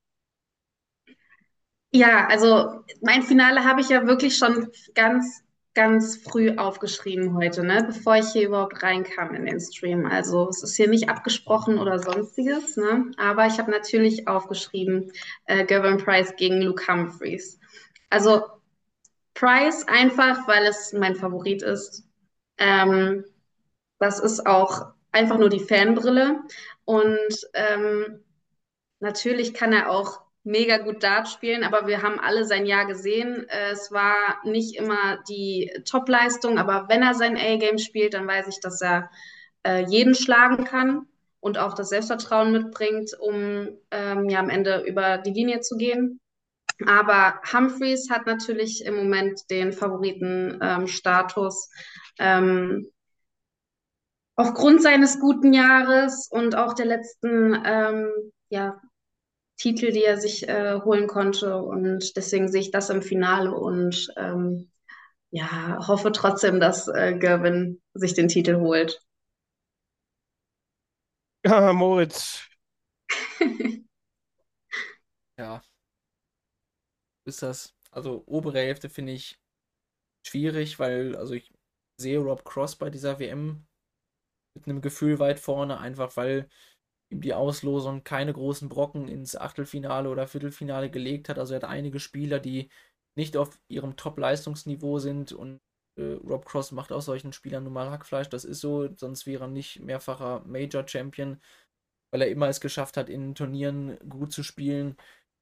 Ja, 1.92 2.26
also 2.26 2.84
mein 3.02 3.22
Finale 3.22 3.64
habe 3.64 3.82
ich 3.82 3.88
ja 3.88 4.04
wirklich 4.04 4.36
schon 4.36 4.68
ganz, 4.94 5.44
ganz 5.80 6.18
früh 6.18 6.58
aufgeschrieben 6.58 7.34
heute, 7.34 7.64
ne? 7.64 7.82
bevor 7.86 8.16
ich 8.16 8.28
hier 8.32 8.48
überhaupt 8.48 8.82
reinkam 8.82 9.34
in 9.34 9.46
den 9.46 9.58
Stream. 9.58 10.04
Also 10.04 10.46
es 10.50 10.62
ist 10.62 10.76
hier 10.76 10.88
nicht 10.88 11.08
abgesprochen 11.08 11.78
oder 11.78 11.98
sonstiges, 11.98 12.76
ne? 12.76 13.10
aber 13.16 13.46
ich 13.46 13.58
habe 13.58 13.70
natürlich 13.70 14.28
aufgeschrieben 14.28 15.10
äh, 15.46 15.64
Gavin 15.64 15.96
Price 15.96 16.36
gegen 16.36 16.60
Luke 16.60 16.86
Humphreys. 16.86 17.58
Also 18.10 18.42
Price 19.32 19.88
einfach, 19.88 20.46
weil 20.46 20.66
es 20.66 20.92
mein 20.92 21.16
Favorit 21.16 21.62
ist. 21.62 22.04
Ähm, 22.58 23.24
das 23.98 24.20
ist 24.20 24.46
auch 24.46 24.92
einfach 25.12 25.38
nur 25.38 25.48
die 25.48 25.60
Fanbrille. 25.60 26.40
Und 26.84 27.48
ähm, 27.54 28.22
natürlich 28.98 29.54
kann 29.54 29.72
er 29.72 29.88
auch 29.88 30.20
mega 30.42 30.78
gut 30.78 31.02
Dart 31.02 31.28
spielen, 31.28 31.64
aber 31.64 31.86
wir 31.86 32.02
haben 32.02 32.18
alle 32.18 32.44
sein 32.44 32.66
Jahr 32.66 32.86
gesehen. 32.86 33.46
Äh, 33.48 33.72
es 33.72 33.92
war 33.92 34.38
nicht 34.44 34.76
immer 34.76 35.18
die 35.28 35.70
Top-Leistung, 35.84 36.58
aber 36.58 36.86
wenn 36.88 37.02
er 37.02 37.14
sein 37.14 37.36
A-Game 37.36 37.78
spielt, 37.78 38.14
dann 38.14 38.26
weiß 38.26 38.48
ich, 38.48 38.60
dass 38.60 38.80
er 38.80 39.10
äh, 39.66 39.84
jeden 39.86 40.14
schlagen 40.14 40.64
kann 40.64 41.06
und 41.40 41.58
auch 41.58 41.74
das 41.74 41.90
Selbstvertrauen 41.90 42.52
mitbringt, 42.52 43.12
um 43.18 43.68
ähm, 43.90 44.28
ja 44.28 44.40
am 44.40 44.50
Ende 44.50 44.82
über 44.86 45.18
die 45.18 45.32
Linie 45.32 45.60
zu 45.60 45.76
gehen. 45.76 46.20
Aber 46.86 47.40
Humphreys 47.52 48.08
hat 48.10 48.26
natürlich 48.26 48.84
im 48.86 48.96
Moment 48.96 49.50
den 49.50 49.72
Favoritenstatus. 49.72 51.68
Ähm, 52.18 52.90
aufgrund 54.36 54.82
seines 54.82 55.20
guten 55.20 55.52
Jahres 55.52 56.26
und 56.30 56.54
auch 56.54 56.72
der 56.72 56.86
letzten 56.86 57.60
ähm, 57.62 58.10
ja, 58.48 58.80
Titel, 59.60 59.92
die 59.92 60.04
er 60.04 60.18
sich 60.18 60.48
äh, 60.48 60.80
holen 60.84 61.06
konnte. 61.06 61.56
Und 61.58 62.16
deswegen 62.16 62.48
sehe 62.48 62.62
ich 62.62 62.70
das 62.70 62.88
im 62.90 63.02
Finale 63.02 63.52
und 63.54 64.08
ähm, 64.16 64.70
ja, 65.30 65.86
hoffe 65.86 66.12
trotzdem, 66.12 66.60
dass 66.60 66.88
äh, 66.88 67.14
Gervin 67.18 67.80
sich 67.94 68.14
den 68.14 68.28
Titel 68.28 68.56
holt. 68.56 69.00
Ja, 71.44 71.72
Moritz. 71.72 72.42
ja. 75.38 75.62
Ist 77.24 77.42
das. 77.42 77.74
Also 77.90 78.22
obere 78.26 78.58
Hälfte 78.60 78.88
finde 78.90 79.12
ich 79.12 79.38
schwierig, 80.26 80.78
weil, 80.78 81.16
also 81.16 81.34
ich 81.34 81.52
sehe 81.98 82.18
Rob 82.18 82.44
Cross 82.44 82.76
bei 82.76 82.90
dieser 82.90 83.18
WM 83.20 83.66
mit 84.54 84.66
einem 84.66 84.80
Gefühl 84.82 85.18
weit 85.18 85.40
vorne, 85.40 85.78
einfach 85.80 86.16
weil 86.16 86.48
die 87.10 87.34
Auslosung 87.34 88.04
keine 88.04 88.32
großen 88.32 88.68
Brocken 88.68 89.08
ins 89.08 89.36
Achtelfinale 89.36 90.08
oder 90.08 90.26
Viertelfinale 90.28 90.90
gelegt 90.90 91.28
hat. 91.28 91.38
Also 91.38 91.54
er 91.54 91.62
hat 91.62 91.68
einige 91.68 92.00
Spieler, 92.00 92.38
die 92.38 92.70
nicht 93.16 93.36
auf 93.36 93.58
ihrem 93.68 93.96
Top-Leistungsniveau 93.96 94.98
sind 94.98 95.32
und 95.32 95.60
äh, 95.96 96.14
Rob 96.26 96.46
Cross 96.46 96.72
macht 96.72 96.92
aus 96.92 97.06
solchen 97.06 97.32
Spielern 97.32 97.64
nun 97.64 97.72
mal 97.72 97.90
Hackfleisch. 97.90 98.28
Das 98.28 98.44
ist 98.44 98.60
so, 98.60 98.88
sonst 98.96 99.26
wäre 99.26 99.44
er 99.44 99.48
nicht 99.48 99.80
mehrfacher 99.80 100.44
Major-Champion, 100.46 101.40
weil 102.12 102.22
er 102.22 102.28
immer 102.30 102.48
es 102.48 102.60
geschafft 102.60 102.96
hat, 102.96 103.08
in 103.08 103.34
Turnieren 103.34 103.98
gut 104.08 104.32
zu 104.32 104.42
spielen, 104.44 104.96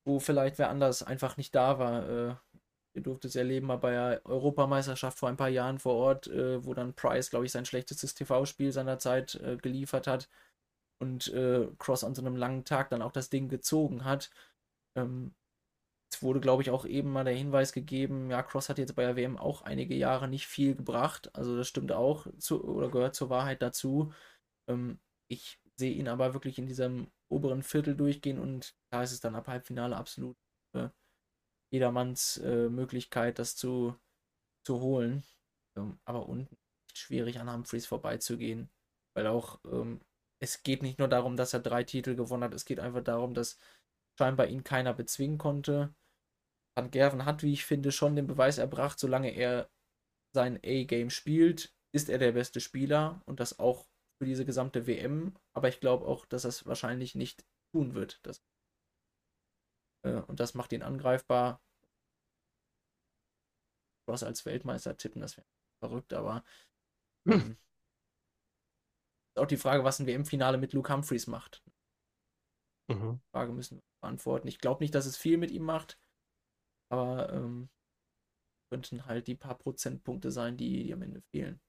wo 0.06 0.20
vielleicht 0.20 0.58
wer 0.58 0.70
anders 0.70 1.02
einfach 1.02 1.36
nicht 1.36 1.54
da 1.54 1.78
war. 1.78 2.08
Äh, 2.08 2.34
ihr 2.94 3.02
durftet 3.02 3.30
es 3.30 3.36
erleben 3.36 3.66
mal 3.66 3.76
bei 3.76 3.90
der 3.90 4.22
Europameisterschaft 4.24 5.18
vor 5.18 5.28
ein 5.28 5.36
paar 5.36 5.50
Jahren 5.50 5.78
vor 5.78 5.94
Ort, 5.94 6.26
äh, 6.28 6.64
wo 6.64 6.72
dann 6.74 6.94
Price, 6.94 7.30
glaube 7.30 7.44
ich, 7.46 7.52
sein 7.52 7.66
schlechtestes 7.66 8.14
TV-Spiel 8.14 8.72
seiner 8.72 8.98
Zeit 8.98 9.34
äh, 9.36 9.58
geliefert 9.58 10.06
hat 10.06 10.28
und 10.98 11.28
äh, 11.32 11.68
Cross 11.78 12.04
an 12.04 12.14
so 12.14 12.22
einem 12.22 12.36
langen 12.36 12.64
Tag 12.64 12.90
dann 12.90 13.02
auch 13.02 13.12
das 13.12 13.30
Ding 13.30 13.48
gezogen 13.48 14.04
hat. 14.04 14.30
Ähm, 14.96 15.34
es 16.10 16.22
wurde, 16.22 16.40
glaube 16.40 16.62
ich, 16.62 16.70
auch 16.70 16.86
eben 16.86 17.12
mal 17.12 17.24
der 17.24 17.34
Hinweis 17.34 17.72
gegeben, 17.72 18.30
ja, 18.30 18.42
Cross 18.42 18.68
hat 18.68 18.78
jetzt 18.78 18.96
bei 18.96 19.04
der 19.04 19.16
WM 19.16 19.36
auch 19.36 19.62
einige 19.62 19.94
Jahre 19.94 20.26
nicht 20.28 20.46
viel 20.46 20.74
gebracht. 20.74 21.34
Also 21.34 21.56
das 21.56 21.68
stimmt 21.68 21.92
auch 21.92 22.26
zu, 22.38 22.64
oder 22.64 22.90
gehört 22.90 23.14
zur 23.14 23.30
Wahrheit 23.30 23.62
dazu. 23.62 24.12
Ähm, 24.68 24.98
ich 25.28 25.60
sehe 25.76 25.92
ihn 25.92 26.08
aber 26.08 26.34
wirklich 26.34 26.58
in 26.58 26.66
diesem 26.66 27.10
oberen 27.30 27.62
Viertel 27.62 27.94
durchgehen 27.96 28.38
und 28.38 28.74
da 28.90 29.02
ist 29.02 29.12
es 29.12 29.20
dann 29.20 29.34
ab 29.34 29.48
Halbfinale 29.48 29.96
absolut 29.96 30.36
äh, 30.74 30.88
jedermanns 31.70 32.38
äh, 32.38 32.68
Möglichkeit, 32.70 33.38
das 33.38 33.54
zu, 33.56 33.94
zu 34.64 34.80
holen. 34.80 35.24
Ähm, 35.76 35.98
aber 36.04 36.28
unten 36.28 36.56
ist 36.88 36.98
schwierig 36.98 37.38
an 37.38 37.52
Humphreys 37.52 37.86
vorbeizugehen, 37.86 38.70
weil 39.14 39.26
auch 39.26 39.60
ähm, 39.66 40.00
es 40.40 40.62
geht 40.62 40.82
nicht 40.82 40.98
nur 40.98 41.08
darum, 41.08 41.36
dass 41.36 41.52
er 41.52 41.60
drei 41.60 41.84
Titel 41.84 42.14
gewonnen 42.14 42.44
hat, 42.44 42.54
es 42.54 42.64
geht 42.64 42.80
einfach 42.80 43.02
darum, 43.02 43.34
dass 43.34 43.58
scheinbar 44.18 44.46
ihn 44.46 44.64
keiner 44.64 44.94
bezwingen 44.94 45.38
konnte. 45.38 45.94
Van 46.76 46.90
Gerven 46.90 47.24
hat, 47.24 47.42
wie 47.42 47.52
ich 47.52 47.64
finde, 47.64 47.92
schon 47.92 48.16
den 48.16 48.26
Beweis 48.26 48.58
erbracht, 48.58 48.98
solange 48.98 49.30
er 49.30 49.70
sein 50.34 50.58
A-Game 50.64 51.10
spielt, 51.10 51.74
ist 51.92 52.08
er 52.08 52.18
der 52.18 52.32
beste 52.32 52.60
Spieler 52.60 53.22
und 53.26 53.40
das 53.40 53.58
auch 53.58 53.88
für 54.18 54.26
diese 54.26 54.44
gesamte 54.44 54.86
WM. 54.86 55.36
Aber 55.54 55.68
ich 55.68 55.80
glaube 55.80 56.06
auch, 56.06 56.26
dass 56.26 56.44
er 56.44 56.50
es 56.50 56.66
wahrscheinlich 56.66 57.14
nicht 57.14 57.44
tun 57.72 57.94
wird. 57.94 58.20
Das, 58.24 58.42
äh, 60.04 60.20
und 60.22 60.40
das 60.40 60.54
macht 60.54 60.72
ihn 60.72 60.82
angreifbar. 60.82 61.60
Was 64.06 64.22
als 64.22 64.46
Weltmeister 64.46 64.96
tippen, 64.96 65.20
das 65.20 65.36
wäre 65.36 65.46
verrückt, 65.80 66.12
aber 66.12 66.44
ähm, 67.26 67.58
auch 69.38 69.46
die 69.46 69.56
Frage, 69.56 69.84
was 69.84 69.98
ein 69.98 70.06
WM-Finale 70.06 70.58
mit 70.58 70.72
Luke 70.72 70.92
Humphreys 70.92 71.26
macht. 71.26 71.62
Mhm. 72.90 73.20
Frage 73.32 73.52
müssen 73.52 73.78
wir 73.78 73.82
beantworten. 74.02 74.48
Ich 74.48 74.58
glaube 74.58 74.82
nicht, 74.82 74.94
dass 74.94 75.06
es 75.06 75.16
viel 75.16 75.36
mit 75.36 75.50
ihm 75.50 75.62
macht, 75.62 75.98
aber 76.90 77.32
ähm, 77.32 77.68
könnten 78.70 79.06
halt 79.06 79.26
die 79.26 79.34
paar 79.34 79.56
Prozentpunkte 79.56 80.30
sein, 80.30 80.56
die, 80.56 80.84
die 80.84 80.92
am 80.92 81.02
Ende 81.02 81.22
fehlen. 81.30 81.60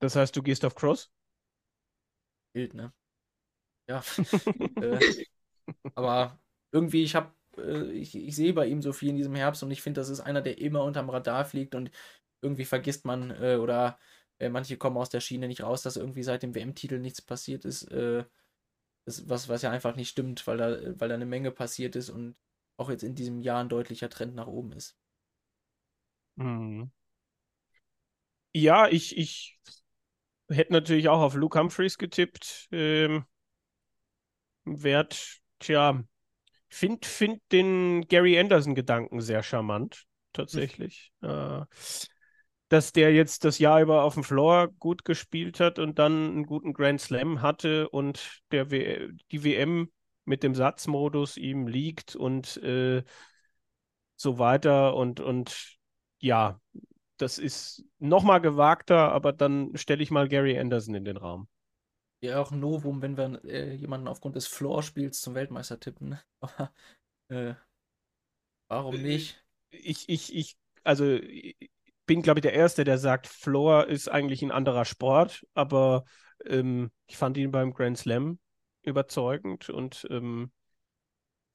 Das 0.00 0.16
heißt, 0.16 0.36
du 0.36 0.42
gehst 0.42 0.64
auf 0.64 0.74
Cross? 0.74 1.10
Bild, 2.54 2.74
ne? 2.74 2.92
Ja. 3.88 4.02
äh, 4.80 5.24
aber 5.94 6.38
irgendwie, 6.72 7.02
ich 7.02 7.14
habe, 7.14 7.34
äh, 7.56 7.90
ich, 7.92 8.14
ich 8.14 8.36
sehe 8.36 8.52
bei 8.52 8.66
ihm 8.66 8.82
so 8.82 8.92
viel 8.92 9.10
in 9.10 9.16
diesem 9.16 9.34
Herbst 9.34 9.62
und 9.62 9.70
ich 9.70 9.82
finde, 9.82 10.00
das 10.00 10.08
ist 10.08 10.20
einer, 10.20 10.42
der 10.42 10.58
immer 10.58 10.82
unterm 10.84 11.10
Radar 11.10 11.44
fliegt 11.44 11.74
und 11.74 11.90
irgendwie 12.42 12.64
vergisst 12.64 13.04
man 13.04 13.30
äh, 13.30 13.56
oder 13.56 13.98
äh, 14.38 14.48
manche 14.48 14.76
kommen 14.76 14.96
aus 14.96 15.10
der 15.10 15.20
Schiene 15.20 15.48
nicht 15.48 15.62
raus, 15.62 15.82
dass 15.82 15.96
irgendwie 15.96 16.22
seit 16.22 16.42
dem 16.42 16.54
WM-Titel 16.54 16.98
nichts 16.98 17.22
passiert 17.22 17.64
ist. 17.64 17.84
Äh, 17.90 18.24
das, 19.06 19.28
was, 19.28 19.48
was 19.48 19.62
ja 19.62 19.70
einfach 19.70 19.96
nicht 19.96 20.10
stimmt, 20.10 20.46
weil 20.46 20.58
da, 20.58 21.00
weil 21.00 21.08
da 21.10 21.14
eine 21.16 21.26
Menge 21.26 21.50
passiert 21.52 21.96
ist 21.96 22.10
und 22.10 22.36
auch 22.78 22.90
jetzt 22.90 23.04
in 23.04 23.14
diesem 23.16 23.40
Jahr 23.42 23.62
ein 23.62 23.68
deutlicher 23.70 24.10
Trend 24.10 24.34
nach 24.36 24.48
oben 24.48 24.72
ist. 24.72 24.96
Mhm. 26.36 26.90
Ja, 28.54 28.88
ich, 28.88 29.16
ich 29.18 29.58
hätte 30.50 30.72
natürlich 30.72 31.08
auch 31.08 31.20
auf 31.20 31.34
Luke 31.34 31.58
Humphreys 31.58 31.98
getippt. 31.98 32.68
Ähm, 32.72 33.24
Wert, 34.64 35.40
tja, 35.60 36.02
find, 36.68 37.06
find 37.06 37.42
den 37.52 38.02
Gary 38.08 38.38
Anderson-Gedanken 38.38 39.20
sehr 39.20 39.42
charmant, 39.42 40.06
tatsächlich. 40.32 41.12
Mhm. 41.22 41.28
Äh, 41.28 41.66
dass 42.68 42.92
der 42.92 43.12
jetzt 43.12 43.44
das 43.44 43.58
Jahr 43.58 43.80
über 43.80 44.02
auf 44.02 44.14
dem 44.14 44.24
Floor 44.24 44.68
gut 44.78 45.04
gespielt 45.04 45.60
hat 45.60 45.78
und 45.78 45.98
dann 45.98 46.12
einen 46.12 46.46
guten 46.46 46.72
Grand 46.72 47.00
Slam 47.00 47.42
hatte 47.42 47.88
und 47.88 48.40
der 48.50 48.70
w 48.70 49.08
die 49.30 49.44
WM 49.44 49.90
mit 50.24 50.42
dem 50.42 50.54
Satzmodus 50.54 51.36
ihm 51.36 51.68
liegt 51.68 52.16
und 52.16 52.56
äh, 52.58 53.04
so 54.16 54.38
weiter 54.38 54.96
und, 54.96 55.20
und 55.20 55.76
ja, 56.18 56.60
das 57.18 57.38
ist 57.38 57.84
nochmal 57.98 58.40
gewagter, 58.40 59.12
aber 59.12 59.32
dann 59.32 59.76
stelle 59.76 60.02
ich 60.02 60.10
mal 60.10 60.28
Gary 60.28 60.58
Anderson 60.58 60.94
in 60.94 61.04
den 61.04 61.16
Raum. 61.16 61.48
Ja, 62.20 62.40
auch 62.40 62.50
ein 62.50 62.60
Novum, 62.60 63.02
wenn 63.02 63.16
wir 63.16 63.44
äh, 63.44 63.74
jemanden 63.74 64.08
aufgrund 64.08 64.36
des 64.36 64.46
Floor-Spiels 64.46 65.20
zum 65.20 65.34
Weltmeister 65.34 65.78
tippen. 65.78 66.10
Ne? 66.10 66.22
Aber 66.40 66.72
äh, 67.28 67.54
warum 68.68 68.96
äh, 68.96 69.02
nicht? 69.02 69.44
Ich, 69.70 70.08
ich, 70.08 70.34
ich, 70.34 70.56
also 70.82 71.18
bin, 72.06 72.22
glaube 72.22 72.38
ich, 72.38 72.42
der 72.42 72.54
Erste, 72.54 72.84
der 72.84 72.98
sagt, 72.98 73.26
Floor 73.26 73.86
ist 73.86 74.08
eigentlich 74.08 74.42
ein 74.42 74.52
anderer 74.52 74.84
Sport, 74.84 75.44
aber 75.54 76.04
ähm, 76.44 76.90
ich 77.06 77.16
fand 77.16 77.36
ihn 77.36 77.50
beim 77.50 77.72
Grand 77.72 77.98
Slam 77.98 78.38
überzeugend 78.82 79.68
und 79.68 80.06
ähm, 80.10 80.52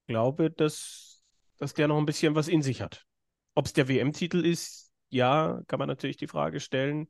glaube, 0.07 0.51
dass, 0.51 1.23
dass 1.57 1.73
der 1.73 1.87
noch 1.87 1.97
ein 1.97 2.05
bisschen 2.05 2.35
was 2.35 2.47
in 2.47 2.61
sich 2.61 2.81
hat. 2.81 3.05
Ob 3.55 3.65
es 3.65 3.73
der 3.73 3.87
WM-Titel 3.87 4.45
ist, 4.45 4.91
ja, 5.09 5.61
kann 5.67 5.79
man 5.79 5.87
natürlich 5.87 6.17
die 6.17 6.27
Frage 6.27 6.59
stellen. 6.59 7.07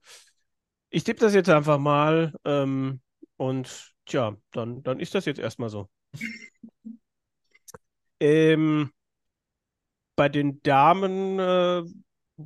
Ich 0.89 1.03
tippe 1.03 1.21
das 1.21 1.33
jetzt 1.33 1.49
einfach 1.49 1.79
mal 1.79 2.33
ähm, 2.45 3.01
und 3.37 3.93
tja, 4.05 4.35
dann, 4.51 4.83
dann 4.83 4.99
ist 4.99 5.15
das 5.15 5.25
jetzt 5.25 5.39
erstmal 5.39 5.69
so. 5.69 5.89
ähm, 8.19 8.91
bei 10.15 10.29
den 10.29 10.61
Damen 10.61 11.39
äh, 11.39 11.83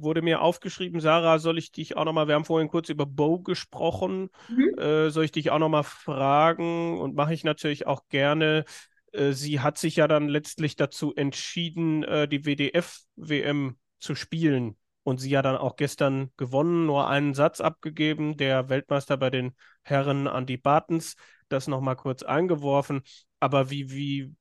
wurde 0.01 0.22
mir 0.22 0.41
aufgeschrieben, 0.41 0.99
Sarah, 0.99 1.39
soll 1.39 1.57
ich 1.57 1.72
dich 1.72 1.97
auch 1.97 2.05
nochmal, 2.05 2.27
wir 2.27 2.35
haben 2.35 2.45
vorhin 2.45 2.69
kurz 2.69 2.89
über 2.89 3.05
Bo 3.05 3.39
gesprochen, 3.39 4.30
mhm. 4.49 4.80
äh, 4.80 5.09
soll 5.09 5.26
ich 5.26 5.31
dich 5.31 5.51
auch 5.51 5.59
nochmal 5.59 5.84
fragen 5.84 6.99
und 6.99 7.15
mache 7.15 7.34
ich 7.34 7.43
natürlich 7.43 7.88
auch 7.88 8.07
gerne. 8.09 8.65
Äh, 9.11 9.31
sie 9.34 9.59
hat 9.59 9.77
sich 9.77 9.95
ja 9.97 10.07
dann 10.07 10.27
letztlich 10.27 10.76
dazu 10.76 11.13
entschieden, 11.15 12.03
äh, 12.03 12.27
die 12.27 12.45
WDF-WM 12.45 13.77
zu 13.99 14.15
spielen 14.15 14.77
und 15.03 15.19
sie 15.19 15.30
ja 15.30 15.41
dann 15.41 15.55
auch 15.55 15.76
gestern 15.76 16.31
gewonnen, 16.35 16.85
nur 16.85 17.07
einen 17.07 17.34
Satz 17.34 17.61
abgegeben, 17.61 18.38
der 18.38 18.69
Weltmeister 18.69 19.17
bei 19.17 19.30
den 19.30 19.55
Herren 19.84 20.26
Andy 20.27 20.57
Bartens, 20.57 21.15
das 21.47 21.67
nochmal 21.67 21.95
kurz 21.95 22.23
eingeworfen. 22.23 23.03
Aber 23.39 23.69
wie, 23.69 23.91
wie, 23.91 24.34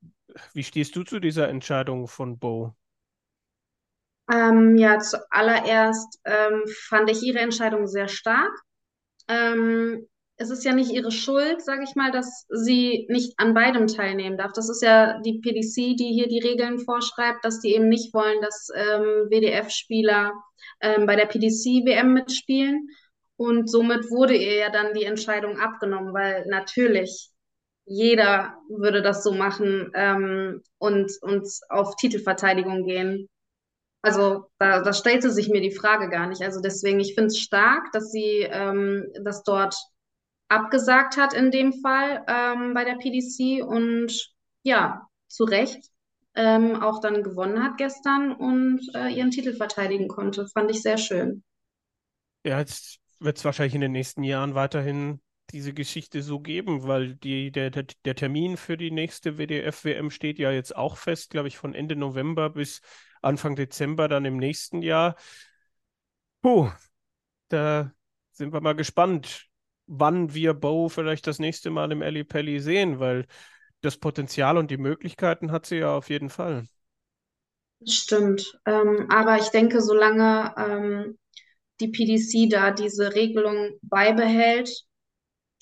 wie 0.54 0.64
stehst 0.64 0.96
du 0.96 1.02
zu 1.02 1.20
dieser 1.20 1.48
Entscheidung 1.48 2.08
von 2.08 2.38
Bo? 2.38 2.74
Ähm, 4.32 4.76
ja, 4.76 4.98
zuallererst 4.98 6.18
ähm, 6.24 6.62
fand 6.88 7.10
ich 7.10 7.22
ihre 7.22 7.40
Entscheidung 7.40 7.86
sehr 7.86 8.08
stark. 8.08 8.52
Ähm, 9.28 10.06
es 10.36 10.50
ist 10.50 10.64
ja 10.64 10.72
nicht 10.72 10.90
ihre 10.90 11.12
Schuld, 11.12 11.62
sage 11.62 11.84
ich 11.84 11.94
mal, 11.94 12.10
dass 12.10 12.46
sie 12.48 13.06
nicht 13.08 13.34
an 13.38 13.54
beidem 13.54 13.86
teilnehmen 13.86 14.36
darf. 14.36 14.52
Das 14.52 14.68
ist 14.68 14.82
ja 14.82 15.20
die 15.20 15.38
PDC, 15.38 15.96
die 15.96 16.12
hier 16.12 16.26
die 16.26 16.40
Regeln 16.40 16.80
vorschreibt, 16.80 17.44
dass 17.44 17.60
die 17.60 17.74
eben 17.74 17.88
nicht 17.88 18.12
wollen, 18.14 18.40
dass 18.40 18.68
ähm, 18.74 19.28
WDF-Spieler 19.30 20.32
ähm, 20.80 21.06
bei 21.06 21.14
der 21.16 21.26
PDC-WM 21.26 22.14
mitspielen. 22.14 22.88
Und 23.36 23.70
somit 23.70 24.10
wurde 24.10 24.34
ihr 24.34 24.56
ja 24.56 24.70
dann 24.70 24.94
die 24.94 25.04
Entscheidung 25.04 25.58
abgenommen, 25.58 26.14
weil 26.14 26.46
natürlich 26.46 27.30
jeder 27.84 28.56
würde 28.68 29.02
das 29.02 29.22
so 29.22 29.32
machen 29.32 29.90
ähm, 29.94 30.62
und, 30.78 31.12
und 31.20 31.46
auf 31.68 31.96
Titelverteidigung 31.96 32.84
gehen. 32.84 33.28
Also 34.04 34.50
da, 34.58 34.82
da 34.82 34.92
stellte 34.92 35.30
sich 35.30 35.48
mir 35.48 35.62
die 35.62 35.74
Frage 35.74 36.10
gar 36.10 36.26
nicht. 36.26 36.42
Also 36.42 36.60
deswegen, 36.60 37.00
ich 37.00 37.14
finde 37.14 37.28
es 37.28 37.38
stark, 37.38 37.90
dass 37.92 38.10
sie 38.10 38.46
ähm, 38.50 39.06
das 39.22 39.42
dort 39.44 39.74
abgesagt 40.48 41.16
hat 41.16 41.32
in 41.32 41.50
dem 41.50 41.72
Fall 41.72 42.22
ähm, 42.28 42.74
bei 42.74 42.84
der 42.84 42.96
PDC 42.96 43.64
und 43.66 44.30
ja, 44.62 45.08
zu 45.26 45.44
Recht 45.44 45.90
ähm, 46.34 46.82
auch 46.82 47.00
dann 47.00 47.22
gewonnen 47.22 47.62
hat 47.62 47.78
gestern 47.78 48.32
und 48.32 48.80
äh, 48.94 49.08
ihren 49.08 49.30
Titel 49.30 49.54
verteidigen 49.54 50.08
konnte. 50.08 50.48
Fand 50.48 50.70
ich 50.70 50.82
sehr 50.82 50.98
schön. 50.98 51.42
Ja, 52.44 52.58
jetzt 52.58 52.98
wird 53.20 53.38
es 53.38 53.44
wahrscheinlich 53.44 53.74
in 53.74 53.80
den 53.80 53.92
nächsten 53.92 54.22
Jahren 54.22 54.54
weiterhin 54.54 55.20
diese 55.50 55.72
Geschichte 55.72 56.22
so 56.22 56.40
geben, 56.40 56.86
weil 56.86 57.14
die, 57.14 57.52
der, 57.52 57.70
der, 57.70 57.86
der 58.04 58.14
Termin 58.16 58.56
für 58.56 58.76
die 58.76 58.90
nächste 58.90 59.38
WDF-WM 59.38 60.10
steht 60.10 60.38
ja 60.38 60.50
jetzt 60.50 60.74
auch 60.74 60.96
fest, 60.96 61.30
glaube 61.30 61.48
ich, 61.48 61.56
von 61.56 61.74
Ende 61.74 61.96
November 61.96 62.50
bis 62.50 62.80
Anfang 63.24 63.56
Dezember 63.56 64.08
dann 64.08 64.24
im 64.24 64.36
nächsten 64.36 64.82
Jahr. 64.82 65.16
Puh, 66.42 66.70
da 67.48 67.92
sind 68.32 68.52
wir 68.52 68.60
mal 68.60 68.74
gespannt, 68.74 69.48
wann 69.86 70.34
wir 70.34 70.54
Bo 70.54 70.88
vielleicht 70.88 71.26
das 71.26 71.38
nächste 71.38 71.70
Mal 71.70 71.92
im 71.92 72.02
Ali 72.02 72.24
Pelli 72.24 72.60
sehen, 72.60 73.00
weil 73.00 73.26
das 73.80 73.98
Potenzial 73.98 74.56
und 74.58 74.70
die 74.70 74.78
Möglichkeiten 74.78 75.52
hat 75.52 75.66
sie 75.66 75.76
ja 75.78 75.94
auf 75.96 76.10
jeden 76.10 76.30
Fall. 76.30 76.66
Stimmt. 77.86 78.58
Ähm, 78.66 79.06
aber 79.10 79.36
ich 79.38 79.48
denke, 79.48 79.82
solange 79.82 80.54
ähm, 80.56 81.18
die 81.80 81.88
PDC 81.88 82.48
da 82.48 82.70
diese 82.70 83.14
Regelung 83.14 83.78
beibehält, 83.82 84.84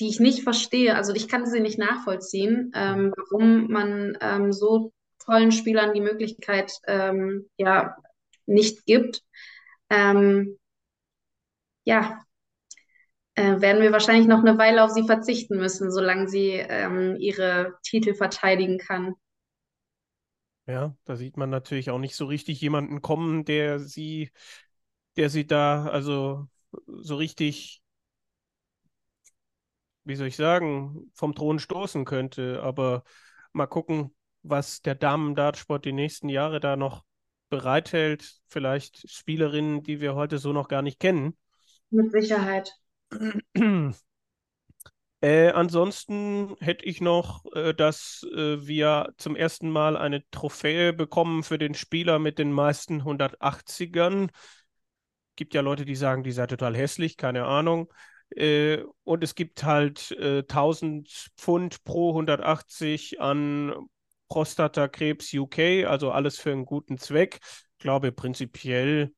die 0.00 0.08
ich 0.08 0.20
nicht 0.20 0.42
verstehe, 0.42 0.94
also 0.94 1.14
ich 1.14 1.28
kann 1.28 1.46
sie 1.46 1.60
nicht 1.60 1.78
nachvollziehen, 1.78 2.70
ähm, 2.74 3.12
warum 3.16 3.68
man 3.68 4.16
ähm, 4.20 4.52
so 4.52 4.92
tollen 5.24 5.52
Spielern 5.52 5.94
die 5.94 6.00
Möglichkeit 6.00 6.72
ähm, 6.86 7.46
ja 7.56 7.96
nicht 8.46 8.86
gibt. 8.86 9.22
Ähm, 9.90 10.58
ja, 11.84 12.24
äh, 13.34 13.60
werden 13.60 13.82
wir 13.82 13.92
wahrscheinlich 13.92 14.26
noch 14.26 14.40
eine 14.40 14.58
Weile 14.58 14.84
auf 14.84 14.90
sie 14.90 15.04
verzichten 15.04 15.56
müssen, 15.56 15.90
solange 15.90 16.28
sie 16.28 16.50
ähm, 16.52 17.16
ihre 17.18 17.74
Titel 17.82 18.14
verteidigen 18.14 18.78
kann. 18.78 19.14
Ja, 20.66 20.96
da 21.04 21.16
sieht 21.16 21.36
man 21.36 21.50
natürlich 21.50 21.90
auch 21.90 21.98
nicht 21.98 22.14
so 22.14 22.26
richtig 22.26 22.60
jemanden 22.60 23.02
kommen, 23.02 23.44
der 23.44 23.80
sie, 23.80 24.30
der 25.16 25.28
sie 25.28 25.46
da 25.46 25.86
also 25.86 26.48
so 26.86 27.16
richtig, 27.16 27.82
wie 30.04 30.16
soll 30.16 30.28
ich 30.28 30.36
sagen, 30.36 31.10
vom 31.14 31.34
Thron 31.34 31.58
stoßen 31.58 32.04
könnte. 32.04 32.62
Aber 32.62 33.04
mal 33.52 33.66
gucken, 33.66 34.14
was 34.42 34.82
der 34.82 34.94
Damen-Dartsport 34.94 35.84
die 35.84 35.92
nächsten 35.92 36.28
Jahre 36.28 36.60
da 36.60 36.76
noch 36.76 37.04
bereithält. 37.48 38.40
Vielleicht 38.48 39.10
Spielerinnen, 39.10 39.82
die 39.82 40.00
wir 40.00 40.14
heute 40.14 40.38
so 40.38 40.52
noch 40.52 40.68
gar 40.68 40.82
nicht 40.82 40.98
kennen. 40.98 41.36
Mit 41.90 42.10
Sicherheit. 42.12 42.72
Äh, 45.24 45.52
ansonsten 45.52 46.56
hätte 46.58 46.84
ich 46.84 47.00
noch, 47.00 47.44
äh, 47.54 47.72
dass 47.72 48.26
äh, 48.34 48.66
wir 48.66 49.14
zum 49.18 49.36
ersten 49.36 49.70
Mal 49.70 49.96
eine 49.96 50.28
Trophäe 50.32 50.92
bekommen 50.92 51.44
für 51.44 51.58
den 51.58 51.74
Spieler 51.74 52.18
mit 52.18 52.40
den 52.40 52.50
meisten 52.50 53.02
180ern. 53.02 54.30
Gibt 55.36 55.54
ja 55.54 55.60
Leute, 55.60 55.84
die 55.84 55.94
sagen, 55.94 56.24
die 56.24 56.32
sei 56.32 56.48
total 56.48 56.76
hässlich, 56.76 57.16
keine 57.16 57.44
Ahnung. 57.44 57.92
Äh, 58.30 58.82
und 59.04 59.22
es 59.22 59.36
gibt 59.36 59.62
halt 59.62 60.12
1000 60.18 61.08
äh, 61.08 61.40
Pfund 61.40 61.84
pro 61.84 62.10
180 62.10 63.20
an 63.20 63.72
Prostatakrebs 64.32 65.34
UK, 65.34 65.84
also 65.86 66.10
alles 66.10 66.38
für 66.38 66.52
einen 66.52 66.64
guten 66.64 66.96
Zweck. 66.96 67.38
Ich 67.76 67.82
glaube, 67.82 68.12
prinzipiell 68.12 69.12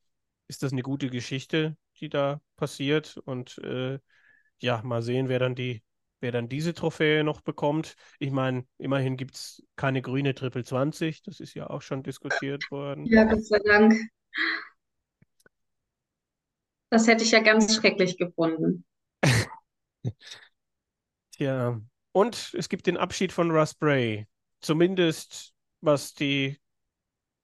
ist 0.48 0.64
das 0.64 0.72
eine 0.72 0.82
gute 0.82 1.08
Geschichte, 1.08 1.76
die 2.00 2.08
da 2.08 2.40
passiert. 2.56 3.16
Und 3.24 3.58
äh, 3.58 4.00
ja, 4.58 4.82
mal 4.82 5.02
sehen, 5.02 5.28
wer 5.28 5.38
dann 5.38 5.54
die, 5.54 5.84
wer 6.18 6.32
dann 6.32 6.48
diese 6.48 6.74
Trophäe 6.74 7.22
noch 7.22 7.42
bekommt. 7.42 7.94
Ich 8.18 8.32
meine, 8.32 8.66
immerhin 8.76 9.16
gibt 9.16 9.36
es 9.36 9.62
keine 9.76 10.02
grüne 10.02 10.34
Triple 10.34 10.64
20, 10.64 11.22
das 11.22 11.38
ist 11.38 11.54
ja 11.54 11.70
auch 11.70 11.82
schon 11.82 12.02
diskutiert 12.02 12.68
worden. 12.72 13.06
Ja, 13.06 13.22
Gott 13.22 13.44
sei 13.44 13.60
Dank. 13.64 13.94
Das 16.90 17.06
hätte 17.06 17.22
ich 17.22 17.30
ja 17.30 17.38
ganz 17.38 17.72
schrecklich 17.72 18.18
gefunden. 18.18 18.84
Tja, 21.30 21.80
und 22.10 22.52
es 22.54 22.68
gibt 22.68 22.88
den 22.88 22.96
Abschied 22.96 23.30
von 23.30 23.52
Russ 23.52 23.74
Bray. 23.74 24.26
Zumindest 24.64 25.52
was 25.82 26.14
die 26.14 26.58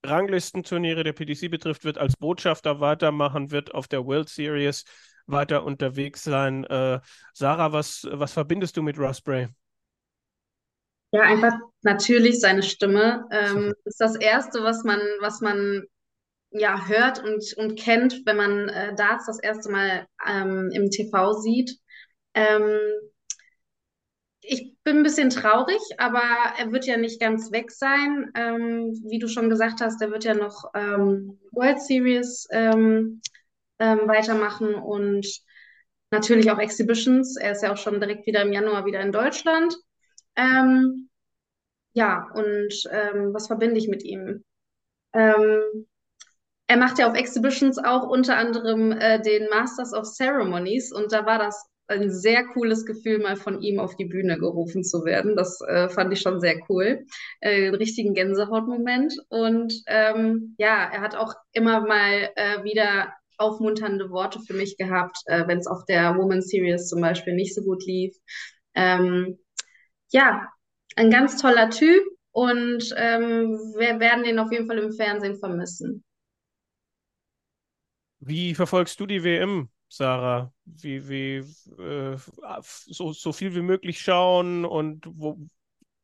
Ranglistenturniere 0.02 1.04
der 1.04 1.12
PDC 1.12 1.50
betrifft, 1.50 1.84
wird 1.84 1.98
als 1.98 2.16
Botschafter 2.16 2.80
weitermachen, 2.80 3.50
wird 3.50 3.74
auf 3.74 3.88
der 3.88 4.06
World 4.06 4.30
Series 4.30 4.84
weiter 5.26 5.64
unterwegs 5.64 6.24
sein. 6.24 6.64
Äh, 6.64 7.00
Sarah, 7.34 7.72
was, 7.72 8.08
was 8.10 8.32
verbindest 8.32 8.78
du 8.78 8.82
mit 8.82 8.98
Raspberry? 8.98 9.48
Ja, 11.12 11.22
einfach 11.22 11.52
natürlich 11.82 12.40
seine 12.40 12.62
Stimme. 12.62 13.26
Ähm, 13.30 13.74
ist 13.84 14.00
das 14.00 14.16
Erste, 14.16 14.62
was 14.62 14.82
man, 14.84 15.00
was 15.20 15.42
man 15.42 15.82
ja 16.52 16.86
hört 16.86 17.22
und, 17.22 17.44
und 17.58 17.78
kennt, 17.78 18.22
wenn 18.24 18.38
man 18.38 18.70
äh, 18.70 18.94
Darts 18.94 19.26
das 19.26 19.40
erste 19.40 19.70
Mal 19.70 20.06
ähm, 20.26 20.70
im 20.72 20.88
TV 20.88 21.34
sieht. 21.34 21.76
Ähm, 22.32 22.80
ich 24.42 24.74
bin 24.84 24.98
ein 24.98 25.02
bisschen 25.02 25.30
traurig, 25.30 25.80
aber 25.98 26.22
er 26.58 26.72
wird 26.72 26.86
ja 26.86 26.96
nicht 26.96 27.20
ganz 27.20 27.52
weg 27.52 27.70
sein. 27.70 28.30
Ähm, 28.34 28.92
wie 29.08 29.18
du 29.18 29.28
schon 29.28 29.50
gesagt 29.50 29.80
hast, 29.80 30.00
er 30.00 30.10
wird 30.10 30.24
ja 30.24 30.34
noch 30.34 30.70
ähm, 30.74 31.38
World 31.52 31.80
Series 31.80 32.46
ähm, 32.50 33.20
ähm, 33.78 34.00
weitermachen 34.06 34.74
und 34.74 35.26
natürlich 36.10 36.50
auch 36.50 36.58
Exhibitions. 36.58 37.36
Er 37.36 37.52
ist 37.52 37.62
ja 37.62 37.72
auch 37.72 37.76
schon 37.76 38.00
direkt 38.00 38.26
wieder 38.26 38.42
im 38.42 38.52
Januar 38.52 38.86
wieder 38.86 39.00
in 39.00 39.12
Deutschland. 39.12 39.76
Ähm, 40.36 41.08
ja, 41.92 42.28
und 42.34 42.72
ähm, 42.90 43.34
was 43.34 43.46
verbinde 43.48 43.78
ich 43.78 43.88
mit 43.88 44.04
ihm? 44.04 44.44
er 45.12 46.76
macht 46.76 47.00
ja 47.00 47.10
auf 47.10 47.16
Exhibitions 47.16 47.78
auch 47.78 48.08
unter 48.08 48.36
anderem 48.36 48.92
äh, 48.92 49.20
den 49.20 49.48
Masters 49.48 49.92
of 49.92 50.06
Ceremonies 50.06 50.92
und 50.92 51.10
da 51.10 51.26
war 51.26 51.40
das 51.40 51.68
ein 51.90 52.10
sehr 52.10 52.46
cooles 52.46 52.86
Gefühl, 52.86 53.18
mal 53.18 53.36
von 53.36 53.60
ihm 53.60 53.80
auf 53.80 53.96
die 53.96 54.04
Bühne 54.04 54.38
gerufen 54.38 54.84
zu 54.84 55.04
werden. 55.04 55.36
Das 55.36 55.60
äh, 55.62 55.88
fand 55.88 56.12
ich 56.12 56.20
schon 56.20 56.40
sehr 56.40 56.56
cool. 56.68 57.04
Äh, 57.40 57.66
einen 57.66 57.74
richtigen 57.74 58.14
Gänsehautmoment. 58.14 59.14
Und 59.28 59.74
ähm, 59.86 60.54
ja, 60.58 60.90
er 60.92 61.00
hat 61.00 61.16
auch 61.16 61.34
immer 61.52 61.80
mal 61.80 62.30
äh, 62.36 62.62
wieder 62.64 63.12
aufmunternde 63.38 64.10
Worte 64.10 64.40
für 64.40 64.54
mich 64.54 64.76
gehabt, 64.76 65.18
äh, 65.26 65.46
wenn 65.46 65.58
es 65.58 65.66
auf 65.66 65.84
der 65.86 66.16
Woman 66.16 66.42
Series 66.42 66.88
zum 66.88 67.00
Beispiel 67.00 67.34
nicht 67.34 67.54
so 67.54 67.62
gut 67.62 67.84
lief. 67.84 68.14
Ähm, 68.74 69.38
ja, 70.10 70.46
ein 70.96 71.10
ganz 71.10 71.40
toller 71.40 71.70
Typ 71.70 72.02
und 72.32 72.92
ähm, 72.96 73.58
wir 73.78 73.98
werden 73.98 74.24
ihn 74.24 74.38
auf 74.38 74.52
jeden 74.52 74.66
Fall 74.66 74.78
im 74.78 74.92
Fernsehen 74.92 75.38
vermissen. 75.38 76.04
Wie 78.20 78.54
verfolgst 78.54 79.00
du 79.00 79.06
die 79.06 79.24
WM? 79.24 79.70
Sarah? 79.90 80.52
Wie, 80.64 81.08
wie 81.08 81.36
äh, 81.82 82.16
so, 82.62 83.12
so 83.12 83.32
viel 83.32 83.54
wie 83.54 83.60
möglich 83.60 84.00
schauen 84.00 84.64
und 84.64 85.04
wo, 85.10 85.36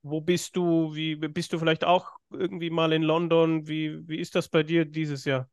wo 0.02 0.20
bist 0.20 0.56
du? 0.56 0.94
Wie 0.94 1.14
bist 1.16 1.52
du 1.52 1.58
vielleicht 1.58 1.84
auch 1.84 2.10
irgendwie 2.30 2.70
mal 2.70 2.92
in 2.92 3.02
London? 3.02 3.66
Wie, 3.68 4.06
wie 4.08 4.18
ist 4.18 4.34
das 4.34 4.48
bei 4.48 4.62
dir 4.64 4.84
dieses 4.84 5.24
Jahr? 5.24 5.48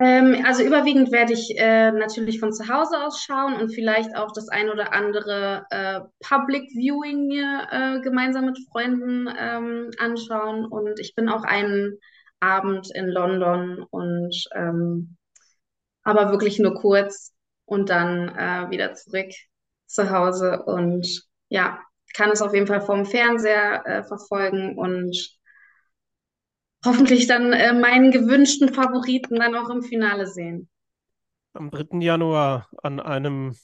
Ähm, 0.00 0.44
also 0.46 0.64
überwiegend 0.64 1.12
werde 1.12 1.34
ich 1.34 1.56
äh, 1.58 1.92
natürlich 1.92 2.40
von 2.40 2.52
zu 2.52 2.68
Hause 2.68 3.04
aus 3.04 3.22
schauen 3.22 3.54
und 3.54 3.72
vielleicht 3.74 4.16
auch 4.16 4.32
das 4.32 4.48
ein 4.48 4.70
oder 4.70 4.92
andere 4.94 5.66
äh, 5.70 6.00
Public 6.26 6.70
Viewing 6.70 7.26
mir 7.26 7.68
äh, 7.70 8.00
gemeinsam 8.00 8.46
mit 8.46 8.58
Freunden 8.72 9.28
ähm, 9.38 9.90
anschauen. 9.98 10.64
Und 10.64 10.98
ich 10.98 11.14
bin 11.14 11.28
auch 11.28 11.44
einen 11.44 11.98
Abend 12.40 12.88
in 12.94 13.08
London 13.08 13.84
und 13.90 14.34
ähm, 14.54 15.16
aber 16.02 16.30
wirklich 16.30 16.58
nur 16.58 16.74
kurz 16.74 17.34
und 17.70 17.88
dann 17.88 18.28
äh, 18.36 18.68
wieder 18.70 18.94
zurück 18.94 19.30
zu 19.86 20.10
Hause 20.10 20.64
und 20.64 21.22
ja, 21.48 21.80
kann 22.14 22.30
es 22.30 22.42
auf 22.42 22.52
jeden 22.52 22.66
Fall 22.66 22.80
vom 22.80 23.06
Fernseher 23.06 23.86
äh, 23.86 24.02
verfolgen 24.02 24.76
und 24.76 25.38
hoffentlich 26.84 27.28
dann 27.28 27.52
äh, 27.52 27.72
meinen 27.72 28.10
gewünschten 28.10 28.74
Favoriten 28.74 29.36
dann 29.36 29.54
auch 29.54 29.70
im 29.70 29.82
Finale 29.82 30.26
sehen. 30.26 30.68
Am 31.52 31.70
3. 31.70 32.00
Januar 32.00 32.68
an 32.82 32.98
einem 32.98 33.56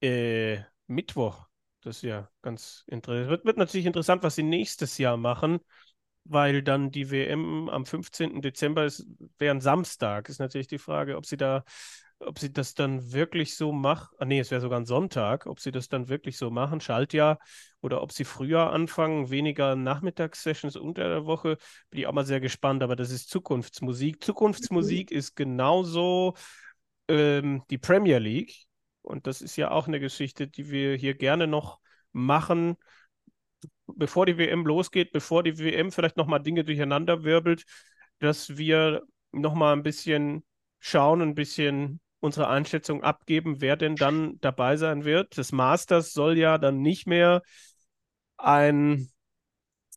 äh, 0.00 0.58
Mittwoch. 0.88 1.46
Das 1.82 1.96
ist 1.96 2.02
ja 2.02 2.28
ganz 2.42 2.84
interessant. 2.88 3.28
Wird, 3.28 3.44
wird 3.44 3.58
natürlich 3.58 3.86
interessant, 3.86 4.24
was 4.24 4.34
sie 4.34 4.42
nächstes 4.42 4.98
Jahr 4.98 5.16
machen, 5.16 5.60
weil 6.24 6.62
dann 6.62 6.90
die 6.90 7.12
WM 7.12 7.68
am 7.68 7.86
15. 7.86 8.40
Dezember 8.40 8.84
ist, 8.84 9.06
wäre 9.38 9.54
ein 9.54 9.60
Samstag. 9.60 10.28
Ist 10.28 10.40
natürlich 10.40 10.68
die 10.68 10.78
Frage, 10.78 11.16
ob 11.16 11.26
sie 11.26 11.36
da 11.36 11.64
ob 12.20 12.38
sie 12.38 12.52
das 12.52 12.74
dann 12.74 13.12
wirklich 13.12 13.56
so 13.56 13.72
machen, 13.72 14.14
ah, 14.18 14.24
nee, 14.24 14.40
es 14.40 14.50
wäre 14.50 14.60
sogar 14.60 14.80
ein 14.80 14.86
Sonntag, 14.86 15.46
ob 15.46 15.60
sie 15.60 15.72
das 15.72 15.88
dann 15.88 16.08
wirklich 16.08 16.36
so 16.36 16.50
machen, 16.50 16.80
Schaltjahr, 16.80 17.38
oder 17.80 18.02
ob 18.02 18.12
sie 18.12 18.24
früher 18.24 18.72
anfangen, 18.72 19.30
weniger 19.30 19.76
Nachmittagssessions 19.76 20.76
unter 20.76 21.08
der 21.08 21.26
Woche, 21.26 21.58
bin 21.90 22.00
ich 22.00 22.06
auch 22.06 22.12
mal 22.12 22.24
sehr 22.24 22.40
gespannt, 22.40 22.82
aber 22.82 22.96
das 22.96 23.10
ist 23.10 23.28
Zukunftsmusik. 23.28 24.22
Zukunftsmusik 24.22 25.10
mhm. 25.10 25.16
ist 25.16 25.36
genauso 25.36 26.34
ähm, 27.08 27.62
die 27.70 27.78
Premier 27.78 28.18
League 28.18 28.66
und 29.02 29.26
das 29.26 29.42
ist 29.42 29.56
ja 29.56 29.70
auch 29.70 29.86
eine 29.86 30.00
Geschichte, 30.00 30.48
die 30.48 30.70
wir 30.70 30.96
hier 30.96 31.14
gerne 31.14 31.46
noch 31.46 31.78
machen, 32.12 32.76
bevor 33.86 34.26
die 34.26 34.38
WM 34.38 34.64
losgeht, 34.64 35.12
bevor 35.12 35.42
die 35.42 35.58
WM 35.58 35.92
vielleicht 35.92 36.16
nochmal 36.16 36.42
Dinge 36.42 36.64
durcheinander 36.64 37.22
wirbelt, 37.24 37.64
dass 38.18 38.56
wir 38.56 39.02
nochmal 39.32 39.74
ein 39.74 39.82
bisschen 39.82 40.44
schauen, 40.78 41.20
ein 41.20 41.34
bisschen 41.34 42.00
unsere 42.24 42.48
Einschätzung 42.48 43.02
abgeben, 43.02 43.60
wer 43.60 43.76
denn 43.76 43.96
dann 43.96 44.40
dabei 44.40 44.76
sein 44.76 45.04
wird. 45.04 45.38
Das 45.38 45.52
Masters 45.52 46.12
soll 46.12 46.38
ja 46.38 46.58
dann 46.58 46.80
nicht 46.80 47.06
mehr 47.06 47.42
ein 48.36 49.08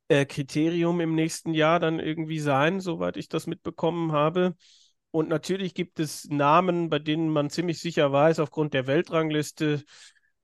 äh, 0.10 0.26
Kriterium 0.26 0.99
im 1.02 1.16
nächsten 1.16 1.54
Jahr 1.54 1.80
dann 1.80 1.99
irgendwie 1.99 2.40
sein, 2.40 2.80
soweit 2.80 3.18
ich 3.18 3.30
das 3.30 3.48
mitbekommen 3.48 4.12
habe. 4.12 4.56
Und 5.12 5.30
natürlich 5.30 5.74
gibt 5.74 5.99
es 5.99 6.26
Namen, 6.30 6.90
bei 6.90 6.99
denen 6.99 7.30
man 7.30 7.49
ziemlich 7.49 7.80
sicher 7.80 8.12
weiß, 8.12 8.40
aufgrund 8.40 8.74
der 8.74 8.88
Weltrangliste, 8.88 9.84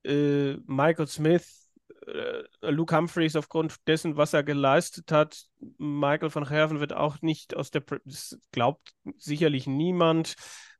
äh, 0.04 0.54
Michael 0.66 1.06
Smith, 1.06 1.70
äh, 2.06 2.70
Luke 2.70 2.96
Humphreys 2.96 3.36
aufgrund 3.36 3.76
dessen, 3.86 4.16
was 4.16 4.32
er 4.32 4.42
geleistet 4.42 5.12
hat. 5.12 5.44
Michael 5.78 6.34
van 6.34 6.44
Gerven 6.44 6.80
wird 6.80 6.92
auch 6.92 7.20
nicht 7.22 7.54
aus 7.56 7.70
der, 7.70 7.80
Pre 7.80 8.00
das 8.04 8.38
glaubt 8.52 8.94
sicherlich 9.18 9.66
niemand. 9.66 10.34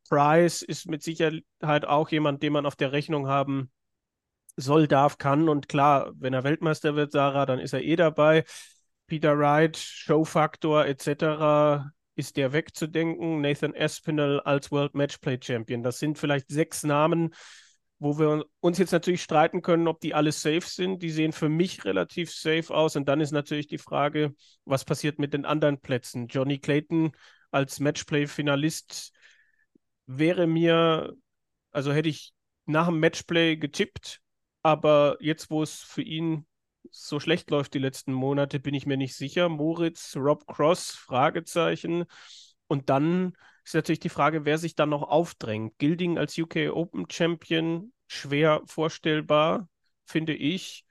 Price 0.09 0.63
ist 0.63 0.89
mit 0.89 1.03
Sicherheit 1.03 1.45
auch 1.87 2.11
jemand, 2.11 2.43
den 2.43 2.53
man 2.53 2.67
auf 2.67 2.77
der 2.77 2.93
Rechnung 2.93 3.29
haben 3.29 3.71
soll, 4.57 4.87
darf, 4.87 5.19
kann. 5.19 5.49
Und 5.49 5.69
klar, 5.69 6.13
wenn 6.17 6.35
er 6.35 6.45
Weltmeister 6.45 6.95
wird, 6.97 7.13
Sarah, 7.13 7.47
dann 7.47 7.59
ist 7.59 7.73
er 7.73 7.83
eh 7.83 7.97
dabei. 7.97 8.45
Peter 9.07 9.39
Wright, 9.39 9.77
Showfaktor 9.77 10.87
etc. 10.87 11.91
ist 12.15 12.37
der 12.37 12.53
wegzudenken. 12.53 13.41
Nathan 13.41 13.75
Aspinall 13.77 14.41
als 14.41 14.71
World 14.71 14.95
Matchplay 14.95 15.39
Champion. 15.43 15.83
Das 15.83 15.99
sind 15.99 16.19
vielleicht 16.19 16.49
sechs 16.49 16.85
Namen, 16.85 17.35
wo 17.99 18.19
wir 18.19 18.45
uns 18.61 18.79
jetzt 18.79 18.93
natürlich 18.93 19.23
streiten 19.23 19.63
können, 19.63 19.89
ob 19.89 20.01
die 20.01 20.15
alle 20.15 20.33
safe 20.33 20.63
sind. 20.63 21.03
Die 21.03 21.11
sehen 21.11 21.33
für 21.33 21.49
mich 21.49 21.85
relativ 21.85 22.33
safe 22.33 22.73
aus. 22.75 22.97
Und 22.97 23.09
dann 23.09 23.21
ist 23.21 23.33
natürlich 23.33 23.67
die 23.67 23.79
Frage, 23.79 24.35
was 24.65 24.85
passiert 24.85 25.19
mit 25.19 25.35
den 25.35 25.45
anderen 25.45 25.81
Plätzen? 25.81 26.29
Johnny 26.29 26.59
Clayton 26.59 27.13
als 27.51 27.81
Matchplay-Finalist 27.81 29.13
wäre 30.07 30.47
mir, 30.47 31.15
also 31.71 31.93
hätte 31.93 32.09
ich 32.09 32.33
nach 32.67 32.87
dem 32.87 33.01
Matchplay 33.01 33.57
getippt, 33.57 34.21
aber 34.63 35.17
jetzt, 35.21 35.51
wo 35.51 35.63
es 35.63 35.81
für 35.81 36.03
ihn 36.03 36.47
so 36.91 37.21
schlecht 37.21 37.51
läuft 37.51 37.75
die 37.75 37.79
letzten 37.79 38.13
Monate, 38.13 38.61
bin 38.61 38.75
ich 38.75 38.87
mir 38.87 38.97
nicht 38.97 39.17
sicher. 39.17 39.49
Moritz, 39.49 40.17
Rob 40.17 40.47
Cross, 40.47 40.91
Fragezeichen. 40.91 42.05
Und 42.67 42.91
dann 42.91 43.35
ist 43.65 43.75
natürlich 43.75 44.01
die 44.01 44.09
Frage, 44.09 44.45
wer 44.45 44.59
sich 44.59 44.75
dann 44.75 44.91
noch 44.91 45.03
aufdrängt. 45.03 45.79
Gilding 45.79 46.19
als 46.19 46.39
UK 46.39 46.71
Open 46.73 47.07
Champion, 47.11 47.93
schwer 48.07 48.63
vorstellbar, 48.67 49.69
finde 50.05 50.35
ich. 50.35 50.85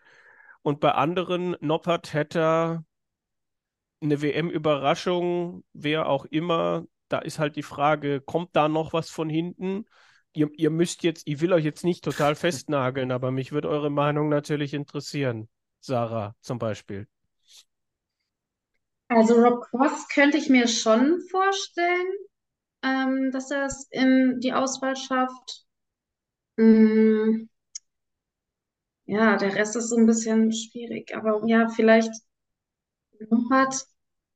Und 0.62 0.80
bei 0.80 0.94
anderen, 0.94 1.56
Noppert, 1.62 2.14
Hatter, 2.14 2.86
eine 4.02 4.22
WM-Überraschung, 4.22 5.64
wer 5.74 6.08
auch 6.08 6.26
immer, 6.26 6.86
da 7.14 7.20
ist 7.20 7.38
halt 7.38 7.56
die 7.56 7.64
Frage, 7.64 8.22
kommt 8.22 8.56
da 8.56 8.68
noch 8.68 8.92
was 8.92 9.12
von 9.12 9.30
hinten? 9.30 9.86
Ihr, 10.34 10.50
ihr 10.58 10.72
müsst 10.72 11.04
jetzt, 11.04 11.28
ich 11.28 11.42
will 11.42 11.54
euch 11.54 11.64
jetzt 11.64 11.84
nicht 11.84 12.04
total 12.04 12.34
festnageln, 12.34 13.12
aber 13.12 13.30
mich 13.30 13.52
würde 13.52 13.70
eure 13.70 13.92
Meinung 13.92 14.30
natürlich 14.30 14.74
interessieren. 14.74 15.48
Sarah 15.80 16.36
zum 16.42 16.58
Beispiel. 16.58 17.08
Also 19.10 19.36
Rob 19.36 19.64
Cross 19.70 20.08
könnte 20.08 20.38
ich 20.40 20.50
mir 20.50 20.68
schon 20.68 21.22
vorstellen, 21.30 22.08
ähm, 22.82 23.30
dass 23.32 23.52
er 23.52 23.66
es 23.66 23.88
in 23.92 24.40
die 24.40 24.54
Auswahl 24.54 24.96
schafft. 24.96 25.68
Mm, 26.58 27.48
ja, 29.06 29.38
der 29.38 29.54
Rest 29.54 29.76
ist 29.76 29.90
so 29.90 29.98
ein 29.98 30.08
bisschen 30.08 30.52
schwierig, 30.52 31.16
aber 31.16 31.44
ja, 31.46 31.70
vielleicht 31.70 32.12
Norbert 33.30 33.86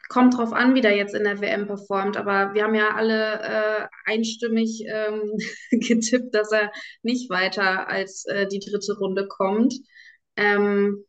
kommt 0.09 0.37
drauf 0.37 0.53
an, 0.53 0.75
wie 0.75 0.81
der 0.81 0.95
jetzt 0.95 1.15
in 1.15 1.23
der 1.23 1.41
WM 1.41 1.67
performt. 1.67 2.17
Aber 2.17 2.53
wir 2.53 2.63
haben 2.63 2.75
ja 2.75 2.95
alle 2.95 3.41
äh, 3.41 3.87
einstimmig 4.05 4.83
ähm, 4.87 5.37
getippt, 5.71 6.33
dass 6.33 6.51
er 6.51 6.71
nicht 7.01 7.29
weiter 7.29 7.87
als 7.89 8.25
äh, 8.25 8.47
die 8.47 8.59
dritte 8.59 8.97
Runde 8.97 9.27
kommt. 9.27 9.73
Ähm, 10.35 11.05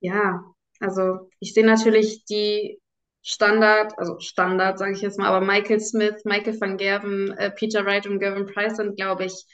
ja, 0.00 0.42
also 0.80 1.30
ich 1.38 1.54
sehe 1.54 1.64
natürlich 1.66 2.24
die 2.24 2.80
Standard, 3.22 3.96
also 3.98 4.18
Standard 4.18 4.78
sage 4.78 4.92
ich 4.92 5.00
jetzt 5.00 5.18
mal, 5.18 5.28
aber 5.28 5.44
Michael 5.44 5.80
Smith, 5.80 6.24
Michael 6.24 6.60
van 6.60 6.76
Gerven, 6.76 7.30
äh, 7.38 7.50
Peter 7.52 7.84
Wright 7.86 8.06
und 8.06 8.18
Gavin 8.18 8.46
Price 8.46 8.76
sind, 8.76 8.96
glaube 8.96 9.26
ich, 9.26 9.46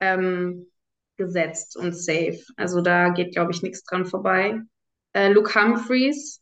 ähm, 0.00 0.66
gesetzt 1.16 1.76
und 1.76 1.92
safe. 1.94 2.40
Also 2.56 2.80
da 2.80 3.10
geht, 3.10 3.32
glaube 3.34 3.52
ich, 3.52 3.62
nichts 3.62 3.84
dran 3.84 4.06
vorbei. 4.06 4.60
Äh, 5.12 5.28
Luke 5.32 5.54
Humphreys 5.54 6.41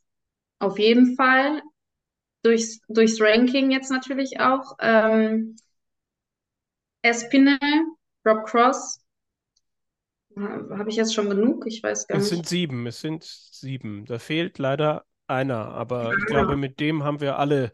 auf 0.60 0.78
jeden 0.78 1.16
Fall. 1.16 1.62
Durchs, 2.42 2.80
durchs 2.88 3.20
Ranking 3.20 3.70
jetzt 3.70 3.90
natürlich 3.90 4.40
auch. 4.40 4.76
Ähm, 4.80 5.56
Espinel, 7.02 7.58
Rob 8.24 8.46
Cross. 8.46 9.00
Habe 10.36 10.88
ich 10.88 10.96
jetzt 10.96 11.14
schon 11.14 11.28
genug? 11.28 11.66
Ich 11.66 11.82
weiß 11.82 12.06
gar 12.06 12.16
es 12.18 12.24
nicht. 12.24 12.32
Es 12.32 12.36
sind 12.36 12.48
sieben, 12.48 12.86
es 12.86 13.00
sind 13.00 13.24
sieben. 13.24 14.04
Da 14.06 14.18
fehlt 14.18 14.58
leider 14.58 15.04
einer, 15.26 15.68
aber 15.68 16.12
ja. 16.12 16.18
ich 16.18 16.26
glaube, 16.26 16.56
mit 16.56 16.80
dem 16.80 17.04
haben 17.04 17.20
wir 17.20 17.38
alle, 17.38 17.72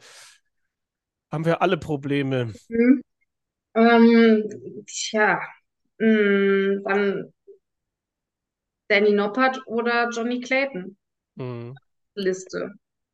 haben 1.30 1.44
wir 1.44 1.62
alle 1.62 1.76
Probleme. 1.76 2.52
Mhm. 2.68 3.02
Ähm, 3.74 4.84
tja, 4.86 5.40
mm, 5.98 6.82
dann 6.84 7.32
Danny 8.88 9.12
Noppert 9.12 9.60
oder 9.66 10.08
Johnny 10.10 10.40
Clayton. 10.40 10.96
Mhm. 11.34 11.74
Liste. 12.16 12.72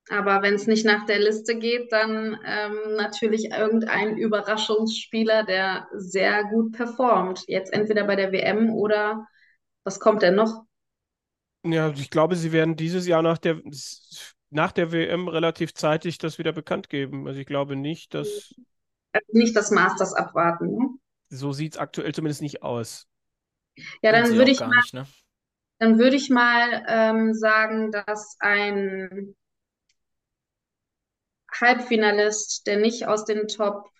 Aber 0.09 0.43
wenn 0.43 0.55
es 0.55 0.67
nicht 0.67 0.85
nach 0.85 1.07
der 1.07 1.21
Liste 1.21 1.57
geht, 1.59 1.93
dann 1.93 2.39
ähm, 2.45 2.97
natürlich 2.97 3.51
irgendein 3.51 4.17
Überraschungsspieler, 4.17 5.45
der 5.45 5.87
sehr 5.95 6.45
gut 6.45 6.73
performt. 6.73 7.45
Jetzt 7.47 7.73
entweder 7.73 8.05
bei 8.05 8.17
der 8.17 8.33
WM 8.33 8.71
oder 8.71 9.27
was 9.85 10.01
kommt 10.01 10.23
denn 10.23 10.35
noch? 10.35 10.65
Ja, 11.65 11.91
ich 11.91 12.11
glaube, 12.11 12.35
sie 12.35 12.53
werden 12.53 12.77
dieses 12.77 13.07
Jahr 13.07 13.23
nach 13.23 13.39
der, 13.39 13.61
nach 14.51 14.73
der 14.73 14.91
WM 14.91 15.29
relativ 15.29 15.75
zeitig 15.75 16.19
das 16.19 16.39
wieder 16.39 16.53
bekannt 16.53 16.89
geben. 16.89 17.29
Also 17.29 17.39
ich 17.39 17.47
glaube 17.47 17.77
nicht, 17.77 18.15
dass. 18.15 18.55
Also 19.13 19.27
nicht 19.33 19.55
das 19.55 19.71
Masters 19.71 20.15
abwarten. 20.15 20.75
Ne? 20.77 20.89
So 21.29 21.53
sieht 21.53 21.75
es 21.75 21.79
aktuell 21.79 22.13
zumindest 22.13 22.43
nicht 22.43 22.63
aus. 22.63 23.07
Ja, 24.03 24.13
dann 24.13 24.35
würde 24.35 24.51
ich 24.51 24.61
mal, 24.61 24.69
nicht, 24.69 24.95
ne? 24.95 25.07
Dann 25.83 25.99
würde 25.99 26.15
ich 26.15 26.31
mal 26.31 26.85
ähm, 26.87 27.35
sagen, 27.35 27.91
dass 27.91 28.37
ein 28.39 29.35
Halbfinalist, 31.53 32.69
der 32.69 32.77
nicht 32.77 33.09
aus 33.09 33.25
den 33.25 33.49
Top 33.49 33.91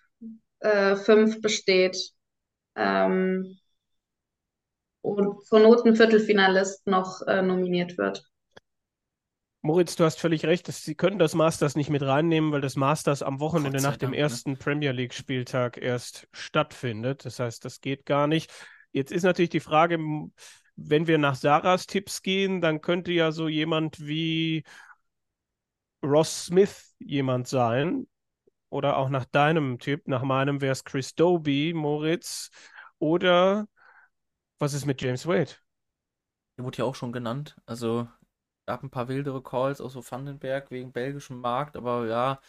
äh, 0.61 0.95
5 0.95 1.41
besteht, 1.41 2.13
ähm, 2.77 3.59
und 5.01 5.45
zur 5.45 5.59
Not 5.59 5.85
ein 5.85 5.97
Viertelfinalist 5.97 6.87
noch 6.87 7.23
äh, 7.27 7.43
nominiert 7.43 7.99
wird. 7.99 8.31
Moritz, 9.61 9.97
du 9.97 10.05
hast 10.05 10.21
völlig 10.21 10.45
recht, 10.45 10.69
dass 10.69 10.85
sie 10.85 10.95
können 10.95 11.19
das 11.19 11.35
Masters 11.35 11.75
nicht 11.75 11.91
mit 11.91 12.03
reinnehmen, 12.03 12.53
weil 12.53 12.61
das 12.61 12.77
Masters 12.77 13.25
am 13.25 13.41
Wochenende 13.41 13.83
nach 13.83 13.97
dem 13.97 14.11
Dank, 14.11 14.13
ne? 14.13 14.19
ersten 14.19 14.53
ne? 14.53 14.57
Premier 14.57 14.93
League 14.93 15.15
Spieltag 15.15 15.79
erst 15.79 16.29
stattfindet. 16.31 17.25
Das 17.25 17.41
heißt, 17.41 17.65
das 17.65 17.81
geht 17.81 18.07
gar 18.07 18.29
nicht. 18.29 18.53
Jetzt 18.93 19.11
ist 19.11 19.25
natürlich 19.25 19.51
die 19.51 19.61
Frage, 19.61 19.99
wenn 20.77 21.07
wir 21.07 21.19
nach 21.19 21.35
Sarahs 21.35 21.87
Tipps 21.87 22.23
gehen, 22.23 22.61
dann 22.61 22.81
könnte 22.81 23.13
ja 23.13 23.33
so 23.33 23.49
jemand 23.49 24.07
wie 24.07 24.65
Ross 26.03 26.47
Smith 26.47 26.95
jemand 26.99 27.49
sein. 27.49 28.07
Oder 28.71 28.97
auch 28.97 29.11
nach 29.11 29.27
deinem 29.27 29.79
Tipp, 29.79 30.09
nach 30.09 30.23
meinem 30.23 30.63
wäre 30.63 30.73
es 30.73 30.85
Chris 30.85 31.15
Doby, 31.15 31.75
Moritz. 31.75 32.51
Oder 32.99 33.67
was 34.59 34.73
ist 34.73 34.87
mit 34.87 35.03
James 35.03 35.27
Wade? 35.27 35.53
Der 36.57 36.65
wurde 36.65 36.79
ja 36.79 36.85
auch 36.85 36.95
schon 36.95 37.13
genannt. 37.13 37.57
Also 37.67 38.09
gab 38.67 38.83
ein 38.83 38.91
paar 38.91 39.09
wildere 39.09 39.43
Calls, 39.43 39.81
auch 39.81 39.91
so 39.91 40.03
Vandenberg 40.09 40.71
wegen 40.71 40.93
belgischem 40.93 41.41
Markt, 41.41 41.77
aber 41.77 42.07
ja, 42.07 42.41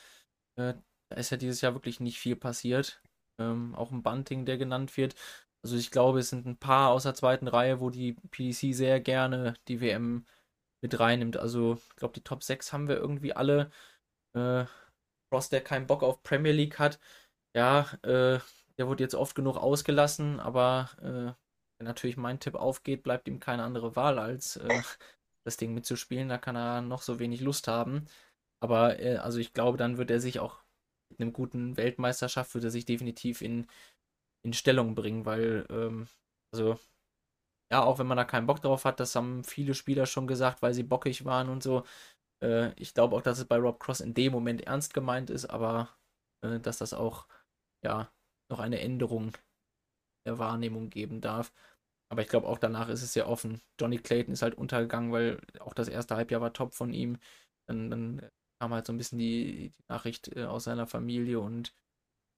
äh, 0.56 0.76
da 1.10 1.16
ist 1.18 1.32
ja 1.32 1.38
dieses 1.38 1.62
Jahr 1.62 1.74
wirklich 1.74 2.00
nicht 2.00 2.20
viel 2.20 2.36
passiert. 2.36 3.02
Ähm, 3.40 3.76
auch 3.76 3.92
ein 3.92 4.04
Bunting, 4.04 4.46
der 4.46 4.58
genannt 4.58 4.96
wird. 4.98 5.16
Also 5.64 5.78
ich 5.78 5.92
glaube, 5.92 6.20
es 6.20 6.30
sind 6.30 6.46
ein 6.46 6.58
paar 6.58 6.92
aus 6.92 7.04
der 7.04 7.16
zweiten 7.16 7.48
Reihe, 7.48 7.80
wo 7.80 7.90
die 7.90 8.14
PDC 8.32 8.76
sehr 8.76 9.00
gerne 9.00 9.56
die 9.68 9.82
WM 9.82 10.26
mit 10.82 11.00
reinnimmt. 11.00 11.38
Also 11.38 11.76
ich 11.90 11.96
glaube, 11.96 12.14
die 12.14 12.24
Top 12.24 12.44
6 12.44 12.74
haben 12.74 12.88
wir 12.88 12.98
irgendwie 12.98 13.34
alle. 13.34 13.72
Äh, 14.34 14.66
Ross, 15.34 15.50
der 15.50 15.62
keinen 15.62 15.88
Bock 15.88 16.04
auf 16.04 16.24
Premier 16.24 16.52
League 16.54 16.80
hat, 16.80 17.00
ja, 17.56 17.82
äh, 18.04 18.40
der 18.78 18.88
wurde 18.88 19.04
jetzt 19.04 19.16
oft 19.16 19.36
genug 19.36 19.58
ausgelassen, 19.58 20.40
aber 20.40 20.90
äh, 21.02 21.34
wenn 21.80 21.86
natürlich 21.88 22.18
mein 22.18 22.40
Tipp 22.40 22.56
aufgeht, 22.56 23.04
bleibt 23.04 23.28
ihm 23.28 23.40
keine 23.40 23.64
andere 23.64 23.96
Wahl, 23.96 24.20
als 24.20 24.58
äh, 24.58 24.82
das 25.44 25.58
Ding 25.58 25.74
mitzuspielen. 25.74 26.30
Da 26.30 26.38
kann 26.38 26.56
er 26.56 26.82
noch 26.82 27.02
so 27.02 27.20
wenig 27.20 27.42
Lust 27.42 27.68
haben. 27.68 28.06
Aber 28.62 29.00
äh, 29.00 29.18
also 29.18 29.40
ich 29.40 29.54
glaube, 29.54 29.78
dann 29.78 29.98
wird 29.98 30.12
er 30.12 30.20
sich 30.20 30.40
auch 30.40 30.64
mit 31.10 31.22
einem 31.22 31.34
guten 31.34 31.78
Weltmeisterschaft, 31.78 32.54
wird 32.56 32.64
er 32.66 32.72
sich 32.72 32.86
definitiv 32.86 33.42
in, 33.42 33.68
in 34.44 34.54
Stellung 34.54 34.96
bringen, 34.96 35.26
weil, 35.26 35.66
ähm, 35.70 36.08
also 36.54 36.78
ja, 37.72 37.84
auch 37.84 38.00
wenn 38.00 38.08
man 38.08 38.18
da 38.18 38.26
keinen 38.26 38.48
Bock 38.48 38.62
drauf 38.62 38.86
hat, 38.86 39.00
das 39.00 39.16
haben 39.16 39.44
viele 39.44 39.74
Spieler 39.74 40.06
schon 40.06 40.28
gesagt, 40.28 40.62
weil 40.62 40.74
sie 40.74 40.84
bockig 40.84 41.26
waren 41.26 41.50
und 41.50 41.64
so. 41.64 41.84
Äh, 42.44 42.74
ich 42.82 42.94
glaube 42.94 43.16
auch, 43.16 43.22
dass 43.24 43.40
es 43.40 43.46
bei 43.46 43.58
Rob 43.58 43.80
Cross 43.80 44.02
in 44.02 44.14
dem 44.14 44.34
Moment 44.34 44.62
ernst 44.64 44.94
gemeint 44.94 45.30
ist, 45.30 45.46
aber 45.48 45.90
äh, 46.44 46.60
dass 46.60 46.80
das 46.80 46.94
auch, 46.94 47.28
ja, 47.86 48.12
noch 48.52 48.60
eine 48.60 48.82
Änderung 48.82 49.34
der 50.28 50.40
Wahrnehmung 50.40 50.90
geben 50.90 51.22
darf. 51.22 51.54
Aber 52.10 52.22
ich 52.22 52.30
glaube 52.30 52.48
auch 52.48 52.60
danach 52.60 52.90
ist 52.90 53.02
es 53.04 53.14
sehr 53.14 53.28
offen. 53.30 53.62
Johnny 53.80 53.98
Clayton 53.98 54.34
ist 54.34 54.42
halt 54.44 54.56
untergegangen, 54.56 55.12
weil 55.12 55.42
auch 55.60 55.74
das 55.74 55.88
erste 55.88 56.16
Halbjahr 56.16 56.42
war 56.42 56.54
top 56.54 56.74
von 56.76 56.94
ihm. 56.94 57.18
Dann, 57.68 57.90
dann 57.90 58.30
kam 58.62 58.74
halt 58.74 58.86
so 58.86 58.94
ein 58.94 58.98
bisschen 58.98 59.20
die, 59.20 59.72
die 59.72 59.84
Nachricht 59.90 60.30
äh, 60.36 60.46
aus 60.46 60.66
seiner 60.66 60.88
Familie 60.88 61.40
und 61.40 61.74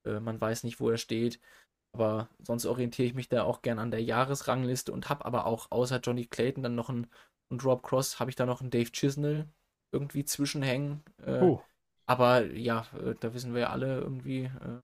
äh, 0.06 0.19
man 0.19 0.40
weiß 0.41 0.64
nicht, 0.64 0.80
wo 0.80 0.90
er 0.90 0.98
steht. 0.98 1.40
Aber 1.95 2.27
sonst 2.39 2.65
orientiere 2.65 3.07
ich 3.07 3.13
mich 3.13 3.30
da 3.30 3.43
auch 3.43 3.61
gern 3.61 3.80
an 3.80 3.89
der 3.89 4.03
Jahresrangliste 4.03 4.91
und 4.91 5.07
habe 5.07 5.23
aber 5.23 5.45
auch 5.45 5.72
außer 5.72 6.01
Johnny 6.01 6.26
Clayton 6.26 6.61
dann 6.61 6.76
noch 6.76 6.89
einen 6.89 7.07
und 7.47 7.63
Rob 7.63 7.84
Cross 7.84 8.19
habe 8.19 8.30
ich 8.30 8.35
da 8.35 8.45
noch 8.45 8.59
einen 8.59 8.69
Dave 8.69 8.91
Chisnell 8.91 9.47
irgendwie 9.93 10.26
zwischenhängen. 10.26 11.03
Äh, 11.26 11.39
oh. 11.39 11.63
Aber 12.05 12.43
ja, 12.47 12.85
äh, 12.99 13.15
da 13.17 13.34
wissen 13.34 13.53
wir 13.53 13.61
ja 13.61 13.69
alle 13.69 14.01
irgendwie, 14.01 14.43
äh, 14.43 14.81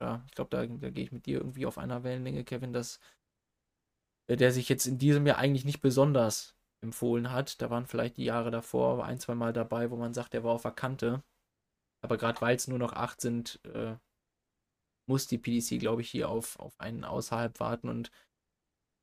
ja, 0.00 0.24
ich 0.26 0.32
glaube, 0.32 0.48
da, 0.48 0.64
da 0.64 0.88
gehe 0.88 1.04
ich 1.04 1.12
mit 1.12 1.26
dir 1.26 1.40
irgendwie 1.40 1.66
auf 1.66 1.76
einer 1.76 2.02
Wellenlänge, 2.04 2.44
Kevin, 2.44 2.72
dass 2.72 3.00
äh, 4.28 4.36
der 4.36 4.50
sich 4.50 4.70
jetzt 4.70 4.86
in 4.86 4.96
diesem 4.96 5.26
Jahr 5.26 5.36
eigentlich 5.36 5.66
nicht 5.66 5.82
besonders 5.82 6.56
empfohlen 6.82 7.32
hat. 7.32 7.60
Da 7.60 7.68
waren 7.68 7.84
vielleicht 7.84 8.16
die 8.16 8.24
Jahre 8.24 8.50
davor 8.50 9.04
ein, 9.04 9.18
zwei 9.18 9.34
Mal 9.34 9.52
dabei, 9.52 9.90
wo 9.90 9.96
man 9.96 10.14
sagt, 10.14 10.32
der 10.32 10.42
war 10.42 10.52
auf 10.52 10.62
der 10.62 10.70
Kante. 10.70 11.22
Aber 12.02 12.16
gerade 12.16 12.40
weil 12.40 12.56
es 12.56 12.66
nur 12.66 12.78
noch 12.78 12.94
acht 12.94 13.20
sind, 13.20 13.60
äh, 13.66 13.96
muss 15.10 15.26
die 15.26 15.38
PDC, 15.38 15.80
glaube 15.80 16.02
ich, 16.02 16.10
hier 16.10 16.28
auf, 16.28 16.58
auf 16.60 16.78
einen 16.78 17.04
außerhalb 17.04 17.58
warten 17.58 17.88
und 17.88 18.12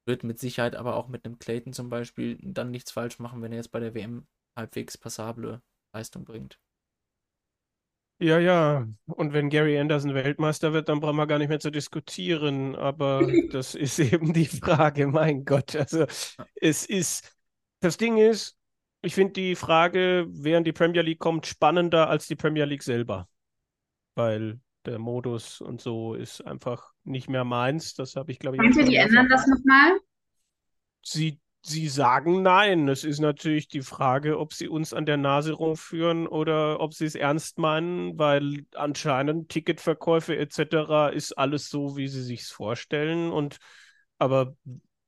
wird 0.08 0.24
mit 0.24 0.40
Sicherheit 0.40 0.76
aber 0.76 0.96
auch 0.96 1.10
mit 1.10 1.26
einem 1.26 1.38
Clayton 1.38 1.74
zum 1.74 1.90
Beispiel 1.90 2.40
dann 2.42 2.72
nichts 2.72 2.92
falsch 2.92 3.20
machen, 3.20 3.42
wenn 3.42 3.52
er 3.52 3.58
jetzt 3.58 3.72
bei 3.72 3.82
der 3.82 3.94
WM 3.94 4.26
halbwegs 4.56 4.98
passable 4.98 5.62
Leistung 5.94 6.24
bringt. 6.24 6.60
Ja, 8.20 8.40
ja. 8.40 8.88
Und 9.06 9.34
wenn 9.34 9.50
Gary 9.50 9.78
Anderson 9.78 10.16
Weltmeister 10.16 10.74
wird, 10.74 10.90
dann 10.90 11.02
brauchen 11.02 11.18
wir 11.18 11.28
gar 11.28 11.38
nicht 11.38 11.50
mehr 11.50 11.60
zu 11.60 11.72
diskutieren. 11.72 12.76
Aber 12.76 13.22
das 13.52 13.76
ist 13.76 14.00
eben 14.00 14.34
die 14.34 14.48
Frage, 14.48 15.08
mein 15.08 15.44
Gott. 15.46 15.76
Also 15.76 16.06
es 16.56 16.86
ist, 16.86 17.38
das 17.82 17.98
Ding 17.98 18.18
ist, 18.18 18.58
ich 19.04 19.14
finde 19.14 19.34
die 19.34 19.56
Frage, 19.56 20.26
während 20.30 20.66
die 20.66 20.74
Premier 20.74 21.02
League 21.02 21.20
kommt, 21.20 21.46
spannender 21.46 22.10
als 22.10 22.28
die 22.28 22.36
Premier 22.36 22.66
League 22.66 22.82
selber. 22.82 23.30
Weil 24.16 24.60
der 24.88 25.00
Modus 25.00 25.62
und 25.62 25.82
so 25.82 26.14
ist 26.16 26.46
einfach 26.46 26.92
nicht 27.04 27.30
mehr 27.30 27.44
meins. 27.44 27.94
Das 27.94 28.16
habe 28.16 28.32
ich, 28.32 28.40
glaube 28.40 28.58
ich. 28.58 28.62
Meint 28.62 28.76
ihr, 28.76 28.86
die 28.86 28.96
ändern 28.96 29.28
das 29.30 29.46
nochmal? 29.48 30.00
Sie 31.04 31.40
Sie 31.68 31.90
sagen 31.90 32.44
nein. 32.44 32.88
Es 32.88 33.04
ist 33.04 33.20
natürlich 33.20 33.68
die 33.68 33.82
Frage, 33.82 34.40
ob 34.40 34.54
sie 34.54 34.70
uns 34.70 34.94
an 34.94 35.06
der 35.06 35.18
Nase 35.18 35.52
rumführen 35.52 36.26
oder 36.26 36.80
ob 36.80 36.94
sie 36.94 37.04
es 37.04 37.14
ernst 37.14 37.58
meinen, 37.58 38.18
weil 38.18 38.66
anscheinend 38.74 39.50
Ticketverkäufe 39.50 40.38
etc. 40.38 41.14
ist 41.14 41.38
alles 41.38 41.70
so, 41.70 41.98
wie 41.98 42.08
sie 42.08 42.24
sich 42.24 42.46
vorstellen. 42.46 43.34
Und 43.34 43.58
aber 44.18 44.56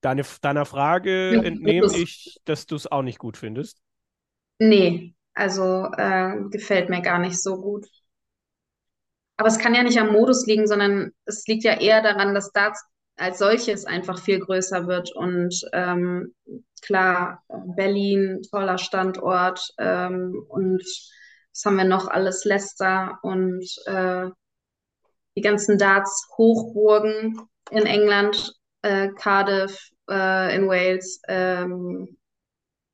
deine, 0.02 0.24
deiner 0.42 0.66
Frage 0.66 1.36
ja, 1.36 1.44
entnehme 1.44 1.96
ich, 1.96 2.42
dass 2.44 2.66
du 2.66 2.76
es 2.76 2.92
auch 2.92 3.04
nicht 3.04 3.20
gut 3.20 3.38
findest. 3.38 3.80
Nee, 4.60 5.14
also 5.34 5.86
äh, 5.96 6.42
gefällt 6.50 6.90
mir 6.90 7.02
gar 7.02 7.20
nicht 7.20 7.42
so 7.42 7.62
gut. 7.62 7.88
Aber 9.40 9.48
es 9.48 9.58
kann 9.58 9.74
ja 9.74 9.84
nicht 9.84 9.98
am 9.98 10.12
Modus 10.12 10.46
liegen, 10.48 10.68
sondern 10.68 11.14
es 11.24 11.48
liegt 11.48 11.64
ja 11.64 11.80
eher 11.80 12.02
daran, 12.02 12.36
dass 12.36 12.52
Darts 12.52 12.84
als 13.16 13.40
solches 13.40 13.86
einfach 13.86 14.20
viel 14.20 14.38
größer 14.38 14.86
wird. 14.86 15.16
Und 15.16 15.56
ähm, 15.72 16.36
klar, 16.82 17.42
Berlin, 17.48 18.42
toller 18.52 18.78
Standort 18.78 19.62
ähm, 19.78 20.46
und 20.50 20.84
was 20.84 21.64
haben 21.64 21.78
wir 21.78 21.86
noch 21.86 22.10
alles? 22.10 22.44
Leicester 22.44 23.18
und 23.22 23.66
äh, 23.86 24.28
die 25.38 25.42
ganzen 25.42 25.78
Darts-Hochburgen 25.78 27.42
in 27.72 27.86
England, 27.86 28.54
äh, 28.82 29.08
Cardiff, 29.08 29.90
äh, 30.10 30.54
in 30.54 30.68
Wales, 30.68 31.22
ähm, 31.30 32.18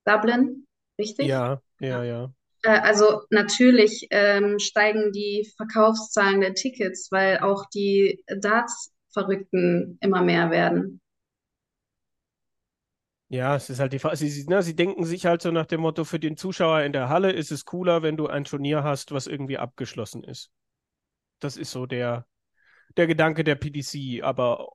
Dublin, 0.06 0.68
richtig? 1.00 1.26
Ja, 1.26 1.60
ja, 1.80 2.04
ja. 2.04 2.32
Äh, 2.66 2.80
also 2.80 3.22
natürlich 3.30 4.08
ähm, 4.10 4.60
steigen 4.60 5.12
die 5.12 5.48
Verkaufszahlen 5.58 6.42
der 6.42 6.56
Tickets, 6.56 7.10
weil 7.12 7.40
auch 7.40 7.66
die 7.74 8.24
Darts 8.42 8.92
Verrückten 9.14 9.98
immer 10.02 10.22
mehr 10.22 10.52
werden. 10.52 11.00
Ja, 13.28 13.56
es 13.56 13.70
ist 13.70 13.80
halt 13.80 13.94
die 13.94 14.00
Frage. 14.00 14.18
Sie, 14.18 14.30
sie, 14.30 14.46
ne, 14.48 14.62
sie 14.62 14.76
denken 14.76 15.04
sich 15.06 15.26
halt 15.26 15.42
so 15.42 15.52
nach 15.52 15.66
dem 15.66 15.82
Motto, 15.82 16.04
für 16.06 16.20
den 16.20 16.38
Zuschauer 16.38 16.82
in 16.82 16.94
der 16.94 17.10
Halle 17.10 17.32
ist 17.32 17.52
es 17.52 17.66
cooler, 17.66 18.04
wenn 18.04 18.18
du 18.18 18.28
ein 18.28 18.44
Turnier 18.44 18.84
hast, 18.84 19.12
was 19.12 19.28
irgendwie 19.28 19.58
abgeschlossen 19.58 20.24
ist. 20.24 20.52
Das 21.40 21.58
ist 21.58 21.72
so 21.72 21.86
der, 21.86 22.28
der 22.98 23.08
Gedanke 23.08 23.44
der 23.44 23.56
PDC. 23.56 24.24
Aber 24.24 24.70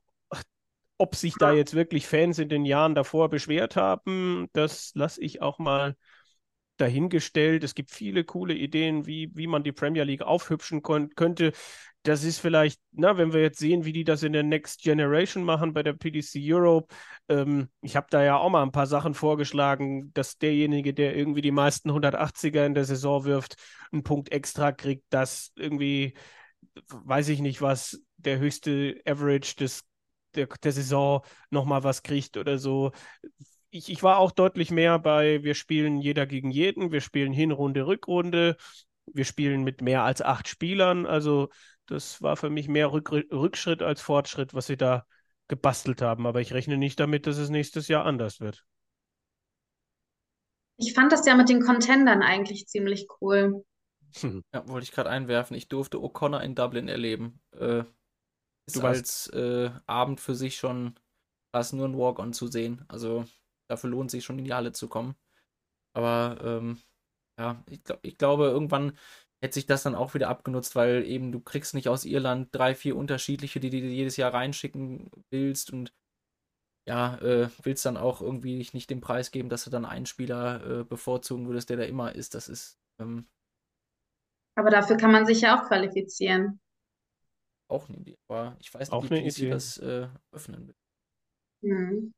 ob 0.98 1.14
sich 1.16 1.34
da 1.38 1.52
jetzt 1.52 1.74
wirklich 1.74 2.06
Fans 2.06 2.38
in 2.38 2.48
den 2.50 2.64
Jahren 2.64 2.94
davor 2.94 3.30
beschwert 3.30 3.76
haben, 3.76 4.48
das 4.52 4.92
lasse 4.94 5.22
ich 5.22 5.42
auch 5.42 5.58
mal 5.58 5.96
dahingestellt. 6.80 7.64
Es 7.64 7.74
gibt 7.74 7.90
viele 7.90 8.24
coole 8.24 8.54
Ideen, 8.54 9.06
wie, 9.06 9.30
wie 9.34 9.46
man 9.46 9.62
die 9.62 9.72
Premier 9.72 10.04
League 10.04 10.22
aufhübschen 10.22 10.82
könnte 10.82 11.52
das 12.02 12.24
ist 12.24 12.38
vielleicht, 12.38 12.80
na, 12.92 13.18
wenn 13.18 13.32
wir 13.32 13.42
jetzt 13.42 13.58
sehen, 13.58 13.84
wie 13.84 13.92
die 13.92 14.04
das 14.04 14.22
in 14.22 14.32
der 14.32 14.42
Next 14.42 14.80
Generation 14.82 15.44
machen 15.44 15.74
bei 15.74 15.82
der 15.82 15.92
PDC 15.92 16.38
Europe. 16.42 16.94
Ähm, 17.28 17.68
ich 17.82 17.94
habe 17.94 18.06
da 18.10 18.22
ja 18.22 18.38
auch 18.38 18.48
mal 18.48 18.62
ein 18.62 18.72
paar 18.72 18.86
Sachen 18.86 19.12
vorgeschlagen, 19.12 20.10
dass 20.14 20.38
derjenige, 20.38 20.94
der 20.94 21.14
irgendwie 21.14 21.42
die 21.42 21.50
meisten 21.50 21.90
180er 21.90 22.64
in 22.64 22.74
der 22.74 22.84
Saison 22.86 23.24
wirft, 23.24 23.56
einen 23.92 24.02
Punkt 24.02 24.32
extra 24.32 24.72
kriegt, 24.72 25.04
dass 25.10 25.52
irgendwie, 25.56 26.14
weiß 26.88 27.28
ich 27.28 27.40
nicht 27.40 27.60
was, 27.60 28.00
der 28.16 28.38
höchste 28.38 29.00
Average 29.06 29.56
des, 29.56 29.84
der, 30.34 30.46
der 30.46 30.72
Saison 30.72 31.22
nochmal 31.50 31.84
was 31.84 32.02
kriegt 32.02 32.38
oder 32.38 32.56
so. 32.56 32.92
Ich, 33.70 33.88
ich 33.88 34.02
war 34.02 34.18
auch 34.18 34.32
deutlich 34.32 34.70
mehr 34.70 34.98
bei, 34.98 35.42
wir 35.42 35.54
spielen 35.54 35.98
jeder 35.98 36.26
gegen 36.26 36.50
jeden, 36.50 36.90
wir 36.90 37.00
spielen 37.00 37.32
Hinrunde, 37.32 37.86
Rückrunde, 37.86 38.56
wir 39.06 39.24
spielen 39.24 39.62
mit 39.62 39.80
mehr 39.80 40.02
als 40.02 40.22
acht 40.22 40.48
Spielern. 40.48 41.06
Also 41.06 41.48
das 41.86 42.20
war 42.22 42.36
für 42.36 42.50
mich 42.50 42.68
mehr 42.68 42.92
Rück 42.92 43.10
Rückschritt 43.12 43.82
als 43.82 44.00
Fortschritt, 44.00 44.54
was 44.54 44.66
sie 44.66 44.76
da 44.76 45.06
gebastelt 45.48 46.02
haben. 46.02 46.26
Aber 46.26 46.40
ich 46.40 46.52
rechne 46.52 46.76
nicht 46.76 46.98
damit, 47.00 47.26
dass 47.26 47.38
es 47.38 47.50
nächstes 47.50 47.88
Jahr 47.88 48.04
anders 48.04 48.40
wird. 48.40 48.64
Ich 50.76 50.94
fand 50.94 51.12
das 51.12 51.26
ja 51.26 51.34
mit 51.34 51.48
den 51.48 51.62
Contendern 51.62 52.22
eigentlich 52.22 52.66
ziemlich 52.66 53.06
cool. 53.20 53.64
Hm. 54.20 54.42
Ja, 54.52 54.66
wollte 54.66 54.84
ich 54.84 54.92
gerade 54.92 55.10
einwerfen. 55.10 55.56
Ich 55.56 55.68
durfte 55.68 55.98
O'Connor 55.98 56.40
in 56.40 56.54
Dublin 56.54 56.88
erleben. 56.88 57.40
Äh, 57.52 57.84
ist 58.66 58.76
du 58.76 58.80
als 58.82 59.26
äh, 59.28 59.70
Abend 59.86 60.20
für 60.20 60.34
sich 60.34 60.56
schon 60.56 60.94
fast 61.52 61.74
nur 61.74 61.86
ein 61.86 61.98
Walk-on 61.98 62.32
zu 62.32 62.46
sehen. 62.46 62.84
Also 62.88 63.24
dafür 63.70 63.90
lohnt 63.90 64.10
sich 64.10 64.24
schon 64.24 64.38
in 64.38 64.44
die 64.44 64.54
Halle 64.54 64.72
zu 64.72 64.88
kommen. 64.88 65.14
Aber 65.94 66.38
ähm, 66.42 66.78
ja, 67.38 67.62
ich, 67.68 67.82
glaub, 67.84 68.00
ich 68.02 68.18
glaube, 68.18 68.44
irgendwann 68.46 68.96
hätte 69.42 69.54
sich 69.54 69.66
das 69.66 69.82
dann 69.82 69.94
auch 69.94 70.14
wieder 70.14 70.28
abgenutzt, 70.28 70.76
weil 70.76 71.04
eben 71.04 71.32
du 71.32 71.40
kriegst 71.40 71.74
nicht 71.74 71.88
aus 71.88 72.04
Irland 72.04 72.48
drei, 72.52 72.74
vier 72.74 72.96
unterschiedliche, 72.96 73.60
die 73.60 73.70
du 73.70 73.78
jedes 73.78 74.16
Jahr 74.16 74.34
reinschicken 74.34 75.10
willst 75.30 75.72
und 75.72 75.94
ja, 76.86 77.16
äh, 77.18 77.48
willst 77.62 77.86
dann 77.86 77.96
auch 77.96 78.20
irgendwie 78.20 78.66
nicht 78.72 78.90
den 78.90 79.00
Preis 79.00 79.30
geben, 79.30 79.48
dass 79.48 79.64
du 79.64 79.70
dann 79.70 79.84
einen 79.84 80.06
Spieler 80.06 80.80
äh, 80.80 80.84
bevorzugen 80.84 81.46
würdest, 81.46 81.70
der 81.70 81.76
da 81.76 81.84
immer 81.84 82.14
ist. 82.14 82.34
Das 82.34 82.48
ist. 82.48 82.78
Ähm, 82.98 83.26
aber 84.56 84.70
dafür 84.70 84.96
kann 84.96 85.12
man 85.12 85.24
sich 85.26 85.42
ja 85.42 85.58
auch 85.58 85.68
qualifizieren. 85.68 86.60
Auch 87.68 87.88
eine 87.88 87.98
Idee. 87.98 88.18
Aber 88.28 88.56
ich 88.58 88.74
weiß 88.74 88.90
nicht, 88.90 89.10
wie 89.10 89.30
sie 89.30 89.48
das 89.48 89.78
äh, 89.78 90.08
öffnen 90.32 90.66
will. 90.66 90.74
Hm. 91.62 92.12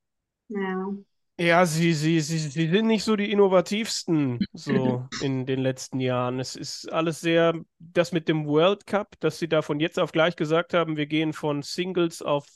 Ja. 0.48 0.94
Ja, 1.42 1.66
sie, 1.66 1.92
sie, 1.92 2.20
sie, 2.20 2.38
sie 2.38 2.68
sind 2.68 2.86
nicht 2.86 3.02
so 3.02 3.16
die 3.16 3.32
innovativsten 3.32 4.38
so 4.52 5.08
in 5.22 5.44
den 5.44 5.58
letzten 5.58 5.98
Jahren. 5.98 6.38
Es 6.38 6.54
ist 6.54 6.92
alles 6.92 7.20
sehr, 7.20 7.54
das 7.80 8.12
mit 8.12 8.28
dem 8.28 8.46
World 8.46 8.86
Cup, 8.86 9.18
dass 9.18 9.40
sie 9.40 9.48
da 9.48 9.60
von 9.60 9.80
jetzt 9.80 9.98
auf 9.98 10.12
gleich 10.12 10.36
gesagt 10.36 10.72
haben, 10.72 10.96
wir 10.96 11.06
gehen 11.06 11.32
von 11.32 11.62
Singles 11.62 12.22
auf 12.22 12.46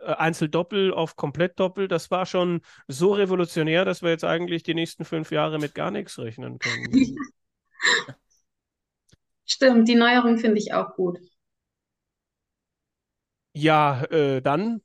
äh, 0.00 0.06
Einzeldoppel 0.06 0.92
auf 0.92 1.14
Komplettdoppel, 1.14 1.86
das 1.86 2.10
war 2.10 2.26
schon 2.26 2.62
so 2.88 3.12
revolutionär, 3.12 3.84
dass 3.84 4.02
wir 4.02 4.10
jetzt 4.10 4.24
eigentlich 4.24 4.64
die 4.64 4.74
nächsten 4.74 5.04
fünf 5.04 5.30
Jahre 5.30 5.60
mit 5.60 5.76
gar 5.76 5.92
nichts 5.92 6.18
rechnen 6.18 6.58
können. 6.58 7.16
Stimmt, 9.44 9.86
die 9.86 9.94
Neuerung 9.94 10.38
finde 10.38 10.58
ich 10.58 10.74
auch 10.74 10.96
gut. 10.96 11.20
Ja, 13.52 14.02
äh, 14.06 14.42
dann 14.42 14.82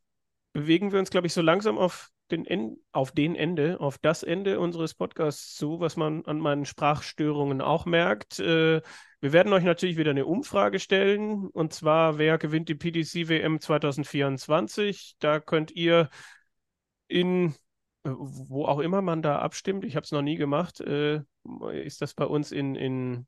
bewegen 0.54 0.92
wir 0.92 1.00
uns, 1.00 1.10
glaube 1.10 1.26
ich, 1.26 1.34
so 1.34 1.42
langsam 1.42 1.80
auf 1.80 2.12
den, 2.32 2.46
en 2.46 2.78
auf 2.92 3.12
den 3.12 3.36
Ende, 3.36 3.80
auf 3.80 3.98
das 3.98 4.24
Ende 4.24 4.60
unseres 4.60 4.94
Podcasts 4.94 5.56
zu, 5.56 5.80
was 5.80 5.98
man 5.98 6.26
an 6.26 6.40
meinen 6.40 6.66
Sprachstörungen 6.66 7.62
auch 7.62 7.86
merkt. 7.86 8.40
Äh, 8.40 8.82
wir 9.22 9.34
werden 9.34 9.54
euch 9.54 9.64
natürlich 9.64 9.98
wieder 9.98 10.12
eine 10.12 10.26
Umfrage 10.26 10.80
stellen, 10.80 11.48
und 11.48 11.74
zwar, 11.74 12.18
wer 12.18 12.38
gewinnt 12.38 12.70
die 12.70 12.76
PDC 12.76 13.30
WM 13.30 13.60
2024? 13.60 15.16
Da 15.20 15.40
könnt 15.40 15.72
ihr 15.72 16.10
in, 17.08 17.54
äh, 18.04 18.10
wo 18.10 18.66
auch 18.66 18.80
immer 18.80 19.02
man 19.02 19.22
da 19.22 19.40
abstimmt, 19.40 19.86
ich 19.86 19.96
habe 19.96 20.06
es 20.06 20.12
noch 20.12 20.22
nie 20.22 20.38
gemacht, 20.38 20.80
äh, 20.82 21.22
ist 21.84 22.02
das 22.02 22.14
bei 22.14 22.26
uns 22.26 22.52
in, 22.52 22.76
in 22.76 23.28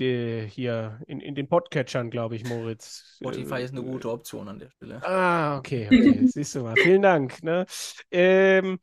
die, 0.00 0.46
hier 0.48 1.00
in, 1.06 1.20
in 1.20 1.34
den 1.34 1.48
Podcatchern, 1.48 2.10
glaube 2.10 2.36
ich, 2.36 2.44
Moritz. 2.44 3.16
Spotify 3.16 3.62
ist 3.62 3.72
eine 3.72 3.82
gute 3.82 4.10
Option 4.10 4.48
an 4.48 4.58
der 4.58 4.70
Stelle. 4.70 5.02
Ah, 5.04 5.58
okay, 5.58 5.86
okay. 5.86 6.26
Siehst 6.26 6.54
du 6.54 6.62
mal. 6.62 6.74
Vielen 6.76 7.02
Dank. 7.02 7.42
Ne? 7.42 7.66
Ähm, 8.10 8.78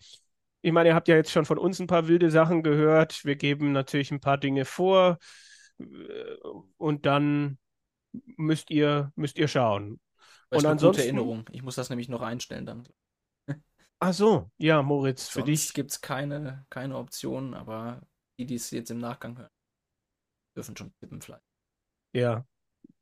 ich 0.62 0.72
meine, 0.72 0.90
ihr 0.90 0.96
habt 0.96 1.08
ja 1.08 1.16
jetzt 1.16 1.32
schon 1.32 1.46
von 1.46 1.58
uns 1.58 1.80
ein 1.80 1.88
paar 1.88 2.08
wilde 2.08 2.32
Sachen 2.32 2.64
gehört. 2.64 3.26
Wir 3.26 3.36
geben 3.36 3.72
natürlich 3.72 4.12
ein 4.12 4.22
paar 4.22 4.38
Dinge 4.38 4.66
vor 4.66 5.18
äh, 5.80 5.86
und 6.78 7.06
dann 7.06 7.58
müsst 8.38 8.70
ihr, 8.70 9.12
müsst 9.16 9.38
ihr 9.38 9.48
schauen. 9.48 10.00
Das 10.50 10.58
ist 10.58 10.64
und 10.64 10.66
eine 10.66 10.72
ansonsten. 10.74 11.02
gute 11.02 11.08
Erinnerung. 11.08 11.50
Ich 11.52 11.64
muss 11.64 11.76
das 11.76 11.90
nämlich 11.90 12.10
noch 12.10 12.22
einstellen 12.22 12.66
dann. 12.66 12.88
Ach 14.04 14.14
so, 14.14 14.50
ja, 14.58 14.82
Moritz, 14.82 15.28
für 15.28 15.42
Sonst 15.42 15.48
dich. 15.48 15.74
gibt 15.74 15.92
es 15.92 16.02
keine, 16.02 16.66
keine 16.72 16.98
Option, 16.98 17.54
aber 17.54 18.02
die, 18.40 18.48
die 18.48 18.56
es 18.56 18.72
jetzt 18.72 18.90
im 18.90 18.98
Nachgang 18.98 19.38
hören, 19.38 19.52
dürfen 20.62 20.78
schon 20.78 20.94
tippen 21.00 21.22
vielleicht. 21.22 21.44
Ja, 22.14 22.46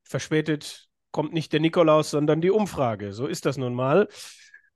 verspätet 0.03 0.87
kommt 1.11 1.33
nicht 1.33 1.53
der 1.53 1.59
Nikolaus, 1.59 2.11
sondern 2.11 2.41
die 2.41 2.51
Umfrage. 2.51 3.13
So 3.13 3.27
ist 3.27 3.45
das 3.45 3.57
nun 3.57 3.73
mal. 3.73 4.07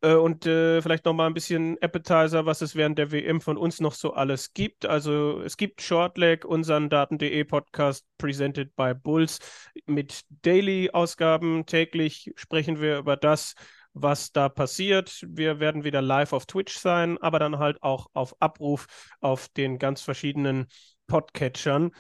Äh, 0.02 0.16
Und 0.16 0.46
äh, 0.46 0.82
vielleicht 0.82 1.06
noch 1.06 1.14
mal 1.14 1.28
ein 1.28 1.34
bisschen 1.34 1.78
Appetizer, 1.82 2.46
was 2.46 2.62
es 2.62 2.76
während 2.76 2.98
der 2.98 3.12
WM 3.12 3.40
von 3.40 3.58
uns 3.58 3.80
noch 3.80 3.94
so 3.94 4.14
alles 4.14 4.54
gibt. 4.54 4.86
Also 4.86 5.42
es 5.42 5.58
gibt 5.58 5.82
Shortleg, 5.82 6.44
unseren 6.46 6.90
Daten.de 6.90 7.44
Podcast 7.46 8.06
presented 8.18 8.76
by 8.76 8.94
Bulls 8.94 9.40
mit 9.86 10.22
Daily-Ausgaben. 10.42 11.66
Täglich 11.66 12.32
sprechen 12.36 12.82
wir 12.82 12.98
über 12.98 13.16
das, 13.16 13.54
was 13.94 14.32
da 14.32 14.50
passiert. 14.50 15.24
Wir 15.28 15.60
werden 15.60 15.84
wieder 15.84 16.02
live 16.02 16.34
auf 16.34 16.48
Twitch 16.48 16.78
sein, 16.78 17.18
aber 17.20 17.40
dann 17.40 17.60
halt 17.60 17.82
auch 17.84 18.08
auf 18.14 18.36
Abruf 18.42 18.88
auf 19.22 19.50
den 19.50 19.78
ganz 19.78 20.02
verschiedenen 20.02 20.66
Podcatchern. 21.08 21.92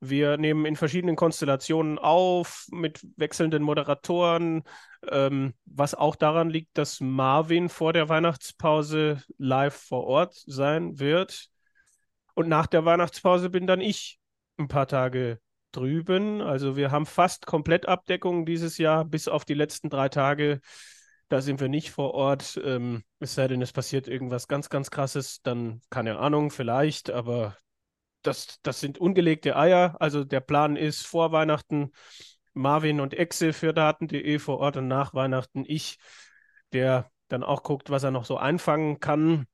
Wir 0.00 0.38
nehmen 0.38 0.64
in 0.64 0.76
verschiedenen 0.76 1.14
Konstellationen 1.14 1.98
auf, 1.98 2.66
mit 2.70 3.06
wechselnden 3.16 3.62
Moderatoren, 3.62 4.62
ähm, 5.08 5.52
was 5.66 5.94
auch 5.94 6.16
daran 6.16 6.48
liegt, 6.48 6.78
dass 6.78 7.00
Marvin 7.00 7.68
vor 7.68 7.92
der 7.92 8.08
Weihnachtspause 8.08 9.22
live 9.36 9.74
vor 9.74 10.04
Ort 10.04 10.34
sein 10.46 10.98
wird. 10.98 11.48
Und 12.34 12.48
nach 12.48 12.66
der 12.66 12.86
Weihnachtspause 12.86 13.50
bin 13.50 13.66
dann 13.66 13.82
ich 13.82 14.18
ein 14.56 14.68
paar 14.68 14.86
Tage 14.86 15.38
drüben. 15.72 16.40
Also 16.40 16.76
wir 16.76 16.90
haben 16.90 17.06
fast 17.06 17.44
Komplettabdeckung 17.44 18.46
dieses 18.46 18.78
Jahr, 18.78 19.04
bis 19.04 19.28
auf 19.28 19.44
die 19.44 19.54
letzten 19.54 19.90
drei 19.90 20.08
Tage. 20.08 20.60
Da 21.28 21.42
sind 21.42 21.60
wir 21.60 21.68
nicht 21.68 21.90
vor 21.90 22.14
Ort. 22.14 22.58
Ähm, 22.64 23.04
es 23.18 23.34
sei 23.34 23.48
denn, 23.48 23.60
es 23.60 23.72
passiert 23.72 24.08
irgendwas 24.08 24.48
ganz, 24.48 24.70
ganz 24.70 24.90
Krasses, 24.90 25.42
dann 25.42 25.82
keine 25.90 26.18
Ahnung, 26.18 26.50
vielleicht, 26.50 27.10
aber 27.10 27.56
das, 28.22 28.60
das 28.62 28.80
sind 28.80 28.98
ungelegte 28.98 29.56
Eier. 29.56 29.96
Also 30.00 30.24
der 30.24 30.40
Plan 30.40 30.76
ist 30.76 31.06
vor 31.06 31.32
Weihnachten 31.32 31.92
Marvin 32.52 33.00
und 33.00 33.14
Exe 33.14 33.52
für 33.52 33.72
Daten.de 33.72 34.38
vor 34.38 34.58
Ort 34.58 34.76
und 34.76 34.88
nach 34.88 35.14
Weihnachten 35.14 35.64
ich, 35.66 35.98
der 36.72 37.10
dann 37.28 37.42
auch 37.42 37.62
guckt, 37.62 37.90
was 37.90 38.02
er 38.02 38.10
noch 38.10 38.24
so 38.24 38.36
einfangen 38.36 39.00
kann. 39.00 39.46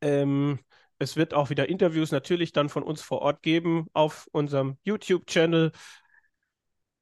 Ähm, 0.00 0.58
es 0.98 1.16
wird 1.16 1.34
auch 1.34 1.50
wieder 1.50 1.68
Interviews 1.68 2.10
natürlich 2.10 2.52
dann 2.52 2.68
von 2.68 2.82
uns 2.82 3.02
vor 3.02 3.20
Ort 3.20 3.42
geben 3.42 3.86
auf 3.92 4.28
unserem 4.32 4.78
YouTube-Channel. 4.84 5.72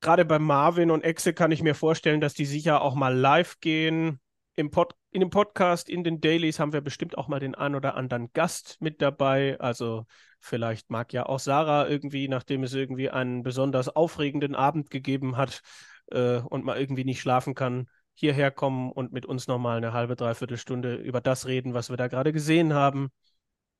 Gerade 0.00 0.24
bei 0.24 0.38
Marvin 0.38 0.90
und 0.90 1.02
Exe 1.02 1.32
kann 1.32 1.52
ich 1.52 1.62
mir 1.62 1.74
vorstellen, 1.74 2.20
dass 2.20 2.34
die 2.34 2.44
sicher 2.44 2.82
auch 2.82 2.94
mal 2.94 3.16
live 3.16 3.60
gehen. 3.60 4.20
Im 4.56 4.70
Pod 4.70 4.94
in 5.10 5.20
dem 5.20 5.30
Podcast, 5.30 5.88
in 5.88 6.04
den 6.04 6.20
Dailies 6.20 6.58
haben 6.58 6.72
wir 6.72 6.80
bestimmt 6.80 7.18
auch 7.18 7.28
mal 7.28 7.40
den 7.40 7.54
ein 7.54 7.74
oder 7.74 7.94
anderen 7.94 8.32
Gast 8.32 8.76
mit 8.80 9.02
dabei. 9.02 9.58
Also 9.60 10.06
vielleicht 10.40 10.90
mag 10.90 11.12
ja 11.12 11.26
auch 11.26 11.38
Sarah 11.38 11.88
irgendwie, 11.88 12.28
nachdem 12.28 12.62
es 12.62 12.74
irgendwie 12.74 13.10
einen 13.10 13.42
besonders 13.42 13.88
aufregenden 13.88 14.54
Abend 14.54 14.90
gegeben 14.90 15.36
hat 15.36 15.62
äh, 16.10 16.38
und 16.38 16.64
mal 16.64 16.78
irgendwie 16.78 17.04
nicht 17.04 17.20
schlafen 17.20 17.54
kann, 17.54 17.88
hierher 18.14 18.50
kommen 18.50 18.92
und 18.92 19.12
mit 19.12 19.26
uns 19.26 19.48
nochmal 19.48 19.78
eine 19.78 19.92
halbe, 19.92 20.16
dreiviertel 20.16 20.56
Stunde 20.56 20.94
über 20.96 21.20
das 21.20 21.46
reden, 21.46 21.74
was 21.74 21.90
wir 21.90 21.96
da 21.96 22.08
gerade 22.08 22.32
gesehen 22.32 22.74
haben. 22.74 23.10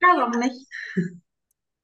Ja, 0.00 0.08
warum 0.16 0.38
nicht? 0.38 0.66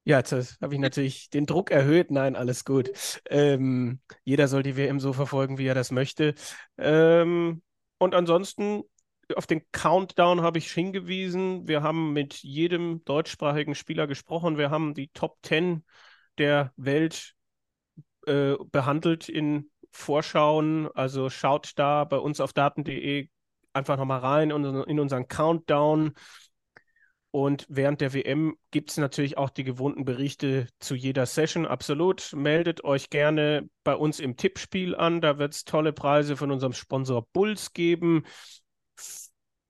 Ja, 0.04 0.18
jetzt 0.18 0.58
habe 0.60 0.74
ich 0.74 0.80
natürlich 0.80 1.30
den 1.30 1.46
Druck 1.46 1.70
erhöht. 1.70 2.10
Nein, 2.10 2.34
alles 2.34 2.64
gut. 2.64 2.90
Ähm, 3.28 4.00
jeder 4.24 4.48
soll 4.48 4.62
die 4.62 4.76
WM 4.76 4.98
so 4.98 5.12
verfolgen, 5.12 5.58
wie 5.58 5.66
er 5.66 5.74
das 5.74 5.90
möchte. 5.90 6.34
Ähm, 6.78 7.62
und 8.00 8.14
ansonsten 8.14 8.82
auf 9.36 9.46
den 9.46 9.62
Countdown 9.72 10.40
habe 10.40 10.58
ich 10.58 10.72
hingewiesen. 10.72 11.68
Wir 11.68 11.82
haben 11.82 12.12
mit 12.14 12.34
jedem 12.42 13.04
deutschsprachigen 13.04 13.74
Spieler 13.74 14.06
gesprochen. 14.06 14.56
Wir 14.58 14.70
haben 14.70 14.94
die 14.94 15.08
Top 15.08 15.36
10 15.42 15.84
der 16.38 16.72
Welt 16.76 17.34
äh, 18.26 18.54
behandelt 18.72 19.28
in 19.28 19.70
Vorschauen. 19.92 20.88
Also 20.94 21.28
schaut 21.28 21.72
da 21.76 22.04
bei 22.04 22.16
uns 22.16 22.40
auf 22.40 22.54
daten.de 22.54 23.28
einfach 23.74 23.98
nochmal 23.98 24.20
rein 24.20 24.50
in, 24.50 24.64
in 24.64 24.98
unseren 24.98 25.28
Countdown. 25.28 26.14
Und 27.32 27.64
während 27.68 28.00
der 28.00 28.12
WM 28.12 28.56
gibt 28.72 28.90
es 28.90 28.96
natürlich 28.96 29.38
auch 29.38 29.50
die 29.50 29.62
gewohnten 29.62 30.04
Berichte 30.04 30.68
zu 30.80 30.96
jeder 30.96 31.26
Session. 31.26 31.64
Absolut. 31.64 32.32
Meldet 32.34 32.82
euch 32.82 33.08
gerne 33.08 33.68
bei 33.84 33.94
uns 33.94 34.18
im 34.18 34.36
Tippspiel 34.36 34.96
an. 34.96 35.20
Da 35.20 35.38
wird 35.38 35.54
es 35.54 35.64
tolle 35.64 35.92
Preise 35.92 36.36
von 36.36 36.50
unserem 36.50 36.72
Sponsor 36.72 37.26
Bulls 37.32 37.72
geben. 37.72 38.24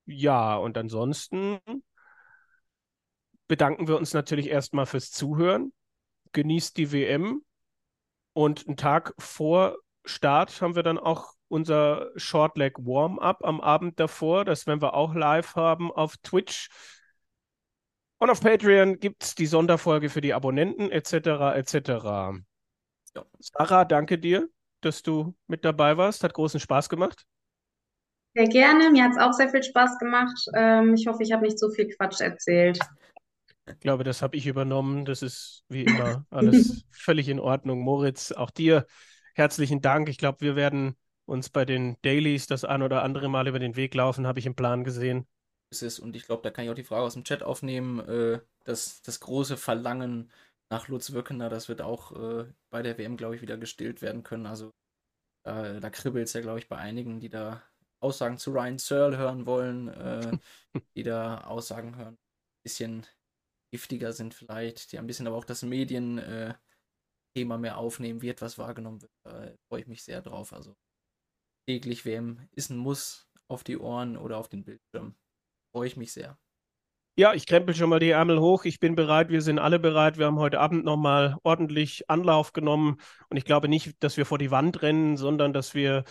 Ja, 0.07 0.57
und 0.57 0.78
ansonsten 0.78 1.59
bedanken 3.47 3.89
wir 3.89 3.99
uns 3.99 4.15
natürlich 4.15 4.49
erstmal 4.49 4.87
fürs 4.87 5.11
Zuhören. 5.11 5.73
Genießt 6.32 6.78
die 6.78 6.93
WM. 6.93 7.43
Und 8.32 8.66
einen 8.66 8.77
Tag 8.78 9.12
vor 9.19 9.77
Start 10.07 10.62
haben 10.62 10.77
wir 10.77 10.82
dann 10.82 10.99
auch 10.99 11.35
unser 11.49 12.11
Shortleg 12.16 12.78
Warm-up 12.78 13.45
am 13.45 13.61
Abend 13.61 14.01
davor. 14.01 14.47
Das 14.47 14.66
werden 14.66 14.81
wir 14.81 14.95
auch 14.95 15.15
live 15.15 15.57
haben 15.57 15.93
auf 15.93 16.16
Twitch. 16.19 16.70
Und 18.20 18.28
auf 18.28 18.42
Patreon 18.42 19.01
gibt 19.01 19.24
es 19.24 19.34
die 19.34 19.47
Sonderfolge 19.47 20.10
für 20.10 20.20
die 20.20 20.34
Abonnenten 20.34 20.90
etc. 20.90 21.56
etc. 21.56 21.88
Ja. 23.16 23.24
Sarah, 23.38 23.86
danke 23.86 24.18
dir, 24.18 24.47
dass 24.82 25.02
du 25.02 25.34
mit 25.47 25.64
dabei 25.64 25.97
warst. 25.97 26.22
Hat 26.22 26.34
großen 26.34 26.60
Spaß 26.60 26.90
gemacht. 26.90 27.24
Sehr 28.34 28.47
gerne. 28.47 28.90
Mir 28.90 29.05
hat 29.05 29.12
es 29.12 29.18
auch 29.18 29.32
sehr 29.32 29.48
viel 29.48 29.62
Spaß 29.62 29.98
gemacht. 29.98 30.38
Ähm, 30.55 30.94
ich 30.94 31.06
hoffe, 31.06 31.22
ich 31.22 31.32
habe 31.32 31.44
nicht 31.44 31.59
so 31.59 31.70
viel 31.70 31.88
Quatsch 31.88 32.20
erzählt. 32.20 32.78
Ich 33.66 33.80
glaube, 33.80 34.05
das 34.05 34.20
habe 34.20 34.36
ich 34.36 34.47
übernommen. 34.47 35.06
Das 35.06 35.22
ist 35.22 35.64
wie 35.68 35.84
immer 35.84 36.26
alles 36.30 36.84
völlig 36.90 37.26
in 37.28 37.40
Ordnung. 37.40 37.80
Moritz, 37.80 38.32
auch 38.32 38.51
dir 38.51 38.86
herzlichen 39.34 39.80
Dank. 39.80 40.10
Ich 40.10 40.18
glaube, 40.18 40.42
wir 40.42 40.56
werden 40.56 40.94
uns 41.24 41.48
bei 41.48 41.64
den 41.64 41.97
Dailies 42.02 42.47
das 42.47 42.66
ein 42.66 42.82
oder 42.82 43.02
andere 43.02 43.30
Mal 43.30 43.48
über 43.48 43.59
den 43.59 43.76
Weg 43.76 43.94
laufen, 43.94 44.26
habe 44.26 44.40
ich 44.40 44.47
im 44.47 44.55
Plan 44.55 44.84
gesehen. 44.84 45.26
Ist. 45.70 45.98
Und 46.01 46.16
ich 46.16 46.24
glaube, 46.26 46.42
da 46.42 46.51
kann 46.51 46.64
ich 46.64 46.70
auch 46.70 46.74
die 46.74 46.84
Frage 46.84 47.02
aus 47.02 47.14
dem 47.14 47.24
Chat 47.24 47.42
aufnehmen. 47.42 48.01
Äh, 48.01 48.40
das, 48.64 49.02
das 49.02 49.20
große 49.20 49.56
Verlangen 49.56 50.30
nach 50.70 50.88
Lutz 50.88 51.12
Wirkener, 51.12 51.48
das 51.48 51.68
wird 51.68 51.82
auch 51.82 52.12
äh, 52.12 52.47
bei 52.70 52.82
der 52.82 52.98
WM, 52.98 53.16
glaube 53.16 53.36
ich, 53.36 53.42
wieder 53.42 53.56
gestillt 53.56 54.02
werden 54.02 54.22
können. 54.22 54.47
Also 54.47 54.72
äh, 55.44 55.80
da 55.80 55.90
kribbelt 55.90 56.26
es 56.26 56.32
ja, 56.32 56.40
glaube 56.40 56.59
ich, 56.59 56.68
bei 56.68 56.76
einigen, 56.76 57.20
die 57.20 57.28
da 57.28 57.62
Aussagen 58.01 58.38
zu 58.38 58.52
Ryan 58.52 58.78
Searle 58.78 59.16
hören 59.18 59.47
wollen, 59.47 59.88
äh, 59.88 60.38
die 60.97 61.02
da 61.02 61.42
Aussagen 61.42 61.97
hören, 61.97 62.14
ein 62.14 62.62
bisschen 62.62 63.06
giftiger 63.72 64.12
sind 64.12 64.34
vielleicht, 64.34 64.92
die 64.92 64.98
ein 64.98 65.06
bisschen 65.06 65.26
aber 65.26 65.36
auch 65.36 65.44
das 65.44 65.62
Medien-Thema 65.62 66.59
mehr 67.59 67.78
aufnehmen, 67.78 68.22
wie 68.22 68.28
etwas 68.28 68.59
wahrgenommen 68.59 69.02
wird. 69.02 69.12
Da 69.24 69.52
freue 69.68 69.82
ich 69.82 69.86
mich 69.86 70.02
sehr 70.02 70.22
drauf. 70.22 70.52
Also 70.52 70.76
täglich 71.68 72.05
WM 72.05 72.48
ist 72.52 72.70
ein 72.70 72.78
Muss 72.78 73.28
auf 73.48 73.64
die 73.64 73.78
Ohren 73.78 74.16
oder 74.16 74.38
auf 74.38 74.48
den 74.48 74.64
Bildschirm 74.64 75.14
freue 75.72 75.86
ich 75.86 75.97
mich 75.97 76.12
sehr. 76.12 76.36
Ja, 77.16 77.34
ich 77.34 77.47
krempel 77.47 77.74
schon 77.74 77.90
mal 77.90 77.98
die 77.98 78.10
Ärmel 78.10 78.40
hoch. 78.40 78.64
Ich 78.64 78.80
bin 78.80 78.94
bereit. 78.94 79.28
Wir 79.28 79.42
sind 79.42 79.59
alle 79.59 79.78
bereit. 79.78 80.16
Wir 80.16 80.26
haben 80.26 80.38
heute 80.38 80.59
Abend 80.60 80.84
nochmal 80.84 81.36
ordentlich 81.42 82.09
Anlauf 82.09 82.52
genommen. 82.52 82.97
Und 83.28 83.36
ich 83.36 83.44
glaube 83.44 83.68
nicht, 83.68 84.02
dass 84.02 84.16
wir 84.16 84.24
vor 84.24 84.38
die 84.38 84.51
Wand 84.51 84.80
rennen, 84.80 85.16
sondern 85.16 85.52
dass 85.52 85.74
wir 85.74 86.05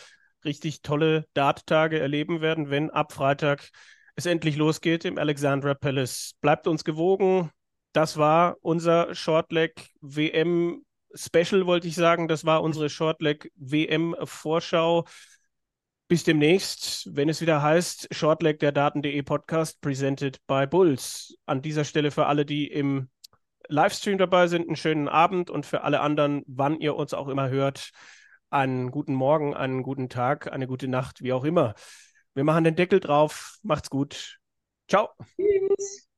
richtig 0.45 0.81
tolle 0.81 1.25
Dart-Tage 1.33 1.99
erleben 1.99 2.41
werden, 2.41 2.69
wenn 2.69 2.91
ab 2.91 3.11
Freitag 3.11 3.69
es 4.15 4.25
endlich 4.25 4.55
losgeht 4.55 5.05
im 5.05 5.17
Alexandra 5.17 5.73
Palace. 5.73 6.33
Bleibt 6.41 6.67
uns 6.67 6.83
gewogen. 6.83 7.49
Das 7.93 8.17
war 8.17 8.57
unser 8.61 9.15
Shortleg 9.15 9.89
WM 10.01 10.83
Special, 11.15 11.65
wollte 11.65 11.87
ich 11.87 11.95
sagen. 11.95 12.27
Das 12.27 12.45
war 12.45 12.61
unsere 12.61 12.89
Shortleg 12.89 13.51
WM 13.55 14.15
Vorschau. 14.23 15.05
Bis 16.09 16.23
demnächst, 16.23 17.07
wenn 17.15 17.29
es 17.29 17.39
wieder 17.39 17.61
heißt, 17.61 18.07
Shortleg 18.15 18.57
der 18.57 18.71
Daten.de 18.71 19.21
Podcast, 19.21 19.79
presented 19.79 20.39
by 20.47 20.65
Bulls. 20.65 21.37
An 21.45 21.61
dieser 21.61 21.83
Stelle 21.83 22.09
für 22.09 22.25
alle, 22.25 22.47
die 22.47 22.65
im 22.65 23.11
Livestream 23.67 24.17
dabei 24.17 24.47
sind, 24.47 24.65
einen 24.65 24.75
schönen 24.75 25.07
Abend 25.07 25.51
und 25.51 25.67
für 25.67 25.83
alle 25.83 25.99
anderen, 25.99 26.41
wann 26.47 26.79
ihr 26.79 26.95
uns 26.95 27.13
auch 27.13 27.27
immer 27.27 27.49
hört, 27.49 27.91
einen 28.49 28.89
guten 28.89 29.13
Morgen, 29.13 29.53
einen 29.53 29.83
guten 29.83 30.09
Tag, 30.09 30.51
eine 30.51 30.65
gute 30.65 30.87
Nacht, 30.87 31.21
wie 31.21 31.31
auch 31.31 31.43
immer. 31.43 31.75
Wir 32.33 32.43
machen 32.43 32.63
den 32.63 32.75
Deckel 32.75 32.99
drauf. 32.99 33.59
Macht's 33.61 33.91
gut. 33.91 34.39
Ciao. 34.87 35.09
Tschüss. 35.35 36.09